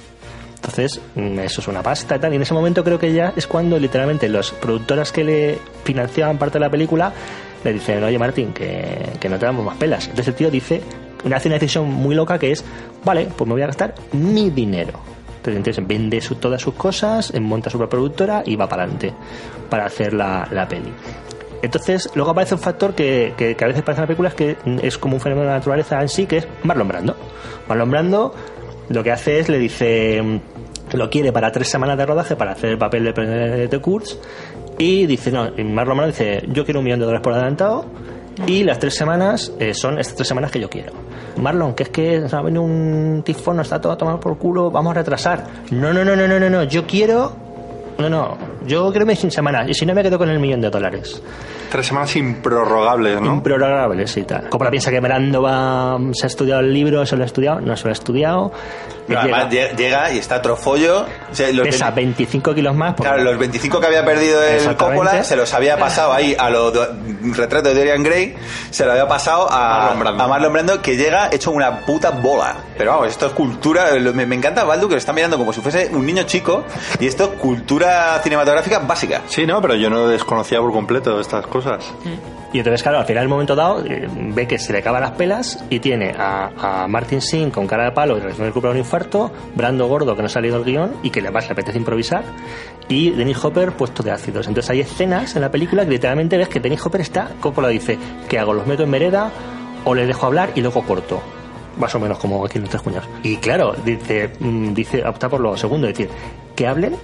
Entonces, 0.56 1.02
mm, 1.16 1.40
eso 1.40 1.62
es 1.62 1.68
una 1.68 1.84
pasta 1.84 2.16
y 2.16 2.20
tal. 2.20 2.34
Y 2.34 2.38
en 2.38 2.42
ese 2.42 2.54
momento 2.54 2.84
creo 2.84 2.98
que 2.98 3.14
ya 3.14 3.34
es 3.36 3.46
cuando 3.48 3.78
literalmente 3.78 4.30
los 4.30 4.52
productoras 4.52 5.12
que 5.12 5.24
le 5.24 5.60
financiaban 5.84 6.38
parte 6.38 6.54
de 6.54 6.62
la 6.62 6.72
película 6.72 7.12
le 7.64 7.74
dicen, 7.74 8.04
oye 8.04 8.18
Martín, 8.18 8.54
que, 8.54 9.14
que 9.20 9.28
no 9.30 9.38
te 9.38 9.46
damos 9.46 9.66
más 9.66 9.78
pelas. 9.78 10.06
Entonces 10.06 10.30
el 10.30 10.36
tío 10.36 10.52
dice, 10.52 10.82
hace 11.34 11.48
una 11.48 11.56
decisión 11.56 11.92
muy 11.92 12.16
loca 12.16 12.38
que 12.38 12.52
es, 12.52 12.64
vale, 13.04 13.28
pues 13.36 13.48
me 13.48 13.54
voy 13.54 13.62
a 13.64 13.68
gastar 13.68 13.96
mi 14.14 14.50
dinero. 14.50 15.00
Entonces, 15.54 15.86
vende 15.86 16.20
todas 16.40 16.62
sus 16.62 16.74
cosas, 16.74 17.32
monta 17.40 17.70
su 17.70 17.78
propia 17.78 17.92
productora 17.92 18.44
y 18.46 18.56
va 18.56 18.68
para 18.68 18.84
adelante 18.84 19.14
para 19.70 19.86
hacer 19.86 20.14
la, 20.14 20.48
la 20.52 20.68
peli. 20.68 20.92
Entonces, 21.62 22.10
luego 22.16 22.32
aparece 22.32 22.56
un 22.56 22.62
factor 22.62 22.94
que, 22.94 23.34
que, 23.38 23.56
que 23.56 23.64
a 23.64 23.68
veces 23.68 23.84
parece 23.84 24.00
en 24.00 24.04
las 24.04 24.08
películas 24.08 24.34
que 24.34 24.58
es 24.82 24.98
como 24.98 25.16
un 25.16 25.22
fenómeno 25.22 25.48
de 25.48 25.52
la 25.52 25.58
naturaleza 25.58 26.02
en 26.02 26.10
sí, 26.10 26.26
que 26.26 26.38
es 26.38 26.48
Marlon 26.64 26.88
Brando. 26.88 27.16
Marlon 27.68 27.92
Brando 27.92 28.36
lo 28.90 29.04
que 29.04 29.12
hace 29.12 29.40
es, 29.40 29.50
le 29.50 29.60
dice, 29.60 30.22
lo 30.94 31.10
quiere 31.10 31.32
para 31.32 31.52
tres 31.52 31.70
semanas 31.70 31.98
de 31.98 32.06
rodaje 32.06 32.36
para 32.36 32.52
hacer 32.52 32.72
el 32.72 32.78
papel 32.78 33.04
de, 33.04 33.68
de, 33.68 33.80
Kurtz 33.80 34.18
y 34.78 35.06
dice, 35.06 35.32
no, 35.32 35.48
y 35.58 35.64
Marlon 35.64 35.98
Brando 35.98 36.12
dice, 36.12 36.44
yo 36.48 36.66
quiero 36.66 36.80
un 36.80 36.86
millón 36.86 37.00
de 37.00 37.06
dólares 37.06 37.24
por 37.24 37.34
adelantado 37.34 37.86
y 38.46 38.64
las 38.64 38.80
tres 38.80 38.96
semanas 38.96 39.52
eh, 39.60 39.74
son 39.74 39.98
estas 39.98 40.16
tres 40.16 40.28
semanas 40.28 40.52
que 40.52 40.60
yo 40.60 40.70
quiero. 40.70 40.94
Marlon, 41.38 41.74
que 41.74 41.84
es 41.84 41.90
que 41.90 42.28
se 42.28 42.36
ha 42.36 42.42
venido 42.42 42.64
un 42.64 43.24
tifón, 43.26 43.58
nos 43.58 43.68
está 43.68 43.80
todo 43.80 43.94
a 43.94 43.98
tomar 43.98 44.20
por 44.20 44.38
culo, 44.38 44.70
vamos 44.72 44.92
a 44.92 44.96
retrasar. 44.96 45.44
No, 45.72 45.94
no, 45.94 46.04
no, 46.06 46.16
no, 46.16 46.28
no, 46.28 46.40
no, 46.40 46.50
no, 46.50 46.64
yo 46.64 46.86
quiero 46.86 47.46
No, 47.98 48.10
no. 48.10 48.38
Yo 48.68 48.92
creo 48.92 49.06
que 49.06 49.16
sin 49.16 49.32
semana. 49.32 49.66
Y 49.70 49.74
si 49.74 49.86
no, 49.86 49.94
me 49.94 50.04
quedo 50.04 50.18
con 50.18 50.30
el 50.30 50.40
millón 50.40 50.62
de 50.62 50.70
dólares. 50.70 51.22
Tres 51.70 51.88
semanas 51.88 52.16
improrrogables, 52.16 53.22
¿no? 53.22 53.34
Improrrogables 53.36 54.16
y 54.18 54.24
tal. 54.24 54.50
Coppola 54.50 54.70
piensa 54.72 54.92
que 54.92 55.00
Brando 55.00 55.42
va, 55.42 55.98
se 56.14 56.26
ha 56.26 56.28
estudiado 56.28 56.62
el 56.62 56.74
libro, 56.74 57.06
se 57.06 57.16
lo 57.16 57.24
ha 57.24 57.26
estudiado, 57.26 57.60
no 57.62 57.76
se 57.76 57.84
lo 57.86 57.90
ha 57.90 57.94
estudiado. 57.94 58.52
Pero 59.08 59.22
Llega- 59.22 59.38
además 59.38 59.54
lle- 59.54 59.76
llega 59.76 60.12
y 60.14 60.18
está 60.18 60.42
trofollo. 60.42 61.06
O 61.32 61.36
sea, 61.36 61.52
los 61.52 61.68
pesa 61.68 61.92
25 61.92 62.56
kilos 62.56 62.76
más. 62.76 62.96
Claro, 62.96 63.24
los 63.24 63.38
25 63.38 63.80
que 63.80 63.86
había 63.86 64.04
perdido 64.04 64.42
el. 64.42 64.76
Coppola 64.76 65.24
se 65.24 65.36
los 65.36 65.54
había 65.54 65.78
pasado 65.78 66.12
ahí 66.12 66.36
a 66.38 66.50
los 66.50 66.74
do- 66.74 66.88
retratos 67.36 67.74
de 67.74 67.80
Dorian 67.80 68.02
Gray, 68.02 68.36
se 68.72 68.84
lo 68.84 68.94
había 68.94 69.08
pasado 69.08 69.48
a 69.52 69.80
Marlon 69.94 70.00
Brando. 70.00 70.24
a 70.24 70.28
Marlon 70.28 70.54
Brando, 70.54 70.82
que 70.82 70.98
llega 70.98 71.30
hecho 71.32 71.52
una 71.52 71.82
puta 71.82 72.10
bola. 72.12 72.56
Pero 72.78 72.92
vamos, 72.94 73.10
esto 73.10 73.28
es 73.28 73.34
cultura. 73.34 73.86
Me, 74.14 74.26
me 74.26 74.36
encanta 74.36 74.64
Baldu 74.64 74.88
que 74.88 74.94
lo 74.96 74.98
está 74.98 75.14
mirando 75.14 75.38
como 75.38 75.54
si 75.54 75.62
fuese 75.62 75.90
un 75.94 76.04
niño 76.06 76.24
chico 76.24 76.64
y 77.00 77.06
esto 77.06 77.26
es 77.26 77.30
cultura 77.40 78.20
cinematográfica 78.24 78.80
básica. 78.80 79.22
Sí, 79.28 79.46
no, 79.46 79.62
pero 79.62 79.76
yo 79.76 79.90
no 79.92 80.08
desconocía 80.08 80.60
por 80.60 80.72
completo 80.72 81.20
estas 81.20 81.46
cosas. 81.46 81.55
Y 82.54 82.60
entonces, 82.60 82.82
claro, 82.84 83.00
al 83.00 83.06
final, 83.06 83.24
en 83.24 83.28
un 83.28 83.32
momento 83.32 83.56
dado, 83.56 83.84
eh, 83.86 84.08
ve 84.34 84.48
que 84.48 84.58
se 84.58 84.72
le 84.72 84.80
acaban 84.80 85.02
las 85.02 85.12
pelas 85.12 85.64
y 85.70 85.80
tiene 85.80 86.16
a, 86.18 86.84
a 86.84 86.88
Martin 86.88 87.20
Sin 87.22 87.52
con 87.52 87.68
cara 87.68 87.86
de 87.86 87.92
palo 87.92 88.18
y 88.18 88.22
de 88.22 88.52
culpa 88.52 88.70
un 88.70 88.78
infarto, 88.78 89.32
Brando 89.56 89.88
gordo 89.88 90.16
que 90.16 90.22
no 90.22 90.28
ha 90.28 90.30
salido 90.30 90.58
el 90.58 90.64
guion 90.64 90.94
y 91.04 91.10
que 91.10 91.20
además 91.20 91.48
le 91.48 91.54
apetece 91.54 91.78
improvisar, 91.78 92.24
y 92.88 93.12
Dennis 93.12 93.44
Hopper 93.44 93.74
puesto 93.74 94.04
de 94.04 94.12
ácidos. 94.12 94.48
Entonces 94.48 94.70
hay 94.70 94.82
escenas 94.82 95.36
en 95.36 95.42
la 95.42 95.52
película 95.52 95.84
que 95.84 95.92
literalmente 95.92 96.38
ves 96.38 96.48
que 96.50 96.60
Dennis 96.60 96.86
Hopper 96.86 97.02
está, 97.02 97.30
Coppola 97.42 97.68
dice, 97.68 97.98
¿qué 98.30 98.40
hago? 98.40 98.54
¿Los 98.54 98.68
meto 98.68 98.84
en 98.84 98.92
vereda 98.92 99.32
o 99.84 99.94
le 99.94 100.06
dejo 100.06 100.26
hablar 100.26 100.52
y 100.56 100.62
luego 100.62 100.82
corto? 100.84 101.22
Más 101.78 101.94
o 101.94 102.00
menos 102.00 102.18
como 102.20 102.46
aquí 102.46 102.58
en 102.58 102.62
los 102.62 102.70
tres 102.70 102.82
cuñados. 102.82 103.10
Y 103.22 103.38
claro, 103.38 103.76
dice, 103.84 104.32
mm, 104.40 104.74
dice 104.74 105.06
opta 105.06 105.28
por 105.28 105.42
lo 105.42 105.58
segundo, 105.58 105.88
es 105.88 105.98
decir, 105.98 106.10
que 106.56 106.68
hablen 106.68 106.96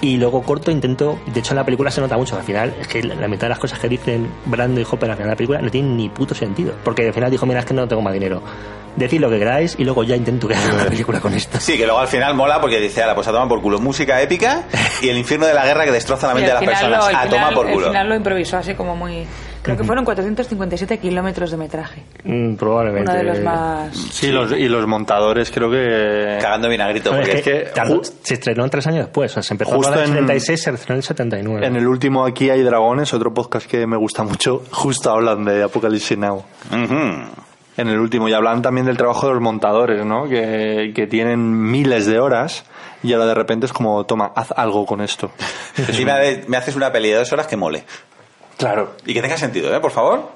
y 0.00 0.16
luego 0.18 0.42
corto 0.42 0.70
intento 0.70 1.18
de 1.26 1.40
hecho 1.40 1.52
en 1.52 1.56
la 1.56 1.64
película 1.64 1.90
se 1.90 2.00
nota 2.00 2.16
mucho 2.16 2.36
al 2.36 2.42
final 2.42 2.74
es 2.80 2.86
que 2.86 3.02
la 3.02 3.28
mitad 3.28 3.42
de 3.46 3.48
las 3.50 3.58
cosas 3.58 3.78
que 3.78 3.88
dicen 3.88 4.28
Brando 4.44 4.80
y 4.80 4.84
Hopper 4.90 5.10
al 5.10 5.16
final 5.16 5.28
de 5.28 5.32
la 5.32 5.36
película 5.36 5.60
no 5.62 5.70
tienen 5.70 5.96
ni 5.96 6.08
puto 6.10 6.34
sentido 6.34 6.74
porque 6.84 7.06
al 7.06 7.14
final 7.14 7.30
dijo 7.30 7.46
mira 7.46 7.60
es 7.60 7.66
que 7.66 7.74
no 7.74 7.88
tengo 7.88 8.02
más 8.02 8.12
dinero 8.12 8.42
decid 8.96 9.20
lo 9.20 9.28
que 9.30 9.38
queráis 9.38 9.74
y 9.78 9.84
luego 9.84 10.04
ya 10.04 10.16
intento 10.16 10.48
que 10.48 10.54
haga 10.54 10.74
una 10.74 10.84
película 10.84 11.20
con 11.20 11.32
esto 11.34 11.58
Sí, 11.60 11.76
que 11.76 11.84
luego 11.84 11.98
al 12.00 12.08
final 12.08 12.34
mola 12.34 12.60
porque 12.60 12.80
dice, 12.80 13.02
ala, 13.02 13.14
pues 13.14 13.26
a 13.28 13.32
tomar 13.32 13.46
por 13.48 13.60
culo. 13.60 13.78
Música 13.78 14.20
épica 14.22 14.64
y 15.02 15.08
el 15.10 15.18
infierno 15.18 15.44
de 15.46 15.52
la 15.52 15.66
guerra 15.66 15.84
que 15.84 15.92
destroza 15.92 16.26
la 16.28 16.32
Sí, 16.32 16.36
mente 16.40 16.48
de 16.50 16.54
las 16.54 16.64
personas. 16.64 17.12
lo- 17.12 17.18
a 17.18 17.26
tomar 17.28 17.54
por 17.54 17.66
culo. 17.70 17.86
Al 17.86 17.92
final 17.92 18.08
lo 18.08 18.14
improvisó 18.16 18.56
así 18.56 18.74
como 18.74 18.96
muy... 18.96 19.26
Creo 19.66 19.76
que 19.76 19.84
fueron 19.84 20.04
457 20.04 20.98
kilómetros 20.98 21.50
de 21.50 21.56
metraje. 21.56 22.02
Mm, 22.24 22.54
probablemente 22.54 23.10
Uno 23.10 23.18
de 23.18 23.24
los 23.24 23.40
más... 23.42 23.96
Sí, 23.96 24.28
Los, 24.28 24.52
y 24.52 24.68
los 24.68 24.86
montadores 24.86 25.50
creo 25.50 25.70
que... 25.70 26.38
Cagando 26.40 26.68
vinagrito. 26.68 27.12
No, 27.12 27.18
es 27.20 27.28
Porque 27.28 27.42
que, 27.42 27.56
es 27.58 27.64
que 27.68 27.74
tardó- 27.74 28.00
se 28.22 28.34
estrenó 28.34 28.68
tres 28.70 28.86
años 28.86 29.06
después 29.06 29.30
o 29.32 29.34
sea, 29.34 29.42
se 29.42 29.54
empezó 29.54 29.72
Justo 29.76 29.92
en 29.94 29.98
el 29.98 30.04
en- 30.04 30.14
76 30.14 30.62
se 30.62 30.70
estrenó 30.70 30.94
en 30.94 30.98
el 30.98 31.02
79 31.02 31.66
En 31.66 31.76
el 31.76 31.86
último 31.86 32.24
Aquí 32.24 32.48
hay 32.48 32.62
dragones, 32.62 33.12
otro 33.12 33.34
podcast 33.34 33.66
que 33.68 33.86
me 33.86 33.96
gusta 33.96 34.22
mucho, 34.22 34.62
justo 34.70 35.10
hablan 35.10 35.44
de 35.44 35.62
Apocalipsis 35.64 36.16
Now. 36.16 36.44
En 37.78 37.88
el 37.88 37.98
último, 37.98 38.26
y 38.28 38.32
hablan 38.32 38.62
también 38.62 38.86
del 38.86 38.96
trabajo 38.96 39.26
de 39.26 39.34
los 39.34 39.42
montadores, 39.42 40.04
¿no? 40.06 40.26
Que, 40.28 40.92
que 40.94 41.06
tienen 41.06 41.70
miles 41.70 42.06
de 42.06 42.18
horas 42.18 42.64
y 43.02 43.12
ahora 43.12 43.26
de 43.26 43.34
repente 43.34 43.66
es 43.66 43.72
como, 43.74 44.04
toma, 44.06 44.32
haz 44.34 44.50
algo 44.56 44.86
con 44.86 45.02
esto. 45.02 45.30
Encima 45.76 46.14
de- 46.16 46.44
me 46.48 46.56
haces 46.56 46.74
una 46.74 46.90
peli 46.90 47.10
de 47.10 47.16
dos 47.16 47.32
horas 47.34 47.46
que 47.46 47.56
mole. 47.56 47.84
Claro. 48.56 48.96
Y 49.04 49.14
que 49.14 49.22
tenga 49.22 49.36
sentido, 49.36 49.74
¿eh? 49.74 49.80
Por 49.80 49.90
favor. 49.92 50.35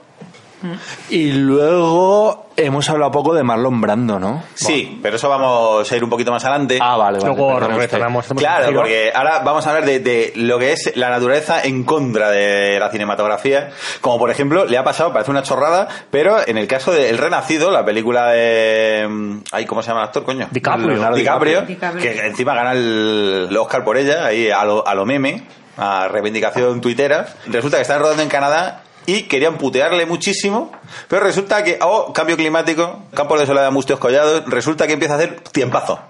Y 1.11 1.33
luego 1.33 2.47
hemos 2.57 2.89
hablado 2.91 3.11
poco 3.11 3.35
de 3.35 3.43
Marlon 3.43 3.81
Brando, 3.81 4.19
¿no? 4.19 4.43
Sí, 4.55 4.99
pero 5.03 5.17
eso 5.17 5.29
vamos 5.29 5.91
a 5.91 5.97
ir 5.97 6.05
un 6.05 6.11
poquito 6.11 6.31
más 6.31 6.45
adelante. 6.45 6.79
Ah, 6.81 6.97
vale, 6.97 7.19
vale. 7.19 7.35
luego 7.35 7.59
retornamos 7.61 8.27
Claro, 8.37 8.73
porque 8.75 9.11
ahora 9.15 9.41
vamos 9.41 9.67
a 9.67 9.71
hablar 9.71 9.87
de, 9.87 10.01
de 10.01 10.33
lo 10.37 10.59
que 10.59 10.73
es 10.73 10.93
la 10.97 11.09
naturaleza 11.11 11.63
en 11.63 11.85
contra 11.85 12.31
de 12.31 12.79
la 12.79 12.91
cinematografía. 12.91 13.71
Como 14.01 14.19
por 14.19 14.31
ejemplo, 14.31 14.65
le 14.67 14.77
ha 14.79 14.85
pasado, 14.85 15.13
parece 15.13 15.31
una 15.31 15.43
chorrada, 15.43 15.89
pero 16.11 16.37
en 16.47 16.59
el 16.59 16.67
caso 16.69 16.93
de 16.93 17.09
El 17.11 17.19
Renacido, 17.19 17.71
la 17.71 17.85
película 17.85 18.29
de. 18.31 19.07
mm, 19.09 19.39
Ay, 19.53 19.67
¿cómo 19.67 19.83
se 19.83 19.89
llama 19.89 20.03
el 20.03 20.07
actor, 20.09 20.25
coño? 20.25 20.49
DiCaprio. 20.51 20.89
Leonardo 20.89 21.17
DiCaprio, 21.17 21.63
DiCaprio. 21.63 22.03
que 22.03 22.27
encima 22.27 22.55
gana 22.55 22.73
el, 22.73 23.47
el 23.51 23.57
Oscar 23.57 23.83
por 23.85 23.97
ella, 23.97 24.27
ahí 24.27 24.51
a 24.51 24.65
lo, 24.65 24.87
a 24.87 24.95
lo 24.95 25.07
meme, 25.07 25.45
a 25.77 26.09
reivindicación 26.09 26.81
tuitera. 26.81 27.27
Resulta 27.47 27.77
que 27.79 27.83
están 27.83 28.01
rodando 28.01 28.23
en 28.23 28.29
Canadá. 28.29 28.83
Y 29.07 29.23
querían 29.23 29.57
putearle 29.59 30.07
muchísimo, 30.07 30.71
pero 31.09 31.25
resulta 31.25 31.65
que, 31.65 31.79
oh, 31.83 32.13
cambio 32.13 32.37
climático, 32.37 33.01
campos 33.15 33.41
de 33.41 33.47
soledad 33.47 33.71
mustios 33.73 33.99
collados, 33.99 34.45
resulta 34.47 34.87
que 34.87 34.93
empieza 34.93 35.15
a 35.15 35.17
hacer 35.17 35.41
tiempazo 35.53 36.01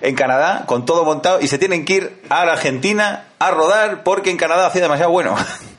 en 0.00 0.14
Canadá 0.14 0.64
con 0.66 0.86
todo 0.86 1.04
montado 1.04 1.40
y 1.40 1.48
se 1.48 1.58
tienen 1.58 1.84
que 1.84 1.94
ir 1.94 2.22
a 2.28 2.44
la 2.44 2.52
Argentina 2.52 3.24
a 3.38 3.50
rodar 3.50 4.04
porque 4.04 4.30
en 4.30 4.36
Canadá 4.36 4.66
hacía 4.66 4.82
demasiado 4.82 5.10
bueno. 5.10 5.34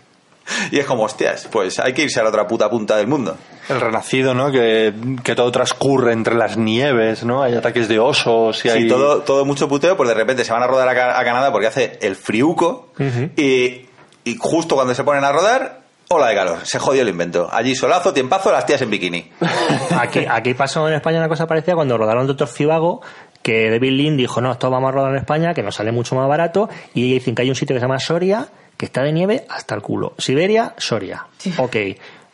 y 0.71 0.79
es 0.79 0.85
como, 0.85 1.03
hostias, 1.03 1.47
pues 1.51 1.79
hay 1.79 1.93
que 1.93 2.03
irse 2.03 2.19
a 2.19 2.23
la 2.23 2.29
otra 2.29 2.47
puta 2.47 2.69
punta 2.69 2.97
del 2.97 3.07
mundo. 3.07 3.37
El 3.69 3.79
renacido, 3.79 4.33
¿no? 4.33 4.51
Que, 4.51 4.93
que 5.23 5.35
todo 5.35 5.51
transcurre 5.51 6.11
entre 6.11 6.35
las 6.35 6.57
nieves, 6.57 7.23
¿no? 7.23 7.43
Hay 7.43 7.55
ataques 7.55 7.87
de 7.87 7.99
osos 7.99 8.57
y 8.59 8.61
Sí, 8.61 8.69
hay... 8.69 8.87
todo, 8.87 9.21
todo 9.21 9.45
mucho 9.45 9.67
puteo, 9.67 9.95
pues 9.95 10.09
de 10.09 10.15
repente 10.15 10.43
se 10.43 10.51
van 10.51 10.63
a 10.63 10.67
rodar 10.67 10.89
a, 10.89 11.19
a 11.19 11.23
Canadá 11.23 11.51
porque 11.51 11.67
hace 11.67 11.99
el 12.01 12.15
friuco 12.15 12.89
y, 13.37 13.85
y 14.23 14.37
justo 14.39 14.75
cuando 14.75 14.95
se 14.95 15.03
ponen 15.03 15.23
a 15.23 15.31
rodar, 15.31 15.78
ola 16.11 16.27
de 16.29 16.35
calor, 16.35 16.57
se 16.63 16.79
jodió 16.79 17.03
el 17.03 17.09
invento. 17.09 17.47
Allí 17.51 17.75
solazo, 17.75 18.11
tiempazo, 18.13 18.51
las 18.51 18.65
tías 18.65 18.81
en 18.81 18.89
bikini. 18.89 19.31
Aquí, 19.99 20.25
aquí 20.27 20.55
pasó 20.55 20.87
en 20.87 20.95
España 20.95 21.19
una 21.19 21.29
cosa 21.29 21.45
parecida 21.45 21.75
cuando 21.75 21.97
rodaron 21.99 22.25
Doctor 22.25 22.47
Cibago, 22.47 23.01
que 23.43 23.69
David 23.69 23.91
Lynn 23.91 24.17
dijo, 24.17 24.41
no, 24.41 24.51
esto 24.51 24.71
vamos 24.71 24.89
a 24.89 24.91
rodar 24.91 25.11
en 25.11 25.17
España, 25.17 25.53
que 25.53 25.61
nos 25.61 25.75
sale 25.75 25.91
mucho 25.91 26.15
más 26.15 26.27
barato, 26.27 26.67
y 26.95 27.13
dicen 27.13 27.35
que 27.35 27.43
hay 27.43 27.49
un 27.49 27.55
sitio 27.55 27.75
que 27.75 27.79
se 27.79 27.83
llama 27.85 27.99
Soria, 27.99 28.47
que 28.75 28.85
está 28.87 29.03
de 29.03 29.11
nieve 29.13 29.45
hasta 29.49 29.75
el 29.75 29.81
culo. 29.83 30.13
Siberia, 30.17 30.73
Soria. 30.77 31.27
Ok, 31.57 31.75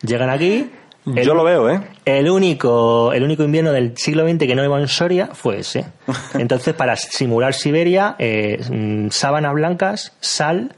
llegan 0.04 0.30
aquí... 0.30 0.72
el- 1.08 1.26
Yo 1.26 1.34
lo 1.34 1.44
veo, 1.44 1.70
¿eh? 1.70 1.82
El 2.06 2.30
único, 2.30 3.12
el 3.12 3.24
único 3.24 3.44
invierno 3.44 3.74
del 3.74 3.98
siglo 3.98 4.26
XX 4.26 4.38
que 4.48 4.56
no 4.56 4.64
iba 4.64 4.80
en 4.80 4.88
Soria 4.88 5.30
fue 5.34 5.60
ese. 5.60 5.86
Entonces, 6.36 6.74
para 6.76 6.96
simular 6.96 7.54
Siberia, 7.54 8.16
eh, 8.20 8.58
mm, 8.70 9.10
sábanas 9.10 9.54
blancas, 9.54 10.14
sal, 10.22 10.76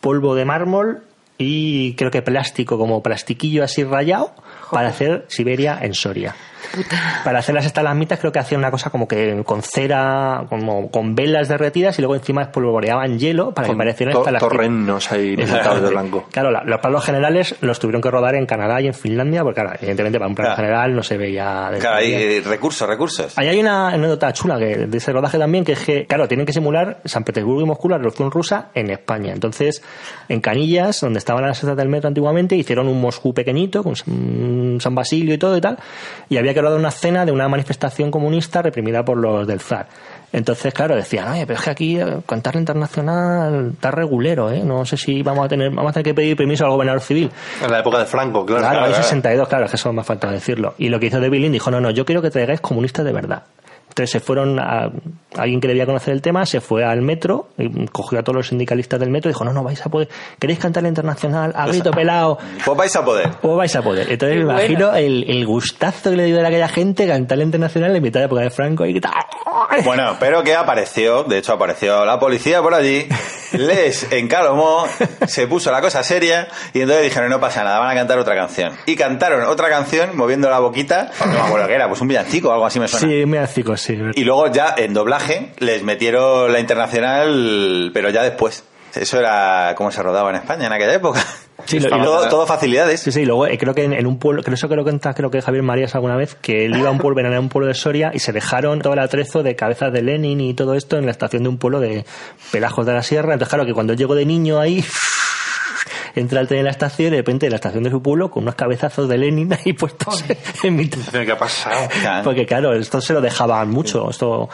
polvo 0.00 0.34
de 0.34 0.44
mármol 0.44 1.04
y 1.42 1.94
creo 1.94 2.10
que 2.10 2.22
plástico, 2.22 2.78
como 2.78 3.02
plastiquillo 3.02 3.64
así 3.64 3.84
rayado, 3.84 4.32
para 4.70 4.88
hacer 4.88 5.24
Siberia 5.28 5.78
en 5.82 5.94
Soria. 5.94 6.34
Para 7.24 7.40
hacer 7.40 7.54
las 7.54 7.66
estalagmitas 7.66 8.18
creo 8.18 8.32
que 8.32 8.38
hacían 8.38 8.60
una 8.60 8.70
cosa 8.70 8.90
como 8.90 9.06
que 9.08 9.42
con 9.44 9.62
cera, 9.62 10.44
como 10.48 10.90
con 10.90 11.14
velas 11.14 11.48
derretidas 11.48 11.98
y 11.98 12.02
luego 12.02 12.14
encima 12.14 12.42
espolvoreaban 12.42 13.18
hielo 13.18 13.52
para 13.52 13.66
que 13.66 13.70
Con 13.72 13.78
parecieran 13.78 14.14
to- 14.14 14.24
torrenos 14.38 15.10
ahí 15.12 15.36
pintados 15.36 15.82
de 15.82 15.90
blanco. 15.90 16.24
Claro, 16.32 16.50
la- 16.50 16.64
los 16.64 16.80
planos 16.80 17.04
generales 17.04 17.54
los 17.60 17.78
tuvieron 17.78 18.00
que 18.00 18.10
rodar 18.10 18.34
en 18.34 18.46
Canadá 18.46 18.80
y 18.80 18.86
en 18.86 18.94
Finlandia, 18.94 19.42
porque 19.42 19.60
claro, 19.60 19.76
evidentemente 19.78 20.18
para 20.18 20.28
un 20.28 20.34
plano 20.34 20.50
Claro. 20.54 20.62
general 20.62 20.94
no 20.94 21.02
se 21.02 21.16
veía... 21.16 21.68
de- 21.72 21.78
Claro, 21.78 21.96
hay 21.96 22.40
recursos, 22.40 22.88
recursos. 22.88 23.36
Ahí 23.38 23.48
hay 23.48 23.60
una 23.60 23.88
anécdota 23.88 24.32
chula 24.32 24.58
que, 24.58 24.76
de 24.86 24.98
ese 24.98 25.12
rodaje 25.12 25.38
también, 25.38 25.64
que 25.64 25.72
es 25.72 25.80
que, 25.80 26.06
claro, 26.06 26.26
tienen 26.28 26.46
que 26.46 26.52
simular 26.52 27.00
San 27.04 27.24
Petersburgo 27.24 27.60
y 27.62 27.64
Moscú, 27.66 27.88
la 27.88 27.96
revolución 27.98 28.30
rusa, 28.30 28.68
en 28.74 28.90
España. 28.90 29.32
Entonces, 29.32 29.82
en 30.28 30.40
Canillas, 30.40 31.00
donde 31.00 31.18
estaban 31.18 31.42
las 31.42 31.52
estaciones 31.58 31.76
del 31.78 31.88
metro 31.88 32.08
antiguamente, 32.08 32.56
hicieron 32.56 32.88
un 32.88 33.00
Moscú 33.00 33.32
pequeñito, 33.34 33.82
con 33.82 33.94
San 34.80 34.94
Basilio 34.94 35.34
y 35.34 35.38
todo 35.38 35.56
y 35.56 35.60
tal, 35.60 35.78
y 36.28 36.36
había 36.36 36.51
que 36.54 36.60
rodar 36.60 36.78
una 36.78 36.88
escena 36.88 37.24
de 37.24 37.32
una 37.32 37.48
manifestación 37.48 38.10
comunista 38.10 38.62
reprimida 38.62 39.04
por 39.04 39.18
los 39.18 39.46
del 39.46 39.60
zar. 39.60 39.88
Entonces, 40.32 40.72
claro, 40.72 40.96
decían, 40.96 41.30
oye, 41.30 41.46
pero 41.46 41.58
es 41.58 41.64
que 41.64 41.70
aquí 41.70 42.00
eh, 42.00 42.20
cantar 42.26 42.56
internacional 42.56 43.72
está 43.74 43.90
regulero, 43.90 44.50
¿eh? 44.50 44.62
No 44.64 44.84
sé 44.86 44.96
si 44.96 45.22
vamos 45.22 45.44
a 45.44 45.48
tener, 45.48 45.70
vamos 45.70 45.90
a 45.90 45.92
tener 45.92 46.04
que 46.04 46.14
pedir 46.14 46.36
permiso 46.36 46.64
al 46.64 46.70
gobernador 46.70 47.02
civil. 47.02 47.30
En 47.62 47.70
la 47.70 47.80
época 47.80 47.98
de 47.98 48.06
Franco, 48.06 48.46
claro. 48.46 48.60
Claro, 48.60 48.78
claro, 48.78 48.88
claro. 48.88 49.02
62, 49.02 49.48
claro, 49.48 49.64
es 49.66 49.70
que 49.70 49.76
eso 49.76 49.92
me 49.92 50.00
ha 50.00 50.04
faltado 50.04 50.32
decirlo. 50.32 50.74
Y 50.78 50.88
lo 50.88 50.98
que 50.98 51.06
hizo 51.06 51.20
David 51.20 51.40
Lynn 51.40 51.52
dijo, 51.52 51.70
no, 51.70 51.80
no, 51.80 51.90
yo 51.90 52.04
quiero 52.06 52.22
que 52.22 52.30
traigáis 52.30 52.60
comunistas 52.60 53.04
de 53.04 53.12
verdad. 53.12 53.42
Entonces 53.92 54.10
se 54.10 54.20
fueron 54.20 54.58
a 54.58 54.90
alguien 55.36 55.60
que 55.60 55.68
debía 55.68 55.84
conocer 55.84 56.14
el 56.14 56.22
tema, 56.22 56.46
se 56.46 56.62
fue 56.62 56.82
al 56.82 57.02
metro, 57.02 57.48
y 57.58 57.86
cogió 57.88 58.20
a 58.20 58.22
todos 58.22 58.36
los 58.36 58.48
sindicalistas 58.48 58.98
del 58.98 59.10
metro 59.10 59.30
y 59.30 59.34
dijo, 59.34 59.44
no, 59.44 59.52
no, 59.52 59.62
vais 59.62 59.84
a 59.84 59.90
poder, 59.90 60.08
¿queréis 60.38 60.58
cantar 60.58 60.82
la 60.82 60.88
internacional 60.88 61.52
a 61.54 61.66
grito 61.66 61.90
pelado? 61.90 62.38
Pues 62.64 62.78
vais 62.78 62.96
a 62.96 63.04
poder. 63.04 63.30
¿Cómo 63.42 63.56
vais 63.56 63.76
a 63.76 63.82
poder? 63.82 64.10
Entonces 64.10 64.38
me 64.38 64.44
imagino 64.44 64.94
el, 64.94 65.28
el 65.28 65.46
gustazo 65.46 66.10
que 66.10 66.16
le 66.16 66.24
dio 66.24 66.42
a 66.42 66.48
aquella 66.48 66.68
gente 66.68 67.06
cantar 67.06 67.36
la 67.36 67.44
internacional 67.44 67.94
en 67.94 68.02
mitad 68.02 68.20
de 68.20 68.26
época 68.26 68.40
de 68.40 68.50
Franco 68.50 68.86
y 68.86 68.98
tal. 68.98 69.12
Bueno, 69.84 70.16
pero 70.18 70.42
que 70.42 70.54
apareció, 70.54 71.24
de 71.24 71.38
hecho 71.38 71.52
apareció 71.52 72.06
la 72.06 72.18
policía 72.18 72.62
por 72.62 72.72
allí, 72.72 73.06
les 73.52 74.12
encalomó, 74.12 74.86
se 75.26 75.46
puso 75.46 75.70
la 75.70 75.80
cosa 75.80 76.02
seria 76.02 76.48
y 76.72 76.80
entonces 76.80 77.04
dijeron 77.04 77.30
no 77.30 77.40
pasa 77.40 77.64
nada, 77.64 77.78
van 77.78 77.90
a 77.90 77.94
cantar 77.94 78.18
otra 78.18 78.34
canción. 78.34 78.72
Y 78.86 78.96
cantaron 78.96 79.44
otra 79.44 79.68
canción 79.68 80.16
moviendo 80.16 80.50
la 80.50 80.58
boquita, 80.58 81.10
no 81.20 81.32
me 81.32 81.40
acuerdo 81.40 81.66
qué 81.66 81.74
era, 81.74 81.88
pues 81.88 82.00
un 82.00 82.08
villancico 82.08 82.48
o 82.48 82.52
algo 82.52 82.66
así 82.66 82.80
me 82.80 82.88
suena. 82.88 83.06
Sí, 83.06 83.26
me 83.26 83.38
hace 83.38 83.62
sí. 83.76 83.98
Y 84.14 84.24
luego 84.24 84.48
ya 84.48 84.74
en 84.76 84.94
doblaje 84.94 85.52
les 85.58 85.82
metieron 85.82 86.52
la 86.52 86.60
internacional, 86.60 87.90
pero 87.94 88.10
ya 88.10 88.22
después. 88.22 88.64
Eso 88.94 89.18
era 89.18 89.74
como 89.76 89.90
se 89.90 90.02
rodaba 90.02 90.30
en 90.30 90.36
España 90.36 90.66
en 90.66 90.72
aquella 90.72 90.94
época. 90.94 91.24
Sí, 91.64 91.78
lo- 91.80 91.88
y 91.96 91.98
lo- 91.98 92.04
todo, 92.04 92.28
todo 92.28 92.46
facilidades. 92.46 93.00
Sí, 93.00 93.10
sí, 93.12 93.24
luego 93.24 93.46
eh, 93.46 93.56
creo 93.58 93.74
que 93.74 93.84
en, 93.84 93.92
en 93.92 94.06
un 94.06 94.18
pueblo, 94.18 94.42
creo 94.42 94.54
eso 94.54 94.68
que 94.68 94.76
cuenta, 94.82 95.14
creo 95.14 95.30
que 95.30 95.40
Javier 95.40 95.62
Marías 95.62 95.94
alguna 95.94 96.16
vez, 96.16 96.34
que 96.34 96.64
él 96.66 96.76
iba 96.76 96.88
a 96.88 96.92
un 96.92 96.98
pueblo, 96.98 97.16
veraneaba 97.16 97.40
a 97.40 97.42
un 97.44 97.48
pueblo 97.48 97.68
de 97.68 97.74
Soria 97.74 98.10
y 98.12 98.18
se 98.18 98.32
dejaron 98.32 98.80
todo 98.80 98.92
el 98.92 98.98
atrezo 98.98 99.42
de 99.42 99.56
cabezas 99.56 99.92
de 99.92 100.02
Lenin 100.02 100.40
y 100.40 100.54
todo 100.54 100.74
esto 100.74 100.98
en 100.98 101.06
la 101.06 101.12
estación 101.12 101.42
de 101.44 101.48
un 101.48 101.58
pueblo 101.58 101.80
de 101.80 102.04
Pelajos 102.50 102.84
de 102.86 102.92
la 102.92 103.02
Sierra. 103.02 103.32
Entonces, 103.32 103.48
claro, 103.50 103.64
que 103.66 103.72
cuando 103.74 103.94
llegó 103.94 104.14
de 104.14 104.26
niño 104.26 104.60
ahí, 104.60 104.84
entra 106.14 106.40
el 106.40 106.46
tren 106.48 106.58
en 106.60 106.64
la 106.66 106.70
estación 106.72 107.08
y 107.08 107.10
de 107.12 107.16
repente 107.18 107.46
en 107.46 107.50
la 107.52 107.56
estación 107.56 107.82
de 107.84 107.90
su 107.90 108.02
pueblo 108.02 108.30
con 108.30 108.42
unos 108.42 108.54
cabezazos 108.54 109.08
de 109.08 109.16
Lenin 109.18 109.52
ahí 109.54 109.72
puestos 109.72 110.22
en 110.62 110.76
mitad. 110.76 110.98
¿Qué 111.10 111.32
ha 111.32 111.38
pasado? 111.38 111.88
Porque 112.24 112.44
claro, 112.44 112.74
esto 112.74 113.00
se 113.00 113.12
lo 113.14 113.20
dejaban 113.20 113.70
mucho, 113.70 114.10
esto... 114.10 114.48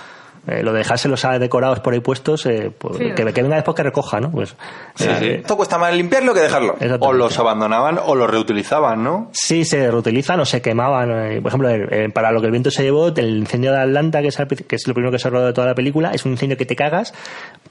eh, 0.48 0.62
lo 0.62 0.72
de 0.72 0.78
dejárselos 0.78 1.24
a 1.24 1.38
decorados 1.38 1.80
por 1.80 1.92
ahí 1.92 2.00
puestos, 2.00 2.46
eh, 2.46 2.72
pues, 2.76 2.96
que, 2.98 3.14
que 3.14 3.42
venga 3.42 3.56
después 3.56 3.74
que 3.76 3.82
recoja, 3.82 4.20
¿no? 4.20 4.30
Pues, 4.30 4.56
eh, 5.00 5.38
Esto 5.40 5.56
cuesta 5.56 5.78
más 5.78 5.94
limpiarlo 5.94 6.32
que 6.34 6.40
dejarlo. 6.40 6.76
O 7.00 7.12
los 7.12 7.38
abandonaban 7.38 7.98
o 8.04 8.14
los 8.14 8.28
reutilizaban, 8.30 9.02
¿no? 9.04 9.28
Sí, 9.32 9.64
se 9.64 9.90
reutilizan 9.90 10.40
o 10.40 10.44
se 10.44 10.60
quemaban. 10.62 11.10
eh, 11.10 11.40
Por 11.42 11.48
ejemplo, 11.50 11.68
eh, 11.70 12.10
para 12.12 12.32
lo 12.32 12.40
que 12.40 12.46
el 12.46 12.52
viento 12.52 12.70
se 12.70 12.82
llevó, 12.82 13.08
el 13.08 13.38
incendio 13.38 13.72
de 13.72 13.78
Atlanta, 13.80 14.22
que 14.22 14.28
es, 14.28 14.38
el- 14.40 14.46
que 14.48 14.76
es 14.76 14.86
lo 14.88 14.94
primero 14.94 15.12
que 15.12 15.18
se 15.18 15.28
rodó 15.30 15.46
de 15.46 15.52
toda 15.52 15.66
la 15.66 15.74
película, 15.74 16.10
es 16.12 16.24
un 16.24 16.32
incendio 16.32 16.56
que 16.56 16.66
te 16.66 16.74
cagas, 16.76 17.12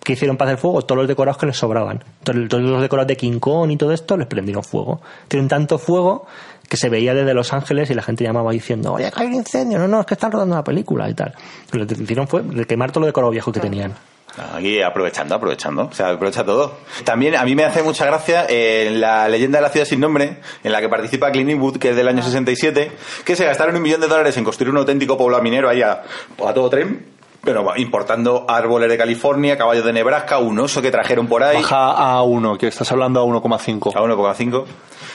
que 0.04 0.14
hicieron 0.14 0.38
para 0.38 0.52
hacer 0.52 0.62
fuego 0.62 0.82
todos 0.84 0.98
los 1.00 1.08
decorados 1.08 1.38
que 1.38 1.48
les 1.48 1.58
sobraban. 1.58 2.04
Todos, 2.24 2.48
todos 2.48 2.64
los 2.64 2.82
decorados 2.82 3.08
de 3.08 3.18
King 3.18 3.40
Kong 3.40 3.72
y 3.72 3.78
todo 3.78 3.92
esto 3.92 4.16
les 4.18 4.28
prendieron 4.28 4.64
fuego. 4.64 5.02
Tienen 5.28 5.48
tanto 5.50 5.78
fuego 5.78 6.26
que 6.68 6.78
se 6.78 6.90
veía 6.90 7.14
desde 7.14 7.34
Los 7.34 7.54
Ángeles 7.54 7.90
y 7.90 7.94
la 7.94 8.04
gente 8.04 8.24
llamaba 8.24 8.52
diciendo, 8.52 8.94
oye, 8.94 9.12
que 9.12 9.22
hay 9.22 9.28
un 9.28 9.36
incendio, 9.36 9.80
no, 9.80 9.88
no, 9.88 10.02
es 10.02 10.06
que 10.06 10.16
están 10.16 10.32
rodando 10.32 10.56
una 10.56 10.64
película 10.64 11.10
y 11.10 11.14
tal. 11.14 11.34
Lo 11.72 11.88
que 11.88 11.94
hicieron 11.96 12.28
fue 12.28 12.44
quemar 12.66 12.92
todos 12.92 13.02
los 13.02 13.08
decorados 13.10 13.32
viejos 13.32 13.54
que 13.54 13.60
tenían. 13.60 13.94
Aquí 14.54 14.82
aprovechando, 14.82 15.34
aprovechando. 15.36 15.86
O 15.86 15.94
sea, 15.94 16.10
aprovecha 16.10 16.44
todo. 16.44 16.78
También 17.04 17.36
a 17.36 17.44
mí 17.44 17.56
me 17.56 17.64
hace 17.66 17.82
mucha 17.82 18.06
gracia 18.06 18.46
eh, 18.48 18.92
la 18.94 19.28
leyenda 19.30 19.58
de 19.58 19.64
la 19.64 19.70
ciudad 19.70 19.86
sin 19.86 20.00
nombre, 20.00 20.38
en 20.64 20.72
la 20.72 20.80
que 20.80 20.90
participa 20.90 21.32
Clint 21.32 21.50
Eastwood, 21.50 21.78
que 21.78 21.90
es 21.90 21.96
del 21.96 22.08
año 22.08 22.22
67, 22.22 22.92
que 23.26 23.36
se 23.36 23.46
gastaron 23.46 23.76
un 23.76 23.82
millón 23.82 24.02
de 24.02 24.08
dólares 24.08 24.38
en 24.38 24.44
construir 24.44 24.70
un 24.72 24.78
auténtico 24.78 25.18
pueblo 25.18 25.42
minero 25.42 25.70
ahí 25.70 25.82
a, 25.82 26.04
a 26.46 26.54
todo 26.54 26.70
tren. 26.70 27.18
Pero 27.44 27.64
va, 27.64 27.80
importando 27.80 28.46
árboles 28.48 28.90
de 28.90 28.98
California, 28.98 29.58
caballos 29.58 29.86
de 29.86 29.94
Nebraska, 29.94 30.38
un 30.38 30.60
oso 30.60 30.82
que 30.82 30.92
trajeron 30.92 31.28
por 31.28 31.44
ahí. 31.44 31.58
Baja 31.58 31.92
a 31.92 32.22
1, 32.22 32.58
que 32.58 32.68
estás 32.68 32.92
hablando 32.92 33.22
a 33.22 33.24
1,5. 33.24 33.96
A 33.96 34.02
1,5. 34.02 34.66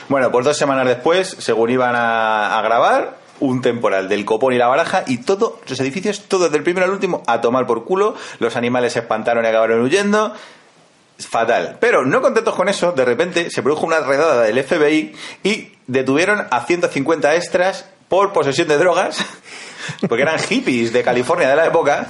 Bueno, 0.09 0.31
pues 0.31 0.45
dos 0.45 0.57
semanas 0.57 0.85
después, 0.85 1.35
según 1.39 1.69
iban 1.69 1.95
a, 1.95 2.61
grabar, 2.63 3.17
un 3.39 3.61
temporal 3.61 4.09
del 4.09 4.25
copón 4.25 4.53
y 4.53 4.57
la 4.57 4.67
baraja 4.67 5.03
y 5.07 5.17
todos 5.17 5.53
los 5.67 5.79
edificios, 5.79 6.23
todos 6.27 6.51
del 6.51 6.63
primero 6.63 6.85
al 6.85 6.91
último, 6.91 7.23
a 7.27 7.41
tomar 7.41 7.65
por 7.65 7.85
culo. 7.85 8.15
Los 8.39 8.55
animales 8.55 8.93
se 8.93 8.99
espantaron 8.99 9.45
y 9.45 9.47
acabaron 9.47 9.81
huyendo. 9.81 10.33
Fatal. 11.19 11.77
Pero 11.79 12.05
no 12.05 12.21
contentos 12.21 12.55
con 12.55 12.67
eso, 12.69 12.91
de 12.91 13.05
repente 13.05 13.49
se 13.49 13.61
produjo 13.61 13.85
una 13.85 13.99
redada 13.99 14.43
del 14.43 14.61
FBI 14.61 15.13
y 15.43 15.71
detuvieron 15.87 16.47
a 16.49 16.65
150 16.65 17.35
extras 17.35 17.85
por 18.09 18.33
posesión 18.33 18.67
de 18.67 18.77
drogas, 18.77 19.23
porque 20.09 20.23
eran 20.23 20.39
hippies 20.39 20.91
de 20.91 21.03
California 21.03 21.49
de 21.49 21.55
la 21.55 21.67
época, 21.67 22.07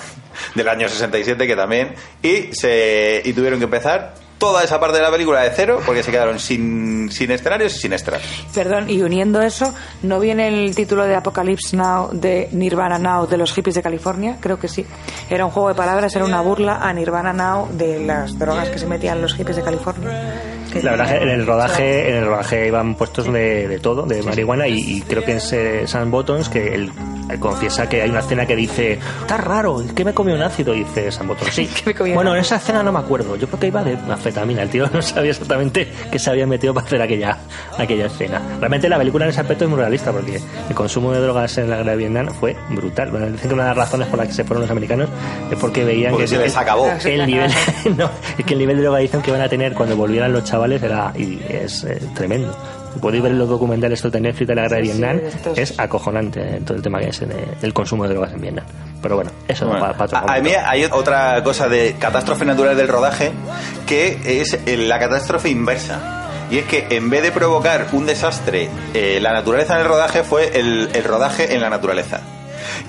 del 0.56 0.68
año 0.68 0.90
67 0.90 1.46
que 1.46 1.56
también, 1.56 1.96
y, 2.22 2.54
se, 2.54 3.22
y 3.24 3.34
tuvieron 3.34 3.60
que 3.60 3.66
empezar 3.66 4.16
toda 4.38 4.64
esa 4.64 4.80
parte 4.80 4.98
de 4.98 5.04
la 5.04 5.12
película 5.12 5.42
de 5.42 5.52
cero 5.56 5.80
porque 5.86 6.04
se 6.04 6.12
quedaron 6.12 6.40
sin, 6.40 7.12
sin 7.12 7.32
escenarios 7.32 7.76
y 7.76 7.80
sin 7.80 7.94
extras. 7.94 8.22
Perdón, 8.54 8.90
y 8.90 9.02
uniendo 9.02 9.42
eso, 9.42 9.74
¿no 10.02 10.20
viene 10.20 10.48
el 10.48 10.76
título 10.76 11.06
de 11.06 11.16
Apocalypse 11.16 11.76
Now 11.76 12.10
de 12.12 12.50
Nirvana 12.52 12.98
Now 13.00 13.28
de 13.28 13.38
los 13.38 13.54
hippies 13.54 13.76
de 13.76 13.82
California? 13.82 14.38
Creo 14.40 14.60
que 14.60 14.68
sí. 14.68 14.86
Era 15.30 15.46
un 15.46 15.52
juego 15.52 15.70
de 15.70 15.76
palabras, 15.76 16.16
era 16.16 16.26
una 16.26 16.42
burla 16.42 16.80
a 16.82 16.94
Nirvana 16.94 17.34
Now 17.34 17.70
de 17.72 18.06
las 18.06 18.38
drogas 18.38 18.70
que 18.70 18.80
se 18.80 18.86
metían 18.86 19.22
los 19.22 19.34
hippies 19.34 19.58
de 19.58 19.64
California. 19.64 20.42
La 20.82 20.92
verdad 20.92 21.08
que 21.08 21.24
en 21.24 21.30
el 21.30 21.46
rodaje, 21.46 22.10
en 22.10 22.16
el 22.16 22.26
rodaje 22.26 22.68
iban 22.68 22.96
puestos 22.96 23.32
de, 23.32 23.68
de 23.68 23.80
todo, 23.80 24.04
de 24.04 24.24
marihuana, 24.24 24.68
y, 24.68 24.98
y 24.98 25.02
creo 25.02 25.24
que 25.24 25.36
es 25.36 25.54
eh, 25.54 25.84
Sam 25.86 26.10
Bottoms 26.10 26.50
que 26.50 26.74
él 26.74 26.92
confiesa 27.40 27.88
que 27.88 28.02
hay 28.02 28.10
una 28.10 28.20
escena 28.20 28.46
que 28.46 28.56
dice, 28.56 29.00
está 29.22 29.38
raro, 29.38 29.82
¿qué 29.96 30.06
me 30.06 30.14
comió 30.14 30.36
un 30.36 30.42
ácido? 30.42 30.74
Y 30.74 30.80
dice 30.80 31.12
Sam 31.12 31.28
Bottoms, 31.30 31.54
sí. 31.54 31.70
¿Qué 31.76 31.84
me 31.86 31.96
comí 31.96 32.10
un 32.12 32.16
bueno, 32.16 32.36
en 32.36 32.42
esa 32.42 32.58
escena 32.58 32.84
no 32.84 32.92
me 32.92 33.00
acuerdo, 33.00 33.36
yo 33.36 33.48
creo 33.48 33.60
que 33.60 33.68
iba 33.68 33.84
de 33.84 33.94
anfetamina, 33.94 34.64
el 34.64 34.70
tío 34.70 34.88
no 34.94 35.02
sabía 35.02 35.32
exactamente 35.32 35.92
qué 36.12 36.20
se 36.20 36.30
había 36.30 36.46
metido 36.46 36.74
para 36.74 36.86
hacer 36.86 37.02
aquella, 37.02 37.38
aquella 37.78 38.06
escena. 38.08 38.42
Realmente 38.60 38.90
la 38.90 38.98
película 38.98 39.26
en 39.26 39.32
ese 39.32 39.42
aspecto 39.42 39.66
es 39.66 39.70
muy 39.70 39.80
realista, 39.80 40.12
porque 40.12 40.40
el 40.70 40.76
consumo 40.76 41.12
de 41.12 41.20
drogas 41.22 41.58
en 41.58 41.70
la 41.70 41.78
guerra 41.78 41.92
de 41.92 41.98
Vietnam 41.98 42.28
fue 42.28 42.56
brutal. 42.70 43.12
Bueno, 43.12 43.28
dicen 43.28 43.48
que 43.50 43.54
una 43.54 43.64
de 43.64 43.70
las 43.70 43.78
razones 43.78 44.08
por 44.08 44.20
las 44.20 44.28
que 44.28 44.34
se 44.34 44.44
fueron 44.44 44.62
los 44.62 44.72
americanos 44.72 45.10
es 45.52 45.58
porque 45.58 45.84
veían 45.84 46.12
Porque 46.12 46.26
que 46.26 46.30
se 46.30 46.38
les 46.38 46.56
acabó. 46.56 46.90
el 47.06 47.28
nivel 47.28 47.52
no, 47.98 48.10
es 48.38 48.46
que 48.46 48.54
el 48.54 48.60
nivel 48.60 48.78
de 48.78 48.84
drogadicción 48.84 49.22
que 49.22 49.32
van 49.32 49.42
a 49.42 49.50
tener 49.50 49.74
cuando 49.74 49.96
volvieran 49.96 50.32
los 50.34 50.44
chavales 50.44 50.82
era 50.84 51.12
y 51.16 51.40
es 51.50 51.84
eh, 51.84 52.00
tremendo 52.16 52.56
podéis 53.02 53.24
ver 53.24 53.34
los 53.34 53.48
documentales 53.50 54.00
estos 54.00 54.12
de 54.12 54.22
Netflix 54.22 54.48
de 54.48 54.56
la 54.56 54.62
guerra 54.64 54.78
de 54.78 54.84
Sí, 54.84 54.92
sí, 54.92 54.98
Vietnam 54.98 55.20
estos- 55.26 55.58
es 55.58 55.80
acojonante 55.80 56.40
eh, 56.42 56.62
todo 56.66 56.78
el 56.78 56.84
tema 56.84 57.00
que 57.00 57.10
es 57.10 57.22
eh, 57.22 57.28
el 57.62 57.74
consumo 57.74 58.04
de 58.04 58.10
drogas 58.14 58.34
en 58.34 58.42
Vietnam 58.42 58.66
pero 59.02 59.16
bueno 59.16 59.32
eso 59.48 59.66
Bueno, 59.66 59.82
para, 59.82 59.94
para 59.94 60.06
otro 60.06 60.18
a, 60.32 60.36
a 60.36 60.40
mí 60.42 60.52
hay 60.52 60.86
otra 60.86 61.44
cosa 61.44 61.68
de 61.68 61.96
catástrofe 62.00 62.46
natural 62.46 62.76
del 62.78 62.88
rodaje 62.88 63.32
que 63.86 64.42
es 64.42 64.58
el- 64.66 64.88
la 64.90 65.00
catástrofe 65.00 65.50
inversa. 65.50 66.20
Y 66.52 66.58
es 66.60 66.66
que 66.66 66.86
en 66.92 67.10
vez 67.10 67.24
de 67.24 67.32
provocar 67.32 67.88
un 67.94 68.06
desastre, 68.06 68.70
eh, 68.94 69.18
la 69.22 69.32
naturaleza 69.34 69.74
en 69.76 69.82
el 69.82 69.88
rodaje 69.88 70.24
fue 70.24 70.60
el, 70.60 70.90
el 70.94 71.04
rodaje 71.04 71.56
en 71.56 71.62
la 71.62 71.70
naturaleza. 71.70 72.22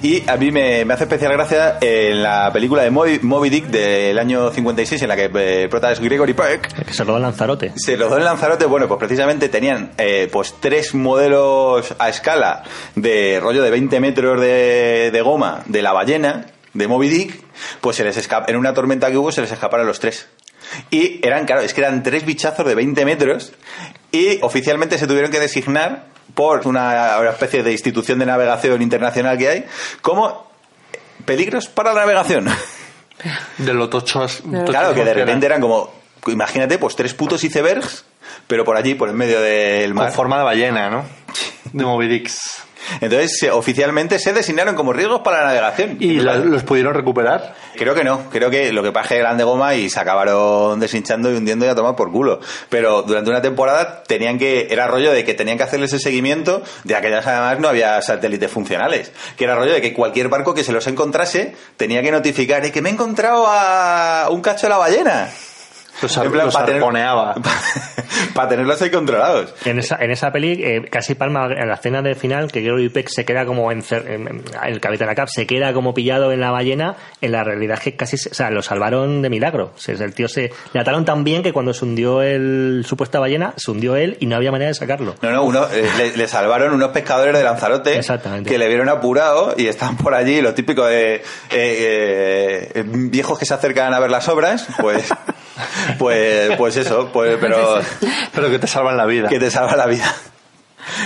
Y 0.03 0.29
a 0.29 0.37
mí 0.37 0.51
me, 0.51 0.85
me 0.85 0.95
hace 0.95 1.05
especial 1.05 1.33
gracia 1.33 1.79
en 1.81 2.23
la 2.23 2.51
película 2.53 2.83
de 2.83 2.91
Moby, 2.91 3.21
Moby 3.23 3.51
Dick 3.51 3.67
del 3.67 4.19
año 4.19 4.51
56, 4.51 5.03
en 5.03 5.09
la 5.09 5.17
que 5.17 5.31
eh, 5.35 5.69
prota 5.69 5.93
es 5.93 6.01
Gregory 6.01 6.35
Peck, 6.35 6.85
que 6.85 6.93
se 6.93 7.05
rodó 7.05 7.17
en 7.17 7.23
Lanzarote. 7.23 7.73
Se 7.77 7.97
dos 7.97 8.17
en 8.17 8.25
Lanzarote, 8.25 8.67
bueno, 8.67 8.89
pues 8.89 8.99
precisamente 8.99 9.49
tenían 9.49 9.93
eh, 9.99 10.29
pues 10.31 10.57
tres 10.61 10.95
modelos 10.95 11.95
a 11.99 12.09
escala 12.09 12.63
de 12.95 13.41
rollo 13.41 13.63
de 13.63 13.71
20 13.71 14.01
metros 14.01 14.41
de, 14.41 15.11
de 15.13 15.21
goma 15.23 15.63
de 15.67 15.83
la 15.83 15.93
ballena, 15.93 16.47
de 16.73 16.89
Moby 16.89 17.09
Dick, 17.09 17.41
pues 17.81 17.97
se 17.97 18.05
les 18.05 18.17
escapa, 18.17 18.51
en 18.51 18.57
una 18.57 18.75
tormenta 18.75 19.11
que 19.11 19.17
hubo 19.17 19.33
se 19.33 19.41
les 19.41 19.53
escaparon 19.53 19.87
los 19.87 20.01
tres. 20.01 20.29
Y 20.91 21.21
eran, 21.25 21.47
claro, 21.47 21.63
es 21.63 21.73
que 21.73 21.81
eran 21.81 22.03
tres 22.03 22.25
bichazos 22.25 22.67
de 22.67 22.75
20 22.75 23.05
metros 23.05 23.53
y 24.11 24.39
oficialmente 24.43 24.99
se 24.99 25.07
tuvieron 25.07 25.31
que 25.31 25.41
designar 25.41 26.14
por 26.35 26.67
una, 26.67 27.19
una 27.21 27.31
especie 27.31 27.63
de 27.63 27.73
institución 27.73 28.19
de 28.19 28.27
navegación 28.27 28.81
internacional 28.83 29.37
que 29.39 29.49
hay 29.49 29.65
como 30.03 30.51
peligros 31.25 31.69
para 31.69 31.93
la 31.93 32.01
navegación. 32.01 32.49
De 33.59 33.73
lo 33.73 33.89
tochos. 33.89 34.43
Claro, 34.67 34.95
que 34.95 35.05
de 35.05 35.15
repente 35.15 35.47
eran 35.47 35.61
como, 35.61 35.93
imagínate, 36.27 36.79
pues 36.79 36.97
tres 36.97 37.15
putos 37.15 37.43
icebergs, 37.45 38.05
pero 38.47 38.65
por 38.65 38.77
allí, 38.77 38.95
por 38.95 39.09
en 39.09 39.17
medio 39.17 39.41
del 39.41 39.95
Con 39.95 40.05
mar. 40.05 40.13
forma 40.13 40.39
de 40.39 40.45
ballena, 40.45 40.91
¿no? 40.91 41.05
De 41.73 41.85
Moby 41.85 42.09
Dicks. 42.09 42.63
Entonces, 43.01 43.39
se- 43.39 43.51
oficialmente 43.51 44.19
se 44.19 44.33
designaron 44.33 44.75
como 44.75 44.93
riesgos 44.93 45.21
para 45.23 45.41
la 45.43 45.47
navegación. 45.49 45.97
¿Y 46.01 46.21
la- 46.21 46.37
los 46.37 46.63
pudieron 46.63 46.95
recuperar? 46.95 47.55
Creo 47.77 47.95
que 47.95 48.05
no, 48.05 48.29
creo 48.31 48.51
que 48.51 48.73
lo 48.73 48.83
que 48.83 48.93
pasa 48.93 49.05
es 49.07 49.09
que 49.15 49.19
eran 49.19 49.37
de 49.37 49.45
goma 49.45 49.75
y 49.75 49.91
se 49.91 49.99
acabaron 50.01 50.79
deshinchando 50.81 51.33
y 51.33 51.37
hundiendo 51.37 51.67
y 51.67 51.69
a 51.69 51.75
tomar 51.75 51.97
por 51.97 52.13
culo. 52.13 52.41
Pero 52.69 53.03
durante 53.03 53.31
una 53.31 53.43
temporada 53.43 54.03
tenían 54.05 54.39
que, 54.39 54.69
era 54.71 54.87
rollo 54.87 55.13
de 55.13 55.25
que 55.25 55.35
tenían 55.35 55.57
que 55.57 55.65
hacerles 55.65 55.93
el 55.93 56.01
seguimiento, 56.01 56.63
de 56.85 56.95
aquellas 56.95 57.27
además 57.27 57.59
no 57.61 57.69
había 57.69 58.01
satélites 58.03 58.51
funcionales, 58.51 59.13
que 59.37 59.45
era 59.45 59.55
rollo 59.57 59.73
de 59.73 59.81
que 59.81 59.93
cualquier 59.93 60.29
barco 60.29 60.55
que 60.55 60.63
se 60.65 60.73
los 60.73 60.87
encontrase 60.87 61.55
tenía 61.77 62.03
que 62.03 62.11
notificar, 62.13 62.65
"Eh, 62.65 62.71
que 62.73 62.81
me 62.83 62.91
he 62.91 62.93
encontrado 62.93 63.47
a 63.49 64.29
un 64.31 64.41
cacho 64.41 64.67
de 64.67 64.71
la 64.71 64.79
ballena. 64.79 65.29
Los, 66.03 66.17
En 66.17 66.31
plan, 66.33 66.47
los 66.47 66.55
para 66.55 66.67
tener- 66.67 66.83
arponeaba. 66.83 67.35
para 68.35 68.49
tenerlos 68.49 68.81
ahí 68.83 68.91
controlados. 68.91 69.55
En 69.65 69.79
esa, 69.79 69.97
en 69.97 70.11
esa 70.11 70.31
peli, 70.33 70.61
eh, 70.63 70.83
casi 70.91 71.15
palma 71.15 71.47
en 71.47 71.69
la 71.69 71.75
escena 71.75 72.03
del 72.03 72.17
final, 72.17 72.51
que 72.51 72.61
Gregory 72.61 72.89
Peck 72.89 73.09
se 73.09 73.25
queda 73.25 73.47
como 73.47 73.71
encer- 73.73 74.07
en- 74.09 74.29
en- 74.29 74.45
el 74.65 74.81
Capitán 74.81 75.09
Acap 75.09 75.29
se 75.29 75.47
queda 75.47 75.73
como 75.73 75.95
pillado 75.95 76.33
en 76.33 76.41
la 76.41 76.51
ballena, 76.51 76.97
en 77.21 77.33
la 77.33 77.45
realidad 77.45 77.77
es 77.79 77.85
que 77.85 77.97
casi, 77.97 78.17
se- 78.19 78.31
o 78.31 78.35
sea, 78.35 78.51
lo 78.51 78.63
salvaron 78.63 79.23
de 79.23 79.31
milagro. 79.31 79.73
O 79.75 79.79
sea, 79.79 79.95
el 79.95 80.15
tío 80.15 80.29
se 80.29 80.53
le 80.73 80.81
ataron 80.81 81.05
tan 81.05 81.23
bien 81.25 81.43
que 81.43 81.53
cuando 81.53 81.73
se 81.73 81.85
hundió 81.85 82.23
el 82.23 82.85
supuesta 82.87 83.19
ballena, 83.21 83.55
se 83.57 83.71
hundió 83.71 83.97
él 83.97 84.17
y 84.21 84.27
no 84.27 84.37
había 84.37 84.51
manera 84.51 84.69
de 84.69 84.75
sacarlo. 84.75 85.15
No, 85.23 85.31
no, 85.31 85.45
uno, 85.45 85.67
eh, 85.73 85.89
le, 85.97 86.17
le 86.17 86.29
salvaron 86.29 86.73
unos 86.75 86.91
pescadores 86.91 87.35
de 87.37 87.45
Lanzarote 87.45 87.97
Exactamente. 87.99 88.51
que 88.51 88.59
le 88.59 88.69
vieron 88.69 88.89
apurado 88.89 89.55
y 89.57 89.69
están 89.69 89.97
por 89.97 90.15
allí, 90.15 90.41
lo 90.43 90.55
típico 90.55 90.85
de 90.87 91.15
eh, 91.15 91.23
eh, 92.75 92.85
viejos 92.87 93.39
que 93.39 93.45
se 93.47 93.55
acercan 93.55 93.95
a 93.95 94.01
ver 94.01 94.11
las 94.11 94.29
obras, 94.29 94.67
pues, 94.81 95.09
pues, 95.99 96.57
pues 96.57 96.77
eso, 96.77 97.11
pues, 97.13 97.37
pero 97.41 97.81
Pero 98.35 98.51
que 98.51 98.59
te 98.59 98.67
salvan 98.67 98.97
la 98.97 99.07
vida. 99.07 99.29
que 99.29 99.39
te 99.39 99.51
salva 99.51 99.77
la 99.77 99.87
vida. 99.87 100.13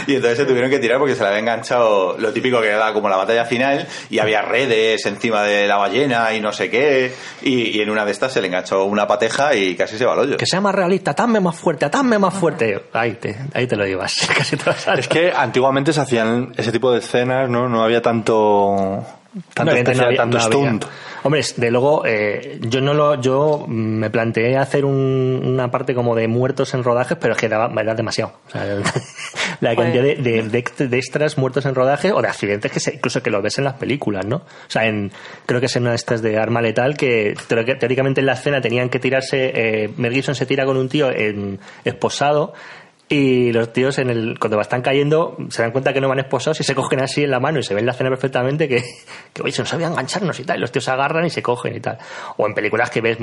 Y 0.08 0.16
entonces 0.16 0.38
se 0.38 0.44
tuvieron 0.44 0.70
que 0.70 0.80
tirar 0.80 0.98
porque 0.98 1.14
se 1.14 1.20
le 1.22 1.28
había 1.28 1.38
enganchado 1.38 2.16
lo 2.18 2.32
típico 2.32 2.60
que 2.60 2.66
era 2.68 2.92
como 2.92 3.08
la 3.08 3.16
batalla 3.16 3.44
final 3.44 3.86
y 4.10 4.18
había 4.18 4.42
redes 4.42 5.06
encima 5.06 5.44
de 5.44 5.68
la 5.68 5.76
ballena 5.76 6.34
y 6.34 6.40
no 6.40 6.52
sé 6.52 6.68
qué. 6.68 7.14
Y, 7.42 7.78
y 7.78 7.80
en 7.80 7.88
una 7.90 8.04
de 8.04 8.10
estas 8.10 8.32
se 8.32 8.40
le 8.40 8.48
enganchó 8.48 8.84
una 8.86 9.06
pateja 9.06 9.54
y 9.54 9.76
casi 9.76 9.96
se 9.96 10.04
va 10.04 10.14
al 10.14 10.18
hoyo. 10.20 10.36
Que 10.36 10.46
sea 10.46 10.60
más 10.60 10.74
realista, 10.74 11.12
atadme 11.12 11.38
más 11.38 11.54
fuerte, 11.54 11.84
atadme 11.84 12.18
más 12.18 12.34
fuerte. 12.34 12.86
Ahí 12.92 13.12
te, 13.20 13.36
ahí 13.54 13.68
te 13.68 13.76
lo 13.76 13.86
llevas. 13.86 14.14
Casi 14.36 14.56
te 14.56 14.64
vas 14.68 14.88
a- 14.88 14.94
Es 14.94 15.06
que 15.06 15.30
antiguamente 15.30 15.92
se 15.92 16.00
hacían 16.00 16.52
ese 16.56 16.72
tipo 16.72 16.90
de 16.90 16.98
escenas, 16.98 17.48
¿no? 17.48 17.68
No 17.68 17.84
había 17.84 18.02
tanto. 18.02 19.04
Tanto, 19.54 19.72
No, 19.72 19.78
especial, 19.78 19.96
no 19.98 20.06
había- 20.06 20.16
tanto 20.18 20.38
no 20.38 20.44
había. 20.44 20.58
Hombre, 21.22 21.42
de 21.56 21.70
luego, 21.70 22.04
eh, 22.06 22.58
yo 22.62 22.80
no 22.80 22.94
lo, 22.94 23.20
yo 23.20 23.64
me 23.68 24.08
planteé 24.10 24.56
hacer 24.56 24.84
un- 24.84 25.40
una 25.44 25.70
parte 25.70 25.94
como 25.94 26.14
de 26.14 26.28
muertos 26.28 26.74
en 26.74 26.84
rodajes, 26.84 27.18
pero 27.20 27.34
es 27.34 27.38
que 27.40 27.48
daba, 27.48 27.70
era 27.80 27.94
demasiado. 27.94 28.32
O 28.48 28.50
sea, 28.50 28.64
la 29.60 29.74
cantidad 29.76 30.02
de, 30.02 30.16
de- 30.16 30.42
de 30.42 30.64
ext- 30.64 30.88
de 30.88 30.96
extras 30.98 31.38
muertos 31.38 31.66
en 31.66 31.74
rodaje 31.74 32.12
o 32.12 32.22
de 32.22 32.28
accidentes 32.28 32.70
que 32.70 32.80
se- 32.80 32.94
incluso 32.94 33.22
que 33.22 33.30
lo 33.30 33.42
ves 33.42 33.58
en 33.58 33.64
las 33.64 33.74
películas, 33.74 34.26
¿no? 34.26 34.36
O 34.36 34.44
sea, 34.68 34.86
en, 34.86 35.10
creo 35.46 35.60
que 35.60 35.66
es 35.66 35.76
en 35.76 35.82
una 35.82 35.90
de 35.90 35.96
estas 35.96 36.22
de 36.22 36.38
arma 36.38 36.62
letal 36.62 36.96
que 36.96 37.34
teóricamente 37.48 38.20
en 38.20 38.26
la 38.26 38.32
escena 38.34 38.60
tenían 38.60 38.88
que 38.88 38.98
tirarse, 38.98 39.52
eh, 39.54 39.90
Mel 39.96 40.12
Gibson 40.12 40.34
se 40.34 40.46
tira 40.46 40.64
con 40.64 40.76
un 40.76 40.88
tío 40.88 41.10
en, 41.10 41.58
esposado 41.84 42.52
y 43.09 43.52
los 43.52 43.72
tíos 43.72 43.98
en 43.98 44.10
el, 44.10 44.39
cuando 44.39 44.60
están 44.60 44.82
cayendo 44.82 45.36
se 45.48 45.62
dan 45.62 45.70
cuenta 45.70 45.93
que 45.93 46.01
no 46.01 46.09
van 46.09 46.18
esposados 46.18 46.60
y 46.60 46.64
se 46.64 46.74
cogen 46.74 47.01
así 47.02 47.24
en 47.24 47.30
la 47.30 47.40
mano 47.40 47.59
y 47.59 47.62
se 47.62 47.72
ve 47.72 47.80
en 47.80 47.86
la 47.86 47.93
escena 47.93 48.10
perfectamente 48.10 48.68
que, 48.68 48.85
que 49.32 49.43
oye, 49.43 49.52
se 49.52 49.62
nos 49.62 49.68
sabía 49.70 49.86
engancharnos 49.86 50.39
y 50.40 50.44
tal. 50.44 50.59
Y 50.59 50.60
los 50.60 50.72
tíos 50.72 50.85
se 50.85 50.90
agarran 50.90 51.24
y 51.24 51.30
se 51.30 51.43
cogen 51.43 51.74
y 51.74 51.80
tal. 51.80 51.98
O 52.36 52.47
en 52.47 52.55
películas 52.55 52.90
que 52.90 53.01
ves, 53.01 53.18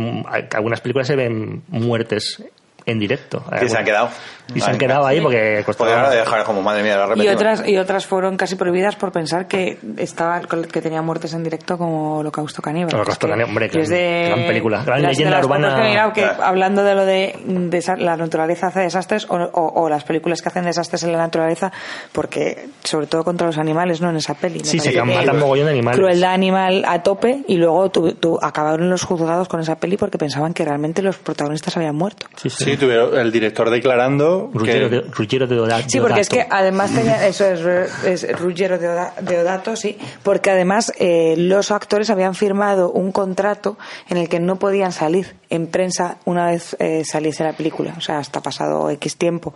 algunas 0.53 0.81
películas 0.81 1.07
se 1.07 1.15
ven 1.15 1.63
muertes 1.67 2.43
en 2.85 2.99
directo. 2.99 3.43
Que 3.59 3.69
se 3.69 3.77
han 3.77 3.85
quedado. 3.85 4.09
Y 4.53 4.59
se 4.61 4.69
han 4.69 4.77
quedado 4.77 5.05
ahí 5.07 5.21
porque 5.21 5.63
costaba- 5.65 5.89
Podrían 5.89 6.11
dejar 6.11 6.43
como 6.43 6.61
madre 6.61 6.83
mía 6.83 6.97
la 6.97 7.23
Y 7.23 7.27
otras, 7.29 7.67
y 7.67 7.77
otras 7.77 8.05
fueron 8.05 8.37
casi 8.37 8.55
prohibidas 8.55 8.95
por 8.95 9.11
pensar 9.11 9.47
que 9.47 9.79
estaba 9.97 10.41
que 10.41 10.81
tenía 10.81 11.01
muertes 11.01 11.33
en 11.33 11.43
directo 11.43 11.77
como 11.77 12.19
Holocausto 12.19 12.61
Caníbal. 12.61 12.93
Holocausto 12.93 13.27
Caníbal, 13.27 13.49
hombre, 13.49 13.69
que 13.69 13.79
es 13.81 13.89
de- 13.89 14.25
gran 14.33 14.45
película, 14.45 14.83
gran 14.83 14.97
de 14.97 15.03
las- 15.03 15.11
leyenda 15.17 15.31
de 15.31 15.41
las 15.41 15.45
urbana. 15.45 15.75
que 15.81 15.89
mirado 15.89 16.13
que 16.13 16.21
Claro. 16.21 16.43
hablando 16.43 16.83
de 16.83 16.95
lo 16.95 17.05
de, 17.05 17.35
desa- 17.71 17.97
la 17.97 18.17
naturaleza 18.17 18.67
hace 18.67 18.81
desastres 18.81 19.25
o, 19.29 19.35
o- 19.35 19.81
o 19.83 19.89
las 19.89 20.03
películas 20.03 20.41
que 20.41 20.49
hacen 20.49 20.65
desastres 20.65 21.03
en 21.03 21.11
la 21.11 21.17
naturaleza, 21.17 21.71
porque 22.11 22.67
sobre 22.83 23.07
todo 23.07 23.23
contra 23.23 23.47
los 23.47 23.57
animales, 23.57 24.01
¿no? 24.01 24.09
En 24.09 24.17
esa 24.17 24.33
peli. 24.35 24.59
Sí, 24.63 24.79
se 24.79 24.91
que 24.91 25.01
matan 25.01 25.39
mogollón 25.39 25.65
de 25.65 25.71
animales. 25.73 25.99
Crueldad 25.99 26.31
animal 26.33 26.83
a 26.87 27.01
tope 27.03 27.43
y 27.47 27.55
luego 27.57 27.89
tu- 27.89 28.13
tu- 28.13 28.37
acabaron 28.41 28.89
los 28.89 29.03
juzgados 29.03 29.47
con 29.47 29.59
esa 29.59 29.75
peli 29.75 29.97
porque 29.97 30.17
pensaban 30.17 30.53
que 30.53 30.63
realmente 30.65 31.01
los 31.01 31.17
protagonistas 31.17 31.75
habían 31.77 31.95
muerto. 31.95 32.27
Sí, 32.35 32.77
tuvieron 32.77 33.17
el 33.17 33.31
director 33.31 33.69
declarando 33.69 34.34
Ruggero 34.53 34.89
que... 34.89 34.95
de, 34.95 35.01
Ruggero 35.01 35.47
de 35.47 35.59
Oda- 35.59 35.81
Sí, 35.87 35.99
porque 35.99 36.21
es 36.21 36.29
que 36.29 36.45
además 36.49 36.91
tenía, 36.93 37.25
eso 37.27 37.45
es, 37.45 37.61
es 38.05 38.39
Ruggero 38.39 38.77
de, 38.77 38.87
Oda- 38.89 39.13
Deodato, 39.21 39.75
sí, 39.75 39.97
porque 40.23 40.51
además 40.51 40.91
eh, 40.99 41.35
los 41.37 41.71
actores 41.71 42.09
habían 42.09 42.35
firmado 42.35 42.91
un 42.91 43.11
contrato 43.11 43.77
en 44.09 44.17
el 44.17 44.29
que 44.29 44.39
no 44.39 44.57
podían 44.57 44.91
salir 44.91 45.35
en 45.49 45.67
prensa 45.67 46.17
una 46.25 46.47
vez 46.47 46.75
eh, 46.79 47.03
saliese 47.05 47.43
la 47.43 47.53
película, 47.53 47.93
o 47.97 48.01
sea, 48.01 48.19
hasta 48.19 48.41
pasado 48.41 48.89
X 48.89 49.17
tiempo, 49.17 49.53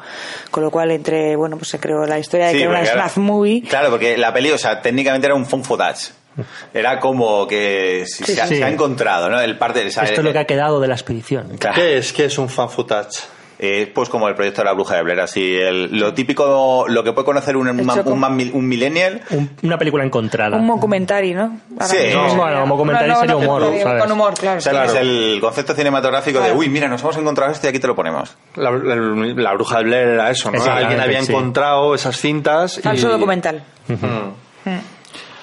con 0.51 0.63
lo 0.63 0.71
cual 0.71 0.91
entre, 0.91 1.35
bueno, 1.35 1.57
pues 1.57 1.69
se 1.69 1.79
creó 1.79 2.05
la 2.05 2.19
historia 2.19 2.47
de 2.47 2.51
Sí, 2.53 2.57
que 2.59 2.63
era 2.65 2.71
una 2.79 2.85
snuff 2.85 3.17
movie. 3.17 3.63
Claro, 3.63 3.89
porque 3.89 4.17
la 4.17 4.33
peli, 4.33 4.51
o 4.51 4.57
sea, 4.57 4.81
técnicamente 4.81 5.25
era 5.27 5.35
un 5.35 5.45
fun 5.45 5.63
footage. 5.63 6.11
Era 6.73 6.99
como 6.99 7.45
que 7.47 8.05
se, 8.07 8.23
Sí, 8.23 8.33
se 8.35 8.41
ha, 8.41 8.47
sí. 8.47 8.55
se 8.57 8.63
ha 8.63 8.69
encontrado, 8.69 9.29
¿no? 9.29 9.41
El 9.41 9.57
parte, 9.57 9.85
Esto 9.85 10.01
es 10.05 10.17
lo 10.23 10.31
que 10.31 10.39
ha 10.39 10.45
quedado 10.45 10.79
de 10.79 10.87
la 10.87 10.93
expedición. 10.93 11.57
Claro. 11.57 11.75
¿Qué 11.75 11.97
es? 11.97 12.13
¿Qué 12.13 12.25
es 12.25 12.37
un 12.37 12.47
fan 12.47 12.69
footage? 12.69 13.19
Eh, 13.61 13.91
pues 13.93 14.07
como 14.07 14.29
el 14.29 14.35
proyecto 14.35 14.61
de 14.61 14.65
la 14.65 14.71
bruja 14.73 14.95
de 14.95 15.03
Blair, 15.03 15.19
así 15.19 15.55
el- 15.57 15.99
lo 15.99 16.13
típico, 16.13 16.85
lo 16.87 17.03
que 17.03 17.11
puede 17.11 17.25
conocer 17.25 17.57
un, 17.57 17.67
un, 17.67 17.79
un, 18.05 18.19
man- 18.19 18.51
un 18.53 18.67
millennial. 18.67 19.21
Un- 19.31 19.49
una 19.63 19.77
película 19.77 20.05
encontrada. 20.05 20.55
Un 20.55 20.65
documentary, 20.67 21.33
¿no? 21.33 21.59
Ahora 21.73 21.87
Sí. 21.87 21.97
No, 22.13 22.35
bueno, 22.35 22.65
documentary 22.65 23.07
No, 23.09 23.13
no, 23.15 23.19
sería 23.19 23.33
no, 23.35 23.39
humor, 23.41 23.63
con- 23.63 23.79
¿sabes? 23.81 24.03
Con 24.03 24.11
humor, 24.13 24.33
claro. 24.35 24.57
O 24.59 24.61
sea, 24.61 24.85
Es 24.85 24.95
el 24.95 25.39
concepto 25.41 25.73
cinematográfico 25.73 26.39
de, 26.39 26.45
Claro. 26.45 26.57
uy, 26.59 26.69
mira, 26.69 26.87
nos 26.87 27.01
hemos 27.01 27.17
encontrado 27.17 27.51
esto 27.51 27.67
y 27.67 27.69
aquí 27.71 27.79
te 27.79 27.87
lo 27.87 27.95
ponemos. 27.95 28.33
La, 28.55 28.71
la- 28.71 28.95
la 28.95 29.53
bruja 29.55 29.79
de 29.79 29.83
Blair 29.83 30.07
era 30.07 30.29
eso, 30.31 30.49
¿no? 30.51 30.63
Alguien 30.63 31.01
había 31.01 31.21
sí. 31.21 31.29
encontrado 31.31 31.93
esas 31.95 32.15
cintas 32.17 32.79
Falso 32.81 33.07
y... 33.09 33.11
documental. 33.11 33.61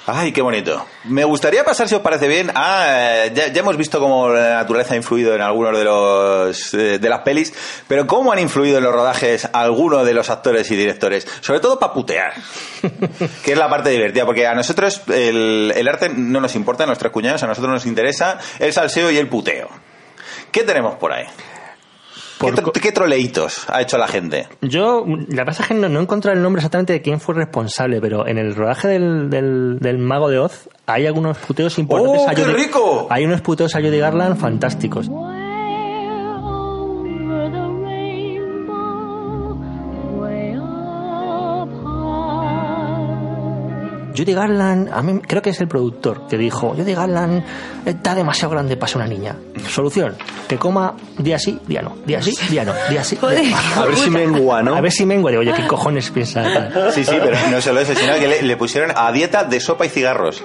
Ay, 0.09 0.31
qué 0.31 0.41
bonito. 0.41 0.87
Me 1.05 1.25
gustaría 1.25 1.65
pasar, 1.65 1.89
si 1.89 1.97
os 1.97 2.01
parece 2.01 2.29
bien, 2.29 2.53
a... 2.55 3.25
eh, 3.27 3.33
Ya, 3.35 3.49
ya 3.49 3.61
hemos 3.61 3.77
visto 3.77 3.99
cómo 3.99 4.29
la 4.29 4.55
naturaleza 4.55 4.95
ha 4.95 4.97
influido 4.97 5.35
en 5.35 5.41
algunos 5.43 5.77
de 5.77 5.85
los 5.85 6.75
eh, 6.75 6.99
de 7.01 7.09
las 7.09 7.23
pelis, 7.23 7.53
pero 7.89 8.07
cómo 8.07 8.31
han 8.33 8.39
influido 8.39 8.79
en 8.79 8.85
los 8.85 8.95
rodajes 8.95 9.49
algunos 9.53 10.07
de 10.07 10.15
los 10.15 10.31
actores 10.31 10.71
y 10.71 10.77
directores. 10.77 11.27
Sobre 11.41 11.59
todo 11.59 11.81
para 11.81 11.93
putear, 11.93 12.35
que 13.45 13.53
es 13.53 13.59
la 13.59 13.69
parte 13.69 13.91
divertida, 13.91 14.25
porque 14.25 14.47
a 14.47 14.55
nosotros 14.55 15.03
el, 15.09 15.73
el 15.75 15.89
arte 15.89 16.09
no 16.09 16.41
nos 16.41 16.55
importa, 16.55 16.85
a 16.85 16.87
nuestros 16.87 17.11
cuñados, 17.11 17.43
a 17.43 17.49
nosotros 17.49 17.73
nos 17.73 17.87
interesa 17.87 18.39
el 18.61 18.73
salseo 18.73 19.11
y 19.11 19.19
el 19.19 19.29
puteo. 19.29 19.69
¿Qué 20.53 20.63
tenemos 20.63 20.95
por 20.95 21.13
ahí? 21.13 21.27
¿Qué, 22.39 22.53
tro- 22.53 22.73
qué 22.73 22.93
troleitos 22.93 23.65
ha 23.69 23.81
hecho 23.81 23.97
la 23.99 24.09
gente? 24.09 24.47
Yo, 24.61 25.05
la 25.07 25.45
verdad 25.45 25.57
es 25.61 25.67
que 25.69 25.75
no, 25.75 25.89
no 25.89 26.01
he 26.01 26.03
encontrado 26.03 26.37
el 26.37 26.43
nombre 26.43 26.61
exactamente 26.61 26.93
de 26.93 27.03
quién 27.03 27.21
fue 27.21 27.35
responsable, 27.35 28.01
pero 28.01 28.27
en 28.27 28.39
el 28.39 28.55
rodaje 28.55 28.89
del, 28.89 29.31
del, 29.31 29.79
del 29.81 29.99
Mago 29.99 30.29
de 30.29 30.39
Oz 30.39 30.69
hay 30.87 31.07
algunos 31.07 31.39
puteos 31.39 31.79
importantes. 31.79 32.23
¡Oh, 32.27 32.31
a 32.31 32.35
qué 32.35 32.43
Judy- 32.45 32.55
rico! 32.55 33.07
Hay 33.11 33.25
unos 33.25 33.41
puteos 33.41 33.75
a 33.75 33.81
Judy 33.81 33.99
Garland 33.99 34.39
fantásticos. 34.39 35.09
Judy 44.17 44.33
Garland, 44.33 44.91
a 44.93 45.03
mí 45.03 45.21
creo 45.21 45.43
que 45.43 45.51
es 45.51 45.61
el 45.61 45.69
productor 45.69 46.27
que 46.29 46.39
dijo, 46.39 46.75
Judy 46.77 46.95
Garland 46.95 47.45
está 47.85 48.15
demasiado 48.15 48.53
grande 48.53 48.77
para 48.77 48.89
ser 48.89 48.97
una 48.99 49.09
niña. 49.09 49.37
Solución, 49.69 50.15
que 50.49 50.57
coma 50.57 50.95
día 51.19 51.39
sí, 51.39 51.59
día 51.67 51.83
no, 51.83 51.97
día 52.07 52.23
sí, 52.23 52.33
día 52.49 52.65
no, 52.65 52.73
día 52.89 53.05
sí. 53.05 53.17
día 53.17 53.57
no. 53.77 53.83
A 53.83 53.87
ver 53.87 53.97
si 53.97 54.11
mengua, 54.11 54.63
¿no? 54.63 54.75
A 54.77 54.81
ver 54.81 54.93
si 54.93 55.05
mengua. 55.05 55.31
Digo, 55.31 55.41
oye, 55.43 55.53
¿qué 55.53 55.67
cojones 55.67 56.11
piensa? 56.11 56.43
tal? 56.43 56.93
Sí, 56.93 57.05
sí, 57.05 57.15
pero 57.21 57.37
no 57.51 57.61
solo 57.61 57.81
eso, 57.81 57.95
sino 57.95 58.15
que 58.15 58.27
le, 58.29 58.43
le 58.43 58.57
pusieron 58.57 58.93
a 58.97 59.11
dieta 59.13 59.45
de 59.45 59.61
sopa 59.61 59.87
y 59.87 59.89
cigarros. 59.89 60.43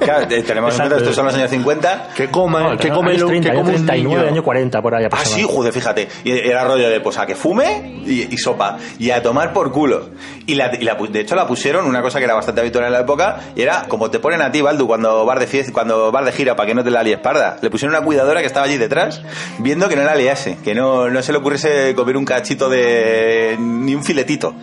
Claro, 0.00 0.26
eh, 0.30 0.42
tenemos 0.42 0.74
en 0.74 0.78
cuenta, 0.80 0.96
estos 0.96 1.14
son 1.14 1.26
los 1.26 1.34
años 1.34 1.50
50. 1.50 2.08
Que 2.16 2.28
coma, 2.30 2.76
que 2.76 2.88
come, 2.90 3.10
años 3.10 3.22
lo- 3.22 3.26
30, 3.28 3.50
que 3.50 3.56
come 3.56 3.70
un 3.70 3.74
39, 3.86 4.20
niño. 4.22 4.32
año 4.32 4.42
40, 4.42 4.82
por 4.82 4.94
ahí 4.94 5.04
Ah, 5.10 5.24
sí, 5.24 5.42
joder, 5.48 5.72
fíjate. 5.72 6.08
Y 6.24 6.32
era 6.32 6.64
rollo 6.64 6.88
de, 6.90 7.00
pues 7.00 7.18
a 7.18 7.26
que 7.26 7.34
fume 7.34 8.02
y, 8.06 8.32
y 8.34 8.38
sopa. 8.38 8.78
Y 8.98 9.10
a 9.10 9.22
tomar 9.22 9.52
por 9.52 9.70
culo. 9.72 10.10
Y, 10.46 10.54
la, 10.54 10.74
y 10.74 10.84
la 10.84 10.98
pu- 10.98 11.08
de 11.08 11.20
hecho 11.20 11.34
la 11.34 11.46
pusieron, 11.46 11.86
una 11.86 12.02
cosa 12.02 12.18
que 12.18 12.24
era 12.24 12.34
bastante 12.34 12.60
habitual 12.60 12.84
en 12.86 12.92
la 12.92 13.00
época, 13.00 13.40
y 13.56 13.62
era 13.62 13.84
como 13.88 14.10
te 14.10 14.18
ponen 14.18 14.42
a 14.42 14.50
ti, 14.50 14.60
Baldu, 14.60 14.86
cuando 14.86 15.24
vas 15.24 15.38
de 15.40 15.46
fiesta, 15.46 15.72
cuando 15.72 16.10
vas 16.12 16.24
de 16.24 16.32
gira 16.32 16.56
para 16.56 16.66
que 16.66 16.74
no 16.74 16.84
te 16.84 16.90
la 16.90 17.02
lies 17.02 17.18
parda. 17.18 17.56
Le 17.62 17.70
pusieron 17.70 17.94
una 17.96 18.04
cuidadora 18.04 18.40
que 18.40 18.46
estaba 18.46 18.66
allí 18.66 18.76
detrás, 18.78 19.22
viendo 19.58 19.88
que 19.88 19.96
no 19.96 20.02
la 20.04 20.14
liase, 20.14 20.58
que 20.64 20.74
no, 20.74 21.08
no 21.08 21.22
se 21.22 21.32
le 21.32 21.38
ocurriese 21.38 21.94
comer 21.94 22.16
un 22.16 22.24
cachito 22.24 22.68
de... 22.68 23.56
ni 23.58 23.94
un 23.94 24.04
filetito. 24.04 24.54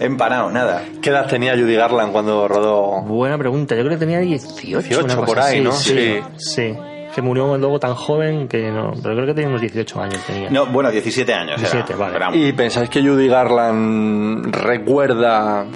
Empanado, 0.00 0.50
nada. 0.50 0.82
¿Qué 1.02 1.10
edad 1.10 1.26
tenía 1.26 1.56
Judy 1.56 1.74
Garland 1.74 2.12
cuando 2.12 2.46
rodó? 2.48 3.02
Buena 3.02 3.38
pregunta. 3.38 3.74
Yo 3.74 3.82
creo 3.82 3.92
que 3.92 4.04
tenía 4.04 4.20
18. 4.20 4.78
18 4.80 5.04
una 5.04 5.14
cosa 5.16 5.26
por 5.26 5.40
ahí, 5.40 5.56
así, 5.56 5.60
¿no? 5.64 5.72
Sí. 5.72 5.92
Sí. 5.92 6.22
sí. 6.36 6.74
Que 7.14 7.22
murió 7.22 7.56
luego 7.56 7.80
tan 7.80 7.94
joven 7.94 8.48
que 8.48 8.70
no. 8.70 8.92
Pero 9.02 9.14
creo 9.14 9.26
que 9.26 9.34
tenía 9.34 9.48
unos 9.48 9.60
18 9.60 10.00
años. 10.00 10.20
Tenía. 10.26 10.50
No, 10.50 10.66
bueno, 10.66 10.90
17 10.90 11.32
años. 11.34 11.60
era. 11.60 11.70
17, 11.70 11.94
vale. 11.94 12.38
¿Y 12.38 12.52
pensáis 12.52 12.88
que 12.90 13.00
Judy 13.02 13.28
Garland 13.28 14.54
recuerda... 14.54 15.66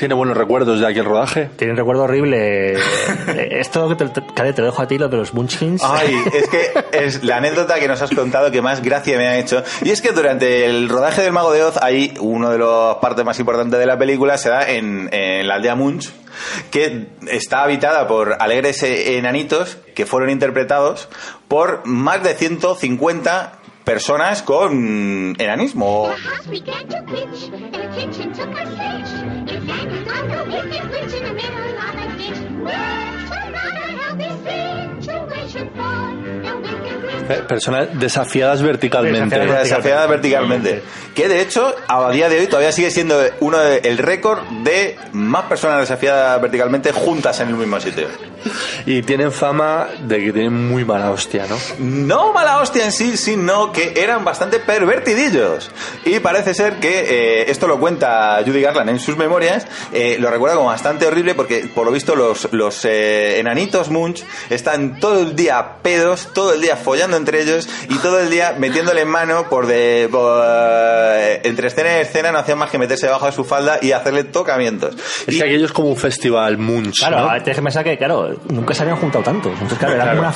¿Tiene 0.00 0.14
buenos 0.14 0.34
recuerdos 0.34 0.80
de 0.80 0.86
aquel 0.86 1.04
rodaje? 1.04 1.50
Tiene 1.56 1.74
un 1.74 1.76
recuerdo 1.76 2.04
horrible. 2.04 2.72
Eh, 3.28 3.60
Esto 3.60 3.86
que 3.88 3.96
te, 3.96 4.08
te, 4.08 4.22
Cade, 4.34 4.54
te 4.54 4.62
lo 4.62 4.68
dejo 4.68 4.80
a 4.80 4.88
ti, 4.88 4.96
lo 4.96 5.08
de 5.08 5.18
los 5.18 5.34
Munchkins. 5.34 5.82
Ay, 5.84 6.16
es 6.32 6.48
que 6.48 6.72
es 6.92 7.22
la 7.22 7.36
anécdota 7.36 7.78
que 7.78 7.86
nos 7.86 8.00
has 8.00 8.10
contado 8.10 8.50
que 8.50 8.62
más 8.62 8.82
gracia 8.82 9.18
me 9.18 9.28
ha 9.28 9.38
hecho. 9.38 9.62
Y 9.82 9.90
es 9.90 10.00
que 10.00 10.12
durante 10.12 10.64
el 10.64 10.88
rodaje 10.88 11.20
del 11.22 11.32
Mago 11.32 11.52
de 11.52 11.62
Oz, 11.62 11.76
hay 11.82 12.14
uno 12.18 12.50
de 12.50 12.58
las 12.58 12.96
partes 12.96 13.26
más 13.26 13.38
importantes 13.38 13.78
de 13.78 13.84
la 13.84 13.98
película, 13.98 14.38
se 14.38 14.48
da 14.48 14.68
en, 14.68 15.10
en 15.12 15.46
la 15.46 15.56
aldea 15.56 15.74
Munch, 15.74 16.10
que 16.70 17.08
está 17.28 17.62
habitada 17.62 18.08
por 18.08 18.36
alegres 18.40 18.82
eh, 18.82 19.18
enanitos 19.18 19.76
que 19.94 20.06
fueron 20.06 20.30
interpretados 20.30 21.08
por 21.46 21.86
más 21.86 22.22
de 22.22 22.34
150 22.34 23.59
personas 23.84 24.42
con 24.42 25.34
enanismo. 25.38 26.10
Eh, 37.28 37.42
Personas 37.46 37.88
desafiadas 37.98 38.60
verticalmente. 38.62 39.20
Desafiadas 39.38 39.62
desafiada 39.68 40.06
verticalmente. 40.06 40.82
Que 41.14 41.28
de 41.28 41.40
hecho, 41.42 41.74
a 41.86 42.10
día 42.10 42.28
de 42.28 42.40
hoy 42.40 42.46
todavía 42.48 42.72
sigue 42.72 42.90
siendo 42.90 43.20
uno 43.40 43.58
de- 43.58 43.78
el 43.84 43.98
récord 43.98 44.40
de 44.64 44.96
más 45.12 45.44
personas 45.44 45.78
desafiadas 45.80 46.40
verticalmente 46.40 46.90
juntas 46.92 47.38
en 47.40 47.48
el 47.48 47.54
mismo 47.54 47.78
sitio. 47.80 48.08
Y 48.86 49.02
tienen 49.02 49.32
fama 49.32 49.88
de 50.02 50.18
que 50.24 50.32
tienen 50.32 50.68
muy 50.68 50.84
mala 50.84 51.10
hostia, 51.10 51.46
¿no? 51.48 51.56
No 51.78 52.32
mala 52.32 52.58
hostia 52.60 52.84
en 52.84 52.92
sí, 52.92 53.16
sino 53.16 53.72
que 53.72 53.92
eran 53.96 54.24
bastante 54.24 54.58
pervertidillos. 54.60 55.70
Y 56.04 56.18
parece 56.20 56.54
ser 56.54 56.74
que 56.74 57.40
eh, 57.42 57.50
esto 57.50 57.66
lo 57.66 57.78
cuenta 57.80 58.40
Judy 58.44 58.60
Garland 58.60 58.90
en 58.90 58.98
sus 58.98 59.16
memorias, 59.16 59.66
eh, 59.92 60.16
lo 60.18 60.30
recuerda 60.30 60.56
como 60.56 60.68
bastante 60.68 61.06
horrible 61.06 61.34
porque 61.34 61.70
por 61.74 61.84
lo 61.86 61.92
visto 61.92 62.14
los, 62.16 62.52
los 62.52 62.84
eh, 62.84 63.38
enanitos 63.38 63.90
Munch 63.90 64.24
están 64.50 64.98
todo 65.00 65.20
el 65.20 65.36
día 65.36 65.76
pedos, 65.82 66.28
todo 66.34 66.54
el 66.54 66.60
día 66.60 66.76
follando 66.76 67.16
entre 67.16 67.42
ellos 67.42 67.68
y 67.88 67.96
todo 67.98 68.20
el 68.20 68.30
día 68.30 68.54
metiéndole 68.58 69.02
en 69.02 69.08
mano 69.08 69.48
por 69.48 69.66
de 69.66 70.08
por, 70.10 70.42
eh, 70.44 71.40
entre 71.44 71.68
escena 71.68 71.98
y 71.98 72.00
escena 72.02 72.32
no 72.32 72.38
hacían 72.38 72.58
más 72.58 72.70
que 72.70 72.78
meterse 72.78 73.06
debajo 73.06 73.26
de 73.26 73.32
su 73.32 73.44
falda 73.44 73.78
y 73.82 73.92
hacerle 73.92 74.24
tocamientos. 74.24 74.94
Es 75.26 75.34
Y- 75.34 75.38
que 75.38 75.44
aquello 75.44 75.66
es 75.66 75.72
como 75.72 75.88
un 75.88 75.96
festival 75.96 76.58
Munch, 76.58 76.98
Claro, 77.00 77.20
¿no? 77.20 77.28
tienes 77.42 77.56
que 77.56 77.62
pensar 77.62 77.84
que, 77.84 77.96
claro, 77.98 78.29
nunca 78.48 78.74
se 78.74 78.82
habían 78.82 78.96
juntado 78.98 79.24
tantos. 79.24 79.52
Entonces, 79.52 79.78
claro, 79.78 79.94
era 79.94 80.10
como 80.10 80.20
una, 80.20 80.32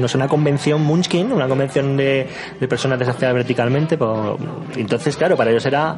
no 0.00 0.08
sé, 0.08 0.16
una 0.16 0.28
convención 0.28 0.82
Munchkin, 0.82 1.32
una 1.32 1.48
convención 1.48 1.96
de, 1.96 2.28
de 2.60 2.68
personas 2.68 2.98
desafiadas 2.98 3.34
verticalmente. 3.34 3.96
por- 3.96 4.36
entonces, 4.76 5.16
claro, 5.16 5.36
para 5.36 5.50
ellos 5.50 5.64
era 5.66 5.96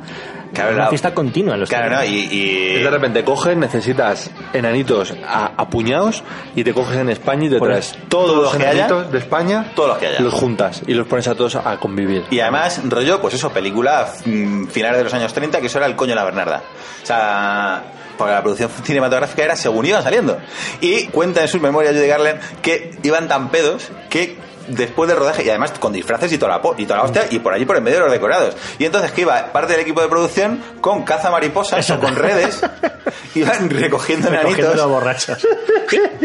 Claro, 0.52 0.74
una 0.74 0.84
la- 0.84 0.88
fiesta 0.88 1.12
continua. 1.14 1.56
Los 1.56 1.68
Claro, 1.68 1.96
¿no? 1.96 2.04
Y, 2.04 2.08
Y 2.08 2.76
y- 2.78 2.82
de 2.82 2.90
repente 2.90 3.24
coges, 3.24 3.56
necesitas 3.56 4.30
enanitos 4.52 5.14
a, 5.26 5.52
a 5.56 5.68
puñados 5.68 6.22
y 6.54 6.64
te 6.64 6.72
coges 6.72 6.96
en 6.98 7.10
España 7.10 7.46
y 7.46 7.50
te 7.50 7.60
traes 7.60 7.96
todos 8.08 8.26
todos 8.30 8.42
los 8.44 8.54
haya, 8.54 8.72
enanitos 8.72 9.12
de 9.12 9.18
España, 9.18 9.72
todos 9.74 9.88
los 9.90 9.98
que 9.98 10.06
haya. 10.06 10.20
los 10.20 10.34
juntas 10.34 10.82
y 10.86 10.94
los 10.94 11.06
pones 11.06 11.26
a 11.28 11.34
todos 11.34 11.56
a 11.56 11.76
convivir. 11.78 12.24
Y 12.30 12.40
además, 12.40 12.80
rollo, 12.88 13.20
pues 13.20 13.34
eso, 13.34 13.50
película 13.50 14.08
mm, 14.24 14.66
finales 14.66 14.98
de 14.98 15.04
los 15.04 15.14
años 15.14 15.32
30, 15.32 15.60
que 15.60 15.66
eso 15.66 15.78
era 15.78 15.86
el 15.86 15.96
coño 15.96 16.10
de 16.10 16.16
la 16.16 16.24
Bernarda. 16.24 16.62
O 17.02 17.06
sea, 17.06 17.82
porque 18.16 18.32
la 18.32 18.42
producción 18.42 18.70
cinematográfica 18.84 19.44
era 19.44 19.56
según 19.56 19.86
iban 19.86 20.02
saliendo. 20.02 20.38
Y 20.80 21.06
cuenta 21.06 21.42
en 21.42 21.48
sus 21.48 21.60
memorias 21.60 21.94
Judy 21.94 22.06
Garland 22.06 22.40
que 22.62 22.96
iban 23.02 23.28
tan 23.28 23.50
pedos 23.50 23.90
que 24.10 24.36
después 24.68 25.08
del 25.08 25.18
rodaje, 25.18 25.44
y 25.44 25.48
además 25.50 25.72
con 25.78 25.92
disfraces 25.92 26.32
y 26.32 26.38
toda 26.38 26.52
la, 26.52 26.62
po- 26.62 26.74
y 26.78 26.84
toda 26.84 26.98
la 26.98 27.04
hostia, 27.04 27.26
y 27.30 27.38
por 27.38 27.52
allí 27.54 27.64
por 27.64 27.76
en 27.76 27.84
medio 27.84 27.98
de 27.98 28.04
los 28.04 28.12
decorados. 28.12 28.56
Y 28.78 28.84
entonces 28.84 29.12
que 29.12 29.22
iba 29.22 29.52
parte 29.52 29.72
del 29.72 29.80
equipo 29.82 30.00
de 30.00 30.08
producción 30.08 30.62
con 30.80 31.04
caza 31.04 31.30
mariposas 31.30 31.88
o 31.90 31.98
con 32.00 32.14
redes, 32.16 32.60
iban 33.34 33.70
recogiendo 33.70 34.28
enanitos. 34.28 34.86
borrachas 34.88 35.46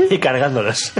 y 0.09 0.17
cargándolos. 0.19 0.93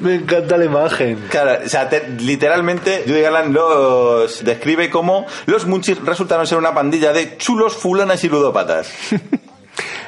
Me 0.00 0.16
encanta 0.16 0.56
la 0.56 0.64
imagen. 0.64 1.24
Claro, 1.28 1.58
o 1.64 1.68
sea, 1.68 1.88
te- 1.88 2.08
literalmente 2.18 3.04
Judy 3.06 3.20
Garland 3.20 3.54
los 3.54 4.44
describe 4.44 4.90
como 4.90 5.26
los 5.46 5.66
Munchis 5.66 5.98
resultaron 6.04 6.46
ser 6.46 6.58
una 6.58 6.74
pandilla 6.74 7.12
de 7.12 7.36
chulos, 7.36 7.74
fulanas 7.74 8.22
y 8.24 8.28
ludópatas. 8.28 8.90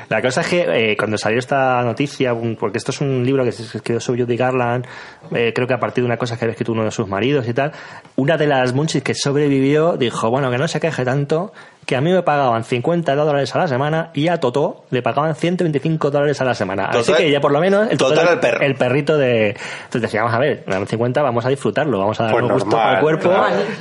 La 0.09 0.23
cosa 0.23 0.41
es 0.41 0.49
que 0.49 0.93
eh, 0.93 0.97
cuando 0.97 1.19
salió 1.19 1.39
esta 1.39 1.83
noticia, 1.83 2.33
un- 2.33 2.57
porque 2.57 2.79
esto 2.79 2.93
es 2.93 3.01
un 3.03 3.25
libro 3.27 3.45
que 3.45 3.53
se 3.53 3.63
escribió 3.77 4.01
sobre 4.01 4.23
Judy 4.23 4.37
Garland, 4.37 4.87
eh, 5.35 5.53
creo 5.55 5.67
que 5.67 5.75
a 5.75 5.79
partir 5.81 6.03
de 6.03 6.07
una 6.07 6.17
cosa 6.17 6.39
que 6.39 6.45
había 6.47 6.53
escrito 6.53 6.73
uno 6.73 6.85
de 6.85 6.91
sus 6.91 7.07
maridos 7.09 7.47
y 7.47 7.53
tal, 7.53 7.73
una 8.17 8.37
de 8.39 8.47
las 8.47 8.73
Munchis 8.73 9.03
que 9.03 9.15
sobrevivió 9.15 9.97
dijo, 9.99 10.31
bueno, 10.31 10.51
que 10.51 10.57
no 10.57 10.67
se 10.67 10.81
queje 10.81 11.05
tanto, 11.05 11.53
que 11.85 11.95
a 11.97 12.01
mí 12.01 12.11
me 12.13 12.23
pagaban 12.23 12.65
50 12.65 13.15
dólares 13.15 13.55
a 13.55 13.59
la 13.59 13.69
semana 13.69 14.11
y 14.15 14.29
a 14.29 14.39
Totó 14.41 14.85
le 14.91 15.03
pagaban 15.03 15.35
125 15.35 16.11
dólares 16.11 16.41
a 16.41 16.45
la 16.45 16.55
semana. 16.55 16.87
Así 16.87 17.07
Total- 17.13 17.17
que 17.25 17.31
ya 17.31 17.41
por 17.41 17.53
lo 17.53 17.61
menos 17.61 17.89
el, 17.91 17.99
era 18.13 18.33
el 18.33 18.41
perro. 18.41 18.61
el 18.63 18.75
perrito 18.77 19.19
de... 19.19 19.49
Entonces 19.51 20.03
decía, 20.03 20.23
vamos 20.23 20.37
a 20.37 20.39
ver, 20.41 20.65
me 20.67 20.75
dan 20.75 20.87
50, 20.87 21.21
vamos 21.23 21.45
a 21.45 21.49
disfrutarlo, 21.51 21.99
vamos 21.99 22.19
a 22.21 22.25
dar 22.25 22.33
Pues 22.33 22.45
un 22.45 22.51
gusto 22.53 22.79
al 22.81 23.01
cuerpo. 23.01 23.31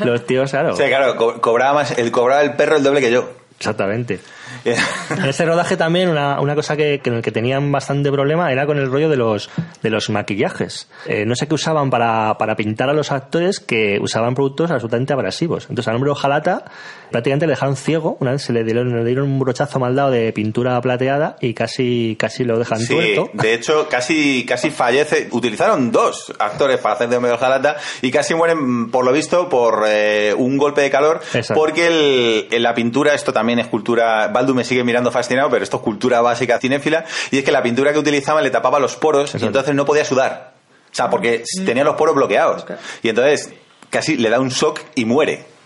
Los 0.03 0.25
tíos, 0.25 0.51
claro. 0.51 0.75
Sea, 0.75 0.87
claro, 0.89 1.15
co- 1.15 1.39
cobraba, 1.41 1.73
más, 1.73 1.97
el, 1.97 2.11
cobraba 2.11 2.41
el 2.41 2.53
perro 2.53 2.75
el 2.77 2.83
doble 2.83 2.99
que 3.01 3.11
yo. 3.11 3.29
Exactamente. 3.57 4.19
En 5.17 5.25
este 5.25 5.45
rodaje 5.45 5.77
también 5.77 6.09
una, 6.09 6.39
una 6.41 6.55
cosa 6.55 6.75
que, 6.75 6.99
que 7.03 7.09
en 7.09 7.17
el 7.17 7.21
que 7.21 7.31
tenían 7.31 7.71
bastante 7.71 8.11
problema 8.11 8.51
era 8.51 8.65
con 8.65 8.77
el 8.77 8.89
rollo 8.91 9.09
de 9.09 9.15
los, 9.17 9.49
de 9.81 9.89
los 9.89 10.09
maquillajes. 10.09 10.89
Eh, 11.05 11.25
no 11.25 11.35
sé 11.35 11.47
qué 11.47 11.53
usaban 11.55 11.89
para, 11.89 12.37
para 12.37 12.55
pintar 12.55 12.89
a 12.89 12.93
los 12.93 13.11
actores 13.11 13.59
que 13.59 13.97
usaban 14.01 14.35
productos 14.35 14.71
absolutamente 14.71 15.13
abrasivos. 15.13 15.63
Entonces 15.69 15.87
al 15.87 15.95
hombre 15.95 16.11
Ojalata 16.11 16.65
prácticamente 17.11 17.45
le 17.47 17.51
dejaron 17.53 17.75
ciego, 17.77 18.17
una 18.19 18.31
vez 18.31 18.41
se 18.41 18.51
le 18.53 18.63
dieron, 18.63 18.93
le 18.95 19.05
dieron 19.05 19.25
un 19.25 19.39
brochazo 19.39 19.79
mal 19.79 19.95
dado 19.95 20.11
de 20.11 20.31
pintura 20.33 20.79
plateada 20.81 21.37
y 21.39 21.53
casi, 21.53 22.17
casi 22.19 22.43
lo 22.43 22.59
dejan 22.59 22.79
Sí, 22.79 22.93
tuerto. 22.93 23.29
de 23.33 23.53
hecho, 23.53 23.87
casi, 23.89 24.45
casi 24.45 24.69
fallece. 24.71 25.29
Utilizaron 25.31 25.91
dos 25.91 26.33
actores 26.39 26.79
para 26.79 26.95
hacer 26.95 27.09
de 27.09 27.19
medio 27.19 27.37
jalata 27.37 27.77
y 28.01 28.11
casi 28.11 28.35
mueren, 28.35 28.91
por 28.91 29.05
lo 29.05 29.11
visto, 29.13 29.47
por 29.49 29.85
eh, 29.87 30.33
un 30.37 30.57
golpe 30.57 30.81
de 30.81 30.89
calor. 30.89 31.21
Exacto. 31.33 31.53
Porque 31.55 31.87
el- 31.87 32.47
en 32.51 32.63
la 32.63 32.73
pintura, 32.73 33.13
esto 33.13 33.31
también 33.31 33.59
es 33.59 33.67
cultura. 33.67 34.27
Baldu 34.37 34.53
me 34.53 34.63
sigue 34.63 34.83
mirando 34.83 35.11
fascinado, 35.11 35.49
pero 35.49 35.63
esto 35.63 35.77
es 35.77 35.83
cultura 35.83 36.21
básica 36.21 36.59
cinéfila. 36.59 37.05
Y 37.31 37.39
es 37.39 37.43
que 37.43 37.51
la 37.51 37.63
pintura 37.63 37.91
que 37.93 37.99
utilizaban 37.99 38.43
le 38.43 38.49
tapaba 38.49 38.79
los 38.79 38.95
poros 38.95 39.35
y 39.35 39.45
entonces 39.45 39.75
no 39.75 39.85
podía 39.85 40.05
sudar. 40.05 40.53
O 40.91 40.95
sea, 40.95 41.09
porque 41.09 41.43
tenía 41.65 41.83
los 41.83 41.95
poros 41.95 42.15
bloqueados. 42.15 42.65
Y 43.03 43.09
entonces 43.09 43.53
casi 43.89 44.17
le 44.17 44.29
da 44.29 44.39
un 44.39 44.49
shock 44.49 44.81
y 44.95 45.05
muere. 45.05 45.57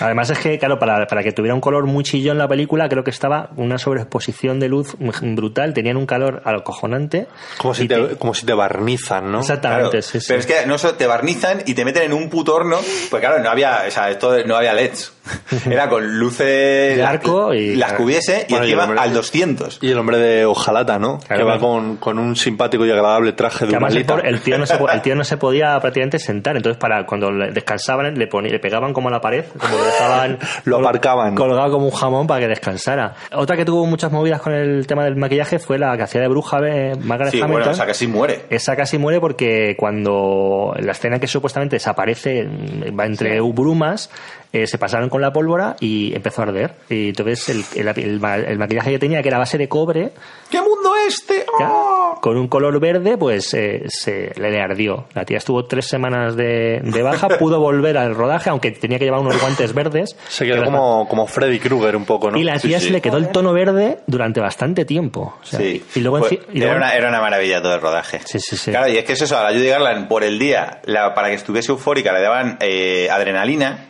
Además 0.00 0.30
es 0.30 0.38
que, 0.38 0.58
claro, 0.58 0.78
para, 0.78 1.06
para 1.06 1.22
que 1.22 1.32
tuviera 1.32 1.54
un 1.54 1.60
color 1.60 1.86
muy 1.86 2.04
chillón 2.04 2.38
la 2.38 2.48
película, 2.48 2.88
creo 2.88 3.04
que 3.04 3.10
estaba 3.10 3.50
una 3.56 3.78
sobreexposición 3.78 4.60
de 4.60 4.68
luz 4.68 4.96
brutal, 4.98 5.74
tenían 5.74 5.96
un 5.96 6.06
calor 6.06 6.42
acojonante. 6.44 7.26
Como 7.58 7.74
si 7.74 7.88
te, 7.88 8.16
como 8.16 8.34
si 8.34 8.46
te 8.46 8.54
barnizan, 8.54 9.30
¿no? 9.30 9.40
Exactamente, 9.40 9.90
Claro, 9.90 10.02
sí, 10.02 10.20
sí. 10.20 10.26
Pero 10.28 10.40
es 10.40 10.46
que 10.46 10.66
no 10.66 10.76
te 10.76 11.06
barnizan 11.06 11.62
y 11.66 11.74
te 11.74 11.84
meten 11.84 12.04
en 12.04 12.12
un 12.12 12.28
puto 12.28 12.54
horno. 12.54 12.78
Pues 13.10 13.20
claro, 13.20 13.42
no 13.42 13.50
había, 13.50 13.84
o 13.86 13.90
sea, 13.90 14.10
esto 14.10 14.36
no 14.44 14.56
había 14.56 14.74
LEDs. 14.74 15.12
Era 15.70 15.88
con 15.88 16.18
luces. 16.18 16.96
De 16.96 17.02
arco 17.02 17.52
y- 17.54 17.76
Las 17.76 17.92
que 17.94 18.02
hubiese 18.02 18.46
y 18.48 18.52
Bueno, 18.52 18.64
encima 18.66 18.84
hombre- 18.84 19.00
al 19.00 19.12
200. 19.14 19.78
Y 19.82 19.90
el 19.90 19.98
hombre 19.98 20.18
de 20.18 20.44
Ojalata, 20.44 20.98
¿no? 20.98 21.18
Claro, 21.18 21.44
que 21.44 21.50
va 21.50 21.58
con, 21.58 21.96
con 21.96 22.18
un 22.18 22.36
simpático 22.36 22.84
y 22.86 22.90
agradable 22.90 23.32
traje 23.32 23.66
de 23.66 23.72
además 23.76 23.94
el, 23.94 24.06
el 24.26 24.40
tío 24.40 24.58
no 24.58 24.66
se, 24.66 24.74
el 24.92 25.02
tío 25.02 25.14
no 25.14 25.24
se 25.24 25.36
podía 25.36 25.78
prácticamente 25.80 26.18
sentar, 26.18 26.56
entonces 26.56 26.78
para 26.78 27.04
cuando 27.06 27.30
le 27.30 27.52
descansaban 27.52 28.14
le, 28.18 28.28
poni- 28.28 28.50
le 28.50 28.58
pegaban 28.58 28.92
como 28.92 29.08
a 29.08 29.12
la 29.12 29.20
pared, 29.20 29.44
como 29.58 29.76
lo 29.76 29.84
dejaban 29.84 30.38
Lo 30.64 30.78
aparcaban. 30.78 31.34
colgado 31.34 31.70
como 31.72 31.86
un 31.86 31.92
jamón 31.92 32.26
para 32.26 32.40
que 32.40 32.48
descansara. 32.48 33.14
Otra 33.32 33.56
que 33.56 33.64
tuvo 33.64 33.86
muchas 33.86 34.12
movidas 34.12 34.40
con 34.42 34.52
el 34.52 34.86
tema 34.86 35.04
del 35.04 35.16
maquillaje 35.16 35.58
fue 35.58 35.78
la 35.78 35.96
que 35.96 36.02
hacía 36.02 36.20
de 36.20 36.28
bruja 36.28 36.58
Margaret 36.58 37.32
Sí, 37.32 37.40
Hamilton. 37.40 37.72
bueno, 37.72 37.86
que 37.86 37.94
sí 37.94 38.06
muere. 38.06 38.40
Esa 38.50 38.74
casi 38.76 38.98
muere 38.98 39.20
porque 39.20 39.74
cuando 39.78 40.74
la 40.78 40.92
escena 40.92 41.18
que 41.18 41.26
supuestamente 41.26 41.76
desaparece 41.76 42.44
mm, 42.44 42.98
va 42.98 43.06
entre 43.06 43.40
brumas, 43.40 44.10
eh, 44.52 44.66
se 44.66 44.78
pasaron 44.78 45.08
con 45.08 45.20
la 45.20 45.32
pólvora 45.32 45.76
y 45.80 46.14
empezó 46.14 46.42
a 46.42 46.44
arder. 46.46 46.74
Y 46.88 47.08
entonces 47.10 47.48
el, 47.48 47.64
el- 47.88 47.98
el 47.98 48.20
ma- 48.20 48.36
el 48.36 48.58
maquillaje 48.58 48.92
que 48.92 48.98
tenía, 48.98 49.22
que 49.22 49.28
era 49.28 49.38
base 49.38 49.58
de 49.58 49.68
cobre, 49.68 50.12
¿Qué 50.50 50.60
mundo 50.62 50.92
este? 51.06 51.44
ya, 51.60 51.68
¡Oh! 51.70 52.18
con 52.22 52.36
un 52.38 52.48
color 52.48 52.80
verde, 52.80 53.18
pues 53.18 53.52
eh, 53.54 53.82
se 53.88 54.32
le, 54.36 54.50
le 54.50 54.60
ardió. 54.60 55.06
La 55.14 55.24
tía 55.26 55.36
estuvo 55.38 55.66
tres 55.66 55.86
semanas 55.86 56.36
de, 56.36 56.80
de 56.82 57.02
baja, 57.02 57.28
pudo 57.38 57.60
volver 57.60 57.98
al 57.98 58.14
rodaje, 58.14 58.48
aunque 58.50 58.70
tenía 58.70 58.98
que 58.98 59.04
llevar 59.04 59.20
unos 59.20 59.38
guantes 59.40 59.74
verdes. 59.74 60.16
Se 60.28 60.46
quedó 60.46 60.60
Que 60.60 60.64
como, 60.64 61.06
como 61.08 61.26
Freddy 61.26 61.58
Krueger 61.58 61.94
un 61.96 62.04
poco, 62.06 62.30
¿no? 62.30 62.38
Y 62.38 62.44
la 62.44 62.58
tía 62.58 62.80
sí. 62.80 62.86
se 62.86 62.92
le 62.92 63.00
quedó 63.02 63.18
el 63.18 63.28
tono 63.28 63.52
verde 63.52 63.98
durante 64.06 64.40
bastante 64.40 64.84
tiempo. 64.86 65.34
O 65.42 65.44
sea, 65.44 65.58
Sí. 65.60 65.84
Y 65.94 66.00
luego, 66.00 66.20
Pues, 66.20 66.32
enci- 66.32 66.40
y 66.54 66.58
luego- 66.60 66.74
era, 66.76 66.86
una, 66.86 66.94
era 66.94 67.08
una 67.08 67.20
maravilla 67.20 67.60
todo 67.60 67.74
el 67.74 67.80
rodaje. 67.80 68.20
Sí, 68.24 68.38
sí, 68.40 68.56
sí. 68.56 68.70
Claro, 68.70 68.88
y 68.88 68.96
es 68.96 69.04
que 69.04 69.12
es 69.12 69.20
eso, 69.22 69.36
a 69.36 69.42
la 69.44 69.50
Judy 69.50 69.68
Garland 69.68 70.08
por 70.08 70.24
el 70.24 70.38
día, 70.38 70.80
la- 70.84 71.14
para 71.14 71.28
que 71.28 71.34
estuviese 71.34 71.72
eufórica, 71.72 72.12
le 72.12 72.22
daban 72.22 72.56
eh, 72.60 73.08
adrenalina. 73.10 73.84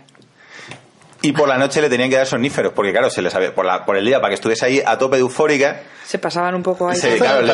Y 1.22 1.32
por 1.32 1.48
la 1.48 1.58
noche 1.58 1.80
le 1.80 1.88
tenían 1.88 2.08
que 2.10 2.16
dar 2.16 2.26
somníferos, 2.26 2.72
porque 2.72 2.92
claro, 2.92 3.10
se 3.10 3.22
les 3.22 3.34
había, 3.34 3.52
por, 3.54 3.64
la, 3.66 3.84
por 3.84 3.96
el 3.96 4.04
día, 4.04 4.20
para 4.20 4.28
que 4.30 4.34
estuviese 4.36 4.66
ahí 4.66 4.82
a 4.84 4.96
tope 4.98 5.16
de 5.16 5.22
eufórica, 5.22 5.80
Se 6.04 6.18
pasaban 6.18 6.54
un 6.54 6.62
poco 6.62 6.88
ahí. 6.88 6.96
se, 6.96 7.16
claro, 7.16 7.46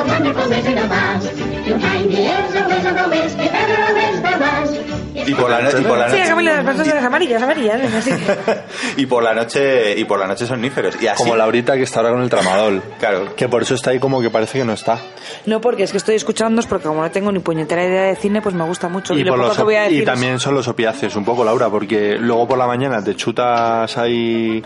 wonderful 0.00 0.48
wizard 0.50 0.78
of 0.78 0.90
Oz. 0.90 1.26
A 1.26 2.68
wizard 2.68 2.98
of 2.98 3.10
whiz, 3.10 3.34
if 3.34 3.52
ever 3.54 3.80
a 3.80 3.94
whiz 3.94 4.22
there 4.22 4.38
was. 4.38 5.28
y 5.28 5.34
por 5.34 5.48
la, 5.50 5.60
no- 5.60 5.70
y 5.78 5.82
por 5.84 5.98
la 5.98 6.08
Sí, 6.10 6.16
noche 6.16 6.28
Camila, 6.28 6.52
las 6.56 6.64
personas 6.64 6.88
de 6.88 6.94
las 6.94 7.04
amarillas, 7.04 7.42
amarillas. 7.42 7.94
Así. 7.94 8.10
y 8.96 9.06
por 9.06 9.22
la 9.22 9.34
noche 9.34 9.98
y 9.98 10.04
por 10.04 10.18
la 10.18 10.26
noche 10.26 10.46
somníferos 10.46 11.00
y 11.00 11.06
así 11.06 11.22
Como 11.22 11.36
Laurita 11.36 11.76
que 11.76 11.82
está 11.82 12.00
ahora 12.00 12.12
con 12.12 12.22
el 12.22 12.30
tramadol. 12.30 12.82
Claro. 12.98 13.36
Que 13.36 13.48
por 13.48 13.62
eso 13.62 13.74
está 13.74 13.90
ahí 13.90 13.98
como 14.00 14.20
que 14.20 14.30
parece 14.30 14.58
que 14.58 14.64
no 14.64 14.72
está. 14.72 14.98
No, 15.46 15.60
porque 15.60 15.84
es 15.84 15.92
que 15.92 15.98
estoy 15.98 16.16
escuchando, 16.16 16.60
porque 16.68 16.88
como 16.88 17.02
no 17.02 17.10
tengo 17.10 17.30
ni 17.30 17.38
puñetera 17.38 17.84
idea 17.84 18.02
de 18.04 18.16
cine, 18.16 18.40
pues 18.42 18.54
me 18.54 18.64
gusta 18.64 18.88
mucho. 18.88 19.14
Y, 19.14 19.22
lo 19.22 19.30
por 19.32 19.38
poco 19.38 19.48
los 19.48 19.56
que 19.58 19.62
voy 19.62 19.74
a 19.76 19.80
op- 19.80 19.84
decir 19.84 19.98
y 19.98 20.00
es- 20.00 20.06
también 20.06 20.40
son 20.40 20.54
los 20.54 20.66
opiáceos, 20.66 21.14
un 21.14 21.24
poco, 21.24 21.44
Laura, 21.44 21.68
porque 21.68 22.16
luego 22.18 22.48
por 22.48 22.58
la 22.58 22.66
mañana 22.66 23.02
te 23.04 23.14
chutas 23.14 23.96
ahí 23.98 24.62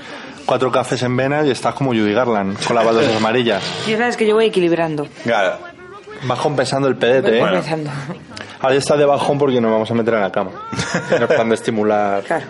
cuatro 0.47 0.71
cafés 0.73 1.03
en 1.03 1.17
venas 1.17 1.47
y 1.47 1.51
estás 1.51 1.75
como 1.75 1.91
Judy 1.91 2.13
Garland, 2.15 2.65
con 2.65 2.75
las 2.77 2.85
baldosas 2.85 3.17
amarillas. 3.17 3.63
Y 3.87 3.93
sabes 3.97 4.17
que 4.17 4.27
yo 4.27 4.35
voy 4.35 4.47
equilibrando. 4.47 5.07
claro 5.25 5.59
Vas 6.25 6.39
compensando 6.39 6.89
el 6.89 6.97
pedete, 6.97 7.29
Voy 7.29 7.39
¿eh? 7.39 7.41
compensando. 7.43 7.91
Ahora 8.61 8.75
ya 8.75 8.79
está 8.79 8.97
de 8.97 9.05
bajón 9.05 9.39
porque 9.39 9.61
nos 9.61 9.71
vamos 9.71 9.91
a 9.91 9.95
meter 9.95 10.15
en 10.15 10.21
la 10.23 10.33
cama. 10.33 10.51
En 11.11 11.27
plan 11.27 11.49
de 11.51 11.55
estimular. 11.55 12.23
Claro. 12.23 12.47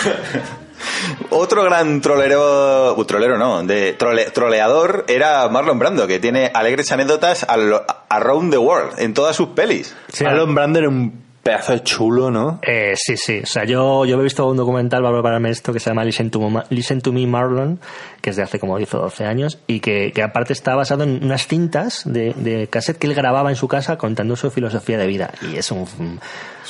otro 1.30 1.62
gran 1.64 2.00
trolero 2.00 2.94
uh, 2.96 3.04
trolero 3.04 3.38
no 3.38 3.62
de 3.62 3.96
trole- 3.96 4.30
troleador 4.32 5.04
era 5.08 5.48
Marlon 5.48 5.78
Brando 5.78 6.06
que 6.06 6.18
tiene 6.18 6.50
alegres 6.52 6.90
anécdotas 6.92 7.44
al- 7.44 7.82
around 8.08 8.50
the 8.50 8.58
world 8.58 8.98
en 8.98 9.14
todas 9.14 9.36
sus 9.36 9.48
pelis 9.50 9.94
Sí, 10.12 10.24
Marlon 10.24 10.54
Brando 10.54 10.78
era 10.78 10.88
un 10.88 11.22
pedazo 11.50 11.78
chulo, 11.78 12.30
¿no? 12.30 12.60
Eh, 12.62 12.94
sí, 12.96 13.16
sí. 13.16 13.40
O 13.42 13.46
sea, 13.46 13.64
yo, 13.64 14.04
yo 14.04 14.20
he 14.20 14.22
visto 14.22 14.48
un 14.48 14.56
documental 14.56 15.02
para 15.02 15.14
prepararme 15.14 15.50
esto 15.50 15.72
que 15.72 15.80
se 15.80 15.90
llama 15.90 16.04
Listen 16.04 16.30
to, 16.30 16.64
Listen 16.70 17.00
to 17.00 17.12
Me 17.12 17.26
Marlon, 17.26 17.80
que 18.20 18.30
es 18.30 18.36
de 18.36 18.42
hace 18.42 18.60
como 18.60 18.76
10 18.76 18.94
o 18.94 18.98
12 19.00 19.24
años, 19.24 19.58
y 19.66 19.80
que, 19.80 20.12
que 20.12 20.22
aparte 20.22 20.52
está 20.52 20.74
basado 20.76 21.02
en 21.02 21.24
unas 21.24 21.46
cintas 21.46 22.02
de, 22.04 22.34
de 22.34 22.68
cassette 22.68 22.98
que 22.98 23.08
él 23.08 23.14
grababa 23.14 23.50
en 23.50 23.56
su 23.56 23.66
casa 23.66 23.96
contando 23.98 24.36
su 24.36 24.50
filosofía 24.50 24.96
de 24.96 25.06
vida. 25.06 25.32
Y 25.42 25.56
Es 25.56 25.70
un 25.72 26.20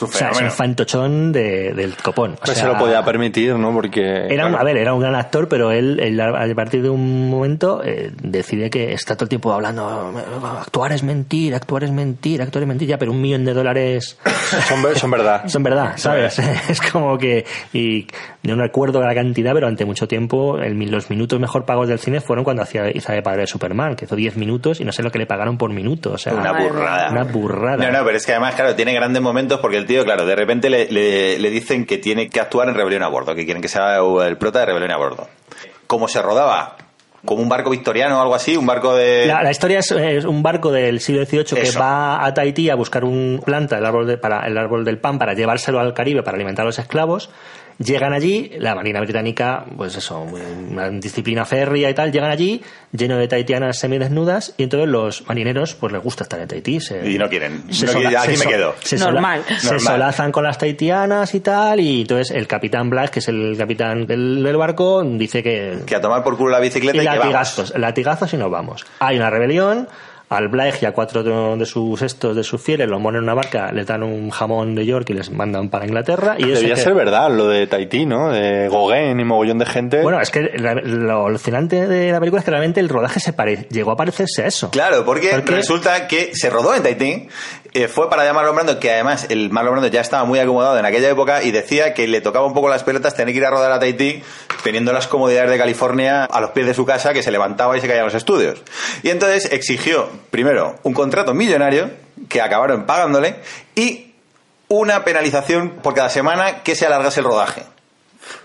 o 0.02 0.06
sea, 0.08 0.30
es 0.30 0.40
un 0.40 0.50
fantochón 0.50 1.32
de- 1.32 1.72
del 1.74 1.96
copón. 1.96 2.32
O 2.32 2.36
Pues 2.44 2.58
sea, 2.58 2.66
se 2.66 2.72
lo 2.72 2.78
podía 2.78 3.04
permitir, 3.04 3.54
¿no? 3.54 3.72
Porque. 3.72 4.02
Era 4.28 4.46
un, 4.46 4.52
claro, 4.52 4.58
a 4.58 4.64
ver, 4.64 4.76
era 4.76 4.94
un 4.94 5.00
gran 5.00 5.14
actor, 5.14 5.48
pero 5.48 5.70
él, 5.72 5.98
él, 6.00 6.20
a 6.20 6.54
partir 6.54 6.82
de 6.82 6.90
un 6.90 7.30
momento 7.30 7.82
eh, 7.84 8.10
decide 8.22 8.70
que 8.70 8.92
está 8.92 9.14
todo 9.14 9.24
el 9.24 9.28
tiempo 9.30 9.52
hablando, 9.52 10.12
actuar 10.60 10.92
es 10.92 11.02
mentir, 11.02 11.54
actuar 11.54 11.84
es 11.84 11.90
mentir, 11.92 12.42
actuar 12.42 12.62
es 12.62 12.68
mentir, 12.68 12.88
ya, 12.88 12.98
pero 12.98 13.12
un 13.12 13.20
millón 13.20 13.44
de 13.44 13.54
dólares 13.54 14.18
son, 14.68 14.96
son 14.96 15.10
verdad. 15.10 15.46
Son 15.48 15.62
verdad, 15.62 15.92
¿sabes? 15.96 16.38
Es 16.68 16.80
como 16.80 17.16
que. 17.18 17.44
Y 17.72 18.06
yo 18.42 18.56
no 18.56 18.62
recuerdo 18.62 19.00
la 19.00 19.14
cantidad, 19.14 19.52
pero 19.54 19.66
ante 19.66 19.84
mucho 19.84 20.08
tiempo 20.08 20.58
el 20.58 20.80
los 20.90 21.10
minutos 21.10 21.38
mejor 21.38 21.64
pagos 21.66 21.88
del 21.88 21.98
cine 21.98 22.20
fueron 22.20 22.42
cuando 22.44 22.62
hacía 22.62 22.90
hizo 22.90 23.12
de 23.12 23.22
padre 23.22 23.42
de 23.42 23.46
Superman, 23.46 23.94
que 23.96 24.06
hizo 24.06 24.16
10 24.16 24.36
minutos 24.36 24.80
y 24.80 24.84
no 24.84 24.92
sé 24.92 25.02
lo 25.02 25.10
que 25.12 25.18
le 25.18 25.26
pagaron 25.26 25.58
por 25.58 25.70
minuto. 25.70 26.12
O 26.12 26.18
sea, 26.18 26.32
Una 26.34 26.52
burrada. 26.52 27.10
Una 27.10 27.24
burrada. 27.24 27.76
No, 27.90 27.98
no, 27.98 28.04
pero 28.04 28.16
es 28.16 28.24
que 28.26 28.32
además, 28.32 28.54
claro, 28.54 28.74
tiene 28.74 28.92
grandes 28.94 29.22
momentos 29.22 29.60
porque 29.60 29.76
el 29.76 29.86
tío, 29.90 30.04
claro, 30.04 30.24
de 30.24 30.34
repente 30.36 30.70
le, 30.70 30.90
le- 30.90 31.38
le 31.38 31.50
dicen 31.50 31.84
que 31.84 31.98
tiene 31.98 32.28
que 32.30 32.40
actuar 32.40 32.68
en 32.68 32.74
Rebelión 32.74 33.02
a 33.02 33.08
Bordo, 33.08 33.34
que 33.34 33.44
quieren 33.44 33.60
que 33.60 33.68
sea 33.68 33.98
el 33.98 34.36
prota 34.38 34.60
de 34.60 34.66
Rebelión 34.66 34.90
a 34.92 34.96
Bordo. 34.96 35.28
¿Cómo 35.86 36.08
se 36.08 36.22
rodaba? 36.22 36.76
¿Como 37.24 37.42
un 37.42 37.50
barco 37.50 37.68
victoriano 37.68 38.18
o 38.18 38.22
algo 38.22 38.34
así? 38.34 38.56
¿Un 38.56 38.64
barco 38.64 38.94
de...? 38.94 39.26
La, 39.26 39.42
la 39.42 39.50
historia 39.50 39.80
es, 39.80 39.90
es 39.90 40.24
un 40.24 40.42
barco 40.42 40.72
del 40.72 41.00
siglo 41.00 41.22
XVIII 41.26 41.44
que 41.44 41.70
va 41.78 42.24
a 42.24 42.32
Tahití 42.32 42.70
a 42.70 42.74
buscar 42.76 43.04
un 43.04 43.42
planta, 43.44 43.76
el 43.76 43.84
árbol, 43.84 44.06
de- 44.06 44.16
para, 44.16 44.46
el 44.46 44.56
árbol 44.56 44.84
del 44.86 44.98
pan, 44.98 45.18
para 45.18 45.34
llevárselo 45.34 45.80
al 45.80 45.92
Caribe 45.92 46.22
para 46.22 46.36
alimentar 46.36 46.62
a 46.62 46.66
los 46.66 46.78
esclavos. 46.78 47.28
Llegan 47.82 48.12
allí, 48.12 48.52
la 48.58 48.74
Marina 48.74 49.00
Británica, 49.00 49.64
pues 49.74 49.96
eso, 49.96 50.20
una 50.20 50.90
disciplina 50.90 51.46
férrea 51.46 51.88
y 51.88 51.94
tal, 51.94 52.12
llegan 52.12 52.30
allí 52.30 52.60
lleno 52.92 53.16
de 53.16 53.26
tahitianas 53.26 53.78
semidesnudas 53.78 54.52
y 54.58 54.64
entonces 54.64 54.86
los 54.90 55.26
marineros 55.26 55.76
pues 55.76 55.90
les 55.90 56.02
gusta 56.02 56.24
estar 56.24 56.38
en 56.40 56.46
Tahití. 56.46 56.78
Se, 56.80 57.10
Y 57.10 57.16
no 57.16 57.26
quieren. 57.30 57.72
se 57.72 57.86
No 57.86 57.92
sola- 57.92 58.08
quieren, 58.10 58.28
aquí 58.28 58.36
se 58.36 58.44
me 58.44 58.50
quedo. 58.52 58.74
se 58.80 58.98
sola- 58.98 59.12
Normal. 59.12 59.44
se 59.58 59.78
solazan 59.78 60.30
con 60.30 60.44
las 60.44 60.58
tahitianas 60.58 61.34
y 61.34 61.40
tal 61.40 61.80
y 61.80 62.02
entonces 62.02 62.36
el 62.36 62.46
capitán 62.46 62.90
Black, 62.90 63.12
que 63.12 63.20
es 63.20 63.28
el 63.28 63.54
capitán 63.56 64.06
del, 64.06 64.42
del 64.42 64.56
barco, 64.58 65.02
dice 65.02 65.42
que, 65.42 65.78
Que 65.86 65.96
a 65.96 66.02
tomar 66.02 66.22
por 66.22 66.36
culo 66.36 66.50
la 66.50 66.60
bicicleta 66.60 66.98
y, 66.98 67.00
y 67.00 67.02
que 67.02 67.08
vamos. 67.08 67.24
latigazos, 67.24 67.78
latigazos 67.78 68.34
y 68.34 68.36
nos 68.36 68.50
vamos. 68.50 68.84
Hay 68.98 69.16
una 69.16 69.30
rebelión. 69.30 69.88
Al 70.30 70.46
Blaeg 70.48 70.76
y 70.80 70.86
a 70.86 70.92
cuatro 70.92 71.24
de 71.24 71.30
de 71.58 71.66
sus 71.66 72.02
estos, 72.02 72.36
de 72.36 72.44
sus 72.44 72.62
fieles, 72.62 72.88
los 72.88 73.02
ponen 73.02 73.18
en 73.18 73.24
una 73.24 73.34
barca, 73.34 73.72
les 73.72 73.84
dan 73.84 74.04
un 74.04 74.30
jamón 74.30 74.76
de 74.76 74.86
York 74.86 75.10
y 75.10 75.14
les 75.14 75.28
mandan 75.32 75.68
para 75.70 75.84
Inglaterra. 75.86 76.36
Y 76.38 76.44
eso 76.44 76.60
Debía 76.60 76.76
que- 76.76 76.80
ser 76.82 76.94
verdad 76.94 77.30
lo 77.30 77.48
de 77.48 77.66
Tahití, 77.66 78.06
¿no? 78.06 78.30
De 78.30 78.68
Gauguin 78.70 79.18
y 79.18 79.24
mogollón 79.24 79.58
de 79.58 79.66
gente. 79.66 80.02
Bueno, 80.02 80.20
es 80.20 80.30
que 80.30 80.52
la- 80.56 80.74
lo 80.74 81.26
alucinante 81.26 81.88
de 81.88 82.12
la 82.12 82.20
película 82.20 82.38
es 82.38 82.44
que 82.44 82.52
realmente 82.52 82.78
el 82.78 82.88
rodaje 82.88 83.18
se 83.18 83.32
pare- 83.32 83.66
llegó 83.70 83.90
a 83.90 83.96
parecerse 83.96 84.44
a 84.44 84.46
eso. 84.46 84.70
Claro, 84.70 85.04
porque 85.04 85.30
Porque- 85.30 85.50
resulta 85.52 86.06
que 86.06 86.30
se 86.32 86.48
rodó 86.48 86.76
en 86.76 86.84
Tahití, 86.84 87.28
eh, 87.72 87.88
fue 87.88 88.08
para 88.08 88.22
llamar 88.24 88.44
Marlon 88.44 88.54
Brando, 88.54 88.78
que 88.80 88.92
además 88.92 89.26
el 89.30 89.50
Marlon 89.50 89.72
Brando 89.74 89.88
ya 89.88 90.00
estaba 90.00 90.24
muy 90.24 90.38
acomodado 90.38 90.78
en 90.78 90.86
aquella 90.86 91.08
época 91.10 91.42
y 91.42 91.50
decía 91.50 91.92
que 91.92 92.06
le 92.06 92.20
tocaba 92.20 92.46
un 92.46 92.54
poco 92.54 92.68
las 92.68 92.84
pelotas 92.84 93.16
tener 93.16 93.32
que 93.34 93.38
ir 93.40 93.46
a 93.46 93.50
rodar 93.50 93.72
a 93.72 93.80
Tahití 93.80 94.22
teniendo 94.62 94.92
las 94.92 95.08
comodidades 95.08 95.50
de 95.50 95.58
California 95.58 96.24
a 96.24 96.40
los 96.40 96.50
pies 96.50 96.66
de 96.68 96.74
su 96.74 96.86
casa, 96.86 97.12
que 97.12 97.24
se 97.24 97.32
levantaba 97.32 97.76
y 97.76 97.80
se 97.80 97.88
caía 97.88 98.00
en 98.00 98.04
los 98.06 98.14
estudios. 98.14 98.62
Y 99.02 99.08
entonces 99.10 99.50
exigió, 99.52 100.08
primero, 100.30 100.78
un 100.82 100.92
contrato 100.92 101.34
millonario, 101.34 101.90
que 102.28 102.40
acabaron 102.40 102.84
pagándole, 102.86 103.36
y 103.74 104.14
una 104.68 105.04
penalización 105.04 105.80
por 105.82 105.94
cada 105.94 106.08
semana 106.08 106.62
que 106.62 106.74
se 106.74 106.86
alargase 106.86 107.20
el 107.20 107.26
rodaje. 107.26 107.62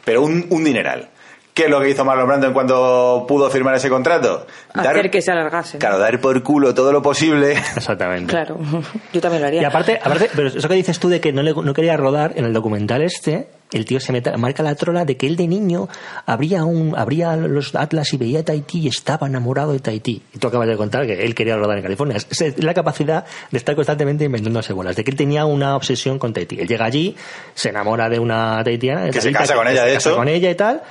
Pero 0.03 0.21
un, 0.21 0.47
un 0.49 0.63
dineral. 0.63 1.09
¿Qué 1.55 1.63
es 1.63 1.69
lo 1.69 1.79
que 1.79 1.89
hizo 1.89 2.03
Marlon 2.03 2.27
Brando 2.27 2.47
en 2.47 2.53
cuanto 2.53 3.25
pudo 3.27 3.49
firmar 3.49 3.73
ese 3.75 3.89
contrato? 3.89 4.45
Hacer 4.73 5.09
que 5.09 5.21
se 5.21 5.31
alargase. 5.31 5.77
Claro, 5.77 5.97
dar 5.97 6.19
por 6.19 6.43
culo 6.43 6.73
todo 6.73 6.91
lo 6.91 7.01
posible. 7.01 7.53
Exactamente. 7.53 8.29
Claro, 8.29 8.59
yo 9.13 9.21
también 9.21 9.41
lo 9.41 9.47
haría. 9.47 9.61
Y 9.61 9.65
aparte, 9.65 9.97
aparte, 10.03 10.29
pero 10.35 10.49
eso 10.49 10.67
que 10.67 10.75
dices 10.75 10.99
tú 10.99 11.07
de 11.07 11.21
que 11.21 11.31
no, 11.31 11.41
le- 11.41 11.53
no 11.53 11.73
quería 11.73 11.95
rodar, 11.95 12.33
en 12.35 12.43
el 12.43 12.51
documental 12.51 13.01
este, 13.03 13.47
el 13.71 13.85
tío 13.85 14.01
se 14.01 14.11
meta- 14.11 14.35
marca 14.35 14.63
la 14.63 14.75
trola 14.75 15.05
de 15.05 15.15
que 15.15 15.27
él 15.27 15.37
de 15.37 15.47
niño 15.47 15.87
abría, 16.25 16.65
un, 16.65 16.93
abría 16.97 17.37
los 17.37 17.73
atlas 17.73 18.11
y 18.13 18.17
veía 18.17 18.43
Tahití 18.43 18.79
y 18.79 18.87
estaba 18.89 19.25
enamorado 19.27 19.71
de 19.71 19.79
Tahití. 19.79 20.23
Y 20.33 20.39
tú 20.39 20.49
acabas 20.49 20.67
de 20.67 20.75
contar 20.75 21.05
que 21.07 21.23
él 21.25 21.33
quería 21.35 21.55
rodar 21.55 21.77
en 21.77 21.83
California. 21.83 22.17
Es, 22.17 22.61
la 22.61 22.73
capacidad 22.73 23.23
de 23.49 23.57
estar 23.57 23.75
constantemente 23.75 24.25
inventándose 24.25 24.73
bolas, 24.73 24.97
de 24.97 25.05
que 25.05 25.11
él 25.11 25.15
tenía 25.17 25.45
una 25.45 25.77
obsesión 25.77 26.19
con 26.19 26.33
Tahití. 26.33 26.59
Él 26.59 26.67
llega 26.67 26.83
allí, 26.83 27.15
se 27.53 27.69
enamora 27.69 28.09
de 28.09 28.19
una 28.19 28.61
tahitiana, 28.61 29.09
Que 29.09 29.21
se 29.21 29.31
casa 29.31 29.55
con 29.55 29.69
ella, 29.69 29.83
se 29.83 29.87
de 29.87 29.93
casa 29.93 30.09
hecho. 30.09 30.17
con 30.17 30.27
ella 30.27 30.49
y 30.51 30.55
tal. 30.55 30.81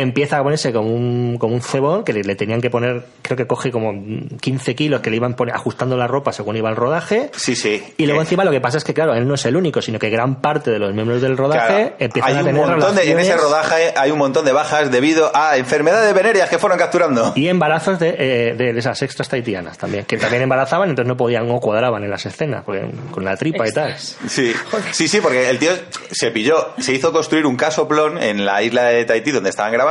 Empieza 0.00 0.38
a 0.38 0.42
ponerse 0.42 0.72
como 0.72 0.90
un, 0.94 1.36
como 1.38 1.54
un 1.54 1.62
cebón 1.62 2.04
que 2.04 2.12
le, 2.12 2.22
le 2.22 2.34
tenían 2.36 2.60
que 2.60 2.70
poner, 2.70 3.04
creo 3.22 3.36
que 3.36 3.46
coge 3.46 3.70
como 3.70 3.92
15 4.40 4.74
kilos 4.74 5.00
que 5.00 5.10
le 5.10 5.16
iban 5.16 5.34
pone- 5.34 5.52
ajustando 5.52 5.96
la 5.96 6.06
ropa 6.06 6.32
según 6.32 6.56
iba 6.56 6.68
el 6.70 6.76
rodaje. 6.76 7.30
Sí, 7.36 7.56
sí. 7.56 7.82
Y 7.96 8.06
luego 8.06 8.20
Eh, 8.20 8.24
encima 8.24 8.44
lo 8.44 8.50
que 8.50 8.60
pasa 8.60 8.78
es 8.78 8.84
que, 8.84 8.94
claro, 8.94 9.14
él 9.14 9.26
no 9.26 9.34
es 9.34 9.44
el 9.46 9.56
único, 9.56 9.80
sino 9.82 9.98
que 9.98 10.10
gran 10.10 10.40
parte 10.40 10.70
de 10.70 10.78
los 10.78 10.92
miembros 10.94 11.22
del 11.22 11.36
rodaje 11.36 11.66
claro, 11.66 11.94
empiezan 11.98 12.30
hay 12.30 12.36
a 12.36 12.40
un 12.40 12.44
tener 12.46 12.66
montón 12.66 12.94
de, 12.96 13.10
en 13.10 13.18
ese 13.18 13.36
rodaje 13.36 13.94
hay 13.96 14.10
un 14.10 14.18
montón 14.18 14.44
de 14.44 14.52
bajas 14.52 14.90
debido 14.90 15.30
a 15.34 15.56
enfermedades 15.56 16.12
venéreas 16.14 16.48
que 16.50 16.58
fueron 16.58 16.78
capturando. 16.78 17.32
y 17.36 17.48
embarazos 17.48 17.98
de, 17.98 18.14
eh, 18.18 18.54
de 18.56 18.78
esas 18.78 19.00
extras 19.02 19.28
tahitianas 19.28 19.78
también, 19.78 20.04
que 20.04 20.16
también 20.16 20.42
embarazaban, 20.42 20.88
entonces 20.90 21.08
no 21.08 21.16
podían, 21.16 21.46
no 21.48 21.58
cuadraban 21.60 22.02
en 22.04 22.10
las 22.10 22.26
escenas, 22.26 22.64
porque, 22.64 22.86
con 23.10 23.24
la 23.24 23.36
tripa 23.36 23.66
y 23.68 23.72
tal. 23.72 23.96
Sí, 23.98 24.52
sí, 24.92 25.08
sí, 25.08 25.20
porque 25.20 25.48
el 25.50 25.58
tío 25.58 25.70
se 26.10 26.30
pilló, 26.30 26.70
se 26.78 26.92
hizo 26.92 27.12
construir 27.12 27.46
un 27.46 27.56
casoplón 27.56 28.22
en 28.22 28.44
la 28.44 28.62
isla 28.62 28.84
de 28.84 29.04
Tahití 29.04 29.30
donde 29.30 29.50
estaban 29.50 29.72
grabando 29.72 29.85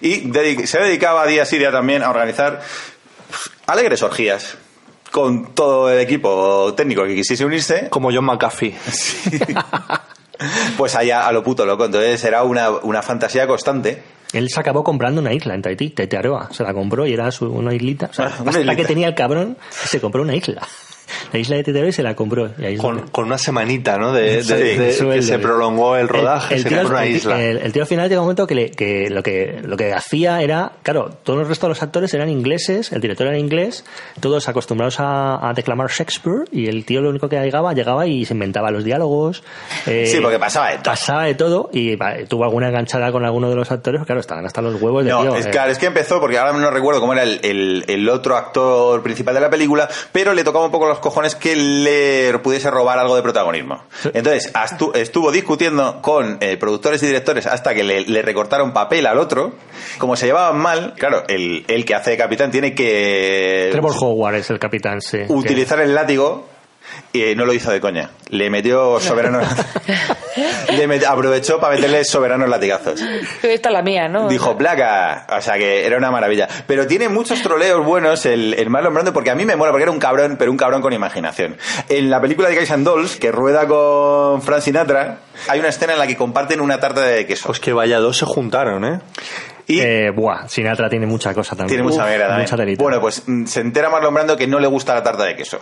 y 0.00 0.30
se 0.66 0.78
dedicaba 0.78 1.26
día 1.26 1.44
sí 1.44 1.58
día 1.58 1.72
también 1.72 2.02
a 2.02 2.10
organizar 2.10 2.60
pues, 3.28 3.50
alegres 3.66 4.02
orgías 4.02 4.56
con 5.10 5.54
todo 5.54 5.90
el 5.90 5.98
equipo 5.98 6.72
técnico 6.76 7.02
que 7.04 7.16
quisiese 7.16 7.44
unirse, 7.44 7.88
Como 7.90 8.10
John 8.12 8.24
McAfee. 8.26 8.74
pues 10.76 10.94
allá 10.94 11.26
a 11.26 11.32
lo 11.32 11.42
puto 11.42 11.66
loco. 11.66 11.84
Entonces 11.84 12.22
era 12.24 12.42
una, 12.44 12.70
una 12.70 13.02
fantasía 13.02 13.46
constante. 13.46 14.02
Él 14.32 14.48
se 14.48 14.60
acabó 14.60 14.84
comprando 14.84 15.20
una 15.20 15.32
isla 15.32 15.54
en 15.54 15.62
Tahití, 15.62 15.90
Tetearoa, 15.90 16.50
se 16.52 16.62
la 16.62 16.72
compró 16.72 17.06
y 17.06 17.12
era 17.14 17.30
su- 17.32 17.50
una 17.50 17.74
islita. 17.74 18.06
O 18.10 18.14
sea, 18.14 18.26
Ah, 18.26 18.32
una 18.40 18.50
hasta 18.50 18.60
islita. 18.60 18.76
que 18.76 18.84
tenía 18.84 19.08
el 19.08 19.14
cabrón, 19.14 19.56
se 19.70 20.00
compró 20.00 20.22
una 20.22 20.36
isla. 20.36 20.62
La 21.32 21.38
isla 21.38 21.56
de 21.56 21.88
y 21.88 21.92
se 21.92 22.02
la 22.02 22.14
compró. 22.14 22.50
Con, 22.78 23.08
con 23.08 23.24
una 23.26 23.38
semanita, 23.38 23.96
¿no? 23.96 24.12
De, 24.12 24.36
de- 24.36 24.42
Sí, 24.42 24.52
de- 24.54 24.92
sueldo. 24.92 25.14
que 25.14 25.22
se 25.22 25.38
prolongó 25.38 25.96
el 25.96 26.08
rodaje, 26.08 26.56
El, 26.56 26.62
se 26.62 26.68
tío, 26.68 26.78
compró 26.78 26.96
una 26.98 27.06
el- 27.06 27.16
isla. 27.16 27.40
el- 27.42 27.56
el 27.58 27.72
tío 27.72 27.82
al 27.82 27.88
final 27.88 28.08
llega 28.08 28.20
un 28.20 28.26
momento 28.26 28.46
que, 28.46 28.54
le- 28.54 28.70
que 28.70 29.08
lo 29.10 29.22
que 29.22 29.60
lo 29.62 29.76
que 29.76 29.92
hacía 29.92 30.42
era, 30.42 30.72
claro, 30.82 31.10
todos 31.22 31.38
los 31.38 31.48
restos 31.48 31.68
de 31.68 31.70
los 31.70 31.82
actores 31.82 32.12
eran 32.14 32.28
ingleses, 32.28 32.92
el 32.92 33.00
director 33.00 33.26
era 33.28 33.38
inglés, 33.38 33.84
todos 34.20 34.48
acostumbrados 34.48 35.00
a, 35.00 35.48
a 35.48 35.52
declamar 35.54 35.88
Shakespeare 35.90 36.44
y 36.52 36.66
el 36.68 36.84
tío 36.84 37.00
lo 37.00 37.10
único 37.10 37.28
que 37.28 37.36
llegaba, 37.40 37.72
llegaba 37.72 38.06
y 38.06 38.24
se 38.24 38.34
inventaba 38.34 38.70
los 38.70 38.84
diálogos. 38.84 39.42
eh, 39.86 40.06
Sí, 40.06 40.18
porque 40.20 40.38
pasaba 40.38 40.68
de 40.70 40.74
todo. 40.78 40.84
Pasaba 40.84 41.24
de 41.24 41.34
todo 41.34 41.70
y 41.72 41.96
va, 41.96 42.14
tuvo 42.28 42.44
alguna 42.44 42.68
enganchada 42.68 43.10
con 43.12 43.24
alguno 43.24 43.48
de 43.48 43.56
los 43.56 43.70
actores, 43.70 44.02
claro, 44.04 44.20
estaban 44.20 44.44
hasta 44.46 44.60
los 44.62 44.80
huevos 44.80 45.04
de 45.04 45.10
No, 45.10 45.22
tío. 45.22 45.36
es, 45.36 45.46
eh, 45.46 45.50
claro, 45.50 45.70
es 45.70 45.78
que 45.78 45.86
empezó, 45.86 46.20
porque 46.20 46.38
ahora 46.38 46.52
no 46.52 46.70
recuerdo 46.70 47.00
cómo 47.00 47.12
era 47.12 47.22
el, 47.22 47.40
el- 47.42 47.84
el 47.88 48.08
otro 48.08 48.36
actor 48.36 49.02
principal 49.02 49.34
de 49.34 49.40
la 49.40 49.50
película, 49.50 49.88
pero 50.12 50.34
le 50.34 50.44
tocaba 50.44 50.64
un 50.64 50.70
poco 50.70 50.86
los 50.86 50.98
cojones 51.00 51.34
que 51.34 51.56
le 51.56 52.38
pudiese 52.38 52.70
robar 52.70 52.98
algo 52.98 53.16
de 53.16 53.22
protagonismo. 53.22 53.82
Entonces, 54.14 54.52
estuvo 54.94 55.32
discutiendo 55.32 56.00
con 56.02 56.38
eh, 56.40 56.56
productores 56.56 57.02
y 57.02 57.06
directores 57.06 57.46
hasta 57.46 57.74
que 57.74 57.82
le, 57.84 58.02
le 58.02 58.22
recortaron 58.22 58.72
papel 58.72 59.06
al 59.06 59.18
otro. 59.18 59.52
Como 59.98 60.16
se 60.16 60.26
llevaban 60.26 60.58
mal, 60.58 60.94
claro, 60.98 61.24
el, 61.28 61.64
el 61.68 61.84
que 61.84 61.94
hace 61.94 62.10
de 62.12 62.16
capitán 62.16 62.50
tiene 62.50 62.74
que 62.74 63.68
Trevor 63.72 63.94
Howard 63.98 64.36
es 64.36 64.50
el 64.50 64.58
capitán, 64.58 65.00
sí. 65.00 65.18
que- 65.26 65.32
utilizar 65.32 65.80
el 65.80 65.94
látigo 65.94 66.46
y 67.12 67.34
no 67.34 67.44
lo 67.44 67.52
hizo 67.52 67.70
de 67.70 67.80
coña. 67.80 68.10
Le 68.28 68.50
metió 68.50 69.00
soberanos. 69.00 69.46
le 70.76 70.86
met- 70.88 71.04
aprovechó 71.04 71.58
para 71.58 71.74
meterle 71.74 72.04
soberanos 72.04 72.48
latigazos. 72.48 73.00
Esta 73.42 73.68
es 73.68 73.72
la 73.72 73.82
mía, 73.82 74.08
¿no? 74.08 74.28
Dijo 74.28 74.56
placa, 74.56 75.26
o 75.36 75.40
sea 75.40 75.54
que 75.58 75.84
era 75.86 75.96
una 75.98 76.10
maravilla. 76.10 76.48
Pero 76.66 76.86
tiene 76.86 77.08
muchos 77.08 77.42
troleos 77.42 77.84
buenos 77.84 78.24
el, 78.26 78.54
el 78.54 78.70
Marlon 78.70 78.94
Brando 78.94 79.12
porque 79.12 79.30
a 79.30 79.34
mí 79.34 79.44
me 79.44 79.56
mola 79.56 79.72
porque 79.72 79.82
era 79.82 79.92
un 79.92 79.98
cabrón, 79.98 80.36
pero 80.38 80.50
un 80.50 80.56
cabrón 80.56 80.82
con 80.82 80.92
imaginación. 80.92 81.56
En 81.88 82.10
la 82.10 82.20
película 82.20 82.48
de 82.48 82.56
Guys 82.56 82.70
and 82.70 82.84
Dolls, 82.86 83.16
que 83.16 83.32
rueda 83.32 83.66
con 83.66 84.40
Frank 84.42 84.60
Sinatra, 84.62 85.18
hay 85.48 85.58
una 85.58 85.68
escena 85.68 85.94
en 85.94 85.98
la 85.98 86.06
que 86.06 86.16
comparten 86.16 86.60
una 86.60 86.78
tarta 86.78 87.00
de 87.02 87.26
queso. 87.26 87.46
Pues 87.46 87.60
que 87.60 87.72
vaya 87.72 87.98
dos 87.98 88.18
se 88.18 88.26
juntaron, 88.26 88.84
¿eh? 88.84 89.00
Y 89.70 89.80
Eh, 89.80 90.10
buah, 90.10 90.48
Sinatra 90.48 90.88
tiene 90.88 91.06
mucha 91.06 91.32
cosa 91.34 91.50
también. 91.50 91.68
tiene 91.68 91.82
mucha 91.82 92.02
Uf, 92.02 92.08
mierda 92.08 92.26
también. 92.28 92.46
Mucha 92.46 92.56
telita. 92.56 92.82
Bueno, 92.82 93.00
pues 93.00 93.22
mm, 93.26 93.44
se 93.46 93.60
entera 93.60 93.88
Marlon 93.90 94.12
Brando 94.14 94.36
que 94.36 94.46
no 94.46 94.58
le 94.58 94.66
gusta 94.66 94.94
la 94.94 95.02
tarta 95.02 95.24
de 95.24 95.36
queso. 95.36 95.60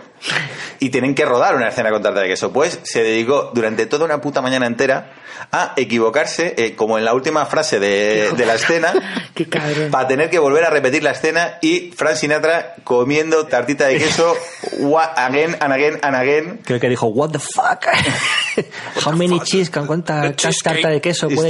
Y 0.79 0.89
tienen 0.89 1.13
que 1.15 1.25
rodar 1.25 1.55
una 1.55 1.67
escena 1.69 1.91
con 1.91 2.01
tarta 2.01 2.21
de 2.21 2.27
queso. 2.27 2.51
Pues 2.51 2.79
se 2.83 3.03
dedicó 3.03 3.51
durante 3.53 3.85
toda 3.85 4.05
una 4.05 4.19
puta 4.21 4.41
mañana 4.41 4.65
entera 4.67 5.11
a 5.51 5.73
equivocarse, 5.77 6.53
eh, 6.57 6.75
como 6.75 6.97
en 6.97 7.05
la 7.05 7.13
última 7.13 7.45
frase 7.45 7.79
de, 7.79 8.31
de 8.35 8.45
la 8.45 8.55
escena, 8.55 8.91
Qué 9.33 9.47
cabrón. 9.47 9.89
para 9.89 10.07
tener 10.07 10.29
que 10.29 10.37
volver 10.37 10.65
a 10.65 10.69
repetir 10.69 11.01
la 11.01 11.11
escena 11.11 11.57
y 11.61 11.91
Frank 11.95 12.15
Sinatra 12.15 12.75
comiendo 12.83 13.45
tartita 13.47 13.87
de 13.87 13.97
queso 13.99 14.35
again 15.15 15.55
and 15.59 15.73
again 15.73 15.99
and 16.01 16.15
again. 16.15 16.59
Creo 16.65 16.79
que 16.79 16.89
dijo, 16.89 17.07
what 17.07 17.29
the 17.31 17.39
fuck? 17.39 17.85
How 19.05 19.13
many 19.13 19.39
cheese, 19.41 19.69
¿con 19.71 19.87
cuánta 19.87 20.33
tarta 20.63 20.89
de 20.89 20.99
queso 21.01 21.29
puede? 21.29 21.49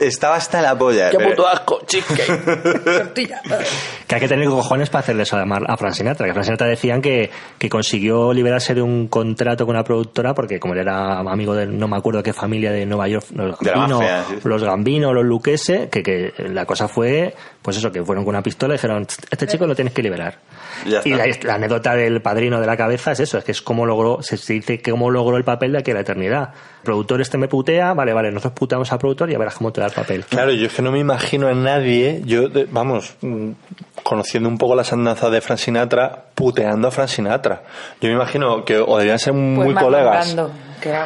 Estaba 0.00 0.36
hasta 0.36 0.60
la 0.60 0.76
polla. 0.76 1.10
¡Qué 1.10 1.16
pero- 1.16 1.30
puto 1.44 1.48
asco! 1.48 1.80
Cheesecake. 1.86 2.84
Tortilla. 2.84 3.42
Que 4.06 4.14
hay 4.14 4.20
que 4.20 4.28
tener 4.28 4.48
cojones 4.48 4.90
para 4.90 5.00
hacerle 5.00 5.22
eso 5.24 5.36
a, 5.36 5.76
Frank 5.76 5.94
Sinatra. 5.94 6.26
Que 6.26 6.32
Frank 6.32 6.44
Sinatra 6.44 6.66
decían 6.66 7.00
que, 7.00 7.30
que 7.58 7.68
consiguió 7.68 8.32
liberarse 8.32 8.74
de 8.74 8.82
un 8.82 9.08
contrato 9.08 9.66
con 9.66 9.74
una 9.74 9.84
productora 9.84 10.34
porque 10.34 10.58
como 10.58 10.74
él 10.74 10.80
era 10.80 11.20
amigo 11.20 11.54
de 11.54 11.66
no 11.66 11.88
me 11.88 11.96
acuerdo 11.96 12.22
qué 12.22 12.32
familia 12.32 12.72
de 12.72 12.86
Nueva 12.86 13.08
York, 13.08 13.26
los 13.34 13.58
De 13.58 13.70
la 13.70 13.76
Gambino, 13.76 13.98
mafia, 13.98 14.24
sí. 14.28 14.48
los 14.48 14.62
Gambino, 14.62 15.12
los 15.12 15.24
Luquese, 15.24 15.88
que, 15.90 16.02
que 16.02 16.32
la 16.48 16.66
cosa 16.66 16.88
fue, 16.88 17.34
pues 17.62 17.76
eso, 17.76 17.90
que 17.90 18.02
fueron 18.02 18.24
con 18.24 18.34
una 18.34 18.42
pistola 18.42 18.74
y 18.74 18.76
dijeron, 18.76 19.06
este 19.30 19.46
chico 19.46 19.66
lo 19.66 19.74
tienes 19.74 19.94
que 19.94 20.02
liberar. 20.02 20.38
Y 21.04 21.10
la, 21.10 21.26
la 21.42 21.54
anécdota 21.54 21.94
del 21.94 22.20
padrino 22.20 22.60
de 22.60 22.66
la 22.66 22.76
cabeza 22.76 23.12
es 23.12 23.20
eso, 23.20 23.38
es 23.38 23.44
que 23.44 23.52
es 23.52 23.62
cómo 23.62 23.86
logró, 23.86 24.22
se, 24.22 24.36
se 24.36 24.54
dice 24.54 24.78
que 24.80 24.90
cómo 24.90 25.10
logró 25.10 25.36
el 25.36 25.44
papel 25.44 25.72
de 25.72 25.78
aquí 25.78 25.90
a 25.90 25.94
la 25.94 26.00
eternidad. 26.00 26.50
El 26.84 26.86
productor 26.86 27.22
este 27.22 27.38
me 27.38 27.48
putea, 27.48 27.94
vale, 27.94 28.12
vale, 28.12 28.30
nosotros 28.30 28.52
puteamos 28.52 28.92
al 28.92 28.98
productor 28.98 29.30
y 29.30 29.34
a 29.34 29.38
verás 29.38 29.54
cómo 29.54 29.72
te 29.72 29.80
da 29.80 29.86
el 29.86 29.92
papel. 29.94 30.22
Claro, 30.26 30.52
yo 30.52 30.66
es 30.66 30.72
que 30.74 30.82
no 30.82 30.92
me 30.92 30.98
imagino 30.98 31.48
a 31.48 31.54
nadie, 31.54 32.20
yo, 32.26 32.50
de- 32.50 32.66
vamos, 32.70 33.14
mm, 33.22 33.52
conociendo 34.02 34.50
un 34.50 34.58
poco 34.58 34.74
las 34.74 34.92
andanzas 34.92 35.30
de 35.32 35.40
Frank 35.40 35.58
Sinatra, 35.58 36.24
puteando 36.34 36.88
a 36.88 36.90
Frank 36.90 37.08
Sinatra. 37.08 37.62
Yo 38.02 38.08
me 38.10 38.14
imagino 38.16 38.66
que 38.66 38.76
o 38.76 38.98
debían 38.98 39.18
ser 39.18 39.32
muy 39.32 39.64
Pues 39.72 39.74
Marlon 39.76 39.92
colegas 39.92 40.36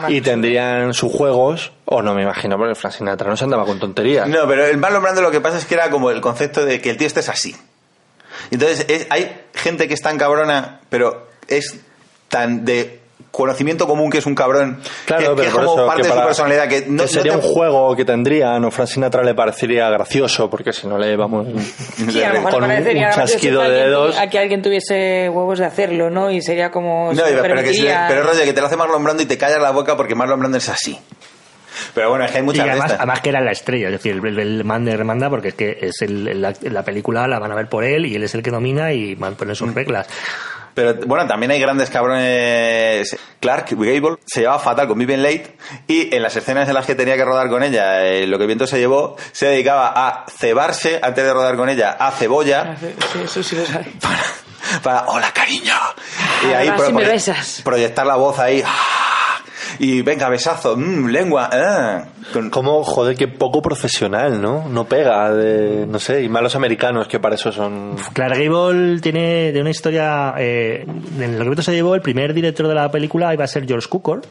y 0.08 0.20
tendrían 0.20 0.92
sus 0.94 1.12
juegos, 1.12 1.70
o 1.84 2.02
no 2.02 2.12
me 2.12 2.22
imagino, 2.24 2.56
porque 2.56 2.74
Frank 2.74 2.94
Sinatra 2.94 3.30
no 3.30 3.36
se 3.36 3.44
andaba 3.44 3.64
con 3.64 3.78
tonterías. 3.78 4.26
No, 4.28 4.48
pero 4.48 4.66
el 4.66 4.78
Marlon 4.78 5.00
Brando 5.00 5.22
lo 5.22 5.30
que 5.30 5.40
pasa 5.40 5.58
es 5.58 5.64
que 5.64 5.74
era 5.76 5.90
como 5.90 6.10
el 6.10 6.20
concepto 6.20 6.64
de 6.64 6.80
que 6.80 6.90
el 6.90 6.96
tío 6.96 7.06
este 7.06 7.20
es 7.20 7.28
así. 7.28 7.54
Entonces, 8.50 8.84
es- 8.88 9.06
hay 9.10 9.30
gente 9.54 9.86
que 9.86 9.94
es 9.94 10.02
tan 10.02 10.18
cabrona, 10.18 10.80
pero 10.88 11.28
es 11.46 11.78
tan 12.28 12.64
de 12.64 12.98
conocimiento 13.30 13.86
común 13.86 14.10
que 14.10 14.18
es 14.18 14.26
un 14.26 14.34
cabrón, 14.34 14.80
Claro, 15.04 15.22
que, 15.22 15.28
que 15.28 15.34
pero 15.36 15.48
es 15.48 15.54
por 15.54 15.64
como 15.64 15.76
eso, 15.78 15.86
parte 15.86 16.02
que 16.02 16.08
de 16.08 16.08
su 16.08 16.14
para- 16.14 16.26
personalidad, 16.26 16.68
que 16.68 16.84
no, 16.88 17.02
que 17.02 17.08
sería 17.08 17.32
no 17.34 17.40
te- 17.40 17.46
un 17.46 17.52
juego 17.52 17.96
que 17.96 18.04
tendrían, 18.04 18.64
o 18.64 18.70
Frank 18.70 18.88
Sinatra 18.88 19.22
le 19.22 19.34
parecería 19.34 19.88
gracioso, 19.90 20.48
porque 20.48 20.72
si 20.72 20.86
no 20.86 20.96
le 20.98 21.16
vamos 21.16 21.46
Sí, 22.10 22.22
a 22.22 22.28
lo 22.32 22.34
mejor 22.42 22.52
con 22.52 22.64
un, 22.64 22.70
un 22.70 23.10
chasquido 23.14 23.60
que 23.62 23.68
de 23.68 23.74
alguien 23.80 23.86
dedos. 23.90 24.18
a 24.18 24.26
que 24.28 24.38
alguien 24.38 24.62
tuviese 24.62 25.28
huevos 25.28 25.58
de 25.58 25.66
hacerlo, 25.66 26.10
¿no? 26.10 26.30
Y 26.30 26.40
sería 26.42 26.70
como... 26.70 27.12
No, 27.12 27.16
se 27.16 27.22
pero, 27.32 27.42
pero 27.42 27.54
que 27.62 27.72
si 27.74 27.82
le- 27.82 27.88
permitiría- 27.90 28.06
pero 28.08 28.22
rollo, 28.22 28.44
que 28.44 28.52
te 28.52 28.60
lo 28.60 28.66
hace 28.66 28.76
Marlon 28.76 29.04
Brando 29.04 29.22
y 29.22 29.26
te 29.26 29.36
callas 29.38 29.60
la 29.60 29.70
boca 29.72 29.96
porque 29.96 30.14
Marlon 30.14 30.40
Brando 30.40 30.58
es 30.58 30.68
así. 30.68 30.98
Pero 31.94 32.10
bueno, 32.10 32.24
es 32.24 32.30
que 32.32 32.38
hay 32.38 32.42
Y 32.42 32.46
muchas 32.46 32.64
de 32.64 32.70
además, 32.72 32.92
además 32.98 33.20
que 33.20 33.28
era 33.28 33.40
la 33.40 33.52
estrella, 33.52 33.86
es 33.86 33.92
decir, 33.92 34.20
el, 34.24 34.38
el 34.38 34.64
man 34.64 34.84
de 34.84 34.96
remanda 34.96 35.30
porque 35.30 35.48
es 35.48 35.54
que 35.54 35.78
es 35.80 36.02
el, 36.02 36.40
la, 36.40 36.52
la 36.62 36.82
película 36.82 37.26
la 37.28 37.38
van 37.38 37.52
a 37.52 37.54
ver 37.54 37.68
por 37.68 37.84
él 37.84 38.06
y 38.06 38.14
él 38.16 38.24
es 38.24 38.34
el 38.34 38.42
que 38.42 38.50
domina 38.50 38.92
y 38.92 39.14
van 39.14 39.34
a 39.34 39.36
poner 39.36 39.54
sus 39.56 39.72
reglas. 39.74 40.06
Pero 40.78 40.94
bueno, 41.06 41.26
también 41.26 41.50
hay 41.50 41.58
grandes 41.58 41.90
cabrones. 41.90 43.16
Clark 43.40 43.66
Gable 43.70 44.18
se 44.24 44.42
llevaba 44.42 44.60
fatal 44.60 44.86
con 44.86 44.96
Vivian 44.96 45.24
Late 45.24 45.56
y 45.88 46.14
en 46.14 46.22
las 46.22 46.36
escenas 46.36 46.68
en 46.68 46.74
las 46.74 46.86
que 46.86 46.94
tenía 46.94 47.16
que 47.16 47.24
rodar 47.24 47.48
con 47.48 47.64
ella, 47.64 48.04
eh, 48.06 48.28
lo 48.28 48.38
que 48.38 48.46
viento 48.46 48.64
se 48.64 48.78
llevó, 48.78 49.16
se 49.32 49.46
dedicaba 49.46 49.88
a 49.88 50.24
cebarse 50.30 51.00
antes 51.02 51.24
de 51.24 51.32
rodar 51.32 51.56
con 51.56 51.68
ella 51.68 51.96
a 51.98 52.12
cebolla 52.12 52.76
Sí, 52.78 53.18
eso 53.24 53.42
sí 53.42 53.56
lo 53.56 53.66
sabe. 53.66 53.86
para 54.84 55.06
hola 55.08 55.32
cariño 55.32 55.74
y 56.48 56.52
ahí 56.52 56.70
proyectar 57.64 58.06
la 58.06 58.14
voz 58.14 58.38
ahí 58.38 58.62
¡ah! 58.64 59.08
Y 59.78 60.02
venga 60.02 60.28
besazo 60.28 60.76
mm, 60.76 61.06
lengua 61.08 61.48
ah, 61.52 62.04
con- 62.32 62.50
Como, 62.50 62.82
joder, 62.84 63.16
que 63.16 63.28
poco 63.28 63.60
profesional, 63.62 64.40
¿no? 64.40 64.68
No 64.68 64.84
pega, 64.86 65.32
de, 65.34 65.86
no 65.86 65.98
sé, 65.98 66.22
y 66.22 66.28
malos 66.28 66.54
americanos 66.56 67.08
que 67.08 67.18
para 67.20 67.34
eso 67.34 67.52
son... 67.52 67.96
Clark 68.12 68.36
Gable 68.38 69.00
tiene 69.00 69.52
de 69.52 69.60
una 69.60 69.70
historia. 69.70 70.34
Eh, 70.38 70.84
en 71.18 71.22
el 71.34 71.54
que 71.56 71.62
se 71.62 71.72
llevó, 71.72 71.94
el 71.94 72.00
primer 72.02 72.34
director 72.34 72.66
de 72.68 72.74
la 72.74 72.90
película 72.90 73.32
iba 73.34 73.44
a 73.44 73.48
ser 73.48 73.66
George 73.66 73.88
Cukor. 73.88 74.22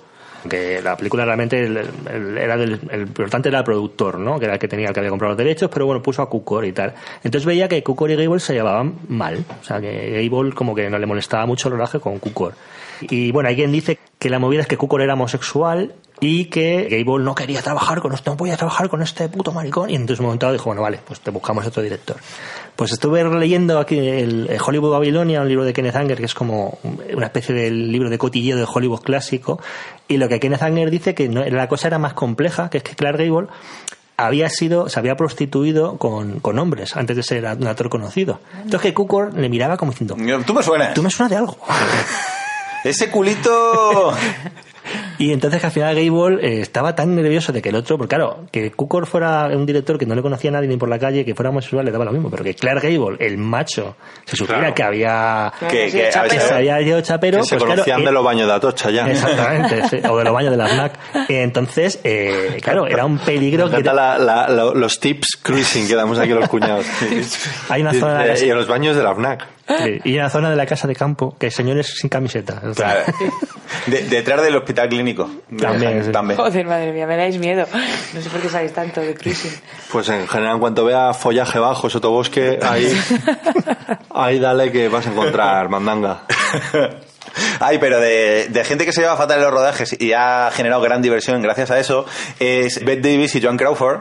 Que 0.47 0.81
la 0.81 0.95
película 0.95 1.25
realmente 1.25 1.59
el, 1.59 1.77
el- 1.77 2.37
era 2.37 2.55
del, 2.55 2.79
el 2.91 3.01
importante 3.01 3.49
era 3.49 3.57
el 3.59 3.63
productor, 3.65 4.19
¿no? 4.19 4.37
Que 4.39 4.45
era 4.45 4.53
el 4.53 4.59
que 4.59 4.67
tenía 4.67 4.87
el 4.87 4.93
que 4.93 4.99
había 4.99 5.09
comprado 5.09 5.31
los 5.31 5.37
derechos, 5.37 5.69
pero 5.73 5.85
bueno, 5.87 6.01
puso 6.01 6.21
a 6.21 6.29
Cukor 6.29 6.63
y 6.65 6.71
tal. 6.71 6.93
Entonces 7.23 7.45
veía 7.45 7.67
que 7.67 7.83
Cukor 7.83 8.11
y 8.11 8.15
Gable 8.15 8.39
se 8.39 8.53
llevaban 8.53 8.93
mal. 9.09 9.43
O 9.59 9.63
sea, 9.63 9.81
que 9.81 10.11
Gable 10.29 10.53
como 10.53 10.73
que 10.75 10.89
no 10.89 10.99
le 10.99 11.05
molestaba 11.05 11.45
mucho 11.45 11.67
el 11.67 11.73
rodaje 11.73 11.99
con 11.99 12.19
Cukor. 12.19 12.53
Y 13.01 13.31
bueno, 13.31 13.49
hay 13.49 13.55
quien 13.55 13.71
dice 13.71 13.99
que 14.19 14.29
la 14.29 14.39
movida 14.39 14.61
es 14.61 14.67
que 14.67 14.77
Cukor 14.77 15.01
era 15.01 15.13
homosexual 15.13 15.93
y 16.19 16.45
que 16.45 16.87
Gable 16.89 17.23
no 17.23 17.35
quería 17.35 17.61
trabajar 17.61 18.01
con 18.01 18.11
no 18.25 18.37
podía 18.37 18.57
trabajar 18.57 18.89
con 18.89 19.03
este 19.03 19.29
puto 19.29 19.51
maricón. 19.51 19.89
Y 19.91 19.95
entonces 19.95 20.19
un 20.19 20.25
momento 20.25 20.51
dijo, 20.51 20.65
bueno, 20.65 20.81
vale, 20.81 20.99
pues 21.05 21.19
te 21.19 21.29
buscamos 21.29 21.65
otro 21.67 21.83
director. 21.83 22.17
Pues 22.75 22.91
estuve 22.91 23.23
leyendo 23.23 23.77
aquí 23.79 23.97
el, 23.99 24.47
el 24.49 24.59
Hollywood 24.65 24.91
Babilonia, 24.91 25.41
un 25.41 25.47
libro 25.47 25.63
de 25.63 25.73
Kenneth 25.73 25.95
Anger, 25.95 26.17
que 26.17 26.25
es 26.25 26.33
como 26.33 26.79
una 27.13 27.25
especie 27.27 27.53
de 27.53 27.69
libro 27.69 28.09
de 28.09 28.17
cotilleo 28.17 28.57
de 28.57 28.65
Hollywood 28.71 29.01
clásico. 29.01 29.59
Y 30.07 30.17
lo 30.17 30.27
que 30.27 30.39
Kenneth 30.39 30.63
Anger 30.63 30.89
dice 30.89 31.13
que 31.13 31.29
no- 31.29 31.45
la 31.45 31.67
cosa 31.67 31.87
era 31.87 31.99
más 31.99 32.13
compleja, 32.13 32.69
que 32.71 32.77
es 32.79 32.83
que 32.83 32.95
Clark 32.95 33.17
Gable 33.19 33.47
había 34.19 34.49
sido, 34.49 34.89
se 34.89 34.97
había 34.99 35.15
prostituido 35.15 35.97
con, 35.99 36.39
con 36.39 36.57
hombres 36.57 36.95
antes 36.97 37.15
de 37.15 37.21
ser 37.21 37.45
un 37.45 37.67
actor 37.67 37.89
conocido. 37.89 38.39
Entonces 38.55 38.81
que 38.81 38.93
Cukor 38.95 39.35
le 39.35 39.47
miraba 39.49 39.77
como 39.77 39.91
diciendo, 39.91 40.15
tú 40.47 40.53
me 40.55 40.63
suenas 40.63 40.95
tú 40.95 41.03
me 41.03 41.11
suena 41.11 41.29
de 41.29 41.35
algo. 41.35 41.55
ese 42.83 43.09
culito 43.09 44.13
Y 45.19 45.31
entonces 45.33 45.59
que 45.59 45.65
al 45.67 45.71
final 45.71 45.95
Gable 45.95 46.45
eh, 46.47 46.61
estaba 46.61 46.95
tan 46.95 47.15
nervioso 47.15 47.51
de 47.51 47.61
que 47.61 47.69
el 47.69 47.75
otro, 47.75 47.97
porque 47.97 48.15
claro, 48.15 48.45
que 48.51 48.71
Cukor 48.71 49.05
fuera 49.07 49.47
un 49.47 49.65
director 49.65 49.97
que 49.97 50.05
no 50.05 50.13
le 50.15 50.21
conocía 50.21 50.49
a 50.49 50.53
nadie 50.53 50.67
ni 50.67 50.77
por 50.77 50.89
la 50.89 50.99
calle, 50.99 51.25
que 51.25 51.33
fuera 51.33 51.49
homosexual 51.49 51.85
le 51.85 51.91
daba 51.91 52.05
lo 52.05 52.11
mismo, 52.11 52.29
pero 52.29 52.43
que 52.43 52.53
Clark 52.53 52.81
Gable, 52.83 53.17
el 53.19 53.37
macho, 53.37 53.95
se 54.25 54.35
supiera 54.35 54.59
Claro. 54.59 54.75
que 54.75 54.83
había 54.83 55.53
que, 55.69 55.89
que- 55.91 56.09
que 56.29 56.39
se 56.39 56.53
había 56.53 56.81
ido 56.81 57.01
chapero, 57.01 57.39
que 57.39 57.43
se 57.45 57.55
pues 57.55 57.63
claro, 57.63 57.75
conocían 57.81 58.01
eh, 58.01 58.05
de 58.05 58.11
los 58.11 58.23
baños 58.23 58.47
de 58.47 58.53
Atocha 58.53 58.89
ya. 58.91 59.09
Exactamente, 59.09 59.87
sí, 59.89 59.97
o 60.07 60.17
de 60.17 60.23
los 60.23 60.33
baños 60.33 60.51
de 60.51 60.57
la 60.57 60.67
FNAC. 60.67 60.93
Eh, 61.29 61.41
Entonces, 61.41 61.99
eh, 62.03 62.57
claro, 62.61 62.85
era 62.87 63.05
un 63.05 63.17
peligro 63.17 63.67
Me 63.69 63.77
que 63.77 63.83
la- 63.83 64.17
la- 64.19 64.47
la- 64.47 64.71
los 64.73 64.99
tips 64.99 65.39
cruising 65.41 65.87
que 65.87 65.95
damos 65.95 66.19
aquí 66.19 66.29
los 66.29 66.47
cuñados. 66.47 66.85
hay 67.69 67.81
una 67.81 67.93
zona 67.93 68.25
Y, 68.25 68.29
de, 68.39 68.45
y 68.45 68.49
en 68.51 68.57
los 68.57 68.67
baños 68.67 68.95
de 68.95 69.03
la 69.03 69.15
FNAC. 69.15 69.47
sí, 69.83 69.99
y 70.03 70.15
una 70.17 70.29
zona 70.29 70.49
de 70.49 70.55
la 70.55 70.65
casa 70.65 70.87
de 70.87 70.95
campo 70.95 71.35
que 71.39 71.47
hay 71.47 71.51
señores 71.51 71.87
sin 71.99 72.09
camiseta. 72.09 72.61
Claro. 72.75 72.99
De- 73.87 74.03
detrás 74.03 74.41
del 74.43 74.55
hospital 74.55 74.87
clínico 74.89 75.06
También, 75.59 76.03
sí. 76.05 76.11
también. 76.11 76.37
Joder, 76.39 76.65
madre 76.65 76.91
mía, 76.91 77.05
me 77.07 77.15
dais 77.17 77.37
miedo. 77.37 77.65
No 78.13 78.21
sé 78.21 78.29
por 78.29 78.39
qué 78.41 78.49
sabéis 78.49 78.73
tanto 78.73 79.01
de 79.01 79.13
cruising. 79.15 79.51
Pues 79.91 80.09
en 80.09 80.27
general, 80.27 80.55
en 80.55 80.59
cuanto 80.59 80.85
vea 80.85 81.13
follaje 81.13 81.59
bajo, 81.59 81.89
sotobosque, 81.89 82.59
ahí, 82.61 82.91
ahí 84.13 84.39
dale 84.39 84.71
que 84.71 84.89
vas 84.89 85.07
a 85.07 85.11
encontrar 85.11 85.69
mandanga. 85.69 86.21
Ay, 87.59 87.77
pero 87.77 87.99
de, 87.99 88.47
de 88.49 88.63
gente 88.63 88.85
que 88.85 88.91
se 88.91 89.01
lleva 89.01 89.15
fatal 89.15 89.37
en 89.37 89.43
los 89.43 89.53
rodajes 89.53 89.95
y 89.99 90.13
ha 90.13 90.49
generado 90.51 90.81
gran 90.81 91.01
diversión 91.01 91.41
gracias 91.41 91.69
a 91.71 91.79
eso 91.79 92.05
es 92.39 92.83
Bette 92.83 93.11
Davis 93.11 93.35
y 93.35 93.41
Joan 93.41 93.57
Crawford. 93.57 93.99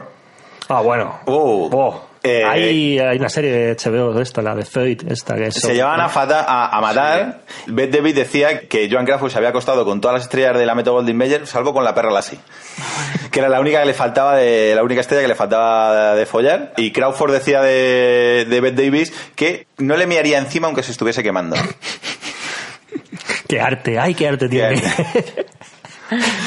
Ah, 0.69 0.81
bueno. 0.81 1.19
Uh, 1.25 1.69
Oh. 1.71 2.06
Eh, 2.23 2.43
hay, 2.43 2.99
hay 2.99 3.17
una 3.17 3.29
serie 3.29 3.51
de 3.51 3.75
HBO 3.75 4.13
de 4.13 4.23
esta, 4.23 4.41
la 4.41 4.55
de 4.55 4.65
Fate, 4.65 4.99
esta 5.09 5.35
que 5.35 5.47
es 5.47 5.55
se 5.55 5.73
llevaban 5.73 6.01
a, 6.01 6.09
fata, 6.09 6.45
a, 6.47 6.77
a 6.77 6.81
matar. 6.81 7.41
Bette 7.67 7.97
Davis 7.97 8.15
decía 8.15 8.67
que 8.67 8.89
Joan 8.91 9.05
Crawford 9.05 9.31
se 9.31 9.37
había 9.37 9.49
acostado 9.49 9.85
con 9.85 10.01
todas 10.01 10.15
las 10.15 10.23
estrellas 10.23 10.57
de 10.57 10.65
la 10.65 10.75
Metro 10.75 10.93
Goldwyn 10.93 11.17
Mayer, 11.17 11.47
salvo 11.47 11.73
con 11.73 11.83
la 11.83 11.93
perra 11.93 12.11
Lassie. 12.11 12.39
Que 13.31 13.39
era 13.39 13.49
la 13.49 13.59
única 13.59 13.81
que 13.81 13.85
le 13.85 13.93
faltaba 13.93 14.35
de, 14.35 14.73
la 14.73 14.83
única 14.83 15.01
estrella 15.01 15.21
que 15.21 15.27
le 15.27 15.35
faltaba 15.35 16.15
de 16.15 16.25
follar. 16.25 16.73
Y 16.77 16.91
Crawford 16.91 17.33
decía 17.33 17.61
de, 17.61 18.47
de 18.49 18.61
Bette 18.61 18.83
Davis 18.83 19.13
que 19.35 19.67
no 19.77 19.95
le 19.95 20.07
mearía 20.07 20.39
encima 20.39 20.67
aunque 20.67 20.81
se 20.81 20.91
estuviese 20.91 21.21
quemando. 21.21 21.55
Qué 23.47 23.61
arte, 23.61 23.97
ay, 23.97 24.13
qué 24.13 24.27
arte 24.27 24.49
tiene. 24.49 24.81
Qué 24.81 24.87
arte 24.87 25.45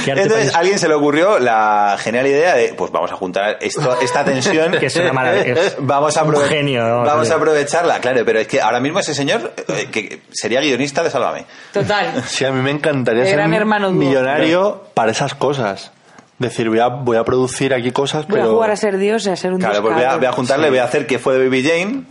Entonces 0.06 0.54
a 0.54 0.58
alguien 0.58 0.78
se 0.78 0.88
le 0.88 0.94
ocurrió 0.94 1.38
la 1.38 1.96
genial 1.98 2.26
idea 2.26 2.54
de, 2.54 2.74
pues 2.74 2.90
vamos 2.90 3.10
a 3.12 3.16
juntar 3.16 3.58
esto, 3.60 3.98
esta 4.00 4.24
tensión. 4.24 4.72
Que 4.80 4.86
es 4.86 4.96
una 4.96 5.12
maravilla, 5.12 5.54
vamos 5.78 6.16
a. 6.16 6.22
Vamos 6.22 7.30
a 7.30 7.34
aprovecharla, 7.34 8.00
claro, 8.00 8.22
pero 8.24 8.40
es 8.40 8.46
que 8.46 8.60
ahora 8.60 8.80
mismo 8.80 9.00
ese 9.00 9.14
señor 9.14 9.52
eh, 9.68 9.88
que 9.90 10.22
sería 10.32 10.60
guionista 10.60 11.02
de 11.02 11.10
Sálvame. 11.10 11.46
Total. 11.72 12.24
Sí, 12.30 12.44
a 12.44 12.52
mí 12.52 12.62
me 12.62 12.70
encantaría 12.70 13.24
ser 13.24 13.34
Gran 13.34 13.52
Hermano 13.52 13.90
millonario 13.90 14.84
para 14.94 15.10
esas 15.10 15.34
cosas. 15.34 15.92
Decir, 16.38 16.70
voy 16.70 16.78
a, 16.78 16.88
voy 16.88 17.18
a 17.18 17.24
producir 17.24 17.74
aquí 17.74 17.90
cosas, 17.90 18.26
Voy 18.26 18.38
a 18.38 18.42
pero... 18.44 18.54
jugar 18.54 18.70
a 18.70 18.76
ser 18.76 18.96
Dios 18.96 19.26
y 19.26 19.30
a 19.30 19.36
ser 19.36 19.52
un 19.52 19.58
Claro, 19.58 19.74
Dios 19.74 19.82
pues 19.82 19.94
voy 19.94 20.04
a, 20.04 20.16
voy 20.16 20.26
a 20.26 20.32
juntarle, 20.32 20.70
voy 20.70 20.78
a 20.78 20.84
hacer 20.84 21.06
que 21.06 21.18
fue 21.18 21.34
de 21.34 21.44
Baby 21.44 21.62
Jane. 21.62 22.04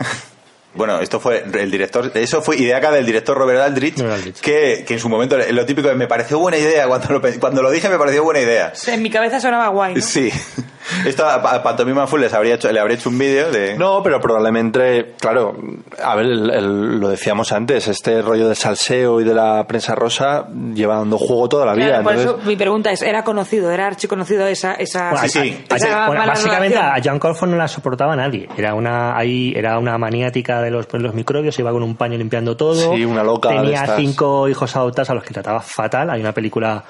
Bueno, 0.80 0.99
esto 1.01 1.19
fue 1.19 1.43
el 1.53 1.69
director, 1.69 2.10
eso 2.15 2.41
fue 2.41 2.56
idea 2.57 2.77
acá 2.77 2.89
del 2.89 3.06
director 3.06 3.38
Robert 3.38 3.60
Aldrich, 3.60 3.97
Robert 3.99 4.15
Aldrich. 4.15 4.39
Que, 4.39 4.84
que 4.88 4.93
en 4.95 4.99
su 4.99 5.10
momento 5.10 5.38
lo 5.51 5.65
típico 5.65 5.89
es, 5.89 5.95
me 5.97 6.07
pareció 6.07 6.39
buena 6.39 6.57
idea, 6.57 6.88
cuando 6.88 7.10
lo, 7.14 7.22
cuando 7.39 7.61
lo 7.61 7.69
dije 7.69 7.89
me 7.89 7.97
pareció 7.97 8.23
buena 8.23 8.39
idea. 8.39 8.72
En 8.88 9.03
mi 9.03 9.10
cabeza 9.10 9.39
sonaba 9.41 9.68
guay, 9.68 9.95
¿no? 9.95 10.01
Sí. 10.01 10.31
Esto 11.06 11.23
a, 11.26 11.35
a 11.35 11.61
Pantomima 11.61 12.07
Full 12.07 12.22
les 12.22 12.34
habría 12.34 12.56
hecho, 12.56 12.72
le 12.72 12.80
habría 12.80 12.97
hecho 12.97 13.10
un 13.10 13.19
vídeo 13.19 13.51
de... 13.51 13.77
No, 13.77 14.01
pero 14.01 14.19
probablemente, 14.19 15.14
claro, 15.19 15.56
a 16.03 16.15
ver, 16.15 16.26
el- 16.26 16.49
el- 16.49 16.99
lo 16.99 17.10
decíamos 17.10 17.51
antes, 17.51 17.88
este 17.88 18.22
rollo 18.23 18.47
del 18.47 18.56
salseo 18.56 19.22
y 19.22 19.23
de 19.23 19.35
la 19.35 19.65
prensa 19.68 19.93
rosa 19.93 20.47
lleva 20.73 20.95
dando 20.95 21.18
juego 21.19 21.47
toda 21.47 21.65
la 21.68 21.73
vida. 21.73 21.88
Claro, 21.89 22.03
por 22.03 22.14
entonces- 22.14 22.39
eso 22.41 22.47
mi 22.49 22.56
pregunta 22.56 22.89
es, 22.91 23.01
¿era 23.03 23.23
conocido, 23.23 23.69
era 23.72 23.85
archiconocido 23.85 24.47
esa... 24.47 24.73
esa 24.73 25.11
Bueno, 25.11 25.27
sí, 25.27 25.39
sí. 25.39 25.65
esa 25.76 26.07
bueno, 26.07 26.26
básicamente 26.26 26.77
relación? 26.77 26.97
a 27.07 27.11
John 27.11 27.19
Crawford 27.19 27.49
no 27.49 27.57
la 27.57 27.68
soportaba 27.68 28.15
nadie. 28.15 28.47
Era 28.57 28.73
una 28.73 29.15
ahí 29.15 29.53
era 29.56 29.77
una 29.77 29.97
maniática 29.99 30.61
de 30.61 30.69
los, 30.72 30.86
pues, 30.88 31.02
los 31.04 31.14
microbios, 31.14 31.58
iba 31.60 31.72
con 31.72 31.84
un 31.84 31.96
paño 31.96 32.18
limpiando 32.18 32.56
todo. 32.58 32.96
Sí, 32.96 33.06
una 33.06 33.24
loca 33.24 33.50
de 33.50 33.56
Tenía 33.58 33.82
estas. 33.82 33.98
cinco 33.98 34.48
hijos 34.48 34.76
adoptados 34.76 35.10
a 35.10 35.14
los 35.16 35.24
que 35.24 35.34
trataba 35.34 35.62
fatal. 35.62 36.10
Hay 36.10 36.22
una 36.22 36.34
película 36.34 36.84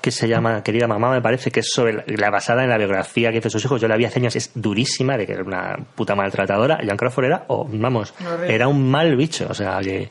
que 0.00 0.10
se 0.12 0.28
llama 0.28 0.62
Querida 0.62 0.86
Mamá, 0.86 1.10
me 1.10 1.20
parece, 1.20 1.50
que 1.50 1.60
es 1.60 1.72
sobre 1.72 1.92
la, 1.92 2.04
la 2.06 2.30
basada 2.30 2.62
en 2.62 2.70
la 2.70 2.78
biografía 2.78 3.32
que 3.32 3.38
hizo 3.38 3.50
sus 3.50 3.64
hijos. 3.64 3.80
Yo 3.80 3.88
la 3.88 3.96
vi 3.96 4.04
hace 4.04 4.20
años, 4.20 4.36
es 4.36 4.52
durísima, 4.54 5.16
de 5.16 5.26
que 5.26 5.32
era 5.32 5.42
una 5.42 5.76
puta 5.96 6.14
maltratadora. 6.14 6.78
Joan 6.84 6.96
Crawford 6.96 7.24
era, 7.24 7.44
o 7.48 7.66
vamos, 7.68 8.14
Horrible. 8.24 8.54
era 8.54 8.68
un 8.68 8.88
mal 8.88 9.16
bicho, 9.16 9.46
o 9.50 9.54
sea, 9.54 9.80
que 9.80 10.08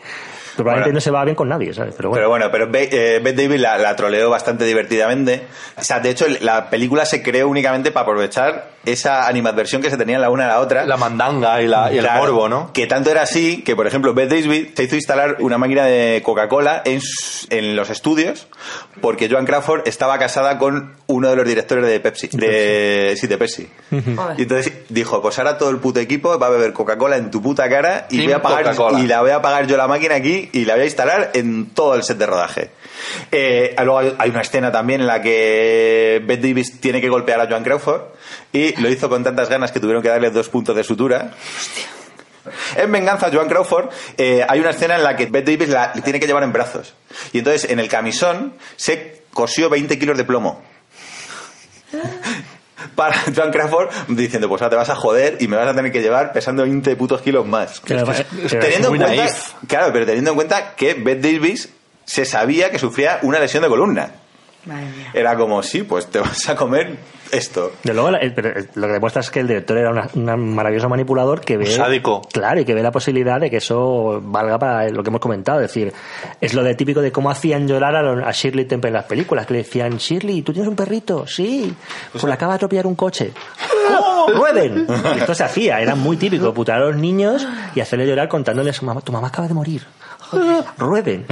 probablemente 0.57 0.89
Bueno. 0.89 0.97
no 0.97 1.01
se 1.01 1.11
va 1.11 1.23
bien 1.23 1.35
con 1.35 1.47
nadie, 1.47 1.73
¿sabes? 1.73 1.93
Pero 1.95 2.09
bueno. 2.09 2.19
Pero 2.19 2.29
bueno, 2.29 2.45
pero 2.51 2.69
Be- 2.69 2.89
eh, 3.15 3.19
Bette 3.19 3.43
Davis 3.43 3.61
la, 3.61 3.77
la 3.77 3.95
troleó 3.95 4.29
bastante 4.29 4.65
divertidamente. 4.65 5.43
O 5.77 5.81
sea, 5.83 5.99
de 6.01 6.09
hecho, 6.09 6.25
la 6.41 6.69
película 6.69 7.05
se 7.05 7.23
creó 7.23 7.47
únicamente 7.47 7.91
para 7.91 8.03
aprovechar 8.03 8.71
esa 8.87 9.27
animadversión 9.27 9.81
que 9.81 9.89
se 9.89 9.97
tenía 9.97 10.17
la 10.17 10.29
una 10.29 10.45
a 10.45 10.47
la 10.47 10.59
otra. 10.59 10.85
La 10.85 10.97
mandanga 10.97 11.61
y, 11.61 11.67
la, 11.67 11.91
y 11.91 11.97
el 11.97 12.03
Claro, 12.03 12.21
morbo, 12.21 12.49
¿no? 12.49 12.71
Que 12.73 12.87
tanto 12.87 13.11
era 13.11 13.21
así 13.21 13.61
que, 13.63 13.75
por 13.75 13.85
ejemplo, 13.85 14.13
Bette 14.13 14.41
Davis 14.41 14.69
se 14.75 14.83
hizo 14.83 14.95
instalar 14.95 15.37
una 15.39 15.57
máquina 15.57 15.85
de 15.85 16.21
Coca-Cola 16.23 16.81
en, 16.85 16.99
en 17.49 17.75
los 17.75 17.89
estudios 17.89 18.47
porque 19.01 19.29
Joan 19.29 19.45
Crawford 19.45 19.87
estaba 19.87 20.17
casada 20.17 20.57
con 20.57 20.95
uno 21.07 21.29
de 21.29 21.35
los 21.35 21.45
directores 21.45 21.85
de 21.85 21.99
Pepsi. 21.99 22.29
De, 22.33 23.15
sí, 23.19 23.27
de 23.27 23.37
Pepsi. 23.37 23.67
Y 24.37 24.41
entonces 24.43 24.73
dijo, 24.89 25.21
pues 25.21 25.37
ahora 25.39 25.57
todo 25.57 25.69
el 25.69 25.77
puto 25.77 25.99
equipo 25.99 26.37
va 26.39 26.47
a 26.47 26.49
beber 26.49 26.73
Coca-Cola 26.73 27.17
en 27.17 27.31
tu 27.31 27.41
puta 27.41 27.69
cara 27.69 28.07
y, 28.09 28.23
voy 28.23 28.33
a 28.33 28.41
pagar, 28.41 28.63
Coca-Cola. 28.63 28.99
y 28.99 29.07
la 29.07 29.21
voy 29.21 29.31
a 29.31 29.41
pagar 29.41 29.67
yo 29.67 29.77
la 29.77 29.87
máquina 29.87 30.15
aquí 30.15 30.49
y 30.51 30.65
la 30.65 30.73
voy 30.73 30.83
a 30.83 30.85
instalar 30.85 31.31
en 31.33 31.67
todo 31.67 31.95
el 31.95 32.03
set 32.03 32.17
de 32.17 32.25
rodaje. 32.25 32.71
Eh, 33.31 33.75
luego 33.77 33.99
hay, 33.99 34.15
hay 34.17 34.29
una 34.29 34.41
escena 34.41 34.71
también 34.71 35.01
en 35.01 35.07
la 35.07 35.21
que 35.21 36.21
Bette 36.25 36.47
Davis 36.47 36.79
tiene 36.79 37.01
que 37.01 37.09
golpear 37.09 37.39
a 37.41 37.47
Joan 37.47 37.63
Crawford 37.63 38.01
y 38.51 38.79
lo 38.81 38.89
hizo 38.89 39.09
con 39.09 39.23
tantas 39.23 39.49
ganas 39.49 39.71
que 39.71 39.79
tuvieron 39.79 40.01
que 40.01 40.09
darle 40.09 40.29
dos 40.29 40.49
puntos 40.49 40.75
de 40.75 40.83
sutura. 40.83 41.31
En 42.75 42.91
venganza 42.91 43.27
a 43.27 43.31
Joan 43.31 43.47
Crawford 43.47 43.89
eh, 44.17 44.45
hay 44.47 44.59
una 44.59 44.71
escena 44.71 44.95
en 44.95 45.03
la 45.03 45.15
que 45.15 45.25
Bette 45.25 45.51
Davis 45.51 45.69
la 45.69 45.93
tiene 45.93 46.19
que 46.19 46.27
llevar 46.27 46.43
en 46.43 46.51
brazos. 46.51 46.93
Y 47.33 47.39
entonces 47.39 47.69
en 47.69 47.79
el 47.79 47.87
camisón 47.87 48.53
se 48.75 49.23
cosió 49.33 49.69
20 49.69 49.99
kilos 49.99 50.17
de 50.17 50.23
plomo. 50.23 50.63
Para 52.95 53.15
Joan 53.35 53.51
Crawford 53.51 53.89
diciendo, 54.07 54.47
pues 54.47 54.61
ahora 54.61 54.69
te 54.69 54.75
vas 54.75 54.89
a 54.89 54.95
joder 54.95 55.37
y 55.39 55.47
me 55.47 55.57
vas 55.57 55.67
a 55.67 55.73
tener 55.75 55.91
que 55.91 56.01
llevar 56.01 56.31
pesando 56.31 56.63
20 56.63 56.95
putos 56.95 57.21
kilos 57.21 57.45
más. 57.45 57.81
Pero, 57.85 58.05
pero 58.05 58.59
teniendo 58.59 58.89
en 58.89 58.97
cuenta, 58.97 59.15
naif. 59.15 59.53
claro, 59.67 59.91
pero 59.91 60.05
teniendo 60.05 60.31
en 60.31 60.35
cuenta 60.35 60.75
que 60.75 60.93
Bette 60.93 61.33
Davis 61.33 61.69
se 62.07 62.25
sabía 62.25 62.71
que 62.71 62.79
sufría 62.79 63.19
una 63.21 63.37
lesión 63.39 63.61
de 63.61 63.69
columna. 63.69 64.09
Madre 64.65 64.85
mía. 64.87 65.11
Era 65.13 65.37
como, 65.37 65.61
sí, 65.63 65.83
pues 65.83 66.07
te 66.07 66.19
vas 66.19 66.49
a 66.49 66.55
comer 66.55 66.97
esto. 67.31 67.71
De 67.83 67.93
luego, 67.93 68.11
la- 68.11 68.17
eh, 68.19 68.33
eh, 68.35 68.65
lo 68.75 68.87
que 68.87 68.93
demuestra 68.93 69.21
es 69.21 69.29
que 69.29 69.39
el 69.39 69.47
director 69.47 69.77
era 69.77 69.91
una- 69.91 70.09
un 70.13 70.53
maravilloso 70.55 70.89
manipulador 70.89 71.39
que 71.39 71.55
ve. 71.55 71.65
Un 71.65 71.71
sádico. 71.71 72.21
Claro, 72.33 72.59
y 72.59 72.65
que 72.65 72.73
ve 72.73 72.81
la 72.83 72.91
posibilidad 72.91 73.39
de 73.39 73.49
que 73.49 73.57
eso 73.57 74.19
valga 74.23 74.59
para 74.59 74.89
lo 74.89 75.03
que 75.03 75.09
hemos 75.09 75.21
comentado. 75.21 75.61
Es 75.61 75.67
decir, 75.69 75.93
es 76.41 76.53
lo 76.53 76.63
de 76.63 76.75
típico 76.75 77.01
de 77.01 77.13
cómo 77.13 77.29
hacían 77.29 77.65
llorar 77.65 77.95
a, 77.95 78.31
Shirley 78.31 78.65
Temple 78.65 78.89
en 78.89 78.93
las 78.95 79.05
películas, 79.05 79.45
que 79.45 79.53
le 79.53 79.59
decían, 79.59 79.97
Shirley, 79.97 80.41
¿tú 80.41 80.51
tienes 80.51 80.67
un 80.67 80.75
perrito? 80.75 81.25
Sí. 81.27 81.73
Pues 82.11 82.23
le 82.25 82.33
acaba 82.33 82.53
de 82.53 82.55
atropellar 82.57 82.87
un 82.87 82.95
coche. 82.95 83.31
¡Oh! 83.99 84.29
¡Rueden! 84.35 84.85
Esto 85.17 85.33
se 85.33 85.43
hacía, 85.45 85.79
era 85.79 85.95
muy 85.95 86.17
típico, 86.17 86.53
putar 86.53 86.81
a 86.81 86.85
los 86.87 86.97
niños 86.97 87.47
y 87.73 87.79
hacerle 87.79 88.05
llorar 88.05 88.27
contándoles, 88.27 88.83
mamá, 88.83 88.99
tu 88.99 89.13
mamá 89.13 89.29
acaba 89.29 89.47
de 89.47 89.53
morir. 89.53 89.85
Rueden. 90.77 91.25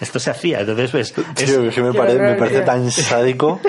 Esto 0.00 0.18
se 0.18 0.30
hacía. 0.30 0.60
Entonces, 0.60 0.90
pues, 0.90 1.14
es- 1.36 1.44
Tío, 1.44 1.70
que 1.70 1.82
me, 1.82 1.92
pare- 1.92 2.34
parece 2.34 2.60
tan 2.62 2.90
sádico. 2.90 3.60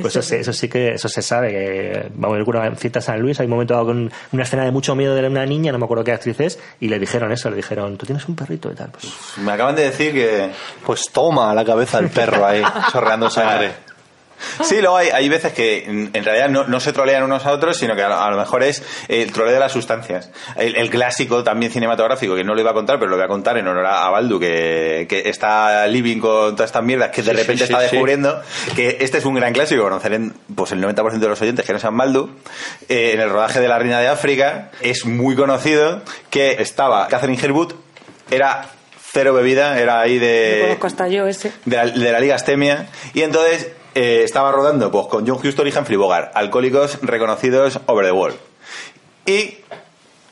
Pues 0.00 0.16
eso, 0.16 0.22
sí- 0.22 0.36
eso 0.36 0.52
sí 0.54 0.68
que 0.68 0.92
eso 0.94 1.08
se 1.08 1.20
sabe. 1.22 1.50
Que, 1.50 2.10
vamos, 2.14 2.38
en 2.64 2.76
Fiesta 2.76 3.00
San 3.00 3.20
Luis 3.20 3.38
hay 3.40 3.46
un 3.46 3.50
momento 3.52 3.74
dado 3.74 3.86
con 3.86 4.10
una 4.32 4.42
escena 4.42 4.64
de 4.64 4.70
mucho 4.70 4.94
miedo 4.94 5.14
de 5.14 5.26
una 5.26 5.44
niña, 5.44 5.70
no 5.70 5.78
me 5.78 5.84
acuerdo 5.84 6.02
qué 6.02 6.12
actriz 6.12 6.40
es, 6.40 6.58
y 6.80 6.88
le 6.88 6.98
dijeron 6.98 7.30
eso, 7.30 7.50
le 7.50 7.56
dijeron, 7.56 7.96
tú 7.98 8.06
tienes 8.06 8.26
un 8.26 8.34
perrito 8.34 8.70
y 8.72 8.74
tal. 8.74 8.90
Pues, 8.90 9.12
Me 9.38 9.52
acaban 9.52 9.76
de 9.76 9.82
decir 9.84 10.12
que... 10.12 10.50
Pues 10.84 11.10
toma 11.12 11.54
la 11.54 11.64
cabeza 11.64 11.98
el 11.98 12.08
perro 12.08 12.44
ahí, 12.46 12.62
chorreando 12.92 13.28
sangre. 13.30 13.72
Sí, 14.62 14.80
luego 14.80 14.96
hay, 14.96 15.08
hay 15.10 15.28
veces 15.28 15.52
que 15.52 15.84
en, 15.84 16.10
en 16.12 16.24
realidad 16.24 16.48
no, 16.48 16.64
no 16.64 16.80
se 16.80 16.92
trolean 16.92 17.22
unos 17.22 17.44
a 17.46 17.52
otros, 17.52 17.76
sino 17.78 17.94
que 17.96 18.02
a, 18.02 18.08
lo- 18.08 18.20
a 18.20 18.30
lo 18.30 18.36
mejor 18.36 18.62
es 18.62 18.82
el 19.08 19.32
troleo 19.32 19.52
de 19.54 19.60
las 19.60 19.72
sustancias. 19.72 20.30
El, 20.56 20.76
el 20.76 20.90
clásico 20.90 21.42
también 21.44 21.72
cinematográfico, 21.72 22.34
que 22.34 22.44
no 22.44 22.54
lo 22.54 22.60
iba 22.60 22.70
a 22.70 22.74
contar, 22.74 22.98
pero 22.98 23.10
lo 23.10 23.16
voy 23.16 23.24
a 23.24 23.28
contar 23.28 23.56
en 23.58 23.66
honor 23.68 23.86
a, 23.86 24.06
a 24.06 24.10
Baldu, 24.10 24.38
que, 24.40 25.06
que 25.08 25.28
está 25.28 25.86
living 25.86 26.18
con 26.18 26.54
todas 26.56 26.68
estas 26.70 26.82
mierdas 26.82 27.10
que 27.10 27.22
de 27.22 27.30
Sí, 27.32 27.36
repente 27.36 27.66
sí, 27.66 27.72
está 27.72 27.80
sí, 27.82 27.88
sí. 27.88 27.90
descubriendo, 27.96 28.42
que 28.76 28.98
este 29.00 29.18
es 29.18 29.24
un 29.24 29.34
gran 29.34 29.52
clásico, 29.52 29.82
conocerán 29.82 30.34
pues 30.54 30.72
el 30.72 30.82
90% 30.82 31.18
de 31.18 31.28
los 31.28 31.40
oyentes 31.42 31.64
que 31.66 31.72
no 31.72 31.78
sean 31.78 31.96
Baldu. 31.96 32.30
Eh, 32.88 33.12
en 33.14 33.20
el 33.20 33.30
rodaje 33.30 33.60
de 33.60 33.68
La 33.68 33.78
Reina 33.78 34.00
de 34.00 34.08
África 34.08 34.70
es 34.80 35.04
muy 35.06 35.34
conocido 35.36 36.02
que 36.30 36.56
estaba 36.62 37.06
Catherine 37.08 37.38
Herwood, 37.42 37.74
era 38.30 38.66
cero 39.12 39.34
bebida, 39.34 39.78
era 39.78 40.00
ahí 40.00 40.18
Lo 40.18 40.24
de 40.26 40.58
conozco 40.62 40.86
hasta 40.86 41.08
yo 41.08 41.26
ese. 41.26 41.52
de 41.66 41.76
la, 41.76 41.86
de 41.86 42.12
la 42.12 42.20
Liga 42.20 42.34
Astemia 42.36 42.86
y 43.12 43.22
entonces 43.22 43.68
eh, 43.94 44.22
estaba 44.24 44.52
rodando 44.52 44.90
pues 44.90 45.06
con 45.06 45.26
John 45.26 45.38
Huston 45.42 45.66
y 45.66 45.76
Humphrey 45.76 45.96
Bogart, 45.96 46.32
alcohólicos 46.34 46.98
reconocidos 47.02 47.80
over 47.86 48.04
the 48.04 48.12
wall. 48.12 48.34
Y 49.26 49.58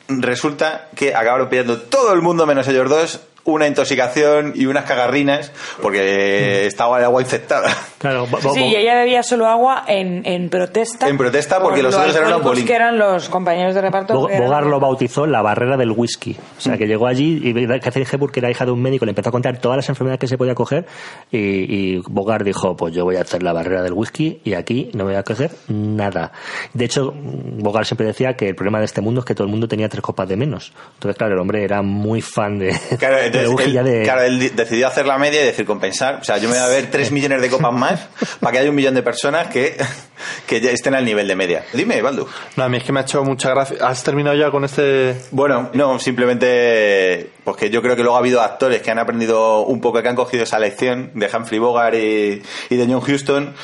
resulta 0.09 0.89
que 0.95 1.15
acabaron 1.15 1.49
pillando 1.49 1.81
todo 1.81 2.13
el 2.13 2.23
mundo 2.23 2.47
menos 2.47 2.67
ellos 2.69 2.89
dos 2.89 3.21
una 3.45 3.67
intoxicación 3.67 4.53
y 4.55 4.67
unas 4.67 4.85
cagarrinas 4.85 5.53
porque 5.83 6.67
estaba 6.67 6.99
el 6.99 7.05
agua 7.05 7.23
infectada. 7.23 7.71
claro, 7.99 8.27
Sí, 8.55 8.61
y 8.65 8.77
ella 8.77 8.95
bebía 8.95 9.23
solo 9.23 9.47
agua 9.47 9.85
en, 9.87 10.25
en 10.27 10.49
protesta. 10.51 11.09
En 11.09 11.17
protesta 11.19 11.61
porque 11.61 11.79
por 11.83 11.85
los 11.85 11.95
lo 11.95 12.01
otros 12.01 12.17
eran 12.17 12.31
los 12.31 12.43
bolín. 12.43 12.67
que 12.67 12.75
eran 12.75 12.99
los 12.99 13.29
compañeros 13.29 13.75
de 13.75 13.81
reparto. 13.81 14.15
Bo- 14.15 14.29
eran- 14.29 14.45
Bogart 14.45 14.67
lo 14.67 14.81
bautizó 14.81 15.27
la 15.27 15.43
barrera 15.43 15.77
del 15.77 15.91
whisky. 15.93 16.37
O 16.59 16.61
sea, 16.61 16.77
que 16.77 16.87
llegó 16.87 17.07
allí 17.07 17.41
y 17.43 17.81
Catherine 17.81 18.09
Hepburn, 18.11 18.33
que 18.33 18.41
era 18.41 18.51
hija 18.51 18.65
de 18.65 18.71
un 18.73 18.81
médico, 18.83 19.05
le 19.05 19.11
empezó 19.11 19.31
a 19.31 19.33
contar 19.33 19.59
todas 19.59 19.77
las 19.77 19.89
enfermedades 19.89 20.21
que 20.21 20.29
se 20.29 20.37
podía 20.39 20.55
coger 20.55 20.87
y, 21.31 21.39
y 21.39 22.03
Bogart 22.09 22.45
dijo, 22.45 22.77
pues 22.77 22.95
yo 22.95 23.05
voy 23.05 23.17
a 23.17 23.23
hacer 23.23 23.43
la 23.43 23.53
barrera 23.53 23.83
del 23.83 23.93
whisky 23.93 24.41
y 24.45 24.55
aquí 24.55 24.91
no 24.95 25.05
me 25.05 25.13
voy 25.13 25.19
a 25.19 25.23
coger 25.23 25.51
nada. 25.69 26.33
De 26.75 26.85
hecho, 26.85 27.13
Bogart 27.15 27.87
siempre 27.87 28.07
decía 28.07 28.35
que 28.35 28.49
el 28.49 28.55
problema 28.55 28.79
de 28.79 28.85
este 28.85 29.01
mundo 29.01 29.21
es 29.21 29.27
que 29.27 29.35
todo 29.35 29.45
el 29.47 29.51
mundo 29.51 29.67
tenía 29.69 29.89
tres 29.89 30.03
copas 30.03 30.29
de 30.29 30.37
menos. 30.37 30.73
Entonces, 30.95 31.17
claro, 31.17 31.35
el 31.35 31.41
hombre 31.41 31.65
era 31.65 31.83
muy 31.83 32.21
fan 32.21 32.59
de, 32.59 32.77
Claro, 32.99 33.30
entonces 33.39 33.67
él, 33.67 33.85
de... 33.85 34.03
claro, 34.03 34.23
él 34.23 34.39
di- 34.39 34.49
decidió 34.51 34.87
hacer 34.89 35.07
la 35.07 35.19
media 35.19 35.43
y 35.43 35.47
decir 35.47 35.65
compensar. 35.67 36.19
O 36.21 36.25
sea, 36.25 36.39
yo 36.39 36.49
me 36.49 36.55
voy 36.57 36.65
a 36.65 36.69
ver 36.69 36.91
3 36.91 37.11
millones 37.13 37.41
de 37.41 37.49
copas 37.51 37.73
más 37.73 38.01
para 38.41 38.53
que 38.53 38.59
haya 38.59 38.71
un 38.71 38.77
millón 38.77 38.95
de 38.95 39.03
personas 39.03 39.49
que, 39.49 39.77
que 40.47 40.61
ya 40.61 40.71
estén 40.71 40.95
al 40.95 41.05
nivel 41.05 41.27
de 41.29 41.37
media. 41.37 41.65
Dime, 41.73 42.01
Baldu. 42.03 42.27
No, 42.57 42.65
a 42.65 42.69
mí 42.69 42.77
es 42.79 42.85
que 42.85 42.93
me 42.93 43.01
ha 43.01 43.03
hecho 43.03 43.23
mucha 43.25 43.51
gracia. 43.51 43.77
¿Has 43.83 44.03
terminado 44.03 44.37
ya 44.37 44.51
con 44.51 44.65
este...? 44.65 45.15
Bueno, 45.31 45.71
no, 45.75 45.99
simplemente 45.99 47.31
porque 47.45 47.71
yo 47.71 47.83
creo 47.83 47.97
que 47.97 48.03
luego 48.03 48.17
ha 48.17 48.21
habido 48.21 48.41
actores 48.41 48.83
que 48.83 48.91
han 48.91 48.99
aprendido 48.99 49.63
un 49.63 49.81
poco, 49.81 50.03
que 50.03 50.09
han 50.09 50.17
cogido 50.17 50.43
esa 50.45 50.59
lección 50.59 51.11
de 51.15 51.29
Humphrey 51.35 51.59
Bogart 51.59 51.95
y, 51.95 52.43
y 52.69 52.77
de 52.77 52.87
John 52.87 53.03
Huston, 53.07 53.55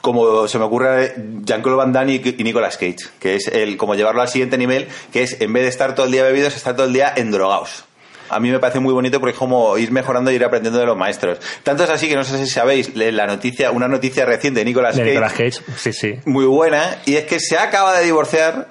como 0.00 0.46
se 0.46 0.58
me 0.58 0.64
ocurre 0.64 1.14
Jean-Claude 1.44 1.76
Van 1.76 1.92
Damme 1.92 2.12
y, 2.14 2.36
y 2.38 2.44
Nicolas 2.44 2.76
Cage, 2.76 2.96
que 3.18 3.34
es 3.34 3.48
el 3.48 3.76
como 3.76 3.94
llevarlo 3.94 4.22
al 4.22 4.28
siguiente 4.28 4.56
nivel, 4.56 4.86
que 5.12 5.22
es 5.24 5.40
en 5.40 5.52
vez 5.52 5.64
de 5.64 5.68
estar 5.70 5.94
todo 5.94 6.06
el 6.06 6.12
día 6.12 6.22
bebidos, 6.22 6.54
estar 6.54 6.76
todo 6.76 6.86
el 6.86 6.92
día 6.92 7.12
endrogados. 7.16 7.84
A 8.30 8.40
mí 8.40 8.50
me 8.50 8.58
parece 8.58 8.80
muy 8.80 8.92
bonito 8.92 9.20
porque 9.20 9.32
es 9.32 9.38
como 9.38 9.76
ir 9.78 9.90
mejorando 9.92 10.30
y 10.30 10.34
ir 10.34 10.44
aprendiendo 10.44 10.78
de 10.78 10.86
los 10.86 10.96
maestros. 10.96 11.38
Tanto 11.62 11.84
es 11.84 11.90
así 11.90 12.08
que 12.08 12.16
no 12.16 12.24
sé 12.24 12.38
si 12.38 12.46
sabéis 12.46 12.94
la 12.94 13.26
noticia, 13.26 13.70
una 13.70 13.88
noticia 13.88 14.24
reciente 14.24 14.60
de 14.60 14.64
Nicolas 14.64 14.96
de 14.96 15.02
Cage 15.02 15.10
Nicolas 15.10 15.32
Cage, 15.32 15.60
sí, 15.76 15.92
sí. 15.92 16.20
muy 16.24 16.44
buena 16.46 16.98
y 17.06 17.16
es 17.16 17.24
que 17.24 17.40
se 17.40 17.58
acaba 17.58 17.98
de 17.98 18.04
divorciar, 18.04 18.68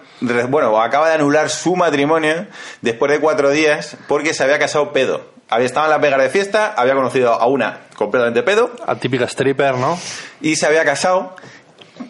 bueno, 0.49 0.71
o 0.71 0.79
acaba 0.81 1.07
de 1.09 1.15
anular 1.15 1.49
su 1.49 1.75
matrimonio 1.75 2.47
después 2.81 3.11
de 3.11 3.19
cuatro 3.19 3.49
días 3.51 3.97
porque 4.07 4.33
se 4.33 4.43
había 4.43 4.59
casado 4.59 4.93
pedo. 4.93 5.35
Había 5.49 5.65
estado 5.65 5.85
en 5.85 5.91
la 5.91 6.01
pega 6.01 6.17
de 6.17 6.29
fiesta, 6.29 6.73
había 6.75 6.93
conocido 6.93 7.33
a 7.33 7.47
una 7.47 7.79
completamente 7.95 8.43
pedo 8.43 8.69
A 8.85 8.95
típica 8.95 9.25
stripper, 9.25 9.75
¿no? 9.75 9.97
y 10.41 10.57
se 10.57 10.65
había 10.65 10.83
casado 10.83 11.35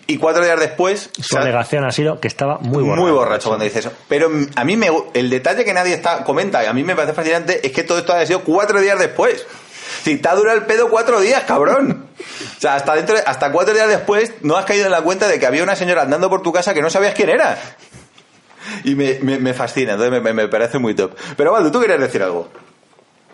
y 0.08 0.18
cuatro 0.18 0.44
días 0.44 0.60
después 0.60 1.10
Su 1.20 1.38
alegación 1.38 1.86
ha 1.86 1.92
sido 1.92 2.20
que 2.20 2.28
estaba 2.28 2.58
muy 2.60 2.84
borracho. 2.84 3.02
muy 3.02 3.12
borracho 3.12 3.48
cuando 3.50 3.66
dice 3.66 3.80
eso. 3.80 3.92
Pero 4.08 4.30
a 4.56 4.64
mí 4.64 4.78
me, 4.78 4.90
el 5.14 5.30
detalle 5.30 5.66
que 5.66 5.74
nadie 5.74 5.94
está, 5.94 6.24
comenta 6.24 6.64
y 6.64 6.68
a 6.68 6.74
mí 6.74 6.84
me 6.84 6.96
parece 6.96 7.14
fascinante 7.14 7.66
es 7.66 7.72
que 7.74 7.84
todo 7.84 7.98
esto 8.00 8.14
ha 8.14 8.26
sido 8.26 8.42
cuatro 8.42 8.80
días 8.82 8.98
después. 9.00 9.46
Si 10.04 10.18
te 10.18 10.30
ha 10.30 10.36
durado 10.36 10.58
el 10.58 10.66
pedo 10.66 10.90
cuatro 10.90 11.20
días, 11.20 11.44
cabrón. 11.44 12.06
O 12.58 12.60
sea, 12.62 12.76
hasta 12.76 12.96
dentro, 12.96 13.16
de- 13.16 13.24
hasta 13.26 13.52
cuatro 13.52 13.74
días 13.74 13.88
después 13.90 14.34
no 14.42 14.56
has 14.58 14.66
caído 14.66 14.86
en 14.86 14.92
la 14.92 15.02
cuenta 15.02 15.28
de 15.28 15.40
que 15.40 15.46
había 15.46 15.64
una 15.64 15.76
señora 15.76 16.04
andando 16.04 16.30
por 16.30 16.42
tu 16.42 16.52
casa 16.54 16.74
que 16.74 16.82
no 16.82 16.90
sabías 16.90 17.14
quién 17.14 17.30
era. 17.30 17.58
Y 18.84 18.96
me, 18.96 19.18
me- 19.22 19.40
me 19.40 19.54
fascina, 19.54 19.94
entonces 19.94 20.12
me, 20.12 20.20
me- 20.22 20.34
me 20.34 20.48
parece 20.50 20.78
muy 20.78 20.94
top. 20.94 21.12
Pero 21.36 21.52
Valdo, 21.54 21.72
tú 21.72 21.80
querías 21.80 22.00
decir 22.00 22.22
algo. 22.22 22.50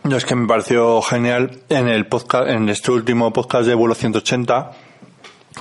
No, 0.03 0.17
es 0.17 0.25
que 0.25 0.35
me 0.35 0.47
pareció 0.47 1.01
genial 1.01 1.61
en 1.69 1.87
el 1.87 2.05
podcast, 2.07 2.49
en 2.49 2.67
este 2.69 2.91
último 2.91 3.31
podcast 3.33 3.65
de 3.65 3.73
vuelo 3.73 3.95
180 3.95 4.71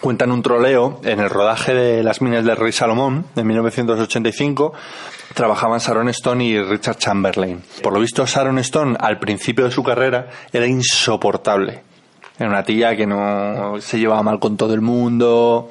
cuentan 0.00 0.32
un 0.32 0.42
troleo 0.42 1.00
en 1.04 1.20
el 1.20 1.30
rodaje 1.30 1.74
de 1.74 2.02
Las 2.02 2.22
minas 2.22 2.44
del 2.44 2.56
rey 2.56 2.72
Salomón 2.72 3.26
de 3.34 3.44
1985 3.44 4.72
trabajaban 5.34 5.78
Sharon 5.78 6.08
Stone 6.10 6.44
y 6.44 6.60
Richard 6.60 6.98
Chamberlain. 6.98 7.62
Por 7.82 7.92
lo 7.92 8.00
visto 8.00 8.24
Sharon 8.26 8.58
Stone 8.58 8.96
al 8.98 9.18
principio 9.18 9.64
de 9.64 9.70
su 9.70 9.82
carrera 9.82 10.28
era 10.52 10.66
insoportable. 10.66 11.82
Era 12.38 12.48
una 12.48 12.62
tía 12.62 12.96
que 12.96 13.06
no 13.06 13.80
se 13.80 13.98
llevaba 13.98 14.22
mal 14.22 14.38
con 14.38 14.56
todo 14.56 14.74
el 14.74 14.80
mundo, 14.80 15.70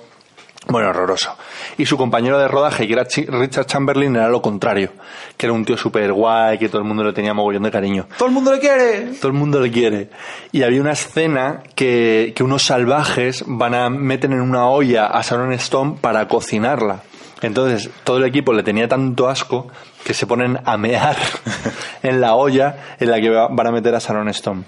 Bueno, 0.68 0.90
horroroso. 0.90 1.36
Y 1.78 1.86
su 1.88 1.98
compañero 1.98 2.38
de 2.38 2.48
rodaje, 2.48 2.86
que 2.88 2.94
era 2.94 3.04
Richard 3.04 3.66
Chamberlain, 3.66 4.16
era 4.16 4.30
lo 4.30 4.42
contrario. 4.44 4.92
Que 5.36 5.48
era 5.48 5.54
un 5.54 5.66
tío 5.66 5.76
súper 5.76 6.14
guay, 6.14 6.60
que 6.60 6.70
todo 6.70 6.82
el 6.82 6.88
mundo 6.88 7.04
le 7.04 7.14
tenía 7.14 7.34
mogollón 7.34 7.64
de 7.64 7.72
cariño. 7.72 8.08
¡Todo 8.18 8.28
el 8.28 8.34
mundo 8.34 8.54
le 8.54 8.60
quiere! 8.60 9.02
Todo 9.20 9.30
el 9.30 9.34
mundo 9.38 9.60
le 9.60 9.72
quiere. 9.72 10.10
Y 10.52 10.62
había 10.64 10.80
una 10.80 10.92
escena 10.92 11.64
que, 11.76 12.34
que 12.36 12.44
unos 12.44 12.64
salvajes 12.64 13.44
van 13.48 13.74
a 13.74 13.90
meter 13.90 14.32
en 14.32 14.40
una 14.42 14.68
olla 14.68 15.08
a 15.08 15.22
Sharon 15.24 15.52
Stone 15.54 15.98
para 16.00 16.28
cocinarla. 16.28 17.02
Entonces, 17.42 17.90
todo 18.04 18.18
el 18.18 18.26
equipo 18.26 18.54
le 18.54 18.62
tenía 18.62 18.88
tanto 18.88 19.28
asco 19.30 19.68
que 20.06 20.14
se 20.14 20.28
ponen 20.28 20.60
a 20.64 20.78
mear 20.78 21.18
en 22.04 22.22
la 22.22 22.36
olla 22.36 22.96
en 23.00 23.10
la 23.10 23.20
que 23.20 23.30
va- 23.32 23.48
van 23.50 23.66
a 23.68 23.72
meter 23.72 23.96
a 23.96 24.00
Sharon 24.00 24.30
Stone. 24.30 24.64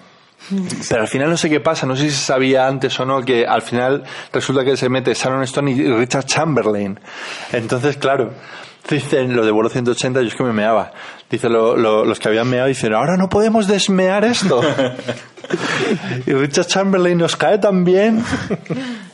Pero 0.90 1.02
al 1.02 1.08
final 1.08 1.30
no 1.30 1.38
sé 1.38 1.50
qué 1.50 1.60
pasa, 1.60 1.86
no 1.86 1.96
sé 1.96 2.04
si 2.04 2.12
se 2.12 2.26
sabía 2.26 2.68
antes 2.68 3.00
o 3.00 3.06
no 3.06 3.22
que 3.22 3.46
al 3.46 3.62
final 3.62 4.04
resulta 4.32 4.64
que 4.66 4.76
se 4.78 4.90
mete 4.90 5.14
Sharon 5.14 5.44
Stone 5.44 5.72
y 5.72 5.88
Richard 5.94 6.26
Chamberlain. 6.26 7.00
Entonces, 7.52 7.98
claro, 7.98 8.34
dicen 8.90 9.36
lo 9.36 9.46
de 9.46 9.52
vuelo 9.52 9.70
180, 9.70 10.22
yo 10.22 10.28
es 10.28 10.36
que 10.36 10.44
me 10.44 10.54
meaba. 10.54 10.92
Dice 11.30 11.50
lo- 11.50 11.76
lo- 11.78 12.06
los 12.06 12.20
que 12.20 12.28
habían 12.28 12.50
meado 12.50 12.68
dicen, 12.68 12.94
ahora 12.94 13.16
no 13.18 13.30
podemos 13.30 13.68
desmear 13.68 14.26
esto. 14.26 14.62
y 16.28 16.34
Richard 16.34 16.68
Chamberlain 16.68 17.18
nos 17.18 17.36
cae 17.36 17.58
también. 17.58 18.24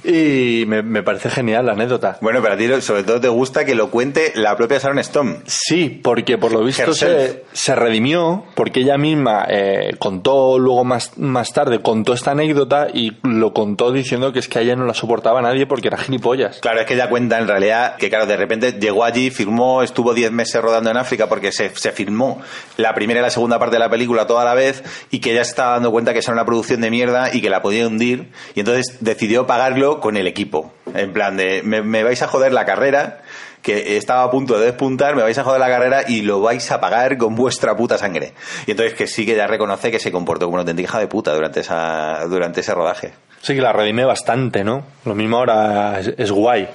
Y 0.10 0.65
me, 0.65 0.81
me 0.81 1.03
parece 1.03 1.30
genial 1.30 1.65
la 1.65 1.73
anécdota. 1.73 2.18
Bueno, 2.22 2.41
pero 2.41 2.56
a 2.56 2.57
ti 2.57 2.81
sobre 2.81 3.03
todo 3.03 3.22
te 3.22 3.27
gusta 3.27 3.65
que 3.65 3.76
lo 3.76 3.90
cuente 3.90 4.31
la 4.36 4.56
propia 4.56 4.80
Sharon 4.80 4.99
Stone. 4.99 5.38
Sí, 5.45 5.90
porque 5.90 6.38
por 6.38 6.52
lo 6.52 6.64
visto 6.64 6.94
se, 6.94 7.44
se 7.52 7.76
redimió, 7.76 8.45
porque 8.56 8.81
ella 8.81 8.98
misma 8.98 9.45
eh, 9.48 9.95
contó 9.99 10.57
luego 10.60 10.84
más, 10.84 11.18
más 11.18 11.53
tarde, 11.53 11.81
contó 11.81 12.14
esta 12.14 12.31
anécdota 12.31 12.88
y 12.94 13.18
lo 13.23 13.53
contó 13.53 13.91
diciendo 13.91 14.34
que 14.34 14.40
es 14.40 14.48
que 14.48 14.60
a 14.60 14.61
ella 14.61 14.76
no 14.76 14.86
la 14.86 14.94
soportaba 14.94 15.41
nadie 15.41 15.65
porque 15.65 15.88
era 15.88 15.98
gilipollas. 15.98 16.60
Claro, 16.60 16.81
es 16.81 16.86
que 16.86 16.94
ella 16.95 17.10
cuenta 17.10 17.38
en 17.38 17.48
realidad 17.48 17.95
que, 17.98 18.10
claro, 18.10 18.26
de 18.26 18.38
repente 18.38 18.73
llegó 18.73 19.03
allí, 19.03 19.30
firmó, 19.30 19.84
estuvo 19.84 20.14
10 20.14 20.31
meses 20.31 20.61
rodando 20.61 20.90
en 20.90 20.98
África 20.98 21.27
porque 21.27 21.52
se, 21.52 21.69
se 21.76 21.91
filmó 21.91 22.41
la 22.77 22.94
primera 22.94 23.19
y 23.19 23.23
la 23.23 23.30
segunda 23.30 23.60
parte 23.60 23.76
de 23.76 23.80
la 23.80 23.90
película 23.90 24.27
toda 24.27 24.44
la 24.45 24.53
vez 24.53 24.84
y 25.11 25.19
que 25.19 25.31
ella 25.31 25.44
se 25.44 25.52
estaba 25.52 25.73
dando 25.73 25.91
cuenta 25.91 26.14
que 26.14 26.19
esa 26.19 26.31
era 26.31 26.41
una 26.41 26.45
producción 26.45 26.81
de 26.81 26.90
mierda 26.90 27.34
y 27.34 27.41
que 27.41 27.49
la 27.49 27.61
podía 27.61 27.88
hundir 27.88 28.30
y 28.56 28.61
entonces 28.61 28.98
decidió 28.99 29.45
pagarlo 29.48 29.98
con 29.99 30.17
el 30.17 30.27
equipo. 30.27 30.73
En 30.93 31.13
plan 31.13 31.38
de, 31.38 31.61
me, 31.63 32.03
vais 32.03 32.21
a 32.21 32.27
joder 32.27 32.51
la 32.53 32.65
carrera 32.65 33.21
que 33.61 33.97
estaba 33.97 34.23
a 34.23 34.31
punto 34.31 34.57
de 34.57 34.65
despuntar, 34.65 35.15
me 35.15 35.21
vais 35.21 35.38
a 35.38 35.43
joder 35.43 35.59
la 35.59 35.67
carrera 35.67 36.03
y 36.07 36.21
lo 36.21 36.41
vais 36.41 36.71
a 36.71 36.80
pagar 36.80 37.17
con 37.17 37.35
vuestra 37.35 37.76
puta 37.76 37.97
sangre. 37.97 38.34
Y 38.65 38.71
entonces 38.71 38.95
que 38.95 39.07
sí 39.07 39.26
que 39.26 39.34
ella 39.34 39.47
reconoce 39.47 39.91
que 39.91 39.99
se 39.99 40.11
comportó 40.11 40.45
como 40.45 40.55
una 40.55 40.61
auténtica 40.61 40.97
de 40.99 41.07
puta 41.07 41.34
durante, 41.34 41.59
esa, 41.59 42.26
durante 42.27 42.61
ese 42.61 42.73
rodaje. 42.73 43.13
Sí 43.41 43.55
que 43.55 43.61
la 43.61 43.73
redime 43.73 44.05
bastante, 44.05 44.63
¿no? 44.63 44.84
Lo 45.05 45.15
mismo 45.15 45.38
ahora 45.38 45.99
es, 45.99 46.13
es 46.17 46.31
guay. 46.31 46.67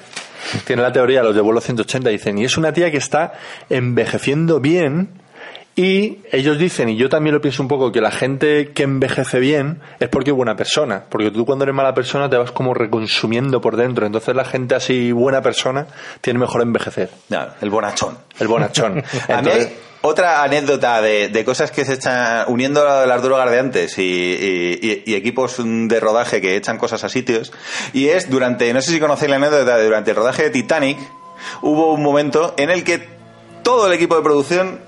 Tiene 0.66 0.82
la 0.82 0.92
teoría, 0.92 1.22
los 1.22 1.34
de 1.34 1.40
vuelo 1.40 1.60
180 1.60 2.10
dicen, 2.10 2.38
y 2.38 2.44
es 2.44 2.56
una 2.56 2.72
tía 2.72 2.90
que 2.90 2.98
está 2.98 3.32
envejeciendo 3.70 4.60
bien 4.60 5.23
y 5.76 6.18
ellos 6.30 6.56
dicen, 6.59 6.88
y 6.88 6.96
yo 6.96 7.09
también 7.09 7.34
lo 7.34 7.40
pienso 7.40 7.60
un 7.62 7.68
poco, 7.68 7.90
que 7.90 8.01
la 8.01 8.12
gente 8.12 8.70
que 8.72 8.84
envejece 8.84 9.40
bien 9.40 9.80
es 9.98 10.09
porque 10.09 10.30
es 10.30 10.36
buena 10.36 10.55
persona. 10.56 11.02
Porque 11.09 11.30
tú 11.32 11.44
cuando 11.44 11.64
eres 11.64 11.74
mala 11.74 11.94
persona 11.94 12.30
te 12.30 12.36
vas 12.36 12.52
como 12.52 12.74
reconsumiendo 12.74 13.60
por 13.60 13.76
dentro. 13.76 14.06
Entonces 14.06 14.36
la 14.36 14.44
gente 14.44 14.76
así 14.76 15.10
buena 15.10 15.42
persona 15.42 15.86
tiene 16.20 16.38
mejor 16.38 16.62
envejecer. 16.62 17.10
No, 17.28 17.46
el 17.60 17.70
bonachón. 17.70 18.16
El 18.38 18.46
bonachón. 18.48 18.98
A 19.28 19.42
mí 19.42 19.48
Entonces- 19.51 19.72
otra 20.06 20.42
anécdota 20.42 21.01
de, 21.01 21.28
de 21.30 21.44
cosas 21.46 21.70
que 21.70 21.84
se 21.86 21.94
echan 21.94 22.44
uniendo 22.48 22.86
a 22.86 23.06
las 23.06 23.22
drogas 23.22 23.51
de 23.51 23.59
antes 23.59 23.96
y, 23.98 24.02
y- 24.02 25.02
y- 25.06 25.14
equipos 25.14 25.56
de 25.64 25.98
rodaje 25.98 26.42
que 26.42 26.56
echan 26.56 26.76
cosas 26.76 27.02
a 27.05 27.09
sitios. 27.09 27.52
Y 27.94 28.09
es 28.09 28.28
durante, 28.28 28.70
no 28.74 28.82
sé 28.82 28.90
si 28.92 29.01
conocéis 29.01 29.30
la 29.30 29.36
anécdota, 29.36 29.82
durante 29.82 30.10
el 30.10 30.16
rodaje 30.18 30.42
de 30.42 30.51
Titanic 30.51 30.98
hubo 31.62 31.94
un 31.94 32.02
momento 32.02 32.52
en 32.59 32.68
el 32.70 32.84
que 32.84 33.09
todo 33.62 33.86
el 33.86 33.94
equipo 33.94 34.14
de 34.14 34.22
producción 34.22 34.78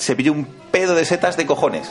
se 0.00 0.16
pilló 0.16 0.32
un 0.32 0.46
pedo 0.70 0.94
de 0.94 1.04
setas 1.04 1.36
de 1.36 1.46
cojones. 1.46 1.90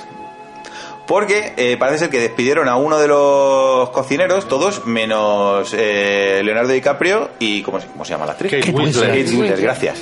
Porque 1.08 1.54
eh, 1.58 1.76
parece 1.80 2.00
ser 2.00 2.10
que 2.12 2.20
despidieron 2.20 2.68
a 2.70 2.76
uno 2.76 3.00
de 3.00 3.08
los 3.08 3.90
cocineros, 3.90 4.48
todos 4.48 4.86
menos 4.86 5.74
eh, 5.76 6.42
Leonardo 6.44 6.72
DiCaprio 6.72 7.30
y 7.40 7.64
¿cómo, 7.64 7.80
se- 7.82 7.88
cómo 7.88 8.06
se 8.06 8.12
llama 8.12 8.28
la 8.28 8.34
actriz? 8.34 8.52
Kate 8.52 8.70
Winslet. 8.72 9.08
Kate 9.10 9.22
Winslet, 9.36 9.60
gracias. 9.60 9.98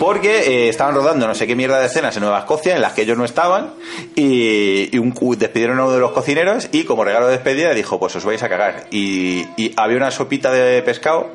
Porque 0.00 0.40
eh, 0.40 0.68
estaban 0.68 0.96
rodando 0.96 1.28
no 1.28 1.34
sé 1.36 1.46
qué 1.46 1.54
mierda 1.54 1.78
de 1.78 1.86
escenas 1.86 2.16
en 2.16 2.22
Nueva 2.24 2.40
Escocia 2.40 2.74
en 2.74 2.82
las 2.82 2.92
que 2.92 3.02
ellos 3.02 3.16
no 3.16 3.24
estaban 3.24 3.74
y, 4.16 4.88
y 4.92 4.98
un, 4.98 5.12
cu- 5.12 5.36
despidieron 5.36 5.78
a 5.78 5.84
uno 5.84 5.92
de 5.92 6.00
los 6.00 6.10
cocineros 6.10 6.68
y 6.72 6.82
como 6.82 7.04
regalo 7.04 7.26
de 7.26 7.32
despedida 7.34 7.72
dijo 7.72 8.00
pues 8.00 8.16
os 8.16 8.24
vais 8.24 8.42
a 8.42 8.48
cagar. 8.48 8.86
Y, 8.90 9.46
y 9.56 9.72
había 9.76 9.96
una 9.98 10.10
sopita 10.10 10.50
de 10.50 10.82
pescado 10.82 11.30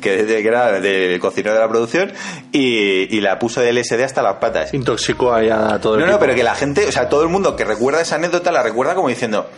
que, 0.00 0.26
que 0.26 0.46
era 0.46 0.80
del 0.80 1.18
cocinero 1.20 1.54
de 1.54 1.60
la 1.60 1.68
producción 1.68 2.12
y, 2.52 3.16
y 3.16 3.20
la 3.20 3.38
puso 3.38 3.60
de 3.60 3.72
LSD 3.72 4.02
hasta 4.02 4.22
las 4.22 4.36
patas. 4.36 4.72
Intoxicó 4.74 5.32
ahí 5.32 5.48
a 5.50 5.80
todo 5.80 5.94
el 5.94 6.00
No, 6.00 6.06
no, 6.06 6.18
pero 6.18 6.34
que 6.34 6.42
la 6.42 6.54
gente, 6.54 6.86
o 6.86 6.92
sea, 6.92 7.08
todo 7.08 7.22
el 7.22 7.28
mundo 7.28 7.56
que 7.56 7.64
recuerda 7.64 8.00
esa 8.00 8.16
anécdota 8.16 8.52
la 8.52 8.62
recuerda 8.62 8.94
como 8.94 9.08
diciendo. 9.08 9.48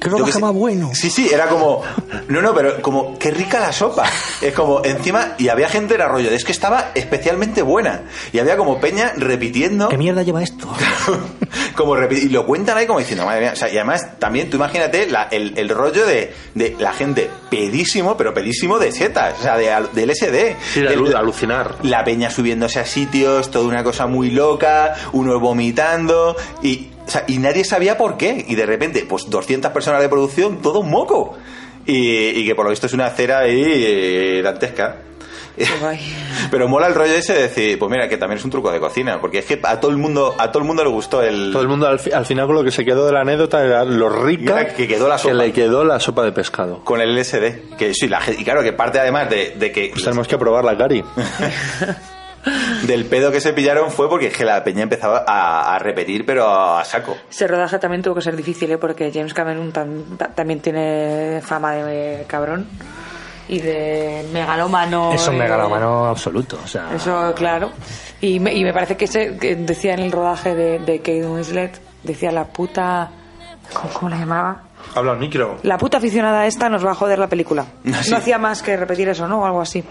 ¿Qué 0.00 0.08
qué 0.26 0.32
sé. 0.32 0.38
más 0.40 0.52
bueno? 0.54 0.90
Sí, 0.94 1.10
sí, 1.10 1.28
era 1.32 1.48
como. 1.48 1.82
No, 2.28 2.40
no, 2.42 2.54
pero 2.54 2.80
como, 2.82 3.18
qué 3.18 3.30
rica 3.30 3.58
la 3.60 3.72
sopa. 3.72 4.04
Es 4.40 4.52
como, 4.54 4.84
encima, 4.84 5.34
y 5.38 5.48
había 5.48 5.68
gente 5.68 5.94
en 5.94 6.00
rollo, 6.08 6.30
de 6.30 6.36
es 6.36 6.44
que 6.44 6.52
estaba 6.52 6.92
especialmente 6.94 7.62
buena. 7.62 8.02
Y 8.32 8.38
había 8.38 8.56
como 8.56 8.80
Peña 8.80 9.12
repitiendo. 9.16 9.88
¿Qué 9.88 9.98
mierda 9.98 10.22
lleva 10.22 10.42
esto? 10.42 10.68
como 11.76 11.96
y 11.96 12.28
lo 12.28 12.44
cuentan 12.46 12.76
ahí 12.76 12.86
como 12.86 12.98
diciendo, 12.98 13.24
madre 13.24 13.40
mía. 13.40 13.52
O 13.52 13.56
sea, 13.56 13.68
y 13.68 13.76
además, 13.76 14.18
también 14.18 14.50
tú 14.50 14.56
imagínate 14.56 15.06
la- 15.06 15.28
el, 15.30 15.54
el 15.56 15.68
rollo 15.68 16.06
de, 16.06 16.32
de 16.54 16.76
la 16.78 16.92
gente 16.92 17.30
pedísimo, 17.50 18.16
pero 18.16 18.34
pedísimo 18.34 18.78
de 18.78 18.92
setas, 18.92 19.34
o 19.38 19.42
sea, 19.42 19.56
de, 19.56 19.72
al- 19.72 19.92
del 19.92 20.10
SD. 20.14 20.56
Sí, 20.74 20.80
de 20.82 20.88
de 20.96 21.16
alucinar. 21.16 21.76
la 21.82 22.04
peña 22.04 22.30
subiéndose 22.30 22.80
a 22.80 22.84
sitios, 22.86 23.50
toda 23.50 23.66
una 23.66 23.82
cosa 23.84 24.06
muy 24.06 24.30
loca, 24.30 24.94
unos 25.12 25.40
vomitando 25.40 26.36
y, 26.62 26.88
o 27.08 27.10
sea, 27.10 27.24
y 27.26 27.38
nadie 27.38 27.64
sabía 27.64 27.96
por 27.98 28.16
qué. 28.16 28.44
Y 28.46 28.54
de 28.54 28.66
repente, 28.66 29.04
pues 29.08 29.28
200 29.28 29.72
personas 29.72 30.00
de 30.00 30.08
producción, 30.08 30.62
todo 30.62 30.80
un 30.80 30.90
moco. 30.90 31.36
Y, 31.86 32.28
y 32.40 32.46
que 32.46 32.54
por 32.54 32.64
lo 32.66 32.70
visto 32.70 32.86
es 32.86 32.92
una 32.92 33.08
cera 33.10 33.38
ahí 33.40 33.62
eh, 33.64 34.40
dantesca. 34.44 34.98
Pero 36.52 36.68
mola 36.68 36.86
el 36.86 36.94
rollo 36.94 37.14
ese 37.14 37.32
de 37.34 37.42
decir, 37.42 37.78
pues 37.80 37.90
mira, 37.90 38.08
que 38.08 38.16
también 38.16 38.38
es 38.38 38.44
un 38.44 38.50
truco 38.50 38.70
de 38.70 38.78
cocina, 38.78 39.20
porque 39.20 39.38
es 39.38 39.44
que 39.44 39.58
a 39.64 39.80
todo 39.80 39.90
el 39.90 39.96
mundo, 39.96 40.34
a 40.38 40.52
todo 40.52 40.60
el 40.62 40.66
mundo 40.68 40.84
le 40.84 40.90
gustó 40.90 41.20
el... 41.20 41.50
Todo 41.50 41.62
el 41.62 41.68
mundo 41.68 41.88
al, 41.88 41.98
fi- 41.98 42.12
al 42.12 42.24
final 42.26 42.46
con 42.46 42.54
lo 42.54 42.62
que 42.62 42.70
se 42.70 42.84
quedó 42.84 43.06
de 43.06 43.12
la 43.12 43.22
anécdota 43.22 43.64
era 43.64 43.84
lo 43.84 44.08
rica 44.08 44.60
Era 44.60 44.74
que 44.74 44.86
quedó 44.86 45.08
la 45.08 45.18
sopa. 45.18 45.34
le 45.34 45.52
quedó 45.52 45.82
la 45.84 45.98
sopa 45.98 46.22
de 46.22 46.30
pescado. 46.32 46.84
Con 46.84 47.00
el 47.00 47.12
LSD. 47.18 47.74
Que 47.76 47.92
sí, 47.92 48.06
la, 48.06 48.20
y 48.38 48.44
claro, 48.44 48.62
que 48.62 48.72
parte 48.72 49.00
además 49.00 49.28
de, 49.30 49.54
de 49.58 49.72
que 49.72 49.88
Pues 49.92 50.04
tenemos 50.04 50.28
que 50.28 50.38
probarla, 50.38 50.76
Cari. 50.76 51.02
del 52.86 53.04
pedo 53.06 53.30
que 53.32 53.40
se 53.40 53.52
pillaron 53.52 53.90
fue 53.90 54.08
porque 54.08 54.28
es 54.28 54.36
que 54.36 54.44
la 54.44 54.62
peña 54.64 54.82
empezaba 54.82 55.24
a, 55.26 55.74
a 55.74 55.78
repetir, 55.78 56.24
pero 56.24 56.48
a 56.48 56.84
saco. 56.84 57.16
Ese 57.30 57.46
rodaje 57.46 57.78
también 57.78 58.02
tuvo 58.02 58.14
que 58.14 58.22
ser 58.22 58.36
difícil, 58.36 58.70
¿eh? 58.70 58.78
porque 58.78 59.10
James 59.12 59.34
Cameron 59.34 59.72
tam- 59.72 60.16
ta- 60.16 60.28
también 60.28 60.60
tiene 60.60 61.40
fama 61.44 61.72
de 61.74 62.24
cabrón 62.26 62.66
y 63.48 63.60
de 63.60 64.26
megalómano. 64.32 65.12
Es 65.12 65.26
un 65.28 65.34
eh, 65.34 65.38
megalómano 65.38 66.06
absoluto. 66.06 66.58
O 66.62 66.66
sea, 66.66 66.94
Eso, 66.94 67.32
claro. 67.34 67.70
Y 68.20 68.40
me, 68.40 68.52
y 68.54 68.62
me 68.64 68.72
parece 68.72 68.96
que, 68.96 69.06
ese, 69.06 69.36
que 69.38 69.56
decía 69.56 69.94
en 69.94 70.00
el 70.00 70.12
rodaje 70.12 70.54
de, 70.54 70.78
de 70.80 70.98
Kate 70.98 71.26
Winslet, 71.26 71.80
decía 72.02 72.30
la 72.32 72.44
puta... 72.44 73.10
¿Cómo, 73.72 73.92
cómo 73.92 74.08
la 74.10 74.16
llamaba? 74.16 74.62
Habla 74.94 75.12
al 75.12 75.18
micro. 75.18 75.58
La 75.62 75.76
puta 75.76 75.98
aficionada 75.98 76.46
esta 76.46 76.68
nos 76.70 76.84
va 76.84 76.92
a 76.92 76.94
joder 76.94 77.18
la 77.18 77.26
película. 77.28 77.66
Ah, 77.92 78.02
sí. 78.02 78.10
No 78.10 78.16
hacía 78.16 78.38
más 78.38 78.62
que 78.62 78.76
repetir 78.76 79.08
eso, 79.08 79.26
¿no? 79.28 79.40
O 79.40 79.44
algo 79.46 79.60
así. 79.60 79.84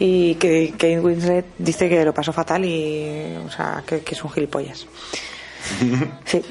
Y 0.00 0.34
que 0.36 0.70
Kate 0.72 0.98
Winslet 0.98 1.44
dice 1.58 1.88
que 1.88 2.04
lo 2.04 2.12
pasó 2.12 2.32
fatal 2.32 2.64
y... 2.64 3.36
O 3.46 3.50
sea, 3.50 3.84
que, 3.86 4.00
que 4.00 4.14
es 4.14 4.24
un 4.24 4.30
gilipollas. 4.30 4.86
Sí. 6.24 6.42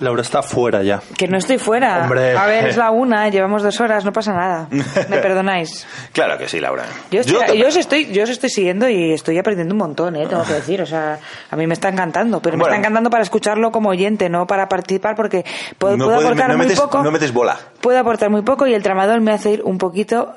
Laura 0.00 0.22
está 0.22 0.42
fuera 0.42 0.82
ya. 0.82 1.00
Que 1.16 1.26
no 1.28 1.38
estoy 1.38 1.58
fuera. 1.58 2.02
Hombre. 2.04 2.36
A 2.36 2.46
ver, 2.46 2.66
es 2.68 2.76
la 2.76 2.90
una, 2.92 3.28
llevamos 3.28 3.62
dos 3.62 3.80
horas, 3.80 4.04
no 4.04 4.12
pasa 4.12 4.32
nada. 4.32 4.68
¿Me 4.70 5.18
perdonáis? 5.18 5.86
Claro 6.12 6.36
que 6.38 6.48
sí, 6.48 6.60
Laura. 6.60 6.84
Yo, 7.10 7.20
estoy- 7.20 7.46
te- 7.46 7.58
yo 7.58 7.68
os 7.68 7.76
estoy, 7.76 8.06
yo 8.12 8.24
os 8.24 8.30
estoy 8.30 8.50
siguiendo 8.50 8.88
y 8.88 9.12
estoy 9.12 9.38
aprendiendo 9.38 9.74
un 9.74 9.78
montón, 9.78 10.16
¿eh? 10.16 10.26
tengo 10.26 10.42
que 10.44 10.54
decir. 10.54 10.82
O 10.82 10.86
sea, 10.86 11.18
a 11.50 11.56
mí 11.56 11.66
me 11.66 11.74
está 11.74 11.88
encantando, 11.88 12.40
pero 12.40 12.56
me 12.56 12.62
Bueno. 12.62 12.74
está 12.74 12.80
encantando 12.80 13.10
para 13.10 13.22
escucharlo 13.22 13.70
como 13.70 13.90
oyente, 13.90 14.28
no 14.28 14.46
para 14.46 14.68
participar, 14.68 15.14
porque 15.14 15.44
puedo, 15.78 15.96
no 15.96 16.04
puedo 16.06 16.16
puedes- 16.18 16.26
aportar 16.30 16.48
no 16.50 16.56
muy 16.56 16.66
metes, 16.66 16.80
poco. 16.80 17.02
no 17.02 17.10
metes 17.10 17.32
bola. 17.32 17.56
Puedo 17.80 17.98
aportar 17.98 18.28
muy 18.30 18.42
poco 18.42 18.66
y 18.66 18.74
el 18.74 18.82
tramador 18.82 19.20
me 19.20 19.32
hace 19.32 19.52
ir 19.52 19.62
un 19.64 19.78
poquito 19.78 20.34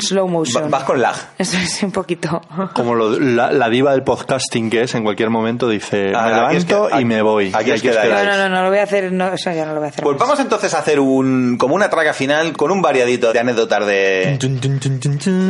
slow 0.00 0.26
motion. 0.26 0.68
vas 0.70 0.82
con 0.84 1.00
lag. 1.00 1.14
Eso 1.38 1.56
es 1.58 1.82
un 1.82 1.92
poquito. 1.92 2.40
Como 2.72 2.94
lo- 2.94 3.18
la, 3.20 3.52
la 3.52 3.68
diva 3.68 3.92
del 3.92 4.02
podcasting 4.02 4.68
que 4.70 4.82
es, 4.82 4.94
en 4.94 5.04
cualquier 5.04 5.30
momento 5.30 5.68
dice, 5.68 6.12
Ah, 6.14 6.22
me 6.22 6.28
aquí 6.46 6.56
es 6.56 6.64
levanto 6.68 6.88
que- 6.88 6.94
aquí- 6.94 7.02
y 7.02 7.04
me 7.04 7.22
voy. 7.22 7.52
aquí 7.54 7.70
Y 7.70 7.72
os 7.74 7.82
quedáis. 7.82 8.12
No, 8.12 8.24
no, 8.24 8.36
no, 8.36 8.48
no 8.48 8.62
lo 8.64 8.68
voy 8.70 8.78
a 8.78 8.82
hacer, 8.84 8.89
no, 9.12 9.32
eso 9.32 9.52
ya 9.52 9.64
no 9.64 9.74
lo 9.74 9.80
voy 9.80 9.86
a 9.86 9.90
hacer. 9.90 10.04
Pues 10.04 10.18
más. 10.18 10.28
vamos 10.28 10.40
entonces 10.40 10.72
a 10.74 10.78
hacer 10.78 11.00
un 11.00 11.56
como 11.58 11.74
una 11.74 11.88
traga 11.88 12.12
final 12.12 12.56
con 12.56 12.70
un 12.70 12.82
variadito 12.82 13.32
de 13.32 13.38
anécdotas 13.38 13.86
de... 13.86 14.38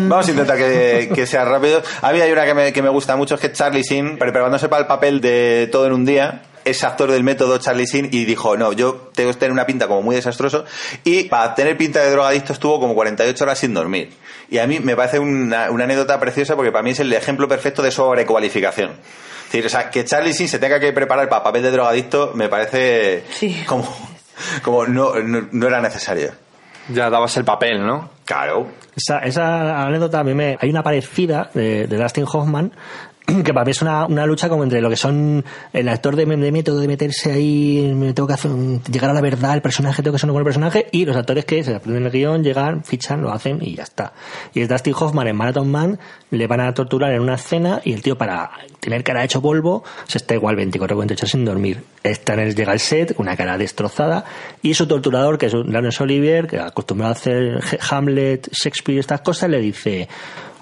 Vamos 0.09 0.27
a 0.27 0.31
intentar 0.31 0.57
que, 0.57 1.11
que 1.15 1.27
sea 1.27 1.45
rápido. 1.45 1.83
A 2.03 2.13
mí 2.13 2.21
hay 2.21 2.33
una 2.33 2.45
que 2.45 2.55
me, 2.55 2.73
que 2.73 2.83
me 2.83 2.89
gusta 2.89 3.17
mucho, 3.17 3.35
es 3.35 3.41
que 3.41 3.53
Charlie 3.53 3.85
Sin, 3.85 4.19
preparándose 4.19 4.69
para 4.69 4.83
el 4.83 4.87
papel 4.87 5.21
de 5.21 5.69
Todo 5.71 5.87
en 5.87 5.93
un 5.93 6.05
día, 6.05 6.43
es 6.65 6.85
actor 6.85 7.11
del 7.11 7.25
método 7.25 7.59
Charlie 7.59 7.87
Sheen 7.87 8.09
y 8.13 8.25
dijo, 8.25 8.57
no, 8.57 8.73
yo 8.73 9.11
tengo 9.15 9.31
que 9.31 9.39
tener 9.39 9.53
una 9.53 9.67
pinta 9.67 9.87
como 9.87 10.03
muy 10.03 10.17
desastroso 10.17 10.65
y 11.05 11.25
para 11.25 11.55
tener 11.55 11.77
pinta 11.77 12.01
de 12.01 12.11
drogadicto 12.11 12.53
estuvo 12.53 12.79
como 12.81 12.95
48 12.95 13.45
horas 13.45 13.59
sin 13.59 13.75
dormir. 13.75 14.11
Y 14.51 14.59
a 14.59 14.67
mí 14.67 14.81
me 14.81 14.97
parece 14.97 15.19
una, 15.19 15.71
una 15.71 15.85
anécdota 15.85 16.19
preciosa 16.19 16.57
porque 16.57 16.73
para 16.73 16.83
mí 16.83 16.91
es 16.91 17.01
el 17.01 17.13
ejemplo 17.13 17.49
perfecto 17.49 17.83
de 17.83 17.91
sobrecualificación. 17.91 18.93
Es 19.51 19.53
decir, 19.55 19.67
o 19.67 19.69
sea, 19.69 19.91
que 19.91 20.05
Charlie 20.05 20.33
Sheen 20.33 20.49
se 20.49 20.61
tenga 20.61 20.79
que 20.79 20.93
preparar 20.93 21.29
para 21.29 21.43
papel 21.43 21.63
de 21.65 21.73
drogadicto 21.73 22.31
me 22.35 22.49
parece 22.49 23.25
Sí. 23.33 23.65
como, 23.67 23.85
como 24.63 24.87
no, 24.87 25.15
no, 25.17 25.49
no 25.51 25.67
era 25.67 25.81
necesario. 25.81 26.31
Ya 26.89 27.11
dabas 27.11 27.37
el 27.37 27.45
papel, 27.45 27.85
¿no? 27.85 28.11
Claro. 28.25 28.69
Esa, 28.97 29.19
esa 29.21 29.83
anécdota 29.83 30.21
a 30.21 30.25
mí 30.25 30.35
me... 30.35 30.57
Hay 30.61 30.71
una 30.71 30.83
parecida 30.85 31.51
de, 31.53 31.87
de 31.89 31.97
Dustin 31.97 32.25
Hoffman 32.33 32.73
que 33.45 33.55
para 33.55 33.65
mí 33.65 33.71
es 33.71 33.83
una, 33.83 34.07
una 34.07 34.27
lucha 34.27 34.49
como 34.49 34.65
entre 34.65 34.81
lo 34.81 34.91
que 34.91 34.97
son 34.97 35.45
el 35.73 35.89
actor 35.89 36.17
de, 36.17 36.27
método 36.27 36.81
de 36.81 36.89
meterse 36.89 37.33
ahí, 37.33 37.93
me 37.95 38.13
tengo 38.13 38.27
que 38.27 38.35
hacer 38.35 38.51
llegar 38.91 39.11
a 39.11 39.15
la 39.15 39.21
verdad, 39.21 39.55
el 39.55 39.63
personaje, 39.63 40.03
tengo 40.03 40.15
que 40.15 40.19
ser 40.19 40.31
un 40.31 40.35
buen 40.35 40.45
personaje, 40.45 40.87
y 40.93 41.05
los 41.05 41.17
actores 41.17 41.45
que 41.45 41.63
se 41.63 41.75
aprenden 41.75 42.07
el 42.07 42.11
guion, 42.11 42.43
llegan, 42.43 42.85
fichan, 42.85 43.23
lo 43.23 43.33
hacen 43.33 43.59
y 43.61 43.75
ya 43.75 43.85
está. 43.85 44.13
Y 44.55 44.61
es 44.61 44.69
Dustin 44.69 44.95
Hoffman 44.99 45.29
en 45.29 45.37
Marathon 45.37 45.71
Man, 45.71 45.99
le 46.31 46.47
van 46.47 46.61
a 46.61 46.75
torturar 46.75 47.13
en 47.13 47.21
una 47.21 47.35
escena 47.35 47.81
y 47.85 47.93
el 47.93 48.03
tío 48.03 48.17
para 48.17 48.51
tener 48.81 49.05
cara 49.05 49.25
hecho 49.25 49.43
polvo 49.43 49.85
se 50.07 50.19
está 50.19 50.35
igual 50.35 50.57
24 50.57 50.97
48 50.97 51.27
sin 51.27 51.45
dormir. 51.45 51.83
Está 52.03 52.35
en 52.35 52.41
el, 52.41 52.55
llega 52.55 52.73
al 52.73 52.81
set, 52.81 53.15
una 53.19 53.37
cara 53.37 53.59
destrozada, 53.59 54.25
y 54.63 54.75
su 54.75 54.87
torturador, 54.87 55.39
que 55.39 55.47
es 55.47 55.55
un 55.55 55.73
Laurence 55.73 56.03
Olivier, 56.03 56.47
que 56.47 56.59
acostumbrado 56.59 57.13
a 57.13 57.17
hacer 57.17 57.61
Hamlet, 57.91 58.49
Shakespeare, 58.53 59.01
estas 59.01 59.21
cosas, 59.21 59.51
le 59.51 59.61
dice, 59.61 60.09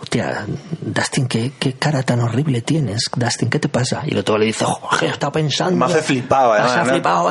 hostia, 0.01 0.45
Dustin, 0.81 1.27
¿qué, 1.27 1.53
qué 1.59 1.75
cara 1.75 2.03
tan 2.03 2.21
horrible 2.21 2.63
tienes, 2.63 3.05
Dustin, 3.15 3.51
¿qué 3.51 3.59
te 3.59 3.69
pasa? 3.69 4.03
Y 4.07 4.13
el 4.13 4.19
otro 4.19 4.39
le 4.39 4.47
dice, 4.47 4.65
Jorge, 4.65 5.07
estaba 5.07 5.33
pensando... 5.33 5.77
Me 5.87 5.93
hace 5.93 6.03
flipado, 6.03 6.53
Me 6.53 6.59
además, 6.59 6.73
hace 6.77 6.87
¿no? 6.87 6.93
flipado, 6.93 7.31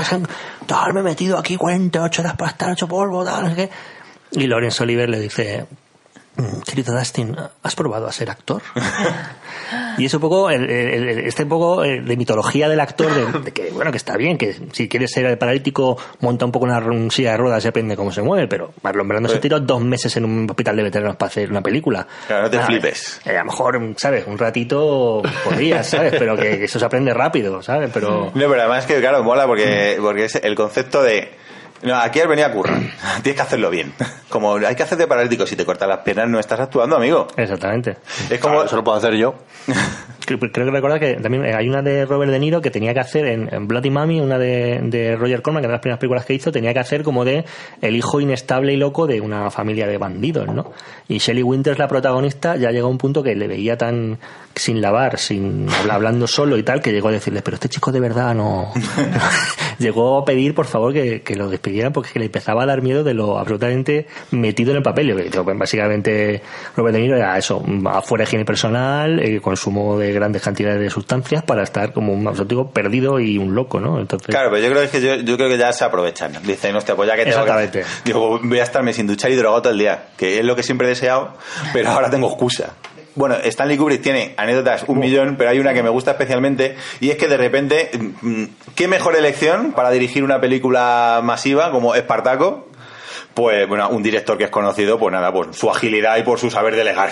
tal, 0.65 0.93
me 0.93 0.99
he 0.99 1.03
metido 1.03 1.37
aquí 1.37 1.55
48 1.57 2.21
horas 2.21 2.33
para 2.35 2.51
estar 2.51 2.71
hecho 2.71 2.87
polvo, 2.87 3.23
tal, 3.23 3.55
qué. 3.55 3.69
Y 4.31 4.47
Laurence 4.47 4.83
Olivier 4.83 5.09
le 5.09 5.19
dice, 5.21 5.65
"Mm, 6.35 6.59
querido 6.61 6.93
Dustin, 6.97 7.35
¿has 7.63 7.75
probado 7.75 8.07
a 8.07 8.11
ser 8.11 8.29
actor? 8.29 8.61
y 9.97 10.05
es 10.05 10.13
un 10.13 10.21
poco, 10.21 10.49
el- 10.49 10.69
el- 10.69 11.09
el- 11.09 11.19
este 11.27 11.43
un 11.43 11.49
poco 11.49 11.83
eh, 11.83 12.01
de 12.01 12.17
mitología 12.17 12.67
del 12.69 12.79
actor, 12.79 13.13
de, 13.13 13.39
de 13.39 13.51
que, 13.51 13.69
bueno, 13.71 13.91
que 13.91 13.97
está 13.97 14.17
bien, 14.17 14.37
que 14.37 14.55
si 14.71 14.87
quieres 14.87 15.11
ser 15.11 15.37
paralítico, 15.37 15.97
monta 16.21 16.45
un 16.45 16.51
poco 16.51 16.65
una 16.65 16.79
ru- 16.79 17.09
silla 17.11 17.31
de 17.31 17.37
ruedas 17.37 17.63
y 17.65 17.67
aprende 17.67 17.95
cómo 17.95 18.11
se 18.11 18.21
mueve, 18.21 18.47
pero 18.47 18.73
Marlon 18.83 19.07
Brando 19.07 19.29
se 19.29 19.35
Sí. 19.35 19.41
tiró 19.41 19.59
dos 19.59 19.81
meses 19.81 20.15
en 20.17 20.25
un 20.25 20.49
hospital 20.49 20.75
de 20.75 20.83
veteranos 20.83 21.15
para 21.15 21.27
hacer 21.29 21.49
una 21.51 21.61
película. 21.61 22.07
Claro, 22.27 22.43
no 22.43 22.49
te 22.49 22.57
Ah, 22.57 22.65
flipes. 22.65 23.21
eh, 23.25 23.35
a 23.37 23.39
lo 23.39 23.45
mejor, 23.45 23.93
¿sabes? 23.97 24.25
Un 24.27 24.37
ratito 24.37 25.21
podrías, 25.43 25.87
¿sabes? 25.89 26.13
Pero 26.17 26.35
que, 26.35 26.57
que 26.57 26.65
eso 26.65 26.79
se 26.79 26.85
aprende 26.85 27.13
rápido, 27.13 27.61
¿sabes? 27.61 27.89
Pero... 27.93 28.31
No, 28.33 28.49
pero 28.49 28.61
además 28.61 28.85
que, 28.85 28.99
claro, 28.99 29.23
mola 29.23 29.45
porque, 29.47 29.97
porque 30.01 30.25
es 30.25 30.35
el 30.35 30.55
concepto 30.55 31.01
de. 31.03 31.29
No, 31.83 31.95
aquí 31.95 32.19
has 32.19 32.27
venido 32.27 32.47
a 32.47 32.51
currar. 32.51 32.79
Tienes 33.23 33.35
que 33.35 33.41
hacerlo 33.41 33.69
bien. 33.69 33.93
Como 34.29 34.55
hay 34.55 34.75
que 34.75 34.83
hacerte 34.83 35.07
paralítico. 35.07 35.45
Si 35.45 35.55
te 35.55 35.65
cortas 35.65 35.87
las 35.87 35.99
piernas, 35.99 36.27
no 36.29 36.39
estás 36.39 36.59
actuando, 36.59 36.95
amigo. 36.97 37.27
Exactamente. 37.37 37.97
Es 38.29 38.39
como. 38.39 38.63
Eso 38.63 38.75
lo 38.75 38.83
puedo 38.83 38.97
hacer 38.97 39.13
yo. 39.15 39.35
Creo, 40.27 40.39
creo 40.39 40.65
que 40.65 40.71
recuerda 40.71 40.99
que 40.99 41.13
también 41.13 41.45
hay 41.55 41.69
una 41.69 41.81
de 41.81 42.05
Robert 42.05 42.29
De 42.29 42.37
Niro 42.37 42.59
que 42.61 42.69
tenía 42.69 42.93
que 42.93 42.99
hacer 42.99 43.25
en, 43.27 43.47
en 43.53 43.65
Bloody 43.65 43.89
Mami, 43.89 44.19
una 44.19 44.37
de, 44.37 44.77
de 44.83 45.15
Roger 45.15 45.41
Corman, 45.41 45.61
que 45.61 45.67
era 45.67 45.71
de 45.71 45.75
las 45.77 45.81
primeras 45.81 45.99
películas 46.01 46.25
que 46.25 46.33
hizo, 46.33 46.51
tenía 46.51 46.73
que 46.73 46.79
hacer 46.79 47.01
como 47.01 47.23
de 47.23 47.45
el 47.81 47.95
hijo 47.95 48.19
inestable 48.19 48.73
y 48.73 48.75
loco 48.75 49.07
de 49.07 49.21
una 49.21 49.49
familia 49.51 49.87
de 49.87 49.97
bandidos, 49.97 50.45
¿no? 50.53 50.73
Y 51.07 51.19
Shelley 51.19 51.43
Winters, 51.43 51.79
la 51.79 51.87
protagonista, 51.87 52.57
ya 52.57 52.71
llegó 52.71 52.87
a 52.87 52.91
un 52.91 52.97
punto 52.97 53.23
que 53.23 53.35
le 53.37 53.47
veía 53.47 53.77
tan 53.77 54.19
sin 54.53 54.81
lavar, 54.81 55.17
sin 55.17 55.69
habla- 55.69 55.93
hablando 55.93 56.27
solo 56.27 56.57
y 56.57 56.63
tal, 56.63 56.81
que 56.81 56.91
llegó 56.91 57.07
a 57.07 57.13
decirle, 57.13 57.41
pero 57.41 57.55
este 57.55 57.69
chico 57.69 57.93
de 57.93 58.01
verdad 58.01 58.35
no... 58.35 58.73
llegó 59.79 60.17
a 60.19 60.25
pedir, 60.25 60.53
por 60.55 60.65
favor, 60.65 60.93
que, 60.93 61.21
que 61.21 61.35
lo 61.35 61.49
despidieran 61.49 61.93
porque 61.93 62.11
que 62.11 62.19
le 62.19 62.25
empezaba 62.25 62.63
a 62.63 62.65
dar 62.65 62.81
miedo 62.81 63.03
de 63.03 63.13
lo 63.13 63.37
absolutamente 63.39 64.07
metido 64.31 64.71
en 64.71 64.77
el 64.77 64.83
papel. 64.83 65.29
Yo, 65.31 65.43
básicamente, 65.43 66.41
Robert 66.75 66.95
De 66.95 67.01
Niro 67.01 67.15
era 67.17 67.37
eso, 67.37 67.63
afuera 67.85 68.23
de 68.23 68.27
higiene 68.29 68.45
personal, 68.45 69.19
eh, 69.19 69.39
consumo 69.41 69.97
de 69.97 70.11
grandes 70.13 70.41
cantidades 70.41 70.79
de 70.79 70.89
sustancias 70.89 71.43
para 71.43 71.63
estar 71.63 71.93
como 71.93 72.13
un 72.13 72.27
auténtico 72.27 72.69
perdido 72.71 73.19
y 73.19 73.37
un 73.37 73.53
loco, 73.55 73.79
¿no? 73.79 73.99
Entonces, 73.99 74.27
Claro, 74.27 74.49
pero 74.51 74.63
yo 74.65 74.71
creo 74.73 74.89
que 74.89 75.01
yo, 75.01 75.15
yo 75.15 75.37
creo 75.37 75.49
que 75.49 75.57
ya 75.57 75.71
se 75.73 75.83
aprovechan. 75.85 76.33
Dicen, 76.43 76.75
hostia, 76.75 76.95
pues 76.95 77.07
ya 77.07 77.15
que 77.15 77.23
tengo 77.25 77.35
que- 77.37 77.41
Exactamente. 77.51 77.83
Digo, 78.05 78.39
voy 78.41 78.59
a 78.59 78.63
estarme 78.63 78.93
sin 78.93 79.07
duchar 79.07 79.31
y 79.31 79.35
drogado 79.35 79.61
todo 79.63 79.73
el 79.73 79.79
día, 79.79 80.07
que 80.17 80.39
es 80.39 80.45
lo 80.45 80.55
que 80.55 80.63
siempre 80.63 80.87
he 80.87 80.89
deseado, 80.89 81.33
pero 81.73 81.89
ahora 81.89 82.09
tengo 82.09 82.27
excusa. 82.27 82.73
Bueno, 83.17 83.35
Stanley 83.43 83.77
Kubrick 83.77 84.01
tiene 84.01 84.33
anécdotas 84.37 84.83
un 84.87 84.99
millón, 84.99 85.35
pero 85.37 85.49
hay 85.49 85.59
una 85.59 85.73
que 85.73 85.83
me 85.83 85.89
gusta 85.89 86.11
especialmente 86.11 86.77
y 87.01 87.09
es 87.09 87.17
que 87.17 87.27
de 87.27 87.35
repente, 87.35 87.89
mm, 88.21 88.43
¿qué 88.75 88.87
mejor 88.87 89.15
elección 89.15 89.73
para 89.73 89.89
dirigir 89.91 90.23
una 90.23 90.39
película 90.39 91.19
masiva 91.23 91.71
como 91.71 91.95
Espartaco? 91.95 92.69
Pues, 93.33 93.67
bueno, 93.67 93.89
un 93.89 94.01
director 94.01 94.37
que 94.37 94.45
es 94.45 94.49
conocido, 94.49 94.97
pues 94.97 95.11
nada, 95.11 95.31
por 95.33 95.53
su 95.53 95.69
agilidad 95.69 96.17
y 96.17 96.23
por 96.23 96.39
su 96.39 96.49
saber 96.49 96.75
delegar. 96.75 97.11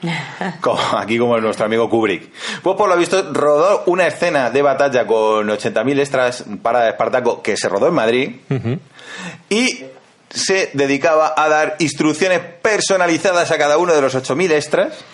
Como- 0.62 0.80
aquí 0.96 1.18
como 1.18 1.38
nuestro 1.40 1.66
amigo 1.66 1.90
Kubrick. 1.90 2.30
Pues 2.62 2.76
por 2.76 2.88
lo 2.88 2.96
visto 2.96 3.32
rodó 3.34 3.82
una 3.86 4.06
escena 4.06 4.48
de 4.50 4.62
batalla 4.62 5.06
con 5.06 5.46
80.000 5.48 5.98
extras 5.98 6.44
para 6.62 6.88
Espartaco 6.88 7.42
que 7.42 7.56
se 7.56 7.68
rodó 7.68 7.88
en 7.88 7.94
Madrid 7.94 8.30
y 9.50 9.84
se 10.30 10.70
dedicaba 10.74 11.34
a 11.36 11.48
dar 11.48 11.76
instrucciones 11.80 12.40
personalizadas 12.62 13.50
a 13.50 13.58
cada 13.58 13.76
uno 13.78 13.92
de 13.94 14.00
los 14.00 14.14
8.000 14.14 14.52
extras 14.52 15.04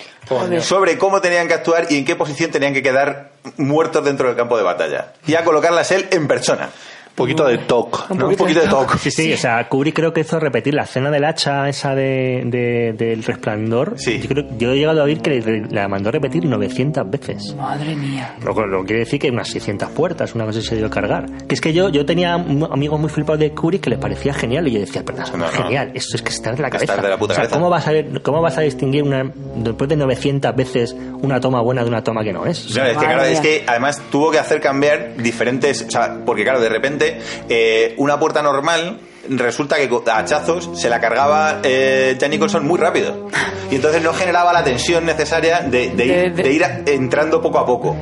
sobre 0.60 0.98
cómo 0.98 1.20
tenían 1.20 1.48
que 1.48 1.54
actuar 1.54 1.86
y 1.90 1.98
en 1.98 2.04
qué 2.04 2.16
posición 2.16 2.50
tenían 2.50 2.74
que 2.74 2.82
quedar 2.82 3.30
muertos 3.56 4.04
dentro 4.04 4.28
del 4.28 4.36
campo 4.36 4.56
de 4.56 4.64
batalla. 4.64 5.12
Y 5.26 5.34
a 5.34 5.44
colocarlas 5.44 5.90
él 5.90 6.06
en 6.10 6.26
persona. 6.26 6.70
Un 7.16 7.24
poquito 7.24 7.46
de 7.46 7.56
talk. 7.58 8.10
Un 8.10 8.18
poquito 8.36 8.60
de 8.60 8.68
toque. 8.68 8.98
Sí, 8.98 9.10
sí, 9.10 9.32
o 9.32 9.38
sea, 9.38 9.66
Kubrick 9.70 9.94
creo 9.96 10.12
que 10.12 10.20
hizo 10.20 10.38
repetir 10.38 10.74
la 10.74 10.82
escena 10.82 11.10
del 11.10 11.24
hacha 11.24 11.66
esa 11.66 11.94
de, 11.94 12.42
de- 12.44 12.92
del 12.92 13.22
resplandor. 13.24 13.94
Sí. 13.96 14.20
Yo, 14.20 14.28
creo- 14.28 14.44
yo 14.58 14.72
he 14.72 14.76
llegado 14.76 15.00
a 15.00 15.04
oír 15.04 15.22
que 15.22 15.30
le- 15.40 15.66
la 15.70 15.88
mandó 15.88 16.10
repetir 16.10 16.44
900 16.44 17.08
veces. 17.10 17.54
Madre 17.56 17.94
mía. 17.96 18.34
Lo, 18.44 18.54
que- 18.54 18.66
lo 18.66 18.84
quiere 18.84 19.00
decir 19.00 19.18
que 19.18 19.30
unas 19.30 19.48
600 19.48 19.88
puertas, 19.92 20.34
una 20.34 20.44
cosa 20.44 20.58
así 20.58 20.68
se 20.68 20.76
dio 20.76 20.86
a 20.86 20.90
cargar. 20.90 21.24
Que 21.48 21.54
es 21.54 21.60
que 21.62 21.72
yo, 21.72 21.88
yo 21.88 22.04
tenía 22.04 22.34
amigos 22.34 23.00
muy 23.00 23.08
flipados 23.08 23.40
de 23.40 23.50
Kubrick 23.52 23.80
que 23.84 23.90
les 23.90 23.98
parecía 23.98 24.34
genial 24.34 24.68
y 24.68 24.72
yo 24.72 24.80
decía, 24.80 25.02
pero 25.04 25.18
no, 25.38 25.46
genial, 25.48 25.92
esto 25.94 26.16
es 26.16 26.22
que 26.22 26.28
está 26.28 26.50
en 26.50 26.60
la 26.60 26.68
cabeza. 26.68 26.92
Está 26.92 27.02
de 27.02 27.08
la 27.10 27.18
puta 27.18 27.32
o 27.32 27.34
sea, 27.36 27.44
cabeza. 27.44 27.56
¿cómo 27.56 27.70
vas, 27.70 27.86
a, 27.88 27.92
ver- 27.92 28.20
¿cómo 28.22 28.42
vas 28.42 28.58
a 28.58 28.60
distinguir 28.60 29.02
una, 29.02 29.32
después 29.56 29.88
de 29.88 29.96
900 29.96 30.54
veces 30.54 30.94
una 31.22 31.40
toma 31.40 31.62
buena 31.62 31.82
de 31.82 31.88
una 31.88 32.04
toma 32.04 32.22
que 32.22 32.34
no 32.34 32.44
es? 32.44 32.66
O 32.66 32.68
sea, 32.68 32.82
Claro, 32.84 32.90
es 32.90 32.98
que, 32.98 33.04
Madre 33.06 33.14
claro, 33.16 33.24
es 33.32 33.40
mía. 33.40 33.42
que 33.42 33.64
además 33.66 34.02
tuvo 34.10 34.30
que 34.30 34.38
hacer 34.38 34.60
cambiar 34.60 35.16
diferentes. 35.16 35.82
O 35.86 35.90
sea, 35.90 36.18
porque 36.26 36.42
claro, 36.44 36.60
de 36.60 36.68
repente, 36.68 37.05
eh, 37.48 37.94
una 37.98 38.18
puerta 38.18 38.42
normal 38.42 39.00
resulta 39.28 39.74
que 39.76 39.90
a 40.08 40.18
hachazos 40.18 40.70
se 40.74 40.88
la 40.88 41.00
cargaba 41.00 41.58
eh, 41.64 42.16
Jan 42.20 42.30
Nicholson 42.30 42.64
muy 42.66 42.78
rápido. 42.78 43.28
Y 43.70 43.74
entonces 43.74 44.00
no 44.02 44.12
generaba 44.14 44.52
la 44.52 44.62
tensión 44.62 45.04
necesaria 45.04 45.60
de, 45.60 45.90
de 45.90 46.06
ir, 46.06 46.12
De- 46.14 46.30
de- 46.30 46.42
de 46.44 46.52
ir 46.52 46.64
a- 46.64 46.80
entrando 46.86 47.42
poco 47.42 47.58
a 47.58 47.66
poco. 47.66 47.96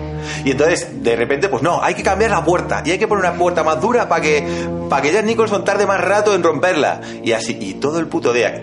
Y 0.45 0.51
entonces, 0.51 1.03
de 1.03 1.17
repente, 1.17 1.49
pues 1.49 1.63
no, 1.63 1.83
hay 1.83 1.95
que 1.95 2.03
cambiar 2.03 2.31
la 2.31 2.45
puerta. 2.45 2.83
Y 2.85 2.91
hay 2.91 2.99
que 2.99 3.09
poner 3.09 3.25
una 3.25 3.39
puerta 3.39 3.63
más 3.65 3.81
dura 3.81 4.07
para 4.09 4.21
que, 4.21 4.45
para 4.91 5.01
que 5.01 5.13
Jan 5.13 5.25
Nicholson 5.25 5.65
tarde 5.65 5.87
más 5.87 6.01
rato 6.03 6.35
en 6.35 6.43
romperla. 6.43 7.01
Y 7.23 7.33
así, 7.33 7.57
y 7.59 7.75
todo 7.75 7.99
el 7.99 8.07
puto 8.09 8.33
día. 8.35 8.63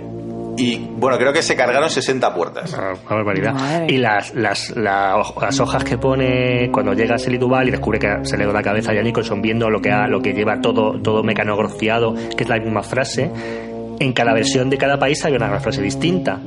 Y 0.57 0.77
bueno, 0.77 1.17
creo 1.17 1.31
que 1.33 1.41
se 1.41 1.55
cargaron 1.55 1.89
60 1.89 2.33
puertas. 2.35 2.73
Una 2.73 2.93
barbaridad. 3.07 3.53
Madre. 3.53 3.87
Y 3.89 3.97
las, 3.97 4.33
las, 4.35 4.69
la- 4.75 5.21
las 5.41 5.59
hojas 5.59 5.83
que 5.83 5.97
pone 5.97 6.69
cuando 6.71 6.93
llega 6.93 7.15
a 7.15 7.17
Shelley 7.17 7.37
Duvall 7.39 7.69
y 7.69 7.71
descubre 7.71 7.97
que 7.99 8.19
se 8.23 8.37
le 8.37 8.45
da 8.45 8.51
la 8.53 8.61
cabeza 8.61 8.91
a 8.91 8.95
Jan 8.95 9.03
Nicholson 9.05 9.41
viendo 9.41 9.69
lo 9.69 9.81
que, 9.81 9.91
ha, 9.91 10.07
lo 10.07 10.21
que 10.21 10.33
lleva 10.33 10.59
todo, 10.61 10.99
todo 11.01 11.23
mecanografiado, 11.23 12.13
que 12.35 12.43
es 12.43 12.49
la 12.49 12.57
misma 12.59 12.83
frase, 12.83 13.31
en 13.99 14.13
cada 14.13 14.33
versión 14.33 14.69
de 14.69 14.77
cada 14.77 14.99
país 14.99 15.23
hay 15.25 15.33
una 15.35 15.59
frase 15.59 15.81
distinta. 15.81 16.39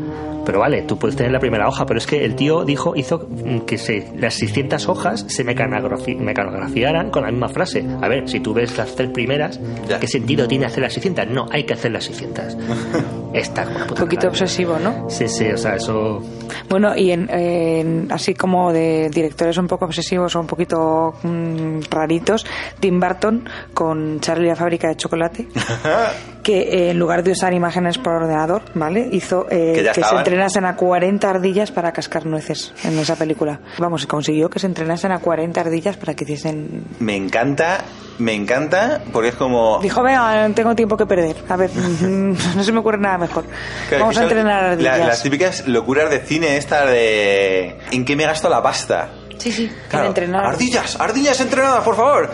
Pero 0.45 0.61
vale, 0.61 0.83
tú 0.83 0.99
puedes 0.99 1.17
tener 1.17 1.33
la 1.33 1.41
primera 1.41 1.67
hoja, 1.69 1.87
pero 1.87 1.99
es 1.99 2.07
que 2.07 2.25
el 2.25 2.35
tío 2.35 2.65
dijo, 2.65 2.95
hizo 2.97 3.27
que 3.67 3.79
se, 3.79 4.09
las 4.17 4.35
600 4.35 4.89
hojas 4.89 5.25
se 5.29 5.45
mecanografi- 5.45 6.17
mecanografiaran 6.19 7.11
con 7.11 7.23
la 7.25 7.31
misma 7.31 7.49
frase. 7.49 7.85
A 8.03 8.09
ver, 8.09 8.29
si 8.29 8.41
tú 8.41 8.53
ves 8.55 8.77
las 8.77 8.95
tres 8.95 9.11
primeras, 9.11 9.59
Ya. 9.89 9.99
¿qué 10.01 10.07
sentido 10.07 10.47
tiene 10.49 10.67
hacer 10.67 10.83
las 10.83 10.93
600? 10.93 11.29
No, 11.29 11.47
hay 11.51 11.65
que 11.65 11.75
hacer 11.75 11.93
las 11.93 12.05
600. 12.05 12.57
Está 13.33 13.65
como 13.65 13.77
una 13.77 13.85
Un 13.87 13.89
poquito 13.89 14.05
maravilla. 14.27 14.29
obsesivo, 14.29 14.79
¿no? 14.79 15.11
Sí, 15.11 15.29
sí, 15.29 15.47
o 15.51 15.57
sea, 15.59 15.75
eso... 15.77 16.23
Bueno, 16.69 16.97
y 16.97 17.11
en, 17.11 17.29
en- 17.31 18.09
así 18.13 18.35
como 18.35 18.73
de 18.73 19.11
directores 19.13 19.57
un 19.59 19.67
poco 19.67 19.87
obsesivos 19.87 20.37
o 20.37 20.41
un 20.41 20.47
poquito 20.47 21.15
mm, 21.23 21.81
raritos, 21.91 22.47
Tim 22.79 23.01
Burton 23.01 23.49
con 23.73 24.21
Charlie 24.21 24.49
la 24.49 24.57
fábrica 24.57 24.89
de 24.89 24.97
chocolate, 24.97 25.49
que 26.45 26.61
eh, 26.61 26.91
en 26.91 26.99
lugar 26.99 27.23
de 27.25 27.33
usar 27.33 27.53
imágenes 27.55 27.99
por 27.99 28.13
ordenador, 28.15 28.63
¿vale? 28.75 29.09
Hizo 29.11 29.47
eh, 29.51 29.73
Que 29.75 29.83
que 29.93 30.05
se. 30.05 30.15
Entrenasen 30.35 30.65
a 30.65 30.75
40 30.75 31.31
ardillas 31.31 31.71
para 31.71 31.93
cascar 31.93 32.27
nueces 32.27 32.73
en 32.83 32.99
esa 32.99 33.15
película. 33.15 33.61
Vamos, 33.79 34.01
se 34.03 34.09
consiguió 34.09 34.51
que 34.51 34.59
se 34.59 34.67
entrenasen 34.67 35.13
a 35.13 35.21
40 35.21 35.61
ardillas 35.61 35.97
para 35.97 36.15
que 36.15 36.25
hiciesen... 36.25 36.85
Me 36.99 37.15
encanta, 37.15 37.85
me 38.19 38.35
encanta, 38.35 39.01
porque 39.13 39.29
es 39.29 39.35
como. 39.37 39.79
Dijo, 39.81 40.03
venga, 40.03 40.49
no 40.49 40.53
tengo 40.55 40.75
tiempo 40.75 40.97
que 40.97 41.07
perder. 41.07 41.37
A 41.49 41.57
ver, 41.57 41.71
no 42.03 42.65
se 42.65 42.73
me 42.73 42.81
ocurre 42.81 42.99
nada 42.99 43.17
mejor. 43.19 43.45
Claro, 43.89 44.05
Vamos 44.05 44.19
a 44.19 44.23
entrenar 44.25 44.63
la- 44.65 44.71
ardillas. 44.73 45.07
las 45.07 45.23
típicas 45.23 45.69
locuras 45.69 46.11
de 46.11 46.19
cine 46.19 46.57
esta 46.57 46.85
de 46.85 47.79
¿en 47.93 48.05
qué 48.05 48.17
me 48.17 48.25
gasto 48.25 48.49
la 48.49 48.61
pasta? 48.61 49.11
Sí, 49.39 49.53
sí, 49.53 49.71
Claro, 49.89 50.07
en 50.07 50.09
entrenar. 50.11 50.45
ardillas, 50.47 50.97
ardillas 51.01 51.41
entrenadas, 51.41 51.85
por 51.85 51.97
favor. 51.97 52.31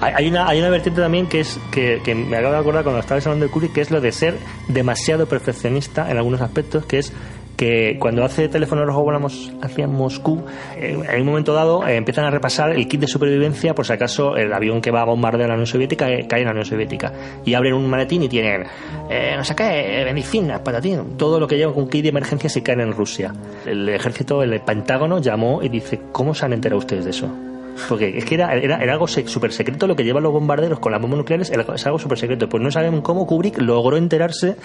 Hay, 0.00 0.28
una, 0.28 0.48
hay 0.48 0.58
una 0.58 0.70
vertiente 0.70 1.00
también 1.00 1.28
que 1.28 1.40
es 1.40 1.58
que, 1.70 2.00
me 2.14 2.36
acabo 2.36 2.54
de 2.54 2.60
acordar 2.60 2.82
cuando 2.82 3.00
estabas 3.00 3.26
hablando 3.26 3.46
de 3.46 3.52
Kubrick, 3.52 3.72
que 3.72 3.80
es 3.80 3.90
lo 3.90 4.00
de 4.00 4.12
ser 4.12 4.38
demasiado 4.68 5.26
perfeccionista 5.26 6.10
en 6.10 6.16
algunos 6.16 6.40
aspectos, 6.40 6.84
que 6.86 6.98
es 6.98 7.12
que 7.56 7.96
cuando 8.00 8.24
hace 8.24 8.48
Teléfono 8.48 8.84
Rojo 8.84 9.02
volamos 9.02 9.52
hacia 9.62 9.86
Moscú, 9.86 10.44
eh, 10.76 10.98
en 11.12 11.20
un 11.20 11.26
momento 11.26 11.52
dado 11.52 11.86
eh, 11.86 11.96
empiezan 11.96 12.24
a 12.24 12.30
repasar 12.30 12.70
el 12.72 12.88
kit 12.88 13.00
de 13.00 13.06
supervivencia 13.06 13.74
por 13.74 13.86
si 13.86 13.92
acaso 13.92 14.36
el 14.36 14.52
avión 14.52 14.80
que 14.80 14.90
va 14.90 15.02
a 15.02 15.04
bombardear 15.04 15.48
la 15.48 15.54
Unión 15.54 15.66
Soviética 15.66 16.10
eh, 16.10 16.26
cae 16.26 16.40
en 16.40 16.46
la 16.46 16.52
Unión 16.52 16.66
Soviética. 16.66 17.12
Y 17.44 17.54
abren 17.54 17.74
un 17.74 17.88
maletín 17.88 18.22
y 18.22 18.28
tienen, 18.28 18.64
eh, 19.08 19.34
no 19.36 19.44
sé 19.44 19.54
qué, 19.54 20.02
medicinas, 20.04 20.60
patatín, 20.60 21.16
todo 21.16 21.38
lo 21.38 21.46
que 21.46 21.56
lleva 21.56 21.72
con 21.72 21.88
kit 21.88 22.02
de 22.02 22.08
emergencia 22.08 22.50
si 22.50 22.62
caen 22.62 22.80
en 22.80 22.92
Rusia. 22.92 23.32
El 23.66 23.88
ejército, 23.88 24.42
el 24.42 24.60
Pentágono 24.62 25.18
llamó 25.18 25.62
y 25.62 25.68
dice, 25.68 26.00
¿cómo 26.10 26.34
se 26.34 26.46
han 26.46 26.54
enterado 26.54 26.78
ustedes 26.78 27.04
de 27.04 27.10
eso? 27.10 27.51
Porque 27.88 28.16
es 28.16 28.24
que 28.24 28.34
era, 28.36 28.54
era, 28.54 28.76
era 28.82 28.92
algo 28.92 29.08
súper 29.08 29.52
secreto 29.52 29.86
lo 29.86 29.96
que 29.96 30.04
llevan 30.04 30.22
los 30.22 30.32
bombarderos 30.32 30.78
con 30.78 30.92
las 30.92 31.00
bombas 31.00 31.18
nucleares, 31.18 31.50
era- 31.50 31.64
es 31.74 31.86
algo 31.86 31.98
súper 31.98 32.18
secreto. 32.18 32.48
Pues 32.48 32.62
no 32.62 32.70
saben 32.70 33.00
cómo 33.00 33.26
Kubrick 33.26 33.58
logró 33.58 33.96
enterarse 33.96 34.56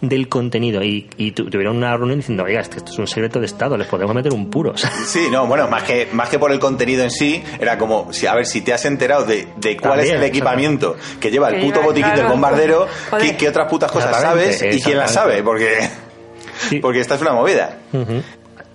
del 0.00 0.28
contenido 0.28 0.82
y, 0.82 1.08
y 1.16 1.32
tu- 1.32 1.48
tuvieron 1.48 1.76
una 1.76 1.96
reunión 1.96 2.18
diciendo, 2.18 2.44
oiga, 2.44 2.60
esto, 2.60 2.76
esto 2.78 2.92
es 2.92 2.98
un 2.98 3.06
secreto 3.06 3.40
de 3.40 3.46
Estado, 3.46 3.76
les 3.76 3.86
podemos 3.86 4.14
meter 4.14 4.32
un 4.32 4.50
puro. 4.50 4.74
Sí, 5.06 5.28
no, 5.30 5.46
bueno, 5.46 5.68
más 5.68 5.84
que, 5.84 6.08
más 6.12 6.28
que 6.28 6.38
por 6.38 6.50
el 6.52 6.58
contenido 6.58 7.02
en 7.04 7.10
sí, 7.10 7.42
era 7.60 7.78
como, 7.78 8.12
si, 8.12 8.26
a 8.26 8.34
ver, 8.34 8.46
si 8.46 8.60
te 8.62 8.72
has 8.72 8.84
enterado 8.84 9.24
de, 9.24 9.46
de 9.56 9.76
cuál 9.76 9.94
También, 9.94 10.16
es 10.16 10.20
el 10.22 10.28
equipamiento 10.28 10.96
que 11.20 11.30
lleva 11.30 11.48
el 11.50 11.60
puto 11.64 11.82
botiquín 11.82 12.14
del 12.14 12.26
bombardero, 12.26 12.86
Joder. 13.10 13.24
¿qué, 13.26 13.36
qué 13.36 13.48
otras 13.48 13.68
putas 13.70 13.90
cosas 13.92 14.20
sabes 14.20 14.62
y 14.62 14.80
quién 14.82 14.98
las 14.98 15.12
sabe? 15.12 15.42
Porque, 15.42 15.78
Sí. 16.68 16.78
porque 16.78 17.00
esta 17.00 17.16
es 17.16 17.20
una 17.20 17.32
movida. 17.32 17.78
Ujú. 17.92 18.22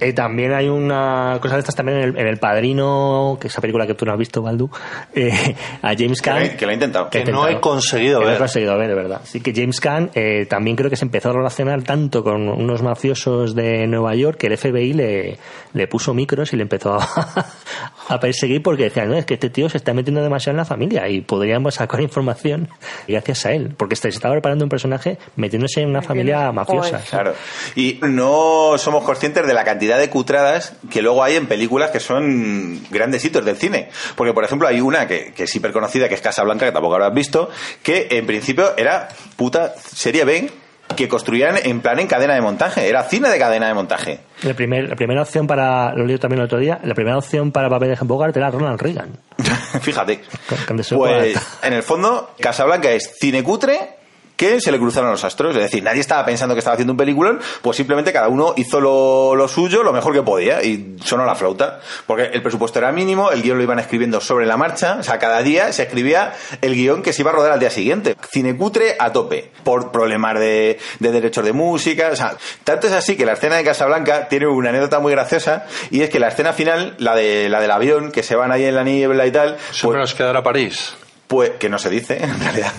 Eh, 0.02 0.14
también 0.14 0.52
hay 0.52 0.68
una 0.68 1.38
cosa 1.41 1.56
de 1.56 1.60
estas 1.60 1.76
también 1.76 1.99
en 1.99 2.03
el, 2.10 2.18
en 2.18 2.28
el 2.28 2.38
Padrino, 2.38 3.38
que 3.40 3.48
esa 3.48 3.61
película 3.61 3.86
que 3.86 3.94
tú 3.94 4.03
no 4.06 4.11
has 4.14 4.18
visto, 4.18 4.41
Baldu, 4.41 4.69
eh, 5.14 5.56
a 5.82 5.94
James 5.95 6.22
Caan. 6.22 6.57
que 6.57 6.65
lo 6.65 6.72
he 6.72 6.73
intentado. 6.73 7.10
Que 7.10 7.23
Que 7.23 7.32
no 7.32 7.48
he 7.48 7.60
conseguido 7.60 8.19
que 8.19 8.26
no 8.26 8.30
he 8.32 8.34
ver. 8.34 8.40
conseguido 8.40 8.78
ver, 8.78 8.88
de 8.90 8.95
verdad. 8.95 9.22
Así 9.23 9.41
que 9.41 9.53
James 9.53 9.80
Caan 9.80 10.10
eh, 10.15 10.48
también 10.49 10.76
creo 10.76 10.90
que 10.90 10.95
se 10.95 11.06
empezó 11.06 11.30
a 11.30 11.34
relacionar 11.34 11.84
tanto 11.84 12.23
con 12.23 12.49
unos 12.49 12.82
mafiosos 12.82 13.53
de 13.56 13.86
Nueva 13.88 14.15
York 14.15 14.38
que 14.40 14.48
el 14.48 14.57
FBI 14.57 14.94
le, 14.94 15.38
le 15.73 15.88
puso 15.88 16.14
micros 16.14 16.52
y 16.53 16.56
le 16.57 16.64
empezó 16.64 16.95
a, 16.95 17.07
a 18.10 18.19
perseguir 18.19 18.64
porque 18.64 18.86
decían, 18.86 19.10
no, 19.10 19.15
es 19.18 19.26
que 19.26 19.36
este 19.36 19.49
tío 19.52 19.69
se 19.69 19.78
está 19.78 19.94
metiendo 19.94 20.22
demasiado 20.23 20.53
en 20.56 20.57
la 20.57 20.65
familia 20.65 21.07
y 21.10 21.22
podríamos 21.22 21.76
sacar 21.76 22.02
información 22.02 22.69
gracias 23.07 23.45
a 23.45 23.52
él, 23.52 23.76
porque 23.78 23.95
se 23.95 24.10
estaba 24.10 24.34
preparando 24.34 24.65
un 24.65 24.69
personaje 24.69 25.18
metiéndose 25.36 25.82
en 25.82 25.90
una 25.90 26.02
familia 26.02 26.52
mafiosa. 26.52 27.02
Claro. 27.10 27.34
Y 27.76 27.99
no 28.02 28.78
somos 28.78 29.03
conscientes 29.03 29.45
de 29.45 29.53
la 29.53 29.64
cantidad 29.64 29.91
de 29.98 30.10
cutradas 30.10 30.74
que 30.90 31.02
luego 31.02 31.24
hay 31.24 31.36
en 31.36 31.48
películas 31.48 31.92
que 31.92 32.00
son 32.00 32.82
grandes 32.90 33.24
hitos 33.26 33.44
del 33.46 33.58
cine. 33.58 33.90
Porque, 34.16 34.34
por 34.34 34.44
ejemplo, 34.44 34.68
hay 34.68 34.82
una 34.82 35.08
que, 35.08 35.34
que 35.34 35.44
es 35.44 35.56
hiper 35.56 35.72
conocida, 35.72 36.08
que 36.10 36.16
es 36.16 36.22
Casablanca, 36.22 36.66
que 36.66 36.72
tampoco 36.72 36.96
habrás 36.96 37.14
visto, 37.14 37.50
que 37.84 38.08
en 38.12 38.26
principio 38.26 38.76
era 38.78 39.10
puta 39.36 39.74
serie 39.78 40.24
B 40.26 40.50
que 40.96 41.08
construían 41.08 41.56
en 41.64 41.80
plan 41.80 42.00
en 42.00 42.08
cadena 42.08 42.34
de 42.36 42.42
montaje. 42.42 42.90
Era 42.90 43.04
cine 43.04 43.30
de 43.30 43.40
cadena 43.40 43.68
de 43.68 43.74
montaje. 43.74 44.20
La, 44.44 44.54
primer- 44.54 44.90
la 44.90 44.96
primera 44.98 45.22
opción 45.22 45.48
para, 45.48 45.94
lo 45.94 46.06
leí 46.06 46.18
también 46.18 46.40
el 46.40 46.46
otro 46.48 46.60
día, 46.60 46.82
la 46.84 46.94
primera 46.94 47.18
opción 47.18 47.54
para 47.54 47.70
papel 47.70 47.90
de 47.92 47.98
Bogart 48.02 48.36
era 48.36 48.52
Ronald 48.52 48.82
Reagan. 48.82 49.18
Fíjate. 49.82 50.22
Con- 50.50 50.78
con 50.78 50.98
Pues, 50.98 51.38
en 51.64 51.74
el 51.74 51.84
fondo, 51.84 52.32
Casablanca 52.40 52.92
es 52.92 53.14
cine 53.20 53.42
cutre 53.42 54.01
que 54.42 54.60
se 54.60 54.72
le 54.72 54.80
cruzaron 54.80 55.12
los 55.12 55.24
astros. 55.24 55.56
Es 55.56 55.62
decir, 55.62 55.84
nadie 55.84 56.02
estaba 56.02 56.26
pensando 56.26 56.56
que 56.56 56.60
estaba 56.60 56.74
haciendo 56.74 56.94
un 56.94 56.98
peliculón, 56.98 57.40
pues 57.62 57.78
simplemente 57.78 58.12
cada 58.12 58.28
uno 58.28 58.56
hizo 58.58 58.82
lo, 58.82 59.36
lo 59.36 59.48
suyo, 59.48 59.84
lo 59.84 59.94
mejor 59.94 60.14
que 60.14 60.24
podía, 60.24 60.64
y 60.64 60.96
sonó 61.06 61.26
la 61.26 61.36
flauta. 61.36 61.80
Porque 62.08 62.24
el 62.34 62.42
presupuesto 62.42 62.80
era 62.80 62.92
mínimo, 62.92 63.30
el 63.30 63.44
guion 63.44 63.58
lo 63.58 63.64
iban 63.64 63.78
escribiendo 63.78 64.20
sobre 64.20 64.48
la 64.48 64.58
marcha, 64.58 64.98
o 65.00 65.04
sea, 65.04 65.20
cada 65.20 65.44
día 65.44 65.72
se 65.74 65.84
escribía 65.84 66.34
el 66.62 66.74
guion 66.74 67.04
que 67.04 67.14
se 67.14 67.22
iba 67.22 67.30
a 67.30 67.36
rodar 67.36 67.52
al 67.52 67.60
día 67.60 67.70
siguiente. 67.70 68.16
Cine 68.32 68.58
cutre 68.58 68.96
a 68.98 69.12
tope, 69.12 69.52
por 69.64 69.92
problemas 69.92 70.40
de, 70.40 70.80
de 71.00 71.12
derechos 71.12 71.46
de 71.46 71.54
música, 71.54 72.10
o 72.12 72.16
sea, 72.16 72.36
tanto 72.64 72.88
es 72.88 72.94
así 72.94 73.16
que 73.16 73.28
la 73.28 73.34
escena 73.34 73.58
de 73.58 73.64
Casablanca 73.64 74.28
tiene 74.28 74.48
una 74.48 74.70
anécdota 74.70 74.98
muy 74.98 75.12
graciosa, 75.12 75.68
y 75.92 76.02
es 76.02 76.10
que 76.10 76.20
la 76.20 76.30
escena 76.30 76.54
final, 76.54 76.96
la 76.98 77.16
de 77.16 77.48
la 77.48 77.62
del 77.62 77.70
avión, 77.70 78.12
que 78.12 78.24
se 78.24 78.36
van 78.36 78.52
ahí 78.52 78.66
en 78.66 78.74
la 78.74 78.84
niebla 78.84 79.28
y 79.28 79.32
tal, 79.32 79.58
Siempre 79.72 80.00
pues, 80.00 80.10
nos 80.10 80.16
quedará 80.16 80.42
París. 80.42 80.96
pues 81.28 81.52
que 81.60 81.70
no 81.70 81.78
se 81.78 81.92
dice, 81.92 82.18
en 82.24 82.40
realidad. 82.40 82.74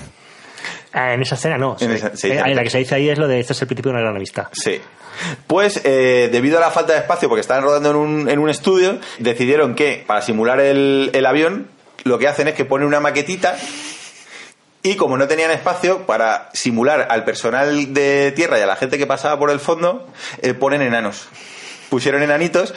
Ah, 0.93 1.15
en 1.15 1.23
esa 1.23 1.35
escena 1.37 1.57
no. 1.59 1.77
En 1.81 1.89
sí. 1.91 1.95
esa- 1.95 2.17
sí, 2.17 2.31
Eh, 2.31 2.55
la 2.55 2.63
que 2.63 2.71
se 2.71 2.79
dice 2.79 2.95
ahí 2.95 3.09
es 3.09 3.19
lo 3.19 3.27
de 3.29 3.41
este 3.41 3.53
es 3.55 3.61
el 3.63 3.67
principio 3.69 3.91
de 3.91 3.95
una 3.97 4.03
gran 4.05 4.17
amistad. 4.17 4.49
Sí. 4.53 4.81
Pues 5.47 5.81
eh, 5.85 6.29
debido 6.33 6.59
a 6.59 6.61
la 6.61 6.71
falta 6.71 6.93
de 6.95 6.99
espacio, 7.01 7.29
porque 7.29 7.41
estaban 7.41 7.63
rodando 7.65 7.91
en 7.91 7.97
un, 7.97 8.29
en 8.31 8.39
un 8.39 8.51
estudio, 8.51 8.99
decidieron 9.19 9.75
que 9.75 10.05
para 10.07 10.23
simular 10.23 10.61
el, 10.61 11.11
el 11.13 11.27
avión, 11.27 11.69
lo 12.05 12.19
que 12.19 12.29
hacen 12.29 12.49
es 12.49 12.55
que 12.55 12.65
ponen 12.65 12.87
una 12.89 13.01
maquetita 13.01 13.57
y 14.83 14.97
como 14.97 15.17
no 15.17 15.29
tenían 15.29 15.51
espacio 15.53 16.07
para 16.07 16.51
simular 16.55 17.07
al 17.11 17.25
personal 17.25 17.95
de 17.95 18.33
tierra 18.33 18.59
y 18.59 18.63
a 18.63 18.67
la 18.67 18.75
gente 18.77 18.99
que 18.99 19.07
pasaba 19.07 19.39
por 19.39 19.51
el 19.51 19.61
fondo, 19.61 20.09
eh, 20.41 20.55
ponen 20.55 20.83
enanos. 20.83 21.29
Pusieron 21.93 22.23
enanitos 22.23 22.73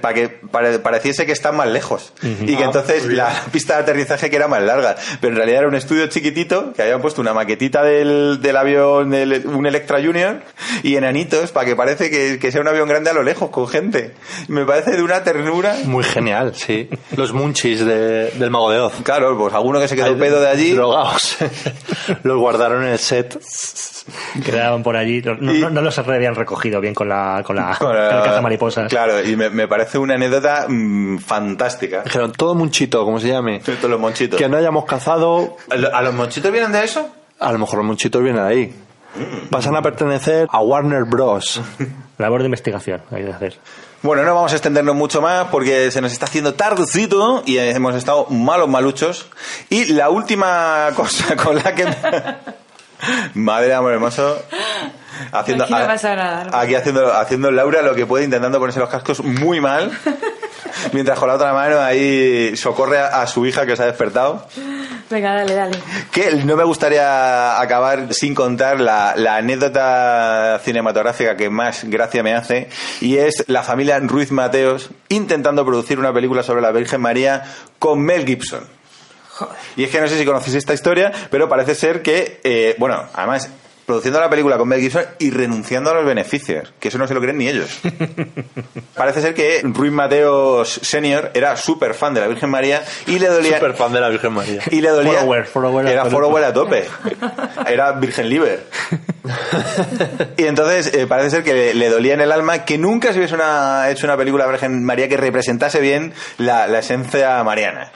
para 0.00 0.14
que 0.14 0.30
pare- 0.30 0.78
pareciese 0.78 1.26
que 1.26 1.32
están 1.32 1.56
más 1.56 1.68
lejos. 1.68 2.14
Y 2.22 2.56
que 2.56 2.64
entonces 2.64 3.04
la 3.04 3.30
pista 3.52 3.74
de 3.76 3.82
aterrizaje 3.82 4.30
que 4.30 4.36
era 4.36 4.48
más 4.48 4.62
larga. 4.62 4.96
Pero 5.20 5.32
en 5.32 5.36
realidad 5.36 5.58
era 5.58 5.68
un 5.68 5.74
estudio 5.74 6.06
chiquitito 6.06 6.72
que 6.72 6.80
habían 6.80 7.02
puesto 7.02 7.20
una 7.20 7.34
maquetita 7.34 7.82
del, 7.82 8.40
del 8.40 8.56
avión, 8.56 9.10
del- 9.10 9.46
un 9.46 9.66
Electra 9.66 9.98
Junior, 10.02 10.40
y 10.82 10.96
enanitos 10.96 11.52
para 11.52 11.66
que 11.66 11.76
parece 11.76 12.08
que, 12.10 12.38
que 12.38 12.50
sea 12.50 12.62
un 12.62 12.68
avión 12.68 12.88
grande 12.88 13.10
a 13.10 13.12
lo 13.12 13.22
lejos, 13.22 13.50
con 13.50 13.68
gente. 13.68 14.14
Me 14.48 14.64
parece 14.64 14.92
de 14.92 15.02
una 15.02 15.22
ternura. 15.22 15.76
Muy 15.84 16.02
genial, 16.04 16.54
sí. 16.54 16.88
Los 17.16 17.34
munchis 17.34 17.84
de- 17.84 18.30
del 18.30 18.50
Mago 18.50 18.70
de 18.70 18.80
Oz. 18.80 18.94
Claro, 19.02 19.36
pues 19.36 19.52
alguno 19.52 19.80
que 19.80 19.88
se 19.88 19.96
quedó 19.96 20.16
pedo 20.16 20.40
de 20.40 20.48
allí. 20.48 20.72
Drogados. 20.72 21.36
Los 22.22 22.38
guardaron 22.38 22.84
en 22.84 22.92
el 22.92 22.98
set. 22.98 23.38
Quedaban 24.44 24.82
por 24.82 24.96
allí. 24.96 25.20
No, 25.22 25.52
Y- 25.54 25.60
no- 25.60 25.70
no 25.70 25.82
los 25.82 25.98
habían 25.98 26.34
recogido 26.34 26.80
bien 26.80 26.94
con 26.94 27.08
la, 27.08 27.42
con 27.44 27.56
la, 27.56 27.76
Con 27.78 27.94
la- 27.94 28.22
cazamariposas. 28.30 28.88
Claro, 28.88 29.22
y 29.22 29.36
me, 29.36 29.50
me 29.50 29.68
parece 29.68 29.98
una 29.98 30.14
anécdota 30.14 30.66
mm, 30.68 31.18
fantástica. 31.18 32.02
Dijeron, 32.02 32.32
todo 32.32 32.54
munchito, 32.54 33.04
como 33.04 33.20
se 33.20 33.28
llame. 33.28 33.60
Todos 33.60 33.90
los 33.90 34.00
monchitos. 34.00 34.38
Que 34.38 34.48
no 34.48 34.56
hayamos 34.56 34.84
cazado, 34.84 35.56
¿A 35.92 36.02
los 36.02 36.14
monchitos 36.14 36.50
vienen 36.50 36.72
de 36.72 36.84
eso? 36.84 37.08
a 37.38 37.52
lo 37.52 37.58
mejor 37.58 37.78
los 37.78 37.86
munchitos 37.86 38.22
vienen 38.22 38.42
de 38.42 38.48
ahí. 38.48 38.74
Pasan 39.50 39.74
a 39.76 39.82
pertenecer 39.82 40.46
a 40.50 40.60
Warner 40.60 41.04
Bros. 41.04 41.60
Labor 42.18 42.40
de 42.40 42.46
investigación 42.46 43.02
hay 43.10 43.24
que 43.24 43.32
hacer. 43.32 43.58
Bueno, 44.02 44.22
no 44.24 44.34
vamos 44.34 44.52
a 44.52 44.56
extendernos 44.56 44.94
mucho 44.94 45.20
más 45.20 45.48
porque 45.48 45.90
se 45.90 46.00
nos 46.00 46.12
está 46.12 46.26
haciendo 46.26 46.54
tardecito 46.54 47.42
y 47.44 47.58
hemos 47.58 47.94
estado 47.96 48.26
malos 48.30 48.68
maluchos. 48.68 49.26
Y 49.68 49.92
la 49.92 50.10
última 50.10 50.88
cosa 50.94 51.36
con 51.42 51.56
la 51.56 51.74
que... 51.74 51.86
Madre 53.34 53.74
amor 53.74 53.92
hermoso. 53.92 54.42
Haciendo, 55.32 55.64
Aquí 55.64 55.72
no 55.72 55.86
pasa 55.86 56.14
nada, 56.14 56.44
no 56.44 56.50
pasa 56.50 56.62
aquí 56.62 56.74
haciendo, 56.74 57.12
haciendo 57.12 57.50
Laura 57.50 57.82
lo 57.82 57.94
que 57.94 58.06
puede, 58.06 58.24
intentando 58.24 58.58
ponerse 58.58 58.80
los 58.80 58.88
cascos 58.88 59.22
muy 59.22 59.60
mal. 59.60 59.90
Mientras 60.92 61.18
con 61.18 61.28
la 61.28 61.34
otra 61.34 61.52
mano 61.52 61.80
ahí 61.80 62.56
socorre 62.56 62.98
a, 62.98 63.22
a 63.22 63.26
su 63.26 63.44
hija 63.44 63.66
que 63.66 63.76
se 63.76 63.82
ha 63.82 63.86
despertado. 63.86 64.46
Venga, 65.10 65.34
dale, 65.34 65.54
dale. 65.54 65.78
Que 66.12 66.32
no 66.44 66.56
me 66.56 66.64
gustaría 66.64 67.60
acabar 67.60 68.14
sin 68.14 68.34
contar 68.34 68.80
la, 68.80 69.14
la 69.16 69.36
anécdota 69.36 70.60
cinematográfica 70.62 71.36
que 71.36 71.50
más 71.50 71.84
gracia 71.84 72.22
me 72.22 72.34
hace 72.34 72.68
y 73.00 73.16
es 73.16 73.44
la 73.48 73.62
familia 73.62 73.98
Ruiz 73.98 74.30
Mateos 74.30 74.90
intentando 75.08 75.64
producir 75.66 75.98
una 75.98 76.12
película 76.12 76.42
sobre 76.42 76.62
la 76.62 76.70
Virgen 76.70 77.00
María 77.00 77.42
con 77.78 78.00
Mel 78.00 78.24
Gibson. 78.24 78.64
Y 79.76 79.84
es 79.84 79.90
que 79.90 80.00
no 80.00 80.06
sé 80.08 80.18
si 80.18 80.24
conocéis 80.24 80.56
esta 80.56 80.74
historia, 80.74 81.12
pero 81.30 81.48
parece 81.48 81.74
ser 81.74 82.02
que, 82.02 82.40
eh, 82.44 82.74
bueno, 82.78 83.04
además 83.14 83.50
produciendo 83.90 84.20
la 84.20 84.30
película 84.30 84.56
con 84.56 84.68
Mel 84.68 84.80
Gibson 84.80 85.04
y 85.18 85.30
renunciando 85.30 85.90
a 85.90 85.94
los 85.94 86.04
beneficios, 86.06 86.72
que 86.78 86.88
eso 86.88 86.98
no 86.98 87.06
se 87.08 87.14
lo 87.14 87.20
creen 87.20 87.38
ni 87.38 87.48
ellos. 87.48 87.80
Parece 88.94 89.20
ser 89.20 89.34
que 89.34 89.60
Ruiz 89.64 89.92
Mateos 89.92 90.68
Senior 90.82 91.30
era 91.34 91.56
súper 91.56 91.94
fan 91.94 92.14
de 92.14 92.20
la 92.20 92.28
Virgen 92.28 92.50
María 92.50 92.82
y 93.06 93.18
le 93.18 93.28
dolía 93.28 93.56
Super 93.56 93.74
fan 93.74 93.92
de 93.92 94.00
la 94.00 94.08
Virgen 94.08 94.32
María. 94.32 94.62
y 94.70 94.80
le 94.80 94.90
dolía 94.90 95.18
Follower, 95.20 95.46
follower 95.46 95.86
era 95.86 96.04
follower 96.06 96.44
a 96.44 96.52
tope 96.52 96.84
era 97.66 97.92
virgen 97.92 98.28
liber 98.28 98.64
y 100.36 100.44
entonces 100.44 100.94
eh, 100.94 101.06
parece 101.06 101.30
ser 101.30 101.42
que 101.44 101.52
le, 101.54 101.74
le 101.74 101.88
dolía 101.88 102.14
en 102.14 102.20
el 102.20 102.32
alma 102.32 102.64
que 102.64 102.78
nunca 102.78 103.12
se 103.12 103.18
hubiese 103.18 103.34
una- 103.34 103.90
hecho 103.90 104.06
una 104.06 104.16
película 104.16 104.44
de 104.44 104.50
Virgen 104.52 104.84
María 104.84 105.08
que 105.08 105.16
representase 105.16 105.80
bien 105.80 106.12
la, 106.38 106.66
la 106.66 106.78
esencia 106.80 107.42
mariana 107.44 107.92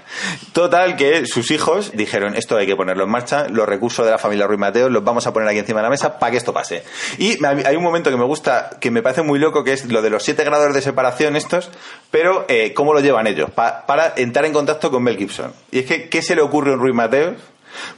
total 0.53 0.97
que 0.97 1.27
sus 1.27 1.51
hijos 1.51 1.93
dijeron 1.95 2.35
esto 2.37 2.57
hay 2.57 2.67
que 2.67 2.77
ponerlo 2.77 3.05
en 3.05 3.11
marcha 3.11 3.47
los 3.49 3.69
recursos 3.69 4.05
de 4.05 4.13
la 4.13 4.19
familia 4.19 4.47
Ruiz 4.47 4.61
Mateo 4.61 4.89
los 4.89 5.03
vamos 5.05 5.27
a 5.27 5.33
poner 5.33 5.49
aquí 5.49 5.59
encima 5.59 5.83
la 5.85 5.91
mesa 5.91 6.19
para 6.19 6.33
que 6.33 6.39
esto 6.39 6.53
pase 6.53 6.83
y 7.19 7.37
me- 7.41 7.65
hay 7.67 7.77
un 7.77 7.83
momento 7.85 8.11
que 8.11 8.17
me 8.17 8.25
gusta 8.25 8.71
que 8.81 8.91
me 8.91 9.03
parece 9.03 9.23
muy 9.23 9.39
loco 9.39 9.63
que 9.63 9.73
es 9.73 9.85
lo 9.87 10.03
de 10.03 10.11
los 10.11 10.23
siete 10.25 10.43
grados 10.45 10.75
de 10.75 10.83
separación 10.83 11.37
estos 11.37 11.71
pero 12.11 12.45
eh, 12.49 12.73
cómo 12.75 12.93
lo 12.95 13.01
llevan 13.01 13.27
ellos 13.27 13.51
Pa- 13.51 13.87
para 13.87 14.15
entrar 14.17 14.45
en 14.45 14.53
contacto 14.53 14.91
con 14.91 15.03
Mel 15.03 15.17
Gibson 15.17 15.53
y 15.71 15.81
es 15.81 15.87
que 15.87 16.09
¿qué 16.09 16.23
se 16.23 16.35
le 16.35 16.43
ocurre 16.43 16.71
a 16.73 16.75
un 16.75 16.81
Ruiz 16.81 16.95
Mateos? 16.95 17.35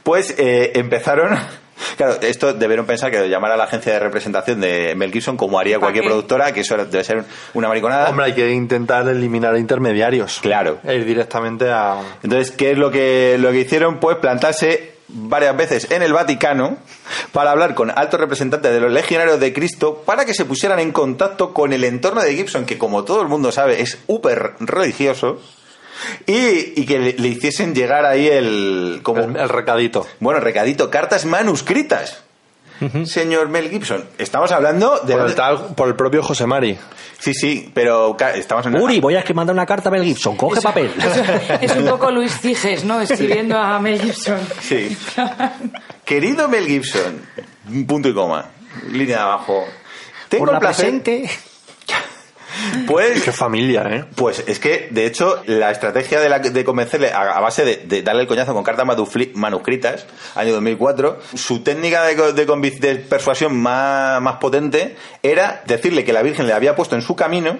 Pues 0.03 0.33
eh, 0.37 0.71
empezaron 0.75 1.37
Claro, 1.95 2.15
esto 2.21 2.53
debieron 2.53 2.87
pensar 2.87 3.11
que 3.11 3.29
llamar 3.29 3.51
a 3.51 3.57
la 3.57 3.65
agencia 3.65 3.93
de 3.93 3.99
representación 3.99 4.59
de 4.59 4.95
Mel 4.95 5.11
Gibson 5.11 5.37
como 5.37 5.59
haría 5.59 5.75
¿Para 5.75 5.85
cualquier 5.87 6.03
qué? 6.03 6.09
productora, 6.09 6.51
que 6.51 6.61
eso 6.61 6.75
debe 6.75 7.03
ser 7.03 7.23
una 7.53 7.67
mariconada. 7.67 8.09
Hombre, 8.09 8.25
hay 8.25 8.33
que 8.33 8.49
intentar 8.51 9.07
eliminar 9.07 9.55
intermediarios. 9.57 10.39
Claro. 10.41 10.79
E 10.83 10.95
ir 10.95 11.05
directamente 11.05 11.69
a... 11.69 11.97
Entonces, 12.23 12.51
¿qué 12.51 12.71
es 12.71 12.77
lo 12.79 12.89
que, 12.89 13.37
lo 13.39 13.51
que 13.51 13.59
hicieron? 13.59 13.99
Pues 13.99 14.17
plantarse 14.17 14.96
varias 15.09 15.55
veces 15.55 15.91
en 15.91 16.01
el 16.01 16.13
Vaticano 16.13 16.77
para 17.31 17.51
hablar 17.51 17.75
con 17.75 17.91
altos 17.91 18.19
representantes 18.19 18.71
de 18.71 18.79
los 18.79 18.91
legionarios 18.91 19.39
de 19.39 19.53
Cristo 19.53 20.03
para 20.05 20.25
que 20.25 20.33
se 20.33 20.45
pusieran 20.45 20.79
en 20.79 20.91
contacto 20.91 21.53
con 21.53 21.73
el 21.73 21.83
entorno 21.83 22.21
de 22.21 22.35
Gibson, 22.35 22.65
que 22.65 22.77
como 22.77 23.03
todo 23.03 23.21
el 23.21 23.27
mundo 23.27 23.51
sabe 23.51 23.81
es 23.81 23.97
súper 24.07 24.53
religioso, 24.59 25.41
y, 26.25 26.79
y 26.79 26.85
que 26.85 26.99
le, 26.99 27.13
le 27.13 27.27
hiciesen 27.29 27.73
llegar 27.73 28.05
ahí 28.05 28.27
el... 28.27 28.99
Como, 29.01 29.21
El, 29.21 29.35
el 29.35 29.49
recadito. 29.49 30.05
bueno, 30.19 30.39
recadito, 30.39 30.91
cartas 30.91 31.25
manuscritas. 31.25 32.23
Señor 33.05 33.49
Mel 33.49 33.69
Gibson, 33.69 34.03
estamos 34.17 34.51
hablando 34.51 34.99
de... 35.03 35.13
Por 35.15 35.25
el, 35.27 35.35
tal- 35.35 35.75
por 35.75 35.87
el 35.87 35.95
propio 35.95 36.21
José 36.23 36.45
Mari. 36.45 36.77
Sí, 37.19 37.33
sí, 37.33 37.71
pero 37.73 38.15
estamos 38.35 38.65
en... 38.67 38.75
Uri, 38.75 38.99
voy 38.99 39.15
a 39.15 39.23
que 39.23 39.33
mandar 39.33 39.53
una 39.55 39.65
carta 39.65 39.89
a 39.89 39.91
Mel 39.91 40.03
Gibson. 40.03 40.35
Coge 40.37 40.61
papel. 40.61 40.91
Es 41.61 41.75
un 41.75 41.85
poco 41.87 42.11
Luis 42.11 42.39
Ciges, 42.39 42.83
¿no? 42.83 43.01
Escribiendo 43.01 43.57
a 43.57 43.79
Mel 43.79 43.99
Gibson. 44.01 44.39
Sí. 44.61 44.95
Querido 46.05 46.47
Mel 46.47 46.65
Gibson, 46.67 47.21
punto 47.87 48.09
y 48.09 48.13
coma, 48.13 48.45
línea 48.91 49.17
de 49.17 49.23
abajo. 49.23 49.65
Tengo 50.29 50.45
Por 50.45 50.49
el 50.49 50.53
la 50.55 50.59
placer, 50.59 51.01
presente. 51.01 51.29
Pues, 52.85 53.23
Qué 53.23 53.31
familia, 53.31 53.83
¿eh? 53.89 54.05
pues 54.15 54.43
es 54.47 54.59
que, 54.59 54.87
de 54.91 55.05
hecho, 55.05 55.41
la 55.45 55.71
estrategia 55.71 56.19
de, 56.19 56.29
la- 56.29 56.39
de 56.39 56.63
convencerle 56.63 57.11
a, 57.11 57.21
a 57.37 57.39
base 57.39 57.65
de, 57.65 57.77
de 57.85 58.01
darle 58.01 58.21
el 58.23 58.27
coñazo 58.27 58.53
con 58.53 58.63
cartas 58.63 58.85
manuscritas, 59.33 60.05
año 60.35 60.53
2004, 60.53 61.19
su 61.35 61.59
técnica 61.61 62.03
de, 62.05 62.15
de 62.33 62.45
de 62.79 62.95
persuasión 62.95 63.55
más, 63.57 64.21
más 64.21 64.37
potente 64.37 64.95
era 65.23 65.61
decirle 65.65 66.03
que 66.03 66.13
la 66.13 66.21
Virgen 66.21 66.47
le 66.47 66.53
había 66.53 66.75
puesto 66.75 66.95
en 66.95 67.01
su 67.01 67.15
camino 67.15 67.57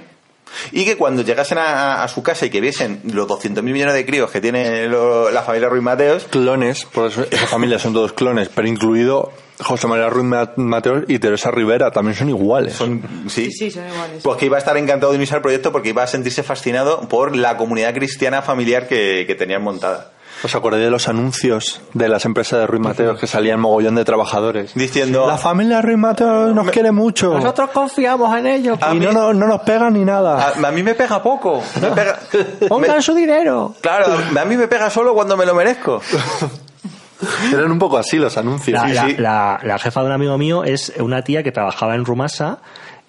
y 0.72 0.86
que 0.86 0.96
cuando 0.96 1.24
llegasen 1.24 1.58
a, 1.58 2.04
a 2.04 2.08
su 2.08 2.24
casa 2.24 2.46
y 2.46 2.50
que 2.50 2.62
viesen 2.62 3.02
los 3.14 3.28
200.000 3.28 3.62
millones 3.64 3.94
de 3.94 4.06
críos 4.06 4.32
que 4.32 4.40
tiene 4.42 4.88
lo- 4.88 5.30
la 5.30 5.42
familia 5.44 5.68
Ruiz 5.70 5.84
Mateos, 5.84 6.24
Clones, 6.30 6.86
por 6.86 7.08
eso 7.08 7.26
esa 7.30 7.48
familia 7.48 7.80
son 7.80 7.94
todos 7.94 8.14
clones, 8.14 8.50
pero 8.54 8.68
incluido 8.68 9.32
José 9.60 9.88
María 9.88 10.10
Ruiz 10.10 10.26
Ma- 10.26 10.52
Mateos 10.56 11.04
y 11.08 11.18
Teresa 11.20 11.50
Rivera, 11.52 11.90
también 11.92 12.16
son 12.16 12.30
iguales. 12.30 12.74
son, 12.74 13.02
sí, 13.28 13.46
Sí, 13.46 13.52
sí, 13.52 13.72
son 13.72 13.88
iguales. 13.88 14.22
Pues 14.24 14.38
que 14.38 14.46
iba 14.46 14.56
a 14.56 14.60
estar 14.60 14.78
encantado 14.78 15.12
de 15.12 15.18
unirse 15.18 15.36
al 15.36 15.42
proyecto 15.42 15.72
porque 15.72 15.90
iba 15.90 16.04
a 16.04 16.08
sentirse 16.08 16.44
fascinado 16.44 17.02
por 17.10 17.36
la 17.36 17.58
comunidad 17.58 17.94
cristiana 17.94 18.42
familiar 18.42 18.88
que, 18.88 19.24
que 19.26 19.36
tenían 19.36 19.64
montada. 19.64 20.12
¿Os 20.44 20.54
acordáis 20.54 20.84
de 20.84 20.92
los 20.92 21.08
anuncios 21.08 21.82
de 21.96 22.08
las 22.10 22.24
empresas 22.26 22.60
de 22.60 22.68
Ruiz 22.68 22.80
Mateos 22.84 23.20
que 23.20 23.26
salían 23.26 23.60
mogollón 23.60 23.96
de 23.96 24.06
trabajadores? 24.06 24.76
Diciendo, 24.76 25.26
La 25.26 25.40
familia 25.40 25.82
Ruiz 25.82 25.98
Mateos 25.98 26.54
nos 26.54 26.70
quiere 26.70 26.92
mucho. 26.92 27.34
Nosotros 27.34 27.72
confiamos 27.72 28.38
en 28.38 28.46
ellos. 28.46 28.78
A 28.80 28.94
y 28.94 29.00
mí- 29.00 29.06
no, 29.08 29.12
no, 29.12 29.34
no 29.34 29.48
nos 29.48 29.62
pegan 29.62 29.94
ni 29.94 30.06
nada. 30.06 30.54
a, 30.56 30.68
a 30.68 30.72
mí 30.72 30.84
me 30.84 30.94
pega 30.94 31.24
poco. 31.24 31.64
me 31.82 31.90
pega- 31.90 32.20
Pongan 32.70 32.98
me- 32.98 33.02
su 33.02 33.16
dinero. 33.16 33.74
claro, 33.82 34.16
a 34.40 34.46
mí 34.46 34.56
me 34.56 34.68
pega 34.68 34.92
solo 34.92 35.16
cuando 35.16 35.36
me 35.36 35.48
lo 35.48 35.56
merezco. 35.56 36.00
Eran 37.54 37.72
un 37.72 37.80
poco 37.80 37.98
así 37.98 38.18
los 38.18 38.38
anuncios. 38.38 38.80
La, 38.82 38.88
Sí, 38.88 38.94
la- 38.94 39.06
sí. 39.08 39.16
la- 39.18 39.60
la 39.64 39.80
jefa 39.80 40.02
de 40.02 40.06
un 40.08 40.12
amigo 40.14 40.38
mío 40.38 40.64
es 40.64 40.94
una 41.00 41.24
tía 41.24 41.44
que 41.44 41.52
trabajaba 41.52 41.96
en 41.96 42.06
Rumasa 42.06 42.60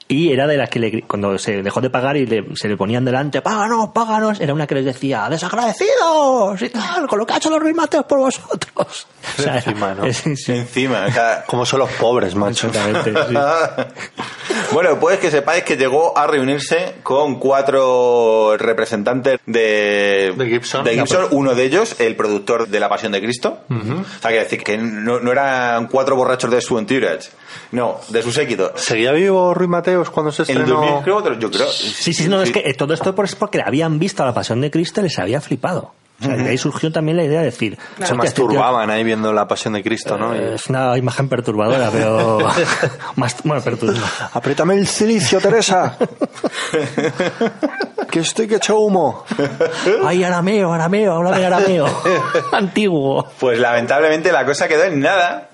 y 0.08 0.32
era 0.32 0.46
de 0.46 0.56
las 0.56 0.70
que 0.70 0.78
le- 0.78 1.02
cuando 1.02 1.36
se 1.38 1.62
dejó 1.62 1.80
de 1.82 1.90
pagar 1.90 2.16
y 2.16 2.26
le- 2.26 2.44
se 2.56 2.66
le 2.68 2.76
ponían 2.76 3.04
delante, 3.04 3.42
páganos, 3.42 3.90
páganos, 3.90 4.40
era 4.40 4.54
una 4.54 4.66
que 4.66 4.74
les 4.76 4.84
decía, 4.86 5.28
desagradecidos 5.28 6.62
y 6.62 6.70
tal, 6.70 7.06
con 7.06 7.18
lo 7.18 7.26
que 7.26 7.34
ha 7.34 7.36
hecho 7.36 7.50
los 7.50 7.60
Ruiz 7.60 7.76
Mateos 7.76 8.04
por 8.06 8.18
vosotros. 8.18 9.06
O 9.38 9.42
sea, 9.42 9.56
Encima, 9.56 9.94
¿no? 9.94 10.10
sí, 10.12 10.52
Encima, 10.52 11.04
o 11.06 11.12
sea, 11.12 11.44
Como 11.46 11.66
son 11.66 11.80
los 11.80 11.90
pobres, 11.92 12.34
macho. 12.34 12.68
exactamente, 12.68 13.12
sí. 13.28 13.34
bueno, 14.72 14.98
pues 14.98 15.18
que 15.18 15.30
sepáis 15.30 15.64
que 15.64 15.76
llegó 15.76 16.16
a 16.16 16.26
reunirse 16.26 16.94
con 17.02 17.38
cuatro 17.38 18.56
representantes 18.56 19.38
de, 19.46 20.32
De 20.36 20.46
Gibson. 20.46 20.84
de 20.84 20.94
Gibson, 20.94 21.26
uno 21.32 21.54
de 21.54 21.64
ellos, 21.64 21.96
el 22.00 22.16
productor 22.16 22.68
de 22.68 22.80
La 22.80 22.88
Pasión 22.88 23.12
de 23.12 23.20
Cristo. 23.20 23.58
O 23.68 24.20
sea, 24.22 24.30
que 24.30 24.38
decir 24.38 24.62
que 24.62 24.78
no, 24.78 25.20
no 25.20 25.30
eran 25.32 25.88
cuatro 25.88 26.16
borrachos 26.16 26.50
de 26.50 26.60
su 26.60 26.78
entourage, 26.78 27.28
no, 27.72 27.96
de 28.08 28.22
su 28.22 28.32
séquito. 28.32 28.72
¿Seguía 28.76 29.12
vivo 29.12 29.54
Ruiz 29.54 29.68
Mateos 29.70 30.10
cuando 30.10 30.32
se 30.32 30.42
En 30.44 30.50
el 30.58 30.62
estrenó? 30.64 30.80
2000, 30.80 31.02
creo, 31.02 31.38
yo 31.38 31.50
creo. 31.50 31.68
Sí, 31.68 32.12
sí, 32.12 32.28
no, 32.28 32.42
es 32.42 32.50
que 32.50 32.60
eh, 32.64 32.74
todo 32.74 32.94
esto 32.94 33.14
es 33.24 33.34
porque 33.34 33.60
habían 33.64 33.98
visto 33.98 34.24
la 34.24 34.32
pasión 34.34 34.60
de 34.60 34.70
Cristo 34.70 35.00
y 35.00 35.04
les 35.04 35.18
había 35.18 35.40
flipado. 35.40 35.92
O 36.20 36.24
sea, 36.24 36.34
de 36.34 36.48
ahí 36.50 36.58
surgió 36.58 36.90
también 36.90 37.16
la 37.16 37.22
idea 37.22 37.38
de 37.38 37.44
decir, 37.44 37.76
Se 37.76 37.80
"Hostia, 38.02 38.04
este 38.06 38.14
masturbaban 38.16 38.90
ahí 38.90 39.04
viendo 39.04 39.32
la 39.32 39.46
pasión 39.46 39.74
de 39.74 39.84
Cristo, 39.84 40.18
¿no? 40.18 40.34
Eh, 40.34 40.54
Es 40.56 40.66
una 40.66 40.98
imagen 40.98 41.28
perturbadora, 41.28 41.90
pero 41.92 42.38
más 43.14 43.36
bueno, 43.44 43.62
perturbadora. 43.62 44.30
Apriétame 44.32 44.74
el 44.74 44.88
silicio, 44.88 45.38
Teresa. 45.40 45.96
que 48.10 48.18
estoy 48.20 48.48
que 48.48 48.56
echo 48.56 48.78
humo. 48.80 49.24
Ay, 50.04 50.24
arameo, 50.24 50.72
arameo, 50.72 51.12
háblame 51.14 51.46
arameo. 51.46 51.86
Antiguo. 52.52 53.28
Pues 53.38 53.58
lamentablemente 53.60 54.32
la 54.32 54.44
cosa 54.44 54.66
quedó 54.66 54.84
en 54.84 54.98
nada. 55.00 55.47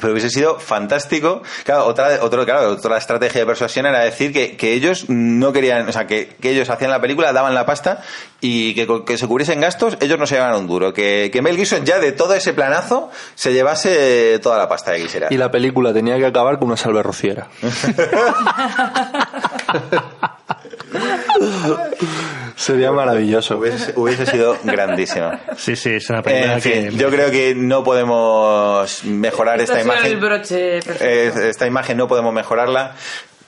Pero 0.00 0.12
hubiese 0.12 0.30
sido 0.30 0.58
fantástico. 0.58 1.42
Claro, 1.64 1.86
otra, 1.86 2.18
otro, 2.22 2.44
claro, 2.44 2.70
otra 2.70 2.98
estrategia 2.98 3.40
de 3.40 3.46
persuasión 3.46 3.86
era 3.86 4.00
decir 4.00 4.32
que, 4.32 4.56
que 4.56 4.72
ellos 4.72 5.06
no 5.08 5.52
querían, 5.52 5.88
o 5.88 5.92
sea, 5.92 6.06
que, 6.06 6.36
que 6.40 6.50
ellos 6.50 6.68
hacían 6.70 6.90
la 6.90 7.00
película, 7.00 7.32
daban 7.32 7.54
la 7.54 7.66
pasta 7.66 8.02
y 8.40 8.74
que, 8.74 8.86
que 9.04 9.18
se 9.18 9.26
cubriesen 9.26 9.60
gastos, 9.60 9.96
ellos 10.00 10.18
no 10.18 10.26
se 10.26 10.36
llevaban 10.36 10.60
un 10.60 10.66
duro. 10.66 10.92
Que, 10.92 11.30
que 11.32 11.42
Mel 11.42 11.56
Gibson 11.56 11.84
ya 11.84 11.98
de 11.98 12.12
todo 12.12 12.34
ese 12.34 12.52
planazo 12.52 13.10
se 13.34 13.52
llevase 13.52 14.38
toda 14.42 14.58
la 14.58 14.68
pasta 14.68 14.94
que 14.94 15.02
quisiera. 15.02 15.28
Y 15.30 15.36
la 15.36 15.50
película 15.50 15.92
tenía 15.92 16.16
que 16.18 16.26
acabar 16.26 16.58
con 16.58 16.68
una 16.68 16.76
salve 16.76 17.02
rociera. 17.02 17.48
Sería 22.56 22.92
maravilloso. 22.92 23.58
Hubiese, 23.58 23.92
hubiese 23.96 24.26
sido 24.26 24.56
grandísima. 24.64 25.40
Sí, 25.56 25.76
sí, 25.76 25.90
es 25.94 26.10
una 26.10 26.22
película 26.22 26.54
En 26.54 26.60
fin, 26.60 26.90
que... 26.90 26.96
yo 26.96 27.10
creo 27.10 27.30
que 27.30 27.54
no 27.54 27.82
podemos 27.84 29.04
mejorar 29.04 29.60
esta 29.60 29.80
imagen. 29.80 30.12
el 30.12 30.16
broche 30.18 30.80
perfecto. 30.82 31.04
Eh, 31.04 31.48
esta 31.50 31.66
imagen 31.66 31.96
no 31.96 32.06
podemos 32.08 32.34
mejorarla. 32.34 32.94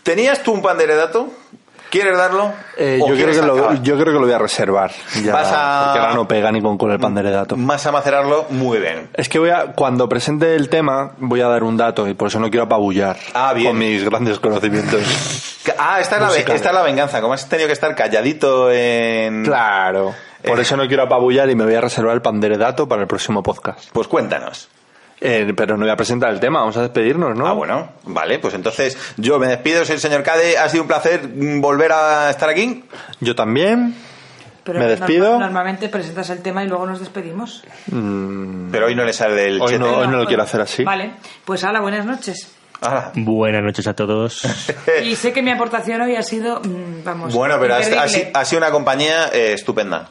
¿Tenías 0.02 0.42
tú 0.42 0.52
un 0.52 0.62
panderedato? 0.62 1.30
¿Quieres 1.92 2.16
darlo? 2.16 2.50
Eh, 2.78 2.98
¿O 3.02 3.08
yo, 3.08 3.14
creo 3.14 3.30
que 3.38 3.46
lo, 3.46 3.74
yo 3.82 3.94
creo 3.96 4.06
que 4.06 4.12
lo 4.12 4.20
voy 4.22 4.32
a 4.32 4.38
reservar. 4.38 4.90
Ya, 5.22 5.30
Vas 5.34 5.48
a- 5.52 5.84
Porque 5.84 5.98
ahora 6.00 6.14
no 6.14 6.26
pega 6.26 6.50
ni 6.50 6.62
con, 6.62 6.78
con 6.78 6.90
el 6.90 6.98
pan 6.98 7.14
de 7.14 7.22
dato. 7.30 7.54
Vas 7.58 7.84
a 7.86 7.92
macerarlo 7.92 8.46
muy 8.48 8.78
bien. 8.78 9.10
Es 9.12 9.28
que 9.28 9.38
voy 9.38 9.50
a, 9.50 9.72
cuando 9.74 10.08
presente 10.08 10.56
el 10.56 10.70
tema, 10.70 11.12
voy 11.18 11.42
a 11.42 11.48
dar 11.48 11.62
un 11.62 11.76
dato 11.76 12.08
y 12.08 12.14
por 12.14 12.28
eso 12.28 12.40
no 12.40 12.48
quiero 12.48 12.64
apabullar 12.64 13.18
Ah, 13.34 13.52
bien. 13.52 13.68
con 13.72 13.78
mis 13.78 14.02
grandes 14.04 14.38
conocimientos. 14.40 15.02
Ah, 15.78 16.00
esta 16.00 16.16
es, 16.16 16.22
la, 16.22 16.54
esta 16.54 16.68
es 16.70 16.74
la 16.74 16.82
venganza. 16.82 17.20
Como 17.20 17.34
has 17.34 17.48
tenido 17.48 17.68
que 17.68 17.72
estar 17.72 17.94
calladito 17.94 18.72
en... 18.72 19.44
claro. 19.44 20.12
Por 20.44 20.58
Eh. 20.58 20.62
eso 20.62 20.76
no 20.76 20.88
quiero 20.88 21.04
apabullar 21.04 21.48
y 21.50 21.54
me 21.54 21.62
voy 21.64 21.74
a 21.76 21.80
reservar 21.80 22.14
el 22.14 22.20
pan 22.22 22.40
de 22.40 22.56
dato 22.56 22.88
para 22.88 23.02
el 23.02 23.06
próximo 23.08 23.44
podcast. 23.44 23.88
Pues 23.92 24.08
cuéntanos. 24.08 24.68
Eh, 25.24 25.52
pero 25.56 25.76
no 25.76 25.84
voy 25.84 25.90
a 25.92 25.96
presentar 25.96 26.32
el 26.32 26.40
tema, 26.40 26.58
vamos 26.58 26.76
a 26.76 26.82
despedirnos, 26.82 27.36
¿no? 27.38 27.46
Ah, 27.46 27.52
bueno. 27.52 27.90
Vale, 28.04 28.40
pues 28.40 28.54
entonces 28.54 28.98
yo 29.16 29.38
me 29.38 29.46
despido. 29.46 29.84
Soy 29.84 29.94
el 29.94 30.00
señor 30.00 30.22
Cade. 30.24 30.58
Ha 30.58 30.68
sido 30.68 30.82
un 30.82 30.88
placer 30.88 31.28
mm, 31.28 31.60
volver 31.60 31.92
a 31.92 32.28
estar 32.30 32.48
aquí. 32.48 32.84
Yo 33.20 33.36
también. 33.36 33.94
Pero 34.64 34.80
me 34.80 34.86
despido. 34.86 35.30
norma- 35.30 35.46
normalmente 35.46 35.88
presentas 35.88 36.28
el 36.30 36.40
tema 36.42 36.64
y 36.64 36.68
luego 36.68 36.86
nos 36.86 36.98
despedimos. 36.98 37.62
Pero 37.86 38.86
hoy 38.86 38.94
no 38.96 39.04
le 39.04 39.12
sale 39.12 39.46
el 39.48 39.60
Hoy 39.60 39.68
chete. 39.68 39.78
no, 39.78 39.98
hoy 39.98 40.08
no 40.08 40.16
lo 40.18 40.26
quiero 40.26 40.42
hacer 40.42 40.60
así. 40.60 40.82
Vale, 40.82 41.14
pues 41.44 41.62
hala, 41.64 41.80
buenas 41.80 42.04
noches. 42.04 42.48
Ah, 42.84 43.12
Buenas 43.14 43.62
noches 43.62 43.86
a 43.86 43.94
todos. 43.94 44.42
Y 45.04 45.14
sé 45.14 45.32
que 45.32 45.40
mi 45.40 45.52
aportación 45.52 46.00
hoy 46.00 46.16
ha 46.16 46.22
sido, 46.24 46.60
mm, 46.60 47.04
vamos, 47.04 47.32
Bueno, 47.32 47.56
pero 47.60 47.76
ha 47.76 48.44
sido 48.44 48.58
una 48.58 48.72
compañía 48.72 49.28
eh, 49.32 49.52
estupenda. 49.52 50.08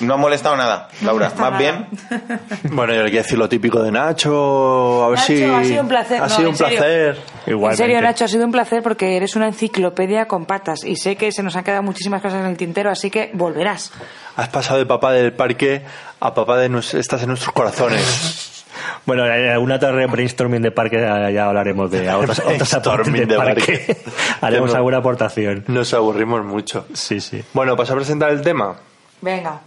No 0.00 0.14
ha 0.14 0.16
molestado 0.16 0.56
nada, 0.56 0.88
Laura. 1.02 1.28
Más 1.30 1.38
nada. 1.38 1.58
bien. 1.58 1.86
Bueno, 2.72 2.94
yo 2.94 3.02
le 3.02 3.10
quiero 3.10 3.22
decir 3.22 3.38
lo 3.38 3.48
típico 3.48 3.82
de 3.82 3.92
Nacho. 3.92 5.04
A 5.04 5.08
ver 5.10 5.18
Nacho, 5.18 5.26
si. 5.32 5.44
ha 5.44 5.64
sido 5.64 5.82
un 5.82 5.88
placer. 5.88 6.22
Ha 6.22 6.26
No, 6.26 6.28
sido 6.28 6.40
en 6.42 6.46
un 6.48 6.56
serio. 6.56 6.78
placer. 6.78 7.16
En 7.46 7.52
Igualmente. 7.52 7.82
serio, 7.84 8.00
Nacho, 8.00 8.24
ha 8.24 8.28
sido 8.28 8.44
un 8.44 8.52
placer 8.52 8.82
porque 8.82 9.16
eres 9.16 9.36
una 9.36 9.46
enciclopedia 9.48 10.26
con 10.26 10.46
patas 10.46 10.84
y 10.84 10.96
sé 10.96 11.16
que 11.16 11.30
se 11.30 11.42
nos 11.42 11.54
han 11.56 11.64
quedado 11.64 11.82
muchísimas 11.82 12.20
cosas 12.22 12.40
en 12.40 12.46
el 12.46 12.56
tintero, 12.56 12.90
así 12.90 13.10
que 13.10 13.30
volverás. 13.34 13.92
Has 14.36 14.48
pasado 14.48 14.78
de 14.78 14.86
papá 14.86 15.12
del 15.12 15.32
parque 15.34 15.82
a 16.20 16.34
papá 16.34 16.56
de 16.56 16.70
nues- 16.70 16.94
estás 16.98 17.22
en 17.22 17.28
nuestros 17.28 17.52
corazones. 17.52 18.48
Bueno, 19.04 19.26
en 19.26 19.50
alguna 19.50 19.78
torre 19.78 20.06
brainstorming 20.06 20.62
de 20.62 20.70
parque 20.70 20.96
ya 20.98 21.44
hablaremos 21.44 21.90
de 21.90 22.08
otros, 22.10 22.38
otros 22.38 22.74
aportes 22.74 23.12
Brainstorming 23.12 23.28
de 23.28 23.36
parque. 23.36 23.78
parque. 23.86 23.96
Haremos 24.40 24.70
no- 24.70 24.76
alguna 24.76 24.96
aportación. 24.98 25.64
Nos 25.68 25.92
aburrimos 25.92 26.42
mucho. 26.44 26.86
Sí, 26.94 27.20
sí. 27.20 27.44
Bueno, 27.52 27.76
¿vas 27.76 27.90
a 27.90 27.94
presentar 27.94 28.30
el 28.30 28.40
tema? 28.40 28.74
Venga. 29.20 29.60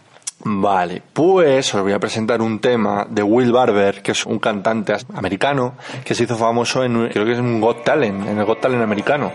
Vale, 0.47 1.01
pues 1.11 1.73
os 1.73 1.81
voy 1.81 1.93
a 1.93 1.99
presentar 1.99 2.39
un 2.39 2.59
tema 2.59 3.07
de 3.09 3.23
Will 3.23 3.51
Barber, 3.51 4.03
que 4.03 4.11
es 4.11 4.25
un 4.27 4.37
cantante 4.37 4.95
americano 5.15 5.73
que 6.03 6.13
se 6.13 6.23
hizo 6.25 6.35
famoso 6.37 6.83
en, 6.83 7.09
creo 7.09 7.25
que 7.25 7.31
es 7.31 7.39
un 7.39 7.59
Got 7.59 7.83
Talent, 7.83 8.27
en 8.27 8.37
el 8.37 8.45
Got 8.45 8.61
Talent 8.61 8.83
americano. 8.83 9.31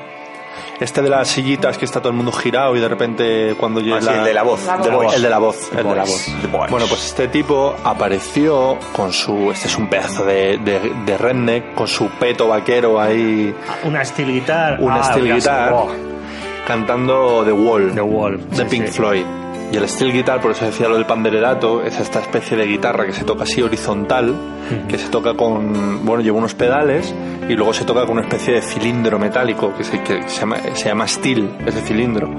Este 0.78 1.02
de 1.02 1.10
las 1.10 1.26
sillitas 1.28 1.76
que 1.76 1.84
está 1.84 1.98
todo 2.00 2.10
el 2.10 2.16
mundo 2.16 2.30
girado 2.32 2.74
y 2.76 2.80
de 2.80 2.88
repente 2.88 3.54
cuando 3.58 3.80
llega 3.80 3.96
Ah, 3.98 4.02
sí, 4.02 4.08
el 4.08 4.24
de 4.24 4.32
la 4.34 4.42
voz, 4.44 4.64
La 4.66 4.76
el 4.76 4.82
de 4.82 4.90
la 5.28 5.38
voz, 5.38 5.70
el 5.76 5.84
de 5.84 5.94
la 5.94 6.04
voz. 6.04 6.26
Bueno, 6.70 6.86
pues 6.88 7.04
este 7.06 7.26
tipo 7.28 7.74
apareció 7.84 8.78
con 8.92 9.12
su, 9.12 9.50
este 9.50 9.66
es 9.66 9.76
un 9.76 9.88
pedazo 9.90 10.24
de, 10.24 10.58
de, 10.58 10.92
de 11.04 11.18
redneck, 11.18 11.74
con 11.74 11.88
su 11.88 12.08
peto 12.08 12.46
vaquero 12.48 13.00
ahí, 13.00 13.52
Una 13.84 14.04
steel 14.04 14.32
guitar. 14.32 14.78
una 14.80 15.00
ah, 15.00 15.04
steel 15.04 15.34
guitar, 15.34 15.74
cantando 16.66 17.42
The 17.44 17.52
Wall, 17.52 17.92
The 17.94 18.00
Wall. 18.00 18.48
de 18.50 18.56
sí, 18.56 18.64
Pink 18.70 18.86
sí. 18.86 18.92
Floyd. 18.92 19.24
Y 19.72 19.76
el 19.76 19.88
steel 19.88 20.12
guitar, 20.12 20.40
por 20.40 20.50
eso 20.50 20.64
decía 20.64 20.88
lo 20.88 20.96
del 20.96 21.06
pandererato, 21.06 21.82
es 21.82 21.98
esta 22.00 22.18
especie 22.20 22.56
de 22.56 22.66
guitarra 22.66 23.06
que 23.06 23.12
se 23.12 23.24
toca 23.24 23.44
así 23.44 23.62
horizontal, 23.62 24.34
que 24.88 24.98
se 24.98 25.08
toca 25.08 25.34
con, 25.34 26.04
bueno, 26.04 26.22
lleva 26.22 26.38
unos 26.38 26.54
pedales 26.54 27.14
y 27.48 27.54
luego 27.54 27.72
se 27.72 27.84
toca 27.84 28.02
con 28.02 28.18
una 28.18 28.22
especie 28.22 28.54
de 28.54 28.62
cilindro 28.62 29.18
metálico 29.18 29.72
que 29.76 29.84
se, 29.84 30.02
que 30.02 30.28
se 30.28 30.40
llama, 30.40 30.56
se 30.74 30.88
llama 30.88 31.06
steel, 31.06 31.56
ese 31.66 31.82
cilindro. 31.82 32.30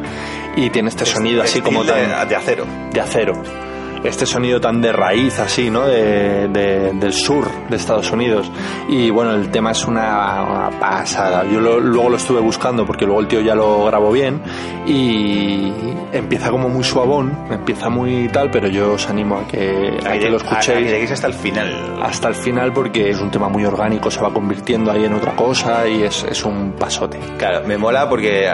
Y 0.57 0.69
tiene 0.71 0.89
este 0.89 1.05
sonido 1.05 1.41
así 1.41 1.61
como 1.61 1.85
tan 1.85 1.95
de, 1.95 2.25
de 2.27 2.35
acero. 2.35 2.65
de 2.91 2.99
acero. 2.99 3.70
Este 4.03 4.25
sonido 4.25 4.59
tan 4.59 4.81
de 4.81 4.91
raíz, 4.91 5.39
así, 5.39 5.69
¿no? 5.69 5.85
De, 5.85 6.47
de- 6.47 6.91
del 6.93 7.13
sur 7.13 7.45
de 7.69 7.75
Estados 7.75 8.11
Unidos. 8.11 8.51
Y 8.89 9.11
bueno, 9.11 9.31
el 9.35 9.49
tema 9.51 9.71
es 9.71 9.85
una, 9.85 10.41
una 10.43 10.69
pasada. 10.79 11.43
Yo 11.45 11.59
lo- 11.59 11.79
luego 11.79 12.09
lo 12.09 12.17
estuve 12.17 12.39
buscando 12.39 12.85
porque 12.85 13.05
luego 13.05 13.21
el 13.21 13.27
tío 13.27 13.41
ya 13.41 13.53
lo 13.53 13.85
grabó 13.85 14.11
bien. 14.11 14.41
Y 14.87 15.71
empieza 16.13 16.49
como 16.49 16.67
muy 16.67 16.83
suavón, 16.83 17.37
empieza 17.51 17.89
muy 17.89 18.27
tal, 18.29 18.49
pero 18.49 18.67
yo 18.67 18.93
os 18.93 19.07
animo 19.07 19.37
a 19.37 19.47
que, 19.47 19.97
a 20.05 20.13
que 20.17 20.29
lo 20.29 20.37
A- 20.37 20.41
a 20.41 20.59
que 20.59 20.71
escuchéis 20.71 21.11
hasta 21.11 21.27
el 21.27 21.33
final. 21.33 21.99
hasta 22.01 22.27
el 22.27 22.35
final 22.35 22.73
porque 22.73 23.11
es 23.11 23.19
un 23.21 23.29
tema 23.29 23.49
muy 23.49 23.65
orgánico, 23.65 24.09
se 24.09 24.19
va 24.19 24.33
convirtiendo 24.33 24.91
ahí 24.91 25.05
en 25.05 25.13
otra 25.13 25.33
cosa 25.35 25.87
y 25.87 26.03
es, 26.03 26.23
es 26.23 26.43
un 26.43 26.73
pasote. 26.73 27.19
Claro, 27.37 27.65
me 27.67 27.77
mola 27.77 28.09
porque 28.09 28.51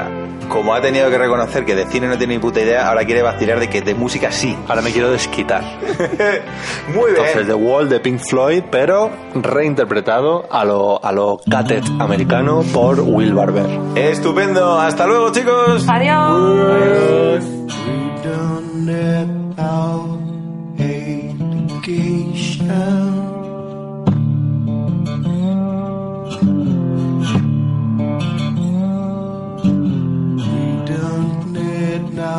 como 0.50 0.74
ha 0.74 0.82
tenido 0.82 1.10
que 1.10 1.18
reconocer 1.18 1.66
que 1.66 1.76
de 1.76 1.86
cine 1.86 2.08
no 2.08 2.18
tiene 2.18 2.36
ni 2.36 2.40
puta 2.40 2.62
idea, 2.62 2.88
ahora 2.88 3.06
quiere 3.06 3.22
vacilar 3.22 3.60
de 3.60 3.70
que 3.70 3.82
de 3.82 3.96
música 3.96 4.32
sí. 4.32 4.58
Ahora 4.68 4.82
me 4.82 4.92
quiero 4.92 5.12
desquitar. 5.12 5.62
Muy 6.94 7.12
bien. 7.12 7.26
Entonces, 7.26 7.48
The 7.48 7.54
Wall 7.54 7.90
de 7.90 8.00
Pink 8.00 8.20
Floyd, 8.20 8.64
pero 8.72 9.10
reinterpretado 9.36 10.48
a 10.52 10.66
lo, 10.66 11.04
a 11.04 11.12
lo 11.12 11.40
Cat 11.50 11.72
americano 12.00 12.64
por 12.74 13.00
Will 13.00 13.34
Barber. 13.34 13.68
Estupendo. 13.96 14.80
Hasta 14.80 15.06
luego, 15.06 15.32
chicos. 15.32 15.86
Adiós. 15.88 17.44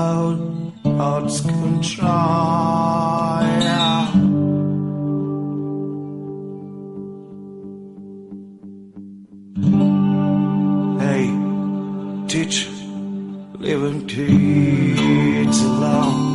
out 0.08 1.28
control. 1.42 2.08
Yeah. 3.66 4.06
Hey, 11.02 11.24
teach, 12.28 12.68
living 13.58 14.08
him 14.08 14.98
a 14.98 15.62
alone. 15.62 16.27